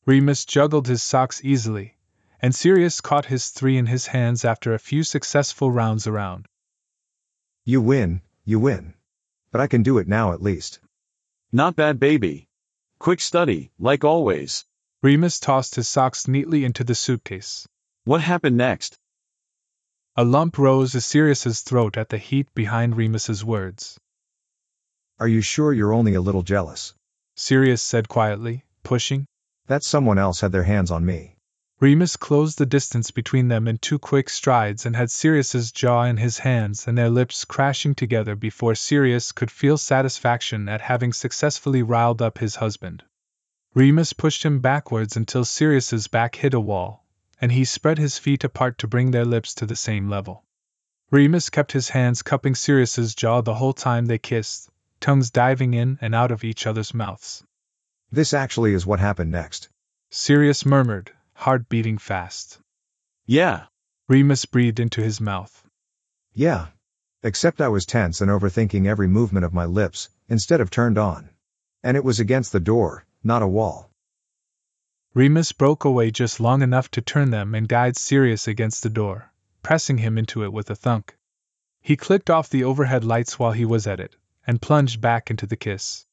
Remus 0.07 0.47
juggled 0.47 0.89
his 0.89 1.03
socks 1.03 1.45
easily, 1.45 1.99
and 2.41 2.55
Sirius 2.55 3.03
caught 3.03 3.27
his 3.27 3.51
three 3.51 3.77
in 3.77 3.87
his 3.87 4.07
hands 4.07 4.45
after 4.45 4.73
a 4.73 4.79
few 4.79 5.05
successful 5.05 5.71
rounds 5.71 6.07
around. 6.07 6.47
You 7.65 7.83
win, 7.83 8.23
you 8.45 8.59
win. 8.59 8.95
But 9.51 9.61
I 9.61 9.67
can 9.67 9.83
do 9.83 9.99
it 9.99 10.09
now 10.09 10.33
at 10.33 10.43
least. 10.43 10.81
Not 11.53 11.77
bad, 11.77 12.01
baby. 12.01 12.49
Quick 13.03 13.21
study, 13.21 13.73
like 13.81 14.05
always. 14.05 14.65
Remus 15.03 15.41
tossed 15.41 15.75
his 15.75 15.89
socks 15.89 16.29
neatly 16.29 16.65
into 16.65 16.85
the 16.85 16.95
suitcase. 16.95 17.67
What 18.05 18.21
happened 18.21 18.57
next? 18.57 18.97
A 20.15 20.23
lump 20.23 20.57
rose 20.57 20.93
to 20.93 21.01
Sirius's 21.01 21.63
throat 21.63 21.97
at 21.97 22.11
the 22.11 22.19
heat 22.19 22.55
behind 22.55 22.97
Remus's 22.97 23.45
words. 23.45 23.99
Are 25.19 25.27
you 25.27 25.41
sure 25.41 25.73
you're 25.73 25.93
only 25.93 26.15
a 26.15 26.21
little 26.21 26.45
jealous? 26.45 26.95
Sirius 27.35 27.83
said 27.83 28.09
quietly, 28.09 28.65
pushing. 28.85 29.27
That 29.67 29.83
someone 29.83 30.19
else 30.19 30.41
had 30.41 30.53
their 30.53 30.63
hands 30.63 30.93
on 30.93 31.05
me. 31.05 31.35
Remus 31.83 32.15
closed 32.15 32.59
the 32.59 32.65
distance 32.65 33.11
between 33.11 33.49
them 33.49 33.67
in 33.67 33.77
two 33.77 33.99
quick 33.99 34.31
strides 34.31 34.87
and 34.87 34.95
had 34.95 35.11
Sirius's 35.11 35.73
jaw 35.73 36.05
in 36.05 36.17
his 36.17 36.39
hands 36.39 36.87
and 36.87 36.97
their 36.97 37.11
lips 37.11 37.45
crashing 37.45 37.97
together 37.97 38.37
before 38.37 38.77
Sirius 38.77 39.33
could 39.33 39.51
feel 39.51 39.77
satisfaction 39.77 40.69
at 40.69 40.81
having 40.81 41.13
successfully 41.13 41.83
riled 41.83 42.23
up 42.23 42.39
his 42.39 42.55
husband. 42.55 43.03
Remus 43.75 44.13
pushed 44.13 44.45
him 44.45 44.61
backwards 44.61 45.17
until 45.17 45.45
Sirius's 45.45 46.07
back 46.07 46.37
hit 46.37 46.55
a 46.55 46.61
wall, 46.61 47.05
and 47.41 47.51
he 47.51 47.65
spread 47.65 47.99
his 47.99 48.17
feet 48.17 48.45
apart 48.45 48.79
to 48.79 48.87
bring 48.87 49.11
their 49.11 49.25
lips 49.25 49.53
to 49.55 49.67
the 49.67 49.75
same 49.75 50.09
level. 50.09 50.45
Remus 51.11 51.51
kept 51.51 51.73
his 51.73 51.89
hands 51.89 52.23
cupping 52.23 52.55
Sirius's 52.55 53.13
jaw 53.13 53.41
the 53.41 53.57
whole 53.57 53.73
time 53.73 54.07
they 54.07 54.19
kissed, 54.19 54.71
tongues 55.01 55.33
diving 55.33 55.75
in 55.75 55.99
and 56.01 56.15
out 56.15 56.31
of 56.31 56.45
each 56.45 56.65
other's 56.65 56.95
mouths. 56.95 57.43
This 58.13 58.33
actually 58.33 58.73
is 58.73 58.87
what 58.87 59.01
happened 59.01 59.33
next. 59.33 59.69
Sirius 60.11 60.65
murmured, 60.65 61.11
heart 61.35 61.69
beating 61.69 61.99
fast. 61.99 62.59
Yeah. 63.27 63.67
Remus 64.09 64.45
breathed 64.45 64.81
into 64.81 65.03
his 65.03 65.21
mouth. 65.21 65.65
Yeah. 66.33 66.69
Except 67.23 67.61
I 67.61 67.69
was 67.69 67.87
tense 67.87 68.21
and 68.21 68.31
overthinking 68.31 68.87
every 68.87 69.09
movement 69.09 69.45
of 69.45 69.55
my 69.55 69.65
lips, 69.65 70.09
instead 70.29 70.61
of 70.61 70.71
turned 70.71 70.99
on. 70.99 71.31
And 71.83 71.97
it 71.97 72.05
was 72.05 72.21
against 72.21 72.53
the 72.53 72.61
door, 72.61 73.07
not 73.23 73.43
a 73.43 73.47
wall. 73.47 73.91
Remus 75.15 75.53
broke 75.53 75.85
away 75.85 76.11
just 76.11 76.41
long 76.41 76.63
enough 76.63 76.91
to 76.93 77.03
turn 77.03 77.31
them 77.31 77.55
and 77.55 77.69
guide 77.69 77.97
Sirius 77.97 78.49
against 78.49 78.83
the 78.83 78.91
door, 78.91 79.31
pressing 79.63 79.99
him 79.99 80.17
into 80.19 80.43
it 80.43 80.53
with 80.53 80.71
a 80.71 80.75
thunk. 80.75 81.17
He 81.81 81.97
clicked 81.97 82.31
off 82.31 82.49
the 82.49 82.65
overhead 82.65 83.05
lights 83.05 83.39
while 83.39 83.53
he 83.53 83.65
was 83.65 83.87
at 83.87 84.01
it, 84.01 84.17
and 84.47 84.63
plunged 84.63 85.01
back 85.01 85.31
into 85.31 85.47
the 85.47 85.57
kiss. 85.57 86.07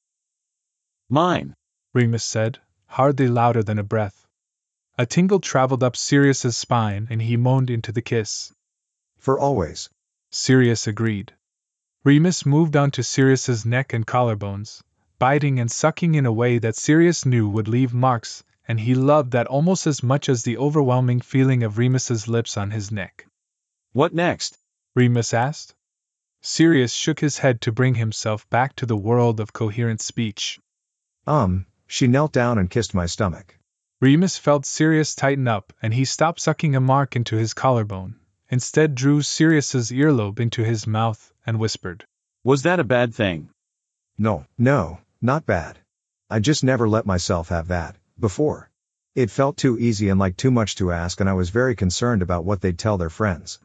Mine. 1.07 1.55
Remus 1.93 2.23
said, 2.23 2.59
hardly 2.85 3.27
louder 3.27 3.63
than 3.63 3.79
a 3.79 3.83
breath. 3.83 4.27
A 4.99 5.05
tingle 5.05 5.39
traveled 5.39 5.81
up 5.81 5.95
Sirius's 5.95 6.57
spine 6.57 7.07
and 7.09 7.21
he 7.21 7.37
moaned 7.37 7.69
into 7.69 7.93
the 7.93 8.01
kiss. 8.01 8.51
For 9.17 9.39
always. 9.39 9.89
Sirius 10.29 10.87
agreed. 10.87 11.31
Remus 12.03 12.45
moved 12.45 12.75
on 12.75 12.91
to 12.91 13.01
Sirius's 13.01 13.65
neck 13.65 13.93
and 13.93 14.05
collarbones, 14.05 14.83
biting 15.17 15.57
and 15.57 15.71
sucking 15.71 16.15
in 16.15 16.25
a 16.25 16.33
way 16.33 16.57
that 16.57 16.75
Sirius 16.75 17.25
knew 17.25 17.47
would 17.47 17.69
leave 17.69 17.93
marks, 17.93 18.43
and 18.67 18.77
he 18.77 18.93
loved 18.93 19.31
that 19.31 19.47
almost 19.47 19.87
as 19.87 20.03
much 20.03 20.27
as 20.27 20.43
the 20.43 20.57
overwhelming 20.57 21.21
feeling 21.21 21.63
of 21.63 21.77
Remus's 21.77 22.27
lips 22.27 22.57
on 22.57 22.71
his 22.71 22.91
neck. 22.91 23.25
What 23.93 24.13
next? 24.13 24.57
Remus 24.97 25.33
asked. 25.33 25.75
Sirius 26.41 26.91
shook 26.91 27.21
his 27.21 27.37
head 27.37 27.61
to 27.61 27.71
bring 27.71 27.95
himself 27.95 28.49
back 28.49 28.75
to 28.75 28.85
the 28.85 28.97
world 28.97 29.39
of 29.39 29.53
coherent 29.53 30.01
speech. 30.01 30.59
Um, 31.25 31.67
she 31.87 32.07
knelt 32.07 32.33
down 32.33 32.57
and 32.57 32.69
kissed 32.69 32.93
my 32.93 33.05
stomach. 33.05 33.58
Remus 34.01 34.37
felt 34.37 34.65
Sirius 34.65 35.13
tighten 35.13 35.45
up 35.45 35.73
and 35.81 35.93
he 35.93 36.05
stopped 36.05 36.39
sucking 36.39 36.73
a 36.73 36.79
mark 36.79 37.17
into 37.17 37.35
his 37.35 37.53
collarbone, 37.53 38.15
instead 38.47 38.95
drew 38.95 39.21
Sirius's 39.21 39.91
earlobe 39.91 40.39
into 40.39 40.63
his 40.63 40.87
mouth 40.87 41.33
and 41.45 41.59
whispered. 41.59 42.05
Was 42.41 42.61
that 42.61 42.79
a 42.79 42.85
bad 42.85 43.13
thing? 43.13 43.49
No, 44.17 44.45
no, 44.57 44.99
not 45.21 45.45
bad. 45.45 45.79
I 46.29 46.39
just 46.39 46.63
never 46.63 46.87
let 46.87 47.05
myself 47.05 47.49
have 47.49 47.67
that, 47.67 47.97
before. 48.17 48.69
It 49.15 49.31
felt 49.31 49.57
too 49.57 49.77
easy 49.77 50.07
and 50.07 50.17
like 50.17 50.37
too 50.37 50.51
much 50.51 50.77
to 50.77 50.93
ask 50.93 51.19
and 51.19 51.29
I 51.29 51.33
was 51.33 51.49
very 51.49 51.75
concerned 51.75 52.21
about 52.21 52.45
what 52.45 52.61
they'd 52.61 52.79
tell 52.79 52.97
their 52.97 53.09
friends. 53.09 53.59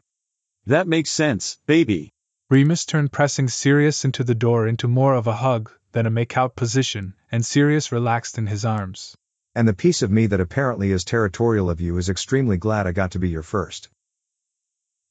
That 0.66 0.88
makes 0.88 1.10
sense, 1.10 1.60
baby. 1.66 2.12
Remus 2.50 2.84
turned 2.86 3.12
pressing 3.12 3.46
Sirius 3.46 4.04
into 4.04 4.24
the 4.24 4.34
door 4.34 4.66
into 4.66 4.88
more 4.88 5.14
of 5.14 5.28
a 5.28 5.36
hug 5.36 5.70
than 5.92 6.06
a 6.06 6.10
make-out 6.10 6.56
position, 6.56 7.14
and 7.30 7.46
Sirius 7.46 7.92
relaxed 7.92 8.36
in 8.36 8.48
his 8.48 8.64
arms. 8.64 9.16
And 9.54 9.68
the 9.68 9.74
piece 9.74 10.02
of 10.02 10.10
me 10.10 10.26
that 10.26 10.40
apparently 10.40 10.90
is 10.90 11.04
territorial 11.04 11.70
of 11.70 11.80
you 11.80 11.96
is 11.96 12.08
extremely 12.08 12.56
glad 12.56 12.86
I 12.86 12.92
got 12.92 13.12
to 13.12 13.20
be 13.20 13.28
your 13.28 13.44
first. 13.44 13.88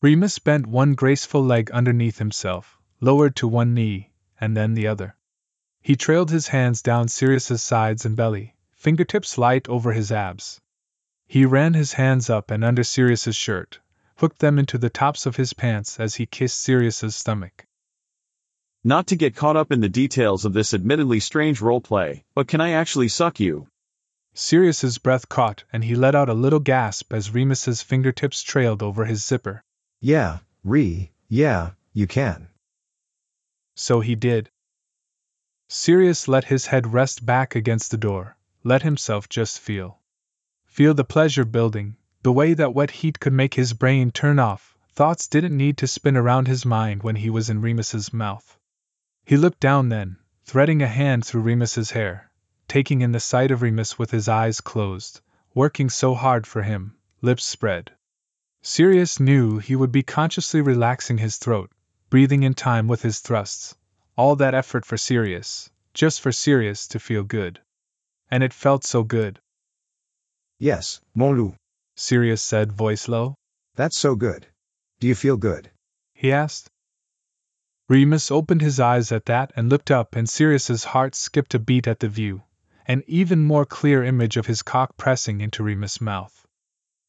Remus 0.02 0.40
bent 0.40 0.68
one 0.68 0.95
graceful 0.95 1.44
leg 1.45 1.72
underneath 1.72 2.18
himself, 2.18 2.78
lowered 2.99 3.38
to 3.38 3.48
one 3.48 3.74
knee, 3.74 4.11
and 4.41 4.57
then 4.57 4.74
the 4.74 4.88
other. 4.88 5.15
He 5.82 5.95
trailed 5.95 6.30
his 6.30 6.49
hands 6.49 6.82
down 6.82 7.07
Sirius's 7.07 7.64
sides 7.64 8.06
and 8.06 8.18
belly, 8.18 8.56
fingertips 8.74 9.38
light 9.38 9.70
over 9.70 9.94
his 9.94 10.11
abs. 10.11 10.60
He 11.26 11.45
ran 11.45 11.74
his 11.74 11.94
hands 11.94 12.30
up 12.30 12.52
and 12.52 12.65
under 12.65 12.84
Sirius's 12.84 13.38
shirt, 13.38 13.80
hooked 14.18 14.40
them 14.40 14.60
into 14.60 14.78
the 14.78 14.90
tops 14.90 15.26
of 15.26 15.38
his 15.38 15.53
pants 15.53 16.02
as 16.02 16.15
he 16.15 16.26
kissed 16.26 16.60
Sirius's 16.60 17.15
stomach. 17.15 17.65
Not 18.84 19.07
to 19.07 19.15
get 19.15 19.38
caught 19.38 19.56
up 19.56 19.72
in 19.72 19.80
the 19.80 19.88
details 19.88 20.44
of 20.44 20.52
this 20.52 20.74
admittedly 20.74 21.22
strange 21.22 21.61
roleplay, 21.61 22.24
but 22.36 22.49
can 22.49 22.60
I 22.60 22.72
actually 22.72 23.07
suck 23.07 23.40
you? 23.40 23.68
Sirius's 24.35 24.97
breath 24.97 25.30
caught 25.30 25.64
and 25.72 25.84
he 25.84 25.95
let 25.95 26.15
out 26.15 26.30
a 26.30 26.34
little 26.34 26.60
gasp 26.60 27.14
as 27.14 27.34
Remus's 27.34 27.84
fingertips 27.84 28.41
trailed 28.41 28.81
over 28.81 29.05
his 29.05 29.23
zipper. 29.23 29.64
Yeah, 30.01 30.39
Re, 30.64 31.11
yeah, 31.27 31.72
you 31.93 32.07
can. 32.07 32.49
So 33.76 33.99
he 33.99 34.15
did. 34.15 34.49
Sirius 35.68 36.27
let 36.27 36.45
his 36.45 36.68
head 36.68 36.93
rest 36.93 37.26
back 37.26 37.55
against 37.55 37.91
the 37.91 37.97
door, 37.97 38.38
let 38.64 38.81
himself 38.81 39.30
just 39.30 39.60
feel. 39.60 39.99
Feel 40.65 40.93
the 40.93 41.03
pleasure 41.03 41.45
building, 41.45 41.97
the 42.23 42.31
way 42.31 42.53
that 42.53 42.73
wet 42.73 42.91
heat 42.91 43.19
could 43.19 43.34
make 43.34 43.53
his 43.53 43.73
brain 43.73 44.11
turn 44.11 44.39
off, 44.39 44.77
thoughts 44.93 45.27
didn't 45.27 45.55
need 45.55 45.77
to 45.77 45.88
spin 45.88 46.18
around 46.18 46.47
his 46.47 46.65
mind 46.65 47.03
when 47.03 47.18
he 47.18 47.30
was 47.30 47.49
in 47.49 47.61
Remus's 47.61 48.14
mouth. 48.14 48.57
He 49.26 49.38
looked 49.38 49.60
down 49.60 49.89
then, 49.89 50.18
threading 50.43 50.81
a 50.81 50.88
hand 50.88 51.26
through 51.26 51.41
Remus's 51.41 51.91
hair, 51.91 52.31
taking 52.74 53.02
in 53.02 53.12
the 53.12 53.20
sight 53.20 53.52
of 53.52 53.62
Remus 53.62 54.00
with 54.00 54.10
his 54.10 54.28
eyes 54.28 54.60
closed, 54.60 55.22
working 55.54 55.91
so 55.91 56.16
hard 56.16 56.48
for 56.48 56.64
him, 56.64 56.95
lips 57.22 57.44
spread. 57.44 57.91
Sirius 58.64 59.20
knew 59.20 59.60
he 59.60 59.76
would 59.76 59.91
be 59.91 60.02
consciously 60.02 60.60
relaxing 60.60 61.20
his 61.20 61.38
throat, 61.38 61.70
breathing 62.10 62.41
in 62.41 62.56
time 62.56 62.88
with 62.88 63.04
his 63.04 63.20
thrusts. 63.20 63.76
All 64.18 64.36
that 64.38 64.56
effort 64.56 64.88
for 64.88 64.98
Sirius, 64.98 65.70
just 65.94 66.20
for 66.20 66.32
Sirius 66.32 66.88
to 66.88 67.00
feel 67.00 67.22
good. 67.22 67.62
And 68.32 68.41
it 68.41 68.52
felt 68.52 68.84
so 68.84 69.04
good. 69.04 69.40
Yes, 70.58 71.00
mon 71.14 71.38
loup. 71.38 71.56
Sirius 71.95 72.41
said, 72.41 72.72
voice 72.72 73.08
low. 73.08 73.36
That's 73.76 74.00
so 74.00 74.16
good. 74.16 74.48
Do 75.00 75.06
you 75.06 75.14
feel 75.14 75.38
good? 75.38 75.70
He 76.16 76.32
asked. 76.32 76.72
Remus 77.88 78.32
opened 78.32 78.62
his 78.62 78.80
eyes 78.80 79.12
at 79.12 79.26
that 79.26 79.54
and 79.56 79.70
looked 79.70 79.91
up, 79.91 80.16
and 80.16 80.28
Sirius's 80.28 80.84
heart 80.84 81.14
skipped 81.14 81.54
a 81.54 81.60
beat 81.60 81.86
at 81.86 82.00
the 82.00 82.10
view, 82.10 82.41
an 82.88 83.03
even 83.07 83.41
more 83.41 83.65
clear 83.65 84.03
image 84.03 84.38
of 84.38 84.45
his 84.45 84.61
cock 84.61 84.97
pressing 84.97 85.41
into 85.41 85.64
Remus' 85.64 86.01
mouth. 86.01 86.45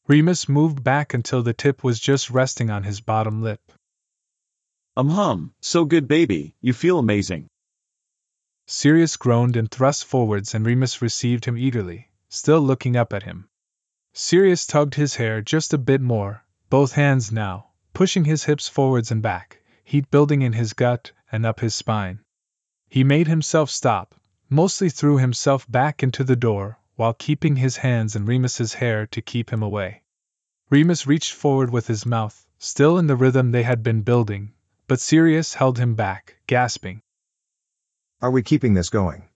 Remus 0.07 0.47
moved 0.47 0.83
back 0.83 1.13
until 1.13 1.41
the 1.41 1.53
tip 1.53 1.83
was 1.83 1.99
just 1.99 2.29
resting 2.29 2.69
on 2.69 2.83
his 2.83 3.01
bottom 3.01 3.41
lip. 3.41 3.71
Um 4.95 5.09
hum, 5.09 5.53
so 5.61 5.83
good 5.83 6.07
baby, 6.07 6.55
you 6.61 6.73
feel 6.73 6.99
amazing. 6.99 7.47
Sirius 8.67 9.17
groaned 9.17 9.55
and 9.55 9.69
thrust 9.69 10.05
forwards, 10.05 10.55
and 10.55 10.65
Remus 10.65 11.01
received 11.01 11.45
him 11.45 11.57
eagerly, 11.57 12.09
still 12.29 12.61
looking 12.61 12.95
up 12.95 13.13
at 13.13 13.23
him. 13.23 13.47
Sirius 14.13 14.65
tugged 14.65 14.95
his 14.95 15.15
hair 15.15 15.41
just 15.41 15.73
a 15.73 15.77
bit 15.77 16.01
more, 16.01 16.45
both 16.69 16.93
hands 16.93 17.31
now, 17.31 17.71
pushing 17.93 18.25
his 18.25 18.45
hips 18.45 18.67
forwards 18.67 19.11
and 19.11 19.21
back, 19.21 19.61
heat 19.83 20.09
building 20.09 20.41
in 20.41 20.53
his 20.53 20.73
gut 20.73 21.11
and 21.31 21.45
up 21.45 21.59
his 21.59 21.75
spine. 21.75 22.21
He 22.87 23.03
made 23.03 23.27
himself 23.27 23.69
stop, 23.69 24.15
mostly 24.49 24.89
threw 24.89 25.17
himself 25.17 25.69
back 25.69 26.03
into 26.03 26.23
the 26.23 26.35
door, 26.35 26.77
while 26.95 27.13
keeping 27.13 27.55
his 27.55 27.77
hands 27.77 28.15
in 28.15 28.25
Remus's 28.25 28.73
hair 28.75 29.05
to 29.07 29.21
keep 29.21 29.49
him 29.49 29.63
away. 29.63 30.03
Remus 30.69 31.05
reached 31.05 31.33
forward 31.33 31.69
with 31.69 31.87
his 31.87 32.05
mouth, 32.05 32.45
still 32.57 32.97
in 32.97 33.07
the 33.07 33.15
rhythm 33.15 33.51
they 33.51 33.63
had 33.63 33.83
been 33.83 34.01
building, 34.01 34.53
but 34.87 34.99
Sirius 34.99 35.53
held 35.53 35.77
him 35.77 35.95
back, 35.95 36.37
gasping. 36.47 37.01
Are 38.21 38.31
we 38.31 38.43
keeping 38.43 38.73
this 38.73 38.89
going? 38.89 39.27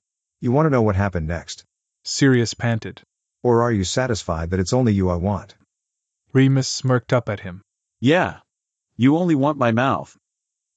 You 0.41 0.51
want 0.51 0.67
to 0.67 0.69
know 0.69 0.81
what 0.81 0.95
happened 0.95 1.27
next? 1.27 1.65
Sirius 2.03 2.53
panted. 2.53 3.01
Or 3.43 3.61
are 3.63 3.71
you 3.71 3.83
satisfied 3.83 4.51
that 4.51 4.59
it's 4.59 4.73
only 4.73 4.93
you 4.93 5.09
I 5.09 5.15
want? 5.15 5.55
Remus 6.33 6.67
smirked 6.67 7.13
up 7.13 7.29
at 7.29 7.41
him. 7.41 7.61
Yeah. 7.99 8.39
You 8.95 9.17
only 9.17 9.35
want 9.35 9.57
my 9.57 9.71
mouth. 9.71 10.17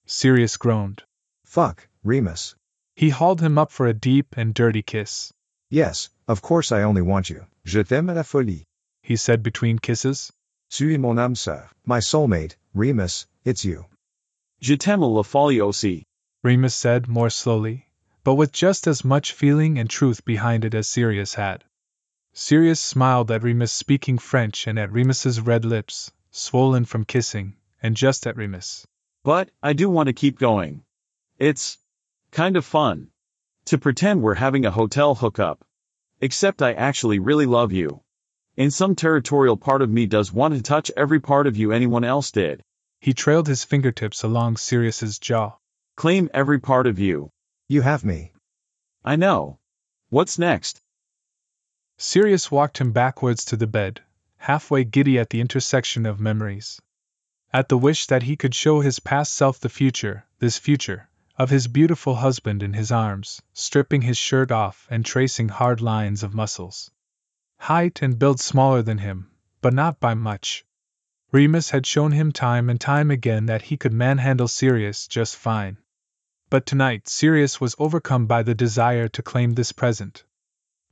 Sirius 0.06 0.56
groaned. 0.56 1.02
Fuck, 1.44 1.88
Remus. 2.02 2.54
He 2.94 3.08
hauled 3.08 3.40
him 3.40 3.58
up 3.58 3.70
for 3.70 3.86
a 3.86 3.94
deep 3.94 4.36
and 4.36 4.52
dirty 4.52 4.82
kiss. 4.82 5.32
Yes, 5.70 6.10
of 6.28 6.42
course 6.42 6.72
I 6.72 6.82
only 6.82 7.02
want 7.02 7.30
you. 7.30 7.46
Je 7.64 7.82
t'aime 7.82 8.08
à 8.08 8.14
la 8.14 8.22
folie. 8.22 8.64
He 9.02 9.16
said 9.16 9.42
between 9.42 9.78
kisses. 9.78 10.30
Tu 10.70 10.92
es 10.92 10.98
mon 10.98 11.16
âme 11.16 11.34
sœur, 11.34 11.68
my 11.86 11.98
soulmate, 11.98 12.56
Remus, 12.74 13.26
it's 13.44 13.64
you. 13.64 13.86
Je 14.60 14.76
t'aime 14.76 15.00
à 15.00 15.14
la 15.14 15.22
folie 15.22 15.60
aussi. 15.60 16.04
Remus 16.42 16.74
said 16.74 17.08
more 17.08 17.30
slowly, 17.30 17.86
but 18.24 18.34
with 18.34 18.52
just 18.52 18.86
as 18.86 19.04
much 19.04 19.32
feeling 19.32 19.78
and 19.78 19.88
truth 19.88 20.24
behind 20.24 20.64
it 20.64 20.74
as 20.74 20.88
Sirius 20.88 21.34
had. 21.34 21.64
Sirius 22.34 22.80
smiled 22.80 23.30
at 23.30 23.42
Remus 23.42 23.72
speaking 23.72 24.18
French 24.18 24.66
and 24.66 24.78
at 24.78 24.92
Remus's 24.92 25.40
red 25.40 25.64
lips, 25.64 26.10
swollen 26.30 26.84
from 26.84 27.04
kissing, 27.04 27.56
and 27.82 27.96
just 27.96 28.26
at 28.26 28.36
Remus. 28.36 28.86
But, 29.24 29.50
I 29.62 29.72
do 29.72 29.90
want 29.90 30.06
to 30.08 30.12
keep 30.12 30.38
going. 30.38 30.84
It's 31.38 31.78
kind 32.32 32.56
of 32.56 32.64
fun. 32.64 33.08
To 33.66 33.78
pretend 33.78 34.22
we're 34.22 34.34
having 34.34 34.64
a 34.64 34.70
hotel 34.70 35.14
hookup. 35.14 35.64
Except 36.20 36.62
I 36.62 36.72
actually 36.72 37.18
really 37.18 37.46
love 37.46 37.72
you. 37.72 38.00
In 38.56 38.70
some 38.70 38.96
territorial 38.96 39.56
part 39.56 39.82
of 39.82 39.90
me 39.90 40.06
does 40.06 40.32
want 40.32 40.54
to 40.54 40.62
touch 40.62 40.90
every 40.96 41.20
part 41.20 41.46
of 41.46 41.56
you 41.56 41.72
anyone 41.72 42.04
else 42.04 42.30
did. 42.30 42.64
He 43.00 43.12
trailed 43.12 43.48
his 43.48 43.64
fingertips 43.64 44.22
along 44.22 44.56
Sirius's 44.56 45.18
jaw. 45.18 45.56
Claim 45.94 46.30
every 46.32 46.58
part 46.58 46.86
of 46.86 46.98
you. 46.98 47.30
You 47.68 47.82
have 47.82 48.04
me. 48.04 48.32
I 49.04 49.16
know. 49.16 49.58
What's 50.08 50.38
next? 50.38 50.80
Sirius 51.98 52.50
walked 52.50 52.78
him 52.78 52.92
backwards 52.92 53.44
to 53.46 53.56
the 53.56 53.66
bed, 53.66 54.00
halfway 54.38 54.84
giddy 54.84 55.18
at 55.18 55.30
the 55.30 55.40
intersection 55.40 56.06
of 56.06 56.18
memories. 56.18 56.80
At 57.52 57.68
the 57.68 57.76
wish 57.76 58.06
that 58.06 58.22
he 58.22 58.36
could 58.36 58.54
show 58.54 58.80
his 58.80 59.00
past 59.00 59.34
self 59.34 59.60
the 59.60 59.68
future, 59.68 60.24
this 60.38 60.56
future, 60.58 61.08
of 61.38 61.50
his 61.50 61.66
beautiful 61.66 62.16
husband 62.16 62.62
in 62.62 62.72
his 62.72 62.92
arms, 62.92 63.40
stripping 63.54 64.02
his 64.02 64.18
shirt 64.18 64.50
off 64.50 64.86
and 64.90 65.04
tracing 65.04 65.48
hard 65.48 65.80
lines 65.80 66.22
of 66.22 66.34
muscles. 66.34 66.90
Height 67.58 68.02
and 68.02 68.18
build 68.18 68.40
smaller 68.40 68.82
than 68.82 68.98
him, 68.98 69.30
but 69.60 69.72
not 69.72 69.98
by 69.98 70.14
much. 70.14 70.64
Remus 71.32 71.70
had 71.70 71.86
shown 71.86 72.12
him 72.12 72.32
time 72.32 72.68
and 72.68 72.78
time 72.78 73.10
again 73.10 73.46
that 73.46 73.62
he 73.62 73.76
could 73.78 73.92
manhandle 73.92 74.48
Sirius 74.48 75.06
just 75.06 75.34
fine. 75.34 75.78
But 76.50 76.66
tonight 76.66 77.08
Sirius 77.08 77.58
was 77.58 77.74
overcome 77.78 78.26
by 78.26 78.42
the 78.42 78.54
desire 78.54 79.08
to 79.08 79.22
claim 79.22 79.54
this 79.54 79.72
present. 79.72 80.24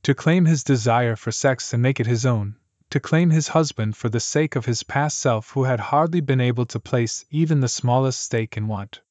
To 0.03 0.15
claim 0.15 0.45
his 0.45 0.63
desire 0.63 1.15
for 1.15 1.31
sex 1.31 1.71
and 1.71 1.83
make 1.83 1.99
it 1.99 2.07
his 2.07 2.25
own, 2.25 2.55
to 2.89 2.99
claim 2.99 3.29
his 3.29 3.49
husband 3.49 3.95
for 3.95 4.09
the 4.09 4.19
sake 4.19 4.55
of 4.55 4.65
his 4.65 4.81
past 4.81 5.19
self 5.19 5.51
who 5.51 5.65
had 5.65 5.79
hardly 5.79 6.21
been 6.21 6.41
able 6.41 6.65
to 6.65 6.79
place 6.79 7.23
even 7.29 7.59
the 7.59 7.67
smallest 7.67 8.19
stake 8.19 8.57
in 8.57 8.67
want. 8.67 9.01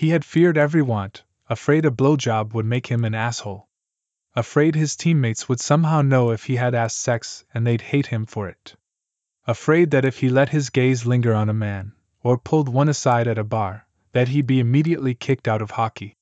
He 0.00 0.10
had 0.10 0.24
feared 0.24 0.56
every 0.56 0.80
want, 0.80 1.24
afraid 1.50 1.84
a 1.84 1.90
blowjob 1.90 2.54
would 2.54 2.64
make 2.66 2.86
him 2.86 3.04
an 3.04 3.16
asshole. 3.16 3.68
Afraid 4.36 4.76
his 4.76 4.94
teammates 4.94 5.48
would 5.48 5.58
somehow 5.58 6.02
know 6.02 6.30
if 6.30 6.44
he 6.44 6.54
had 6.54 6.72
asked 6.72 6.98
sex 7.00 7.44
and 7.52 7.66
they'd 7.66 7.80
hate 7.80 8.06
him 8.06 8.24
for 8.24 8.48
it. 8.48 8.76
Afraid 9.44 9.90
that 9.90 10.04
if 10.04 10.18
he 10.18 10.28
let 10.28 10.50
his 10.50 10.70
gaze 10.70 11.04
linger 11.04 11.34
on 11.34 11.48
a 11.48 11.52
man, 11.52 11.94
or 12.22 12.38
pulled 12.38 12.68
one 12.68 12.88
aside 12.88 13.26
at 13.26 13.38
a 13.38 13.42
bar, 13.42 13.88
that 14.12 14.28
he'd 14.28 14.46
be 14.46 14.60
immediately 14.60 15.14
kicked 15.16 15.48
out 15.48 15.60
of 15.60 15.72
hockey. 15.72 16.16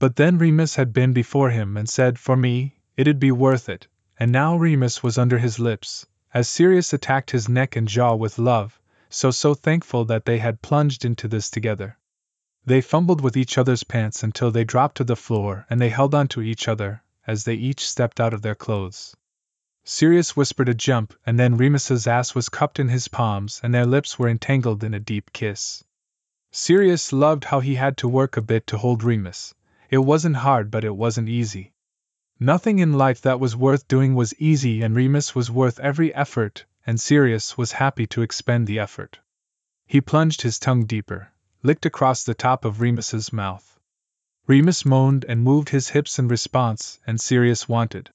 But 0.00 0.16
then 0.16 0.36
Remus 0.36 0.74
had 0.74 0.92
been 0.92 1.12
before 1.12 1.50
him 1.50 1.76
and 1.76 1.88
said, 1.88 2.18
For 2.18 2.36
me, 2.36 2.80
it'd 2.96 3.20
be 3.20 3.30
worth 3.30 3.68
it, 3.68 3.86
and 4.18 4.32
now 4.32 4.56
Remus 4.56 5.04
was 5.04 5.18
under 5.18 5.38
his 5.38 5.60
lips, 5.60 6.04
as 6.34 6.48
Sirius 6.48 6.92
attacked 6.92 7.30
his 7.30 7.48
neck 7.48 7.76
and 7.76 7.86
jaw 7.86 8.16
with 8.16 8.40
love, 8.40 8.80
so 9.08 9.30
so 9.30 9.54
thankful 9.54 10.04
that 10.06 10.24
they 10.24 10.38
had 10.38 10.62
plunged 10.62 11.04
into 11.04 11.28
this 11.28 11.48
together. 11.48 11.96
They 12.66 12.80
fumbled 12.80 13.20
with 13.20 13.36
each 13.36 13.58
other's 13.58 13.84
pants 13.84 14.24
until 14.24 14.50
they 14.50 14.64
dropped 14.64 14.96
to 14.96 15.04
the 15.04 15.14
floor 15.14 15.66
and 15.70 15.80
they 15.80 15.88
held 15.88 16.16
on 16.16 16.26
to 16.28 16.42
each 16.42 16.66
other 16.66 17.00
as 17.24 17.44
they 17.44 17.54
each 17.54 17.88
stepped 17.88 18.20
out 18.20 18.34
of 18.34 18.42
their 18.42 18.56
clothes. 18.56 19.16
Sirius 19.84 20.36
whispered 20.36 20.68
a 20.68 20.74
jump, 20.74 21.14
and 21.24 21.38
then 21.38 21.56
Remus's 21.56 22.08
ass 22.08 22.34
was 22.34 22.48
cupped 22.48 22.80
in 22.80 22.88
his 22.88 23.06
palms 23.06 23.60
and 23.62 23.72
their 23.72 23.86
lips 23.86 24.18
were 24.18 24.28
entangled 24.28 24.82
in 24.82 24.94
a 24.94 24.98
deep 24.98 25.32
kiss. 25.32 25.84
Sirius 26.50 27.12
loved 27.12 27.44
how 27.44 27.60
he 27.60 27.76
had 27.76 27.96
to 27.98 28.08
work 28.08 28.36
a 28.36 28.42
bit 28.42 28.66
to 28.66 28.78
hold 28.78 29.04
Remus. 29.04 29.54
It 29.88 29.98
wasn't 29.98 30.34
hard, 30.34 30.72
but 30.72 30.84
it 30.84 30.96
wasn't 30.96 31.28
easy. 31.28 31.72
Nothing 32.40 32.80
in 32.80 32.94
life 32.94 33.20
that 33.22 33.38
was 33.38 33.54
worth 33.54 33.86
doing 33.86 34.16
was 34.16 34.34
easy, 34.40 34.82
and 34.82 34.96
Remus 34.96 35.36
was 35.36 35.52
worth 35.52 35.78
every 35.78 36.12
effort, 36.12 36.64
and 36.84 37.00
Sirius 37.00 37.56
was 37.56 37.70
happy 37.70 38.08
to 38.08 38.22
expend 38.22 38.66
the 38.66 38.80
effort. 38.80 39.20
He 39.86 40.00
plunged 40.00 40.42
his 40.42 40.58
tongue 40.58 40.84
deeper, 40.84 41.30
licked 41.66 41.84
across 41.84 42.22
the 42.22 42.32
top 42.34 42.64
of 42.64 42.80
Remus's 42.80 43.32
mouth. 43.32 43.76
Remus 44.46 44.84
moaned 44.84 45.24
and 45.28 45.42
moved 45.42 45.70
his 45.70 45.88
hips 45.88 46.16
in 46.16 46.28
response, 46.28 47.00
and 47.04 47.20
Sirius 47.20 47.68
wanted. 47.68 48.08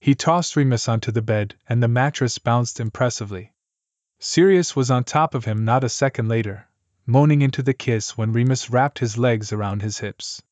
He 0.00 0.14
tossed 0.14 0.54
Remus 0.54 0.86
onto 0.86 1.10
the 1.10 1.22
bed, 1.22 1.54
and 1.66 1.82
the 1.82 1.88
mattress 1.88 2.36
bounced 2.38 2.78
impressively. 2.78 3.54
Sirius 4.18 4.76
was 4.76 4.90
on 4.90 5.04
top 5.04 5.34
of 5.34 5.46
him 5.46 5.64
not 5.64 5.82
a 5.82 5.88
second 5.88 6.28
later, 6.28 6.68
moaning 7.06 7.40
into 7.40 7.62
the 7.62 7.72
kiss 7.72 8.18
when 8.18 8.34
Remus 8.34 8.68
wrapped 8.68 8.98
his 8.98 9.16
legs 9.16 9.50
around 9.50 9.80
his 9.80 10.00
hips. 10.00 10.42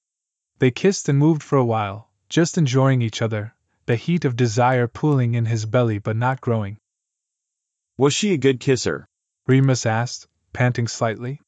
They 0.60 0.70
kissed 0.70 1.10
and 1.10 1.18
moved 1.18 1.42
for 1.42 1.58
a 1.58 1.64
while, 1.66 2.10
just 2.30 2.56
enjoying 2.56 3.02
each 3.02 3.20
other, 3.20 3.54
the 3.84 3.96
heat 3.96 4.24
of 4.24 4.36
desire 4.36 4.88
pooling 4.88 5.34
in 5.34 5.44
his 5.44 5.66
belly 5.66 5.98
but 5.98 6.16
not 6.16 6.40
growing. 6.40 6.78
Was 7.98 8.14
she 8.14 8.32
a 8.32 8.38
good 8.38 8.58
kisser? 8.58 9.06
Remus 9.46 9.84
asked, 9.84 10.28
panting 10.54 10.88
slightly. 10.88 11.42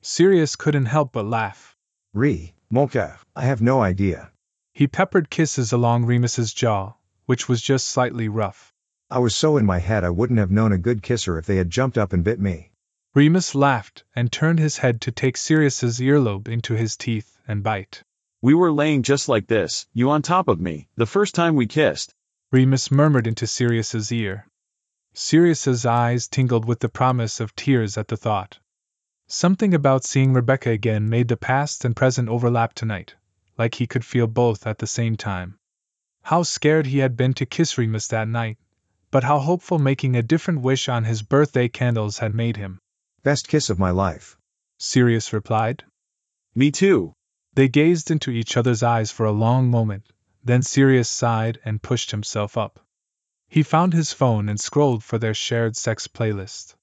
Sirius 0.00 0.56
couldn't 0.56 0.86
help 0.86 1.12
but 1.12 1.26
laugh. 1.26 1.76
Re, 2.14 2.54
mon 2.70 2.88
cœur, 2.88 3.18
I 3.36 3.44
have 3.44 3.60
no 3.60 3.82
idea. 3.82 4.30
He 4.72 4.86
peppered 4.86 5.28
kisses 5.28 5.72
along 5.72 6.06
Remus's 6.06 6.54
jaw, 6.54 6.94
which 7.26 7.48
was 7.48 7.60
just 7.60 7.88
slightly 7.88 8.28
rough. 8.28 8.72
I 9.10 9.18
was 9.18 9.34
so 9.34 9.56
in 9.56 9.66
my 9.66 9.80
head 9.80 10.04
I 10.04 10.10
wouldn't 10.10 10.38
have 10.38 10.50
known 10.50 10.72
a 10.72 10.78
good 10.78 11.02
kisser 11.02 11.36
if 11.36 11.46
they 11.46 11.56
had 11.56 11.70
jumped 11.70 11.98
up 11.98 12.12
and 12.12 12.22
bit 12.22 12.40
me. 12.40 12.70
Remus 13.14 13.54
laughed 13.54 14.04
and 14.14 14.30
turned 14.30 14.60
his 14.60 14.78
head 14.78 15.00
to 15.00 15.10
take 15.10 15.36
Sirius's 15.36 16.00
earlobe 16.00 16.46
into 16.48 16.74
his 16.74 16.96
teeth 16.96 17.36
and 17.48 17.62
bite. 17.62 18.02
We 18.40 18.54
were 18.54 18.70
laying 18.70 19.02
just 19.02 19.28
like 19.28 19.46
this, 19.46 19.88
you 19.92 20.10
on 20.10 20.22
top 20.22 20.46
of 20.46 20.60
me, 20.60 20.88
the 20.96 21.06
first 21.06 21.34
time 21.34 21.56
we 21.56 21.66
kissed. 21.66 22.14
Remus 22.52 22.90
murmured 22.90 23.26
into 23.26 23.46
Sirius's 23.46 24.12
ear. 24.12 24.46
Sirius's 25.12 25.84
eyes 25.84 26.28
tingled 26.28 26.64
with 26.64 26.80
the 26.80 26.88
promise 26.88 27.40
of 27.40 27.56
tears 27.56 27.98
at 27.98 28.08
the 28.08 28.16
thought. 28.16 28.58
Something 29.30 29.74
about 29.74 30.04
seeing 30.04 30.32
Rebecca 30.32 30.70
again 30.70 31.10
made 31.10 31.28
the 31.28 31.36
past 31.36 31.84
and 31.84 31.94
present 31.94 32.30
overlap 32.30 32.72
tonight, 32.72 33.14
like 33.58 33.74
he 33.74 33.86
could 33.86 34.02
feel 34.02 34.26
both 34.26 34.66
at 34.66 34.78
the 34.78 34.86
same 34.86 35.18
time. 35.18 35.58
How 36.22 36.42
scared 36.44 36.86
he 36.86 37.00
had 37.00 37.14
been 37.14 37.34
to 37.34 37.44
kiss 37.44 37.76
Remus 37.76 38.08
that 38.08 38.26
night, 38.26 38.56
but 39.10 39.24
how 39.24 39.38
hopeful 39.38 39.78
making 39.78 40.16
a 40.16 40.22
different 40.22 40.62
wish 40.62 40.88
on 40.88 41.04
his 41.04 41.20
birthday 41.20 41.68
candles 41.68 42.16
had 42.16 42.34
made 42.34 42.56
him. 42.56 42.78
Best 43.22 43.48
kiss 43.48 43.68
of 43.68 43.78
my 43.78 43.90
life. 43.90 44.38
Sirius 44.78 45.34
replied. 45.34 45.84
Me 46.54 46.70
too. 46.70 47.12
They 47.52 47.68
gazed 47.68 48.10
into 48.10 48.30
each 48.30 48.56
other's 48.56 48.82
eyes 48.82 49.10
for 49.10 49.26
a 49.26 49.30
long 49.30 49.70
moment, 49.70 50.06
then 50.42 50.62
Sirius 50.62 51.10
sighed 51.10 51.60
and 51.66 51.82
pushed 51.82 52.12
himself 52.12 52.56
up. 52.56 52.80
He 53.46 53.62
found 53.62 53.92
his 53.92 54.10
phone 54.10 54.48
and 54.48 54.58
scrolled 54.58 55.04
for 55.04 55.18
their 55.18 55.34
shared 55.34 55.76
sex 55.76 56.08
playlist. 56.08 56.76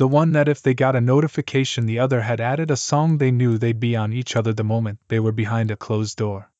The 0.00 0.08
one 0.08 0.32
that 0.32 0.48
if 0.48 0.62
they 0.62 0.72
got 0.72 0.96
a 0.96 1.00
notification 1.02 1.84
the 1.84 1.98
other 1.98 2.22
had 2.22 2.40
added 2.40 2.70
a 2.70 2.76
song 2.78 3.18
they 3.18 3.30
knew 3.30 3.58
they'd 3.58 3.78
be 3.78 3.96
on 3.96 4.14
each 4.14 4.34
other 4.34 4.54
the 4.54 4.64
moment 4.64 4.98
they 5.08 5.20
were 5.20 5.30
behind 5.30 5.70
a 5.70 5.76
closed 5.76 6.16
door. 6.16 6.50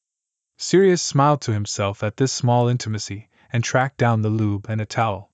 Sirius 0.59 1.01
smiled 1.01 1.41
to 1.41 1.55
himself 1.55 2.03
at 2.03 2.19
this 2.19 2.35
small 2.35 2.69
intimacy 2.69 3.31
and 3.51 3.65
tracked 3.65 3.97
down 3.97 4.21
the 4.21 4.29
lube 4.29 4.67
and 4.69 4.79
a 4.79 4.85
towel. 4.85 5.31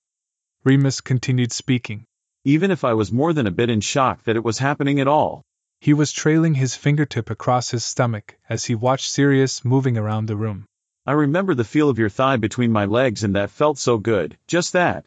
Remus 0.63 1.01
continued 1.01 1.51
speaking. 1.51 2.05
Even 2.45 2.71
if 2.71 2.85
I 2.85 2.95
was 2.95 3.11
more 3.11 3.33
than 3.33 3.49
a 3.49 3.51
bit 3.51 3.71
in 3.71 3.81
shock 3.81 4.23
that 4.23 4.37
it 4.37 4.45
was 4.45 4.59
happening 4.59 5.01
at 5.01 5.09
all. 5.09 5.43
He 5.81 5.93
was 5.93 6.13
trailing 6.13 6.55
his 6.55 6.77
fingertip 6.77 7.29
across 7.29 7.73
his 7.73 7.85
stomach 7.85 8.39
as 8.49 8.67
he 8.67 8.77
watched 8.77 9.11
Sirius 9.11 9.65
moving 9.65 9.99
around 9.99 10.27
the 10.27 10.37
room. 10.37 10.67
I 11.05 11.11
remember 11.11 11.57
the 11.57 11.65
feel 11.65 11.89
of 11.91 11.99
your 11.99 12.09
thigh 12.09 12.37
between 12.37 12.71
my 12.71 12.85
legs 12.85 13.25
and 13.25 13.35
that 13.35 13.51
felt 13.51 13.79
so 13.79 13.99
good, 13.99 14.39
just 14.47 14.75
that. 14.75 15.07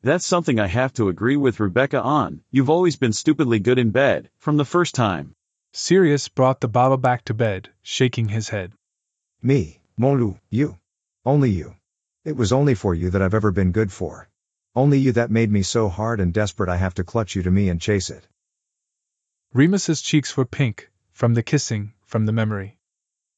That's 0.00 0.24
something 0.24 0.60
I 0.60 0.68
have 0.68 0.92
to 0.94 1.08
agree 1.08 1.36
with 1.36 1.58
Rebecca 1.58 2.00
on, 2.00 2.42
you've 2.52 2.70
always 2.70 2.94
been 2.94 3.12
stupidly 3.12 3.58
good 3.58 3.80
in 3.80 3.90
bed, 3.90 4.30
from 4.38 4.56
the 4.56 4.64
first 4.64 4.94
time. 4.94 5.34
Sirius 5.72 6.28
brought 6.28 6.60
the 6.60 6.68
baba 6.68 6.96
back 6.96 7.24
to 7.24 7.34
bed, 7.34 7.70
shaking 7.82 8.28
his 8.28 8.48
head. 8.48 8.72
Me, 9.42 9.82
mon 9.96 10.20
loup, 10.20 10.38
you. 10.50 10.78
Only 11.26 11.50
you. 11.50 11.74
It 12.24 12.36
was 12.36 12.52
only 12.52 12.76
for 12.76 12.94
you 12.94 13.10
that 13.10 13.22
I've 13.22 13.34
ever 13.34 13.50
been 13.50 13.72
good 13.72 13.90
for. 13.90 14.28
Only 14.76 15.00
you 15.00 15.10
that 15.12 15.32
made 15.32 15.50
me 15.50 15.62
so 15.62 15.88
hard 15.88 16.20
and 16.20 16.32
desperate 16.32 16.68
I 16.68 16.76
have 16.76 16.94
to 16.94 17.04
clutch 17.04 17.34
you 17.34 17.42
to 17.42 17.50
me 17.50 17.68
and 17.68 17.80
chase 17.80 18.08
it. 18.08 18.28
Remus's 19.52 20.00
cheeks 20.00 20.36
were 20.36 20.44
pink, 20.44 20.90
from 21.10 21.34
the 21.34 21.42
kissing, 21.42 21.92
from 22.06 22.24
the 22.24 22.32
memory. 22.32 22.78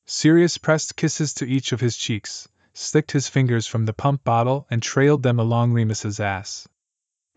Sirius 0.05 0.59
pressed 0.59 0.95
kisses 0.95 1.33
to 1.35 1.47
each 1.47 1.73
of 1.73 1.81
his 1.81 1.97
cheeks, 1.97 2.49
slicked 2.73 3.13
his 3.13 3.29
fingers 3.29 3.67
from 3.67 3.85
the 3.85 3.93
pump 3.93 4.25
bottle 4.25 4.67
and 4.71 4.83
trailed 4.83 5.23
them 5.23 5.39
along 5.39 5.73
Remus's 5.73 6.19
ass. 6.19 6.67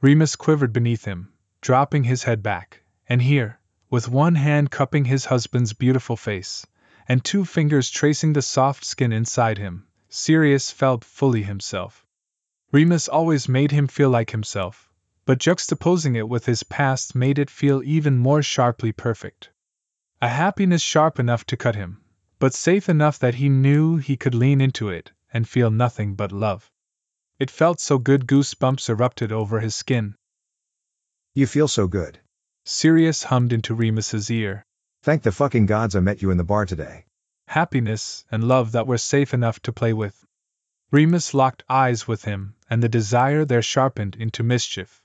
Remus 0.02 0.36
quivered 0.36 0.72
beneath 0.72 1.06
him, 1.06 1.34
dropping 1.60 2.06
his 2.06 2.24
head 2.24 2.42
back, 2.42 2.82
and 3.08 3.22
here, 3.22 3.60
with 3.90 4.08
one 4.08 4.36
hand 4.36 4.72
cupping 4.72 5.06
his 5.06 5.26
husband's 5.26 5.74
beautiful 5.74 6.16
face, 6.16 6.66
and 7.08 7.24
two 7.24 7.44
fingers 7.46 7.90
tracing 7.92 8.34
the 8.34 8.42
soft 8.42 8.86
skin 8.86 9.12
inside 9.12 9.58
him, 9.58 9.86
Sirius 10.08 10.72
felt 10.72 11.04
fully 11.04 11.44
himself. 11.44 12.06
Remus 12.72 13.08
always 13.08 13.50
made 13.50 13.72
him 13.72 13.88
feel 13.88 14.10
like 14.10 14.32
himself, 14.32 14.90
but 15.26 15.40
juxtaposing 15.40 16.16
it 16.16 16.30
with 16.30 16.46
his 16.46 16.64
past 16.64 17.16
made 17.16 17.38
it 17.38 17.50
feel 17.50 17.84
even 17.84 18.18
more 18.18 18.42
sharply 18.42 18.92
perfect. 18.92 19.50
A 20.22 20.30
happiness 20.30 20.82
sharp 20.82 21.20
enough 21.20 21.46
to 21.48 21.58
cut 21.58 21.76
him, 21.76 22.02
but 22.40 22.54
safe 22.54 22.88
enough 22.88 23.20
that 23.20 23.36
he 23.36 23.50
knew 23.50 23.98
he 23.98 24.16
could 24.16 24.34
lean 24.34 24.62
into 24.62 24.90
it 24.90 25.12
and 25.34 25.50
feel 25.50 25.72
nothing 25.72 26.16
but 26.16 26.32
love. 26.32 26.72
It 27.40 27.50
felt 27.52 27.80
so 27.80 27.98
good 27.98 28.28
goosebumps 28.28 28.88
erupted 28.90 29.32
over 29.32 29.60
his 29.60 29.76
skin. 29.76 30.16
You 31.34 31.48
feel 31.48 31.68
so 31.68 31.88
good. 31.88 32.20
Sirius 32.64 33.24
hummed 33.24 33.52
into 33.52 33.74
Remus's 33.74 34.30
ear. 34.30 34.66
Thank 35.02 35.24
the 35.24 35.32
fucking 35.32 35.66
gods 35.66 35.96
I 35.96 36.00
met 36.00 36.22
you 36.22 36.32
in 36.32 36.38
the 36.38 36.44
bar 36.44 36.66
today. 36.66 37.06
Happiness 37.48 38.24
and 38.32 38.48
love 38.48 38.72
that 38.72 38.88
were 38.88 38.98
safe 38.98 39.34
enough 39.34 39.60
to 39.64 39.74
play 39.74 39.92
with. 39.92 40.24
Remus 40.92 41.34
locked 41.34 41.64
eyes 41.68 42.08
with 42.08 42.24
him, 42.24 42.56
and 42.70 42.82
the 42.82 42.88
desire 42.88 43.46
there 43.46 43.64
sharpened 43.64 44.16
into 44.16 44.44
mischief. 44.44 45.04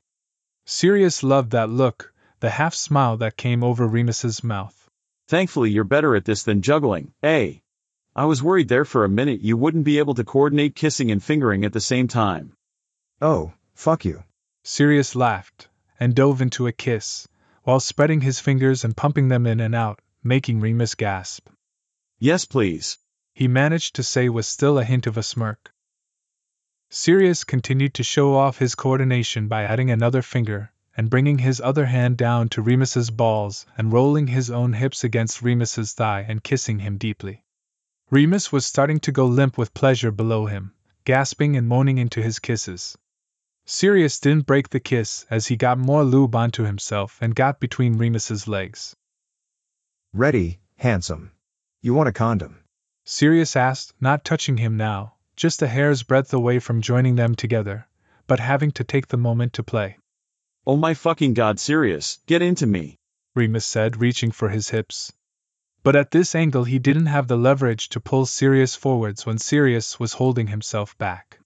Sirius 0.66 1.22
loved 1.22 1.50
that 1.52 1.70
look, 1.70 2.12
the 2.40 2.50
half 2.50 2.74
smile 2.74 3.16
that 3.16 3.38
came 3.38 3.64
over 3.64 3.88
Remus's 3.88 4.44
mouth. 4.44 4.88
Thankfully 5.26 5.70
you're 5.70 5.84
better 5.84 6.14
at 6.14 6.26
this 6.26 6.42
than 6.42 6.62
juggling, 6.62 7.14
eh? 7.22 7.54
I 8.18 8.24
was 8.24 8.42
worried 8.42 8.66
there 8.66 8.84
for 8.84 9.04
a 9.04 9.08
minute 9.08 9.42
you 9.42 9.56
wouldn't 9.56 9.84
be 9.84 9.98
able 9.98 10.14
to 10.14 10.24
coordinate 10.24 10.74
kissing 10.74 11.12
and 11.12 11.22
fingering 11.22 11.64
at 11.64 11.72
the 11.72 11.80
same 11.80 12.08
time. 12.08 12.52
Oh, 13.22 13.52
fuck 13.74 14.04
you. 14.04 14.24
Sirius 14.64 15.14
laughed, 15.14 15.68
and 16.00 16.16
dove 16.16 16.42
into 16.42 16.66
a 16.66 16.72
kiss, 16.72 17.28
while 17.62 17.78
spreading 17.78 18.22
his 18.22 18.40
fingers 18.40 18.82
and 18.82 18.96
pumping 18.96 19.28
them 19.28 19.46
in 19.46 19.60
and 19.60 19.72
out, 19.72 20.00
making 20.24 20.58
Remus 20.58 20.96
gasp. 20.96 21.48
Yes, 22.18 22.44
please. 22.44 22.98
He 23.34 23.46
managed 23.46 23.94
to 23.94 24.02
say 24.02 24.28
with 24.28 24.46
still 24.46 24.80
a 24.80 24.84
hint 24.84 25.06
of 25.06 25.16
a 25.16 25.22
smirk. 25.22 25.72
Sirius 26.90 27.44
continued 27.44 27.94
to 27.94 28.02
show 28.02 28.34
off 28.34 28.58
his 28.58 28.74
coordination 28.74 29.46
by 29.46 29.62
adding 29.62 29.92
another 29.92 30.22
finger 30.22 30.72
and 30.96 31.08
bringing 31.08 31.38
his 31.38 31.60
other 31.60 31.86
hand 31.86 32.16
down 32.16 32.48
to 32.48 32.62
Remus's 32.62 33.10
balls 33.10 33.64
and 33.76 33.92
rolling 33.92 34.26
his 34.26 34.50
own 34.50 34.72
hips 34.72 35.04
against 35.04 35.40
Remus's 35.40 35.92
thigh 35.92 36.26
and 36.28 36.42
kissing 36.42 36.80
him 36.80 36.98
deeply. 36.98 37.44
Remus 38.10 38.50
was 38.50 38.64
starting 38.64 39.00
to 39.00 39.12
go 39.12 39.26
limp 39.26 39.58
with 39.58 39.74
pleasure 39.74 40.10
below 40.10 40.46
him, 40.46 40.72
gasping 41.04 41.56
and 41.56 41.68
moaning 41.68 41.98
into 41.98 42.22
his 42.22 42.38
kisses. 42.38 42.96
Sirius 43.66 44.18
didn't 44.18 44.46
break 44.46 44.70
the 44.70 44.80
kiss 44.80 45.26
as 45.28 45.48
he 45.48 45.56
got 45.56 45.78
more 45.78 46.04
lube 46.04 46.34
onto 46.34 46.62
himself 46.62 47.18
and 47.20 47.34
got 47.34 47.60
between 47.60 47.98
Remus's 47.98 48.48
legs. 48.48 48.96
Ready, 50.14 50.58
handsome. 50.76 51.32
You 51.82 51.92
want 51.92 52.08
a 52.08 52.12
condom? 52.12 52.64
Sirius 53.04 53.56
asked, 53.56 53.92
not 54.00 54.24
touching 54.24 54.56
him 54.56 54.78
now, 54.78 55.16
just 55.36 55.60
a 55.60 55.66
hair's 55.66 56.02
breadth 56.02 56.32
away 56.32 56.60
from 56.60 56.80
joining 56.80 57.16
them 57.16 57.34
together, 57.34 57.86
but 58.26 58.40
having 58.40 58.70
to 58.72 58.84
take 58.84 59.08
the 59.08 59.18
moment 59.18 59.52
to 59.52 59.62
play. 59.62 59.98
Oh 60.66 60.76
my 60.76 60.94
fucking 60.94 61.34
god, 61.34 61.60
Sirius, 61.60 62.20
get 62.26 62.40
into 62.40 62.66
me. 62.66 62.96
Remus 63.34 63.66
said, 63.66 64.00
reaching 64.00 64.30
for 64.30 64.48
his 64.48 64.70
hips. 64.70 65.12
But 65.88 65.96
at 65.96 66.10
this 66.10 66.34
angle, 66.34 66.64
he 66.64 66.78
didn't 66.78 67.06
have 67.06 67.28
the 67.28 67.38
leverage 67.38 67.88
to 67.88 67.98
pull 67.98 68.26
Sirius 68.26 68.74
forwards 68.74 69.24
when 69.24 69.38
Sirius 69.38 69.98
was 69.98 70.12
holding 70.12 70.48
himself 70.48 70.94
back. 70.98 71.40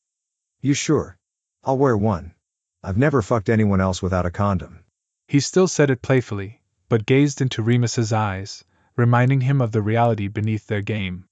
You 0.61 0.75
sure? 0.75 1.17
I'll 1.63 1.79
wear 1.79 1.97
one. 1.97 2.35
I've 2.83 2.97
never 2.97 3.23
fucked 3.23 3.49
anyone 3.49 3.81
else 3.81 4.03
without 4.03 4.27
a 4.27 4.33
condom. 4.33 4.83
He 5.29 5.39
still 5.39 5.69
said 5.69 5.91
it 5.91 6.03
playfully, 6.03 6.61
but 6.89 7.07
gazed 7.07 7.41
into 7.41 7.63
Remus's 7.63 8.13
eyes, 8.13 8.65
reminding 8.97 9.43
him 9.43 9.61
of 9.61 9.71
the 9.71 9.81
reality 9.81 10.27
beneath 10.27 10.67
their 10.67 10.83
game. 10.83 11.27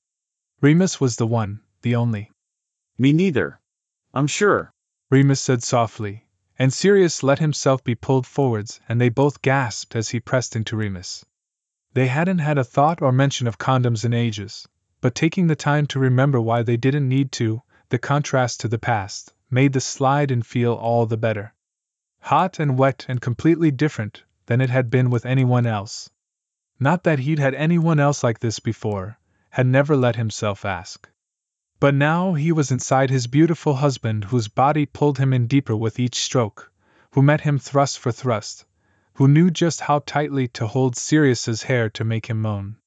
Remus 0.60 1.00
was 1.00 1.16
the 1.16 1.26
one, 1.26 1.62
the 1.82 1.96
only. 1.96 2.30
Me 2.96 3.12
neither. 3.12 3.58
I'm 4.14 4.28
sure. 4.28 4.70
Remus 5.10 5.40
said 5.40 5.64
softly, 5.64 6.28
and 6.60 6.72
Sirius 6.72 7.24
let 7.24 7.40
himself 7.40 7.82
be 7.82 7.96
pulled 7.96 8.28
forwards, 8.28 8.80
and 8.88 9.00
they 9.00 9.08
both 9.08 9.42
gasped 9.42 9.96
as 9.96 10.10
he 10.10 10.20
pressed 10.20 10.54
into 10.54 10.76
Remus. 10.76 11.24
They 11.92 12.06
hadn't 12.06 12.38
had 12.38 12.56
a 12.56 12.62
thought 12.62 13.02
or 13.02 13.10
mention 13.10 13.48
of 13.48 13.58
condoms 13.58 14.04
in 14.04 14.14
ages, 14.14 14.68
but 15.00 15.14
taking 15.14 15.48
the 15.48 15.56
time 15.56 15.86
to 15.86 15.98
remember 15.98 16.40
why 16.40 16.62
they 16.62 16.76
didn't 16.76 17.08
need 17.08 17.32
to, 17.32 17.62
the 17.88 17.98
contrast 17.98 18.60
to 18.60 18.68
the 18.68 18.78
past, 18.78 19.34
made 19.50 19.72
the 19.72 19.80
slide 19.80 20.30
and 20.30 20.46
feel 20.46 20.74
all 20.74 21.06
the 21.06 21.16
better. 21.16 21.52
Hot 22.20 22.60
and 22.60 22.78
wet 22.78 23.06
and 23.08 23.20
completely 23.20 23.72
different 23.72 24.22
than 24.46 24.60
it 24.60 24.70
had 24.70 24.88
been 24.88 25.10
with 25.10 25.26
anyone 25.26 25.66
else. 25.66 26.08
Not 26.78 27.02
that 27.02 27.18
he'd 27.18 27.40
had 27.40 27.54
anyone 27.54 27.98
else 27.98 28.22
like 28.22 28.38
this 28.38 28.60
before, 28.60 29.18
had 29.50 29.66
never 29.66 29.96
let 29.96 30.14
himself 30.14 30.64
ask. 30.64 31.08
But 31.80 31.94
now 31.94 32.34
he 32.34 32.52
was 32.52 32.70
inside 32.70 33.10
his 33.10 33.26
beautiful 33.26 33.74
husband 33.74 34.24
whose 34.26 34.46
body 34.46 34.86
pulled 34.86 35.18
him 35.18 35.32
in 35.32 35.48
deeper 35.48 35.74
with 35.74 35.98
each 35.98 36.20
stroke, 36.22 36.70
who 37.12 37.22
met 37.22 37.40
him 37.40 37.58
thrust 37.58 37.98
for 37.98 38.12
thrust, 38.12 38.64
who 39.20 39.28
knew 39.28 39.50
just 39.50 39.82
how 39.82 39.98
tightly 39.98 40.48
to 40.48 40.66
hold 40.66 40.96
Sirius's 40.96 41.64
hair 41.64 41.90
to 41.90 42.02
make 42.02 42.24
him 42.30 42.40
moan. 42.40 42.78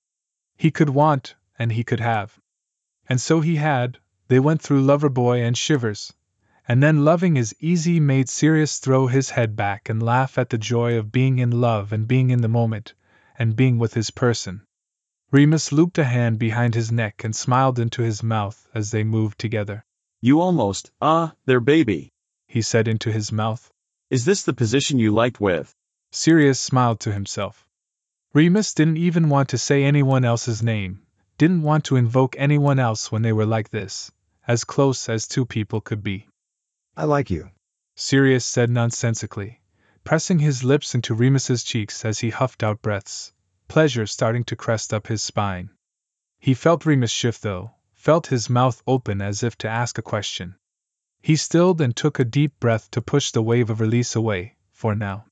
He 0.57 0.71
could 0.71 0.89
want, 0.89 1.35
and 1.59 1.71
he 1.71 1.83
could 1.83 1.99
have. 1.99 2.39
And 3.07 3.21
so 3.21 3.39
he 3.39 3.57
had, 3.57 3.99
they 4.29 4.39
went 4.39 4.59
through 4.59 4.83
Loverboy 4.83 5.45
and 5.45 5.55
Shivers, 5.55 6.11
and 6.67 6.81
then 6.81 7.05
loving 7.05 7.37
is 7.37 7.53
easy 7.59 7.99
made 7.99 8.29
Sirius 8.29 8.79
throw 8.79 9.05
his 9.05 9.29
head 9.29 9.55
back 9.55 9.89
and 9.89 10.01
laugh 10.01 10.39
at 10.39 10.49
the 10.49 10.57
joy 10.57 10.97
of 10.97 11.11
being 11.11 11.37
in 11.37 11.51
love 11.61 11.93
and 11.93 12.07
being 12.07 12.31
in 12.31 12.41
the 12.41 12.47
moment, 12.47 12.95
and 13.37 13.55
being 13.55 13.77
with 13.77 13.93
his 13.93 14.09
person. 14.09 14.63
Remus 15.29 15.71
looped 15.71 15.99
a 15.99 16.03
hand 16.03 16.39
behind 16.39 16.73
his 16.73 16.91
neck 16.91 17.23
and 17.23 17.35
smiled 17.35 17.77
into 17.77 18.01
his 18.01 18.23
mouth 18.23 18.67
as 18.73 18.89
they 18.89 19.03
moved 19.03 19.37
together. 19.37 19.85
You 20.19 20.41
almost, 20.41 20.89
ah, 20.99 21.27
uh, 21.27 21.31
there 21.45 21.59
baby, 21.59 22.11
he 22.47 22.63
said 22.63 22.87
into 22.87 23.11
his 23.11 23.31
mouth. 23.31 23.71
Is 24.09 24.25
this 24.25 24.41
the 24.41 24.53
position 24.53 24.97
you 24.97 25.11
liked 25.11 25.39
with? 25.39 25.75
Sirius 26.15 26.59
smiled 26.59 26.99
to 26.99 27.11
himself. 27.11 27.67
Remus 28.35 28.75
didn't 28.75 28.97
even 28.97 29.29
want 29.29 29.49
to 29.49 29.57
say 29.57 29.83
anyone 29.83 30.23
else's 30.23 30.61
name, 30.61 31.01
didn't 31.39 31.63
want 31.63 31.85
to 31.85 31.95
invoke 31.95 32.35
anyone 32.37 32.77
else 32.77 33.11
when 33.11 33.23
they 33.23 33.33
were 33.33 33.47
like 33.47 33.71
this, 33.71 34.11
as 34.47 34.63
close 34.63 35.09
as 35.09 35.27
two 35.27 35.43
people 35.43 35.81
could 35.81 36.03
be. 36.03 36.27
I 36.95 37.05
like 37.05 37.31
you. 37.31 37.49
Sirius 37.95 38.45
said 38.45 38.69
nonsensically, 38.69 39.59
pressing 40.03 40.37
his 40.37 40.63
lips 40.63 40.93
into 40.93 41.15
Remus's 41.15 41.63
cheeks 41.63 42.05
as 42.05 42.19
he 42.19 42.29
huffed 42.29 42.61
out 42.61 42.83
breaths, 42.83 43.33
pleasure 43.67 44.05
starting 44.05 44.43
to 44.43 44.55
crest 44.55 44.93
up 44.93 45.07
his 45.07 45.23
spine. 45.23 45.71
He 46.39 46.53
felt 46.53 46.85
Remus 46.85 47.09
shift 47.09 47.41
though, 47.41 47.71
felt 47.91 48.27
his 48.27 48.51
mouth 48.51 48.83
open 48.85 49.19
as 49.19 49.41
if 49.41 49.57
to 49.57 49.67
ask 49.67 49.97
a 49.97 50.03
question. 50.03 50.57
He 51.23 51.35
stilled 51.35 51.81
and 51.81 51.95
took 51.95 52.19
a 52.19 52.23
deep 52.23 52.59
breath 52.59 52.91
to 52.91 53.01
push 53.01 53.31
the 53.31 53.41
wave 53.41 53.71
of 53.71 53.81
release 53.81 54.15
away, 54.15 54.57
for 54.69 54.93
now. 54.93 55.25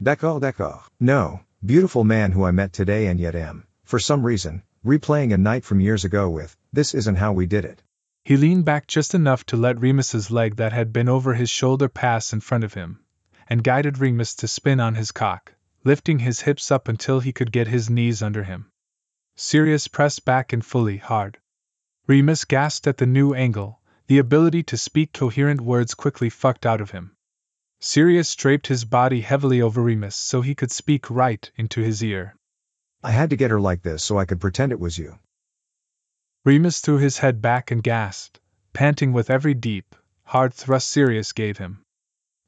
D'accord, 0.00 0.40
d'accord. 0.40 0.88
No, 1.00 1.40
beautiful 1.64 2.04
man 2.04 2.30
who 2.30 2.44
I 2.44 2.52
met 2.52 2.72
today 2.72 3.08
and 3.08 3.18
yet 3.18 3.34
am, 3.34 3.66
for 3.82 3.98
some 3.98 4.24
reason, 4.24 4.62
replaying 4.84 5.34
a 5.34 5.38
night 5.38 5.64
from 5.64 5.80
years 5.80 6.04
ago 6.04 6.30
with, 6.30 6.56
this 6.72 6.94
isn't 6.94 7.16
how 7.16 7.32
we 7.32 7.46
did 7.46 7.64
it. 7.64 7.82
He 8.24 8.36
leaned 8.36 8.64
back 8.64 8.86
just 8.86 9.14
enough 9.14 9.44
to 9.46 9.56
let 9.56 9.80
Remus's 9.80 10.30
leg 10.30 10.56
that 10.56 10.72
had 10.72 10.92
been 10.92 11.08
over 11.08 11.34
his 11.34 11.50
shoulder 11.50 11.88
pass 11.88 12.32
in 12.32 12.40
front 12.40 12.62
of 12.62 12.74
him, 12.74 13.00
and 13.48 13.64
guided 13.64 13.98
Remus 13.98 14.36
to 14.36 14.46
spin 14.46 14.78
on 14.78 14.94
his 14.94 15.10
cock, 15.10 15.54
lifting 15.82 16.20
his 16.20 16.42
hips 16.42 16.70
up 16.70 16.86
until 16.86 17.18
he 17.18 17.32
could 17.32 17.50
get 17.50 17.66
his 17.66 17.90
knees 17.90 18.22
under 18.22 18.44
him. 18.44 18.70
Sirius 19.34 19.88
pressed 19.88 20.24
back 20.24 20.52
and 20.52 20.64
fully 20.64 20.98
hard. 20.98 21.38
Remus 22.06 22.44
gasped 22.44 22.86
at 22.86 22.98
the 22.98 23.06
new 23.06 23.34
angle, 23.34 23.80
the 24.06 24.18
ability 24.18 24.62
to 24.64 24.76
speak 24.76 25.12
coherent 25.12 25.60
words 25.60 25.94
quickly 25.94 26.30
fucked 26.30 26.66
out 26.66 26.80
of 26.80 26.92
him. 26.92 27.16
Sirius 27.80 28.34
draped 28.34 28.66
his 28.66 28.84
body 28.84 29.20
heavily 29.20 29.62
over 29.62 29.80
Remus 29.80 30.16
so 30.16 30.40
he 30.40 30.56
could 30.56 30.72
speak 30.72 31.08
right 31.08 31.48
into 31.56 31.80
his 31.80 32.02
ear. 32.02 32.34
I 33.04 33.12
had 33.12 33.30
to 33.30 33.36
get 33.36 33.52
her 33.52 33.60
like 33.60 33.82
this 33.82 34.02
so 34.02 34.18
I 34.18 34.24
could 34.24 34.40
pretend 34.40 34.72
it 34.72 34.80
was 34.80 34.98
you. 34.98 35.20
Remus 36.44 36.80
threw 36.80 36.98
his 36.98 37.18
head 37.18 37.40
back 37.40 37.70
and 37.70 37.80
gasped, 37.80 38.40
panting 38.72 39.12
with 39.12 39.30
every 39.30 39.54
deep, 39.54 39.94
hard 40.24 40.52
thrust 40.54 40.88
Sirius 40.88 41.32
gave 41.32 41.58
him. 41.58 41.84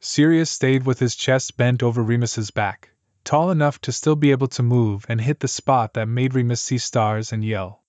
Sirius 0.01 0.51
stayed 0.51 0.85
with 0.85 0.98
his 0.98 1.15
chest 1.15 1.57
bent 1.57 1.81
over 1.81 2.02
Remus's 2.02 2.51
back, 2.51 2.90
tall 3.23 3.52
enough 3.52 3.81
to 3.82 3.93
still 3.93 4.16
be 4.16 4.32
able 4.32 4.48
to 4.48 4.65
move 4.65 5.07
and 5.09 5.20
hit 5.20 5.39
the 5.39 5.47
spot 5.48 5.94
that 5.94 6.09
made 6.09 6.35
Remus 6.35 6.61
see 6.61 6.78
stars 6.78 7.32
and 7.32 7.44
yell. 7.44 7.85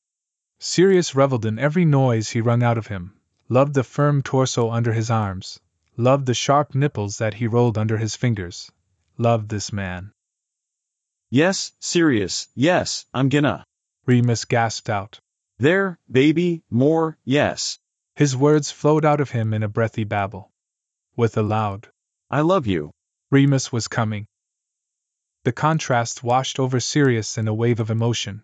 Sirius 0.59 1.15
reveled 1.15 1.47
in 1.47 1.57
every 1.57 1.85
noise 1.85 2.29
he 2.29 2.41
wrung 2.41 2.61
out 2.61 2.77
of 2.77 2.87
him, 2.87 3.19
loved 3.49 3.73
the 3.73 3.83
firm 3.83 4.21
torso 4.21 4.69
under 4.69 4.93
his 4.93 5.09
arms, 5.09 5.59
loved 6.01 6.25
the 6.25 6.33
sharp 6.33 6.73
nipples 6.73 7.19
that 7.19 7.35
he 7.35 7.45
rolled 7.45 7.77
under 7.77 7.95
his 7.95 8.15
fingers, 8.15 8.71
loved 9.19 9.49
this 9.49 9.71
man. 9.71 10.11
Yes, 11.29 11.73
Sirius, 11.79 12.47
yes, 12.55 13.05
I'm 13.13 13.29
gonna. 13.29 13.63
Remus 14.07 14.45
gasped 14.45 14.89
out. 14.89 15.19
There, 15.59 15.99
baby, 16.09 16.63
more, 16.71 17.19
yes. 17.23 17.77
His 18.15 18.35
words 18.35 18.71
flowed 18.71 19.05
out 19.05 19.21
of 19.21 19.29
him 19.29 19.53
in 19.53 19.61
a 19.61 19.67
breathy 19.67 20.03
babble. 20.03 20.51
With 21.15 21.37
a 21.37 21.43
loud, 21.43 21.87
I 22.31 22.41
love 22.41 22.65
you. 22.65 22.89
Remus 23.29 23.71
was 23.71 23.87
coming. 23.87 24.25
The 25.43 25.51
contrast 25.51 26.23
washed 26.23 26.59
over 26.59 26.79
Sirius 26.79 27.37
in 27.37 27.47
a 27.47 27.53
wave 27.53 27.79
of 27.79 27.91
emotion. 27.91 28.43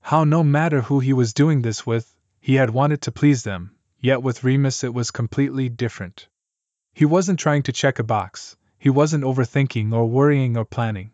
How 0.00 0.22
no 0.22 0.44
matter 0.44 0.80
who 0.82 1.00
he 1.00 1.12
was 1.12 1.34
doing 1.34 1.62
this 1.62 1.84
with, 1.84 2.14
he 2.40 2.54
had 2.54 2.70
wanted 2.70 3.02
to 3.02 3.10
please 3.10 3.42
them, 3.42 3.74
yet 3.98 4.22
with 4.22 4.44
Remus 4.44 4.84
it 4.84 4.94
was 4.94 5.10
completely 5.10 5.68
different. 5.68 6.28
He 6.96 7.04
wasn't 7.04 7.40
trying 7.40 7.64
to 7.64 7.72
check 7.72 7.98
a 7.98 8.04
box, 8.04 8.54
he 8.78 8.88
wasn't 8.88 9.24
overthinking 9.24 9.92
or 9.92 10.08
worrying 10.08 10.56
or 10.56 10.64
planning. 10.64 11.10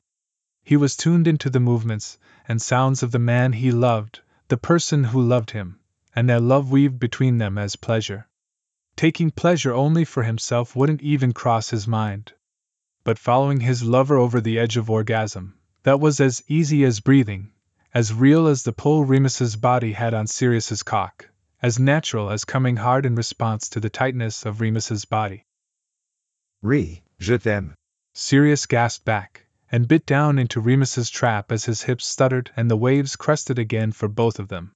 He 0.62 0.76
was 0.76 0.94
tuned 0.94 1.26
into 1.26 1.48
the 1.48 1.58
movements 1.58 2.18
and 2.46 2.60
sounds 2.60 3.02
of 3.02 3.12
the 3.12 3.18
man 3.18 3.54
he 3.54 3.72
loved, 3.72 4.20
the 4.48 4.58
person 4.58 5.04
who 5.04 5.22
loved 5.22 5.52
him, 5.52 5.80
and 6.14 6.28
their 6.28 6.38
love 6.38 6.70
weaved 6.70 6.98
between 6.98 7.38
them 7.38 7.56
as 7.56 7.76
pleasure. 7.76 8.28
Taking 8.94 9.30
pleasure 9.30 9.72
only 9.72 10.04
for 10.04 10.22
himself 10.22 10.76
wouldn't 10.76 11.00
even 11.00 11.32
cross 11.32 11.70
his 11.70 11.88
mind. 11.88 12.34
But 13.02 13.18
following 13.18 13.60
his 13.60 13.82
lover 13.82 14.18
over 14.18 14.38
the 14.38 14.58
edge 14.58 14.76
of 14.76 14.90
orgasm, 14.90 15.54
that 15.84 15.98
was 15.98 16.20
as 16.20 16.42
easy 16.46 16.84
as 16.84 17.00
breathing, 17.00 17.52
as 17.94 18.12
real 18.12 18.48
as 18.48 18.64
the 18.64 18.72
pull 18.74 19.06
Remus's 19.06 19.56
body 19.56 19.94
had 19.94 20.12
on 20.12 20.26
Sirius's 20.26 20.82
cock, 20.82 21.30
as 21.62 21.78
natural 21.78 22.28
as 22.28 22.44
coming 22.44 22.76
hard 22.76 23.06
in 23.06 23.14
response 23.14 23.70
to 23.70 23.80
the 23.80 23.88
tightness 23.88 24.44
of 24.44 24.60
Remus's 24.60 25.06
body. 25.06 25.46
Re, 26.62 27.02
je 27.18 27.38
t'aime. 27.38 27.74
Sirius 28.12 28.66
gasped 28.66 29.06
back, 29.06 29.46
and 29.72 29.88
bit 29.88 30.04
down 30.04 30.38
into 30.38 30.60
Remus's 30.60 31.08
trap 31.08 31.50
as 31.50 31.64
his 31.64 31.82
hips 31.82 32.06
stuttered 32.06 32.50
and 32.54 32.70
the 32.70 32.76
waves 32.76 33.16
crested 33.16 33.58
again 33.58 33.92
for 33.92 34.08
both 34.08 34.38
of 34.38 34.48
them. 34.48 34.72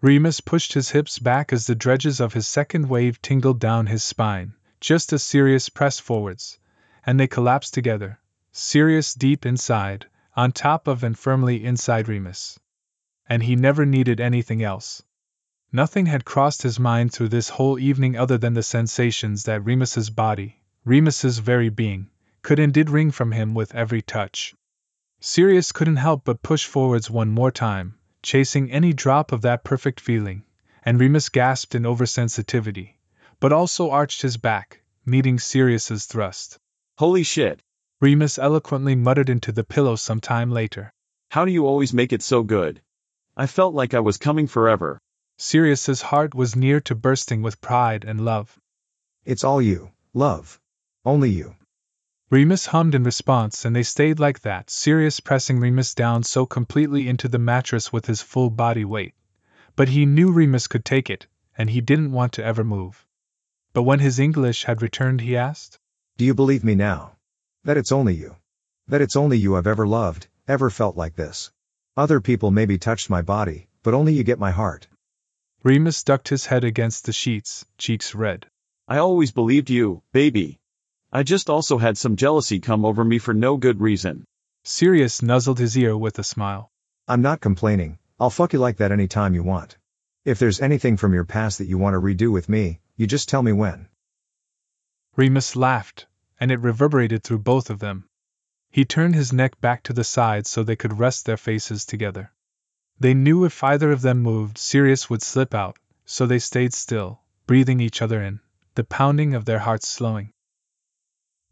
Remus 0.00 0.40
pushed 0.40 0.72
his 0.72 0.90
hips 0.90 1.20
back 1.20 1.52
as 1.52 1.68
the 1.68 1.76
dredges 1.76 2.18
of 2.18 2.32
his 2.32 2.48
second 2.48 2.88
wave 2.88 3.22
tingled 3.22 3.60
down 3.60 3.86
his 3.86 4.02
spine, 4.02 4.54
just 4.80 5.12
as 5.12 5.22
Sirius 5.22 5.68
pressed 5.68 6.02
forwards, 6.02 6.58
and 7.06 7.20
they 7.20 7.28
collapsed 7.28 7.72
together, 7.72 8.18
Sirius 8.50 9.14
deep 9.14 9.46
inside, 9.46 10.06
on 10.34 10.50
top 10.50 10.88
of 10.88 11.04
and 11.04 11.16
firmly 11.16 11.64
inside 11.64 12.08
Remus. 12.08 12.58
And 13.28 13.44
he 13.44 13.54
never 13.54 13.86
needed 13.86 14.20
anything 14.20 14.64
else. 14.64 15.04
Nothing 15.70 16.06
had 16.06 16.24
crossed 16.24 16.62
his 16.62 16.80
mind 16.80 17.12
through 17.12 17.28
this 17.28 17.48
whole 17.48 17.78
evening 17.78 18.16
other 18.16 18.38
than 18.38 18.54
the 18.54 18.62
sensations 18.64 19.44
that 19.44 19.64
Remus's 19.64 20.10
body, 20.10 20.61
Remus's 20.84 21.38
very 21.38 21.68
being, 21.68 22.10
could 22.42 22.58
and 22.58 22.74
did 22.74 22.90
wring 22.90 23.12
from 23.12 23.30
him 23.30 23.54
with 23.54 23.72
every 23.72 24.02
touch. 24.02 24.52
Sirius 25.20 25.70
couldn't 25.70 25.96
help 25.96 26.24
but 26.24 26.42
push 26.42 26.66
forwards 26.66 27.08
one 27.08 27.30
more 27.30 27.52
time, 27.52 27.96
chasing 28.20 28.72
any 28.72 28.92
drop 28.92 29.30
of 29.30 29.42
that 29.42 29.62
perfect 29.62 30.00
feeling, 30.00 30.42
and 30.84 30.98
Remus 30.98 31.28
gasped 31.28 31.76
in 31.76 31.84
oversensitivity, 31.84 32.94
but 33.38 33.52
also 33.52 33.90
arched 33.90 34.22
his 34.22 34.36
back, 34.36 34.82
meeting 35.06 35.38
Sirius's 35.38 36.06
thrust. 36.06 36.58
Holy 36.98 37.22
shit! 37.22 37.62
Remus 38.00 38.36
eloquently 38.36 38.96
muttered 38.96 39.30
into 39.30 39.52
the 39.52 39.62
pillow 39.62 39.94
some 39.94 40.20
time 40.20 40.50
later. 40.50 40.92
How 41.30 41.44
do 41.44 41.52
you 41.52 41.64
always 41.64 41.94
make 41.94 42.12
it 42.12 42.22
so 42.22 42.42
good? 42.42 42.82
I 43.36 43.46
felt 43.46 43.72
like 43.72 43.94
I 43.94 44.00
was 44.00 44.18
coming 44.18 44.48
forever. 44.48 45.00
Sirius's 45.38 46.02
heart 46.02 46.34
was 46.34 46.56
near 46.56 46.80
to 46.80 46.96
bursting 46.96 47.40
with 47.40 47.60
pride 47.60 48.04
and 48.04 48.24
love. 48.24 48.58
It's 49.24 49.44
all 49.44 49.62
you, 49.62 49.92
love. 50.12 50.58
Only 51.04 51.30
you. 51.30 51.56
Remus 52.30 52.66
hummed 52.66 52.94
in 52.94 53.02
response, 53.02 53.64
and 53.64 53.74
they 53.74 53.82
stayed 53.82 54.20
like 54.20 54.40
that, 54.42 54.70
Sirius 54.70 55.18
pressing 55.18 55.58
Remus 55.58 55.94
down 55.94 56.22
so 56.22 56.46
completely 56.46 57.08
into 57.08 57.26
the 57.26 57.40
mattress 57.40 57.92
with 57.92 58.06
his 58.06 58.22
full 58.22 58.50
body 58.50 58.84
weight. 58.84 59.14
But 59.74 59.88
he 59.88 60.06
knew 60.06 60.30
Remus 60.30 60.68
could 60.68 60.84
take 60.84 61.10
it, 61.10 61.26
and 61.58 61.68
he 61.68 61.80
didn't 61.80 62.12
want 62.12 62.34
to 62.34 62.44
ever 62.44 62.62
move. 62.62 63.04
But 63.72 63.82
when 63.82 63.98
his 63.98 64.20
English 64.20 64.62
had 64.64 64.80
returned, 64.80 65.20
he 65.20 65.36
asked, 65.36 65.80
Do 66.18 66.24
you 66.24 66.34
believe 66.34 66.62
me 66.62 66.76
now? 66.76 67.16
That 67.64 67.76
it's 67.76 67.90
only 67.90 68.14
you. 68.14 68.36
That 68.86 69.02
it's 69.02 69.16
only 69.16 69.38
you 69.38 69.56
I've 69.56 69.66
ever 69.66 69.86
loved, 69.86 70.28
ever 70.46 70.70
felt 70.70 70.96
like 70.96 71.16
this. 71.16 71.50
Other 71.96 72.20
people 72.20 72.52
maybe 72.52 72.78
touched 72.78 73.10
my 73.10 73.22
body, 73.22 73.68
but 73.82 73.92
only 73.92 74.14
you 74.14 74.22
get 74.22 74.38
my 74.38 74.52
heart. 74.52 74.86
Remus 75.64 76.04
ducked 76.04 76.28
his 76.28 76.46
head 76.46 76.62
against 76.62 77.06
the 77.06 77.12
sheets, 77.12 77.66
cheeks 77.76 78.14
red. 78.14 78.46
I 78.86 78.98
always 78.98 79.32
believed 79.32 79.68
you, 79.68 80.02
baby. 80.12 80.60
I 81.14 81.22
just 81.22 81.50
also 81.50 81.76
had 81.76 81.98
some 81.98 82.16
jealousy 82.16 82.58
come 82.58 82.86
over 82.86 83.04
me 83.04 83.18
for 83.18 83.34
no 83.34 83.58
good 83.58 83.82
reason. 83.82 84.24
Sirius 84.64 85.20
nuzzled 85.20 85.58
his 85.58 85.76
ear 85.76 85.94
with 85.94 86.18
a 86.18 86.24
smile. 86.24 86.72
I'm 87.06 87.20
not 87.20 87.42
complaining, 87.42 87.98
I'll 88.18 88.30
fuck 88.30 88.54
you 88.54 88.58
like 88.58 88.78
that 88.78 88.92
any 88.92 89.08
time 89.08 89.34
you 89.34 89.42
want. 89.42 89.76
If 90.24 90.38
there's 90.38 90.62
anything 90.62 90.96
from 90.96 91.12
your 91.12 91.26
past 91.26 91.58
that 91.58 91.66
you 91.66 91.76
want 91.76 91.94
to 91.94 92.00
redo 92.00 92.32
with 92.32 92.48
me, 92.48 92.80
you 92.96 93.06
just 93.06 93.28
tell 93.28 93.42
me 93.42 93.52
when. 93.52 93.88
Remus 95.14 95.54
laughed, 95.54 96.06
and 96.40 96.50
it 96.50 96.60
reverberated 96.60 97.22
through 97.22 97.40
both 97.40 97.68
of 97.68 97.80
them. 97.80 98.08
He 98.70 98.86
turned 98.86 99.14
his 99.14 99.34
neck 99.34 99.60
back 99.60 99.82
to 99.82 99.92
the 99.92 100.04
side 100.04 100.46
so 100.46 100.62
they 100.62 100.76
could 100.76 100.98
rest 100.98 101.26
their 101.26 101.36
faces 101.36 101.84
together. 101.84 102.32
They 102.98 103.12
knew 103.12 103.44
if 103.44 103.62
either 103.62 103.92
of 103.92 104.00
them 104.00 104.22
moved, 104.22 104.56
Sirius 104.56 105.10
would 105.10 105.20
slip 105.20 105.52
out, 105.52 105.78
so 106.06 106.24
they 106.24 106.38
stayed 106.38 106.72
still, 106.72 107.20
breathing 107.46 107.80
each 107.80 108.00
other 108.00 108.22
in, 108.22 108.40
the 108.76 108.84
pounding 108.84 109.34
of 109.34 109.44
their 109.44 109.58
hearts 109.58 109.88
slowing. 109.88 110.31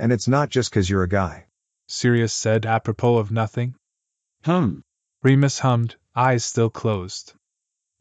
And 0.00 0.12
it's 0.12 0.26
not 0.26 0.48
just 0.48 0.72
'cause 0.72 0.88
you're 0.88 1.02
a 1.02 1.08
guy. 1.22 1.44
Sirius 1.86 2.32
said 2.32 2.64
apropos 2.64 3.18
of 3.18 3.30
nothing. 3.30 3.74
Hum. 4.44 4.82
Remus 5.22 5.58
hummed, 5.58 5.96
eyes 6.16 6.42
still 6.42 6.70
closed. 6.70 7.34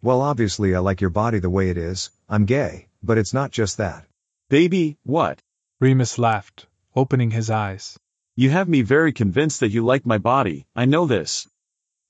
Well, 0.01 0.21
obviously, 0.21 0.73
I 0.73 0.79
like 0.79 1.01
your 1.01 1.09
body 1.09 1.39
the 1.39 1.49
way 1.49 1.69
it 1.69 1.77
is, 1.77 2.09
I'm 2.29 2.45
gay, 2.45 2.87
but 3.03 3.17
it's 3.17 3.33
not 3.33 3.51
just 3.51 3.75
that. 3.77 4.05
Baby, 4.47 4.97
what? 5.03 5.41
Remus 5.81 6.17
laughed, 6.17 6.67
opening 6.95 7.31
his 7.31 7.49
eyes. 7.49 7.99
You 8.33 8.49
have 8.51 8.69
me 8.69 8.81
very 8.81 9.11
convinced 9.11 9.59
that 9.59 9.71
you 9.71 9.83
like 9.83 10.05
my 10.05 10.19
body, 10.19 10.65
I 10.73 10.85
know 10.85 11.05
this. 11.05 11.49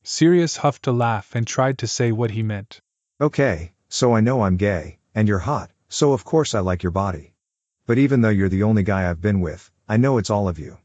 Sirius 0.03 0.57
huffed 0.57 0.86
a 0.86 0.91
laugh 0.91 1.34
and 1.34 1.48
tried 1.48 1.80
to 1.80 1.88
say 1.88 2.11
what 2.11 2.30
he 2.30 2.44
meant. 2.44 2.80
Okay, 3.20 3.74
so 3.88 4.14
I 4.14 4.22
know 4.22 4.44
I'm 4.44 4.57
gay, 4.57 4.99
and 5.16 5.28
you're 5.28 5.40
hot, 5.40 5.72
so 5.88 6.14
of 6.14 6.24
course 6.24 6.53
I 6.53 6.60
like 6.60 6.84
your 6.84 6.91
body. 6.91 7.34
But 7.88 7.98
even 7.98 8.22
though 8.22 8.30
you're 8.30 8.49
the 8.49 8.61
only 8.70 8.84
guy 8.84 9.10
I've 9.10 9.20
been 9.20 9.41
with, 9.41 9.72
I 9.91 9.98
know 9.98 10.20
it's 10.20 10.30
all 10.30 10.48
of 10.48 10.60
you. 10.60 10.78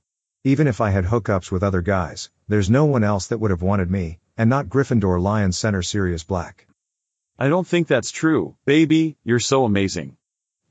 Even 0.45 0.67
if 0.67 0.81
I 0.81 0.89
had 0.89 1.05
hookups 1.05 1.53
with 1.53 1.63
other 1.63 1.83
guys, 1.83 2.31
there's 2.49 2.71
no 2.71 2.87
one 2.87 3.05
else 3.05 3.27
that 3.27 3.39
would 3.39 3.51
have 3.51 3.61
wanted 3.61 3.91
me, 3.91 4.19
and 4.39 4.49
not 4.49 4.71
Gryffindor 4.71 5.21
Lion 5.21 5.53
Center 5.53 5.83
Sirius 5.83 6.25
Black. 6.25 6.67
I 7.39 7.49
don't 7.49 7.67
think 7.67 7.87
that's 7.87 8.11
true, 8.11 8.57
baby, 8.65 9.19
you're 9.23 9.41
so 9.41 9.67
amazing. 9.67 10.17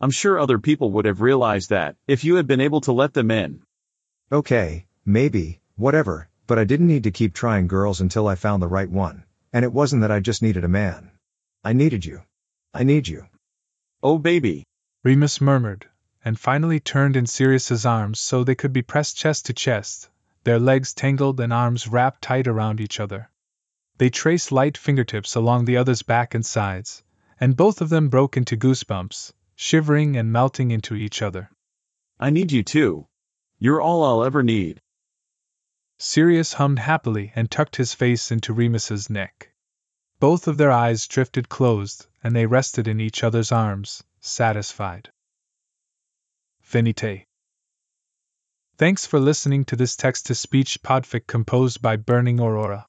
I'm 0.01 0.10
sure 0.10 0.39
other 0.39 0.57
people 0.57 0.93
would 0.93 1.05
have 1.05 1.22
realized 1.22 1.69
that, 1.69 1.95
if 2.07 2.23
you 2.23 2.38
had 2.38 2.47
been 2.47 2.60
able 2.60 2.81
to 2.81 2.91
let 2.91 3.14
them 3.14 3.30
in. 3.30 3.61
Okay, 4.31 4.88
maybe, 5.05 5.61
whatever, 5.76 6.27
but 6.47 6.57
I 6.57 6.64
didn't 6.64 6.88
need 6.88 7.03
to 7.03 7.11
keep 7.11 7.35
trying 7.35 7.68
girls 7.68 8.01
until 8.01 8.27
I 8.27 8.34
found 8.34 8.64
the 8.64 8.68
right 8.68 8.89
one. 8.89 9.26
And 9.53 9.64
it 9.64 9.72
wasn't 9.72 10.01
that 10.01 10.11
I 10.11 10.22
just 10.22 10.41
needed 10.41 10.64
a 10.64 10.68
man. 10.68 11.11
I 11.64 11.73
needed 11.73 12.03
you. 12.03 12.23
I 12.73 12.84
need 12.84 13.07
you. 13.07 13.27
Oh 14.01 14.18
baby. 14.18 14.65
Remus 15.03 15.39
murmured, 15.39 15.85
and 16.25 16.39
finally 16.39 16.79
turned 16.79 17.15
in 17.15 17.25
Sirius's 17.25 17.85
arms 17.85 18.19
so 18.19 18.43
they 18.43 18.55
could 18.55 18.73
be 18.73 18.81
pressed 18.81 19.17
chest 19.17 19.45
to 19.45 19.53
chest, 19.53 20.09
their 20.43 20.59
legs 20.59 20.93
tangled 20.93 21.39
and 21.39 21.53
arms 21.53 21.87
wrapped 21.87 22.21
tight 22.21 22.47
around 22.47 22.81
each 22.81 22.99
other. 22.99 23.29
They 23.97 24.09
traced 24.09 24.51
light 24.51 24.77
fingertips 24.77 25.35
along 25.35 25.65
the 25.65 25.77
other's 25.77 26.01
back 26.01 26.33
and 26.33 26.45
sides, 26.45 27.03
and 27.39 27.55
both 27.55 27.79
of 27.79 27.89
them 27.89 28.09
broke 28.09 28.35
into 28.35 28.57
goosebumps, 28.57 29.33
shivering 29.55 30.17
and 30.17 30.31
melting 30.31 30.71
into 30.71 30.95
each 30.95 31.21
other. 31.21 31.49
I 32.19 32.29
need 32.29 32.51
you 32.51 32.63
too. 32.63 33.07
You're 33.59 33.79
all 33.79 34.03
I'll 34.03 34.25
ever 34.25 34.43
need. 34.43 34.81
Sirius 35.97 36.53
hummed 36.53 36.79
happily 36.79 37.31
and 37.35 37.49
tucked 37.49 37.77
his 37.77 37.93
face 37.93 38.29
into 38.29 38.51
Remus's 38.51 39.09
neck. 39.09 39.53
Both 40.19 40.49
of 40.49 40.57
their 40.57 40.71
eyes 40.71 41.07
drifted 41.07 41.47
closed, 41.47 42.07
and 42.21 42.35
they 42.35 42.45
rested 42.45 42.89
in 42.89 42.99
each 42.99 43.23
other's 43.23 43.53
arms, 43.53 44.03
satisfied. 44.19 45.12
Thanks 48.77 49.05
for 49.05 49.19
listening 49.19 49.65
to 49.65 49.75
this 49.75 49.95
text 49.95 50.25
to 50.27 50.35
speech 50.35 50.81
podfic 50.81 51.27
composed 51.27 51.81
by 51.81 51.95
Burning 51.97 52.39
Aurora. 52.39 52.87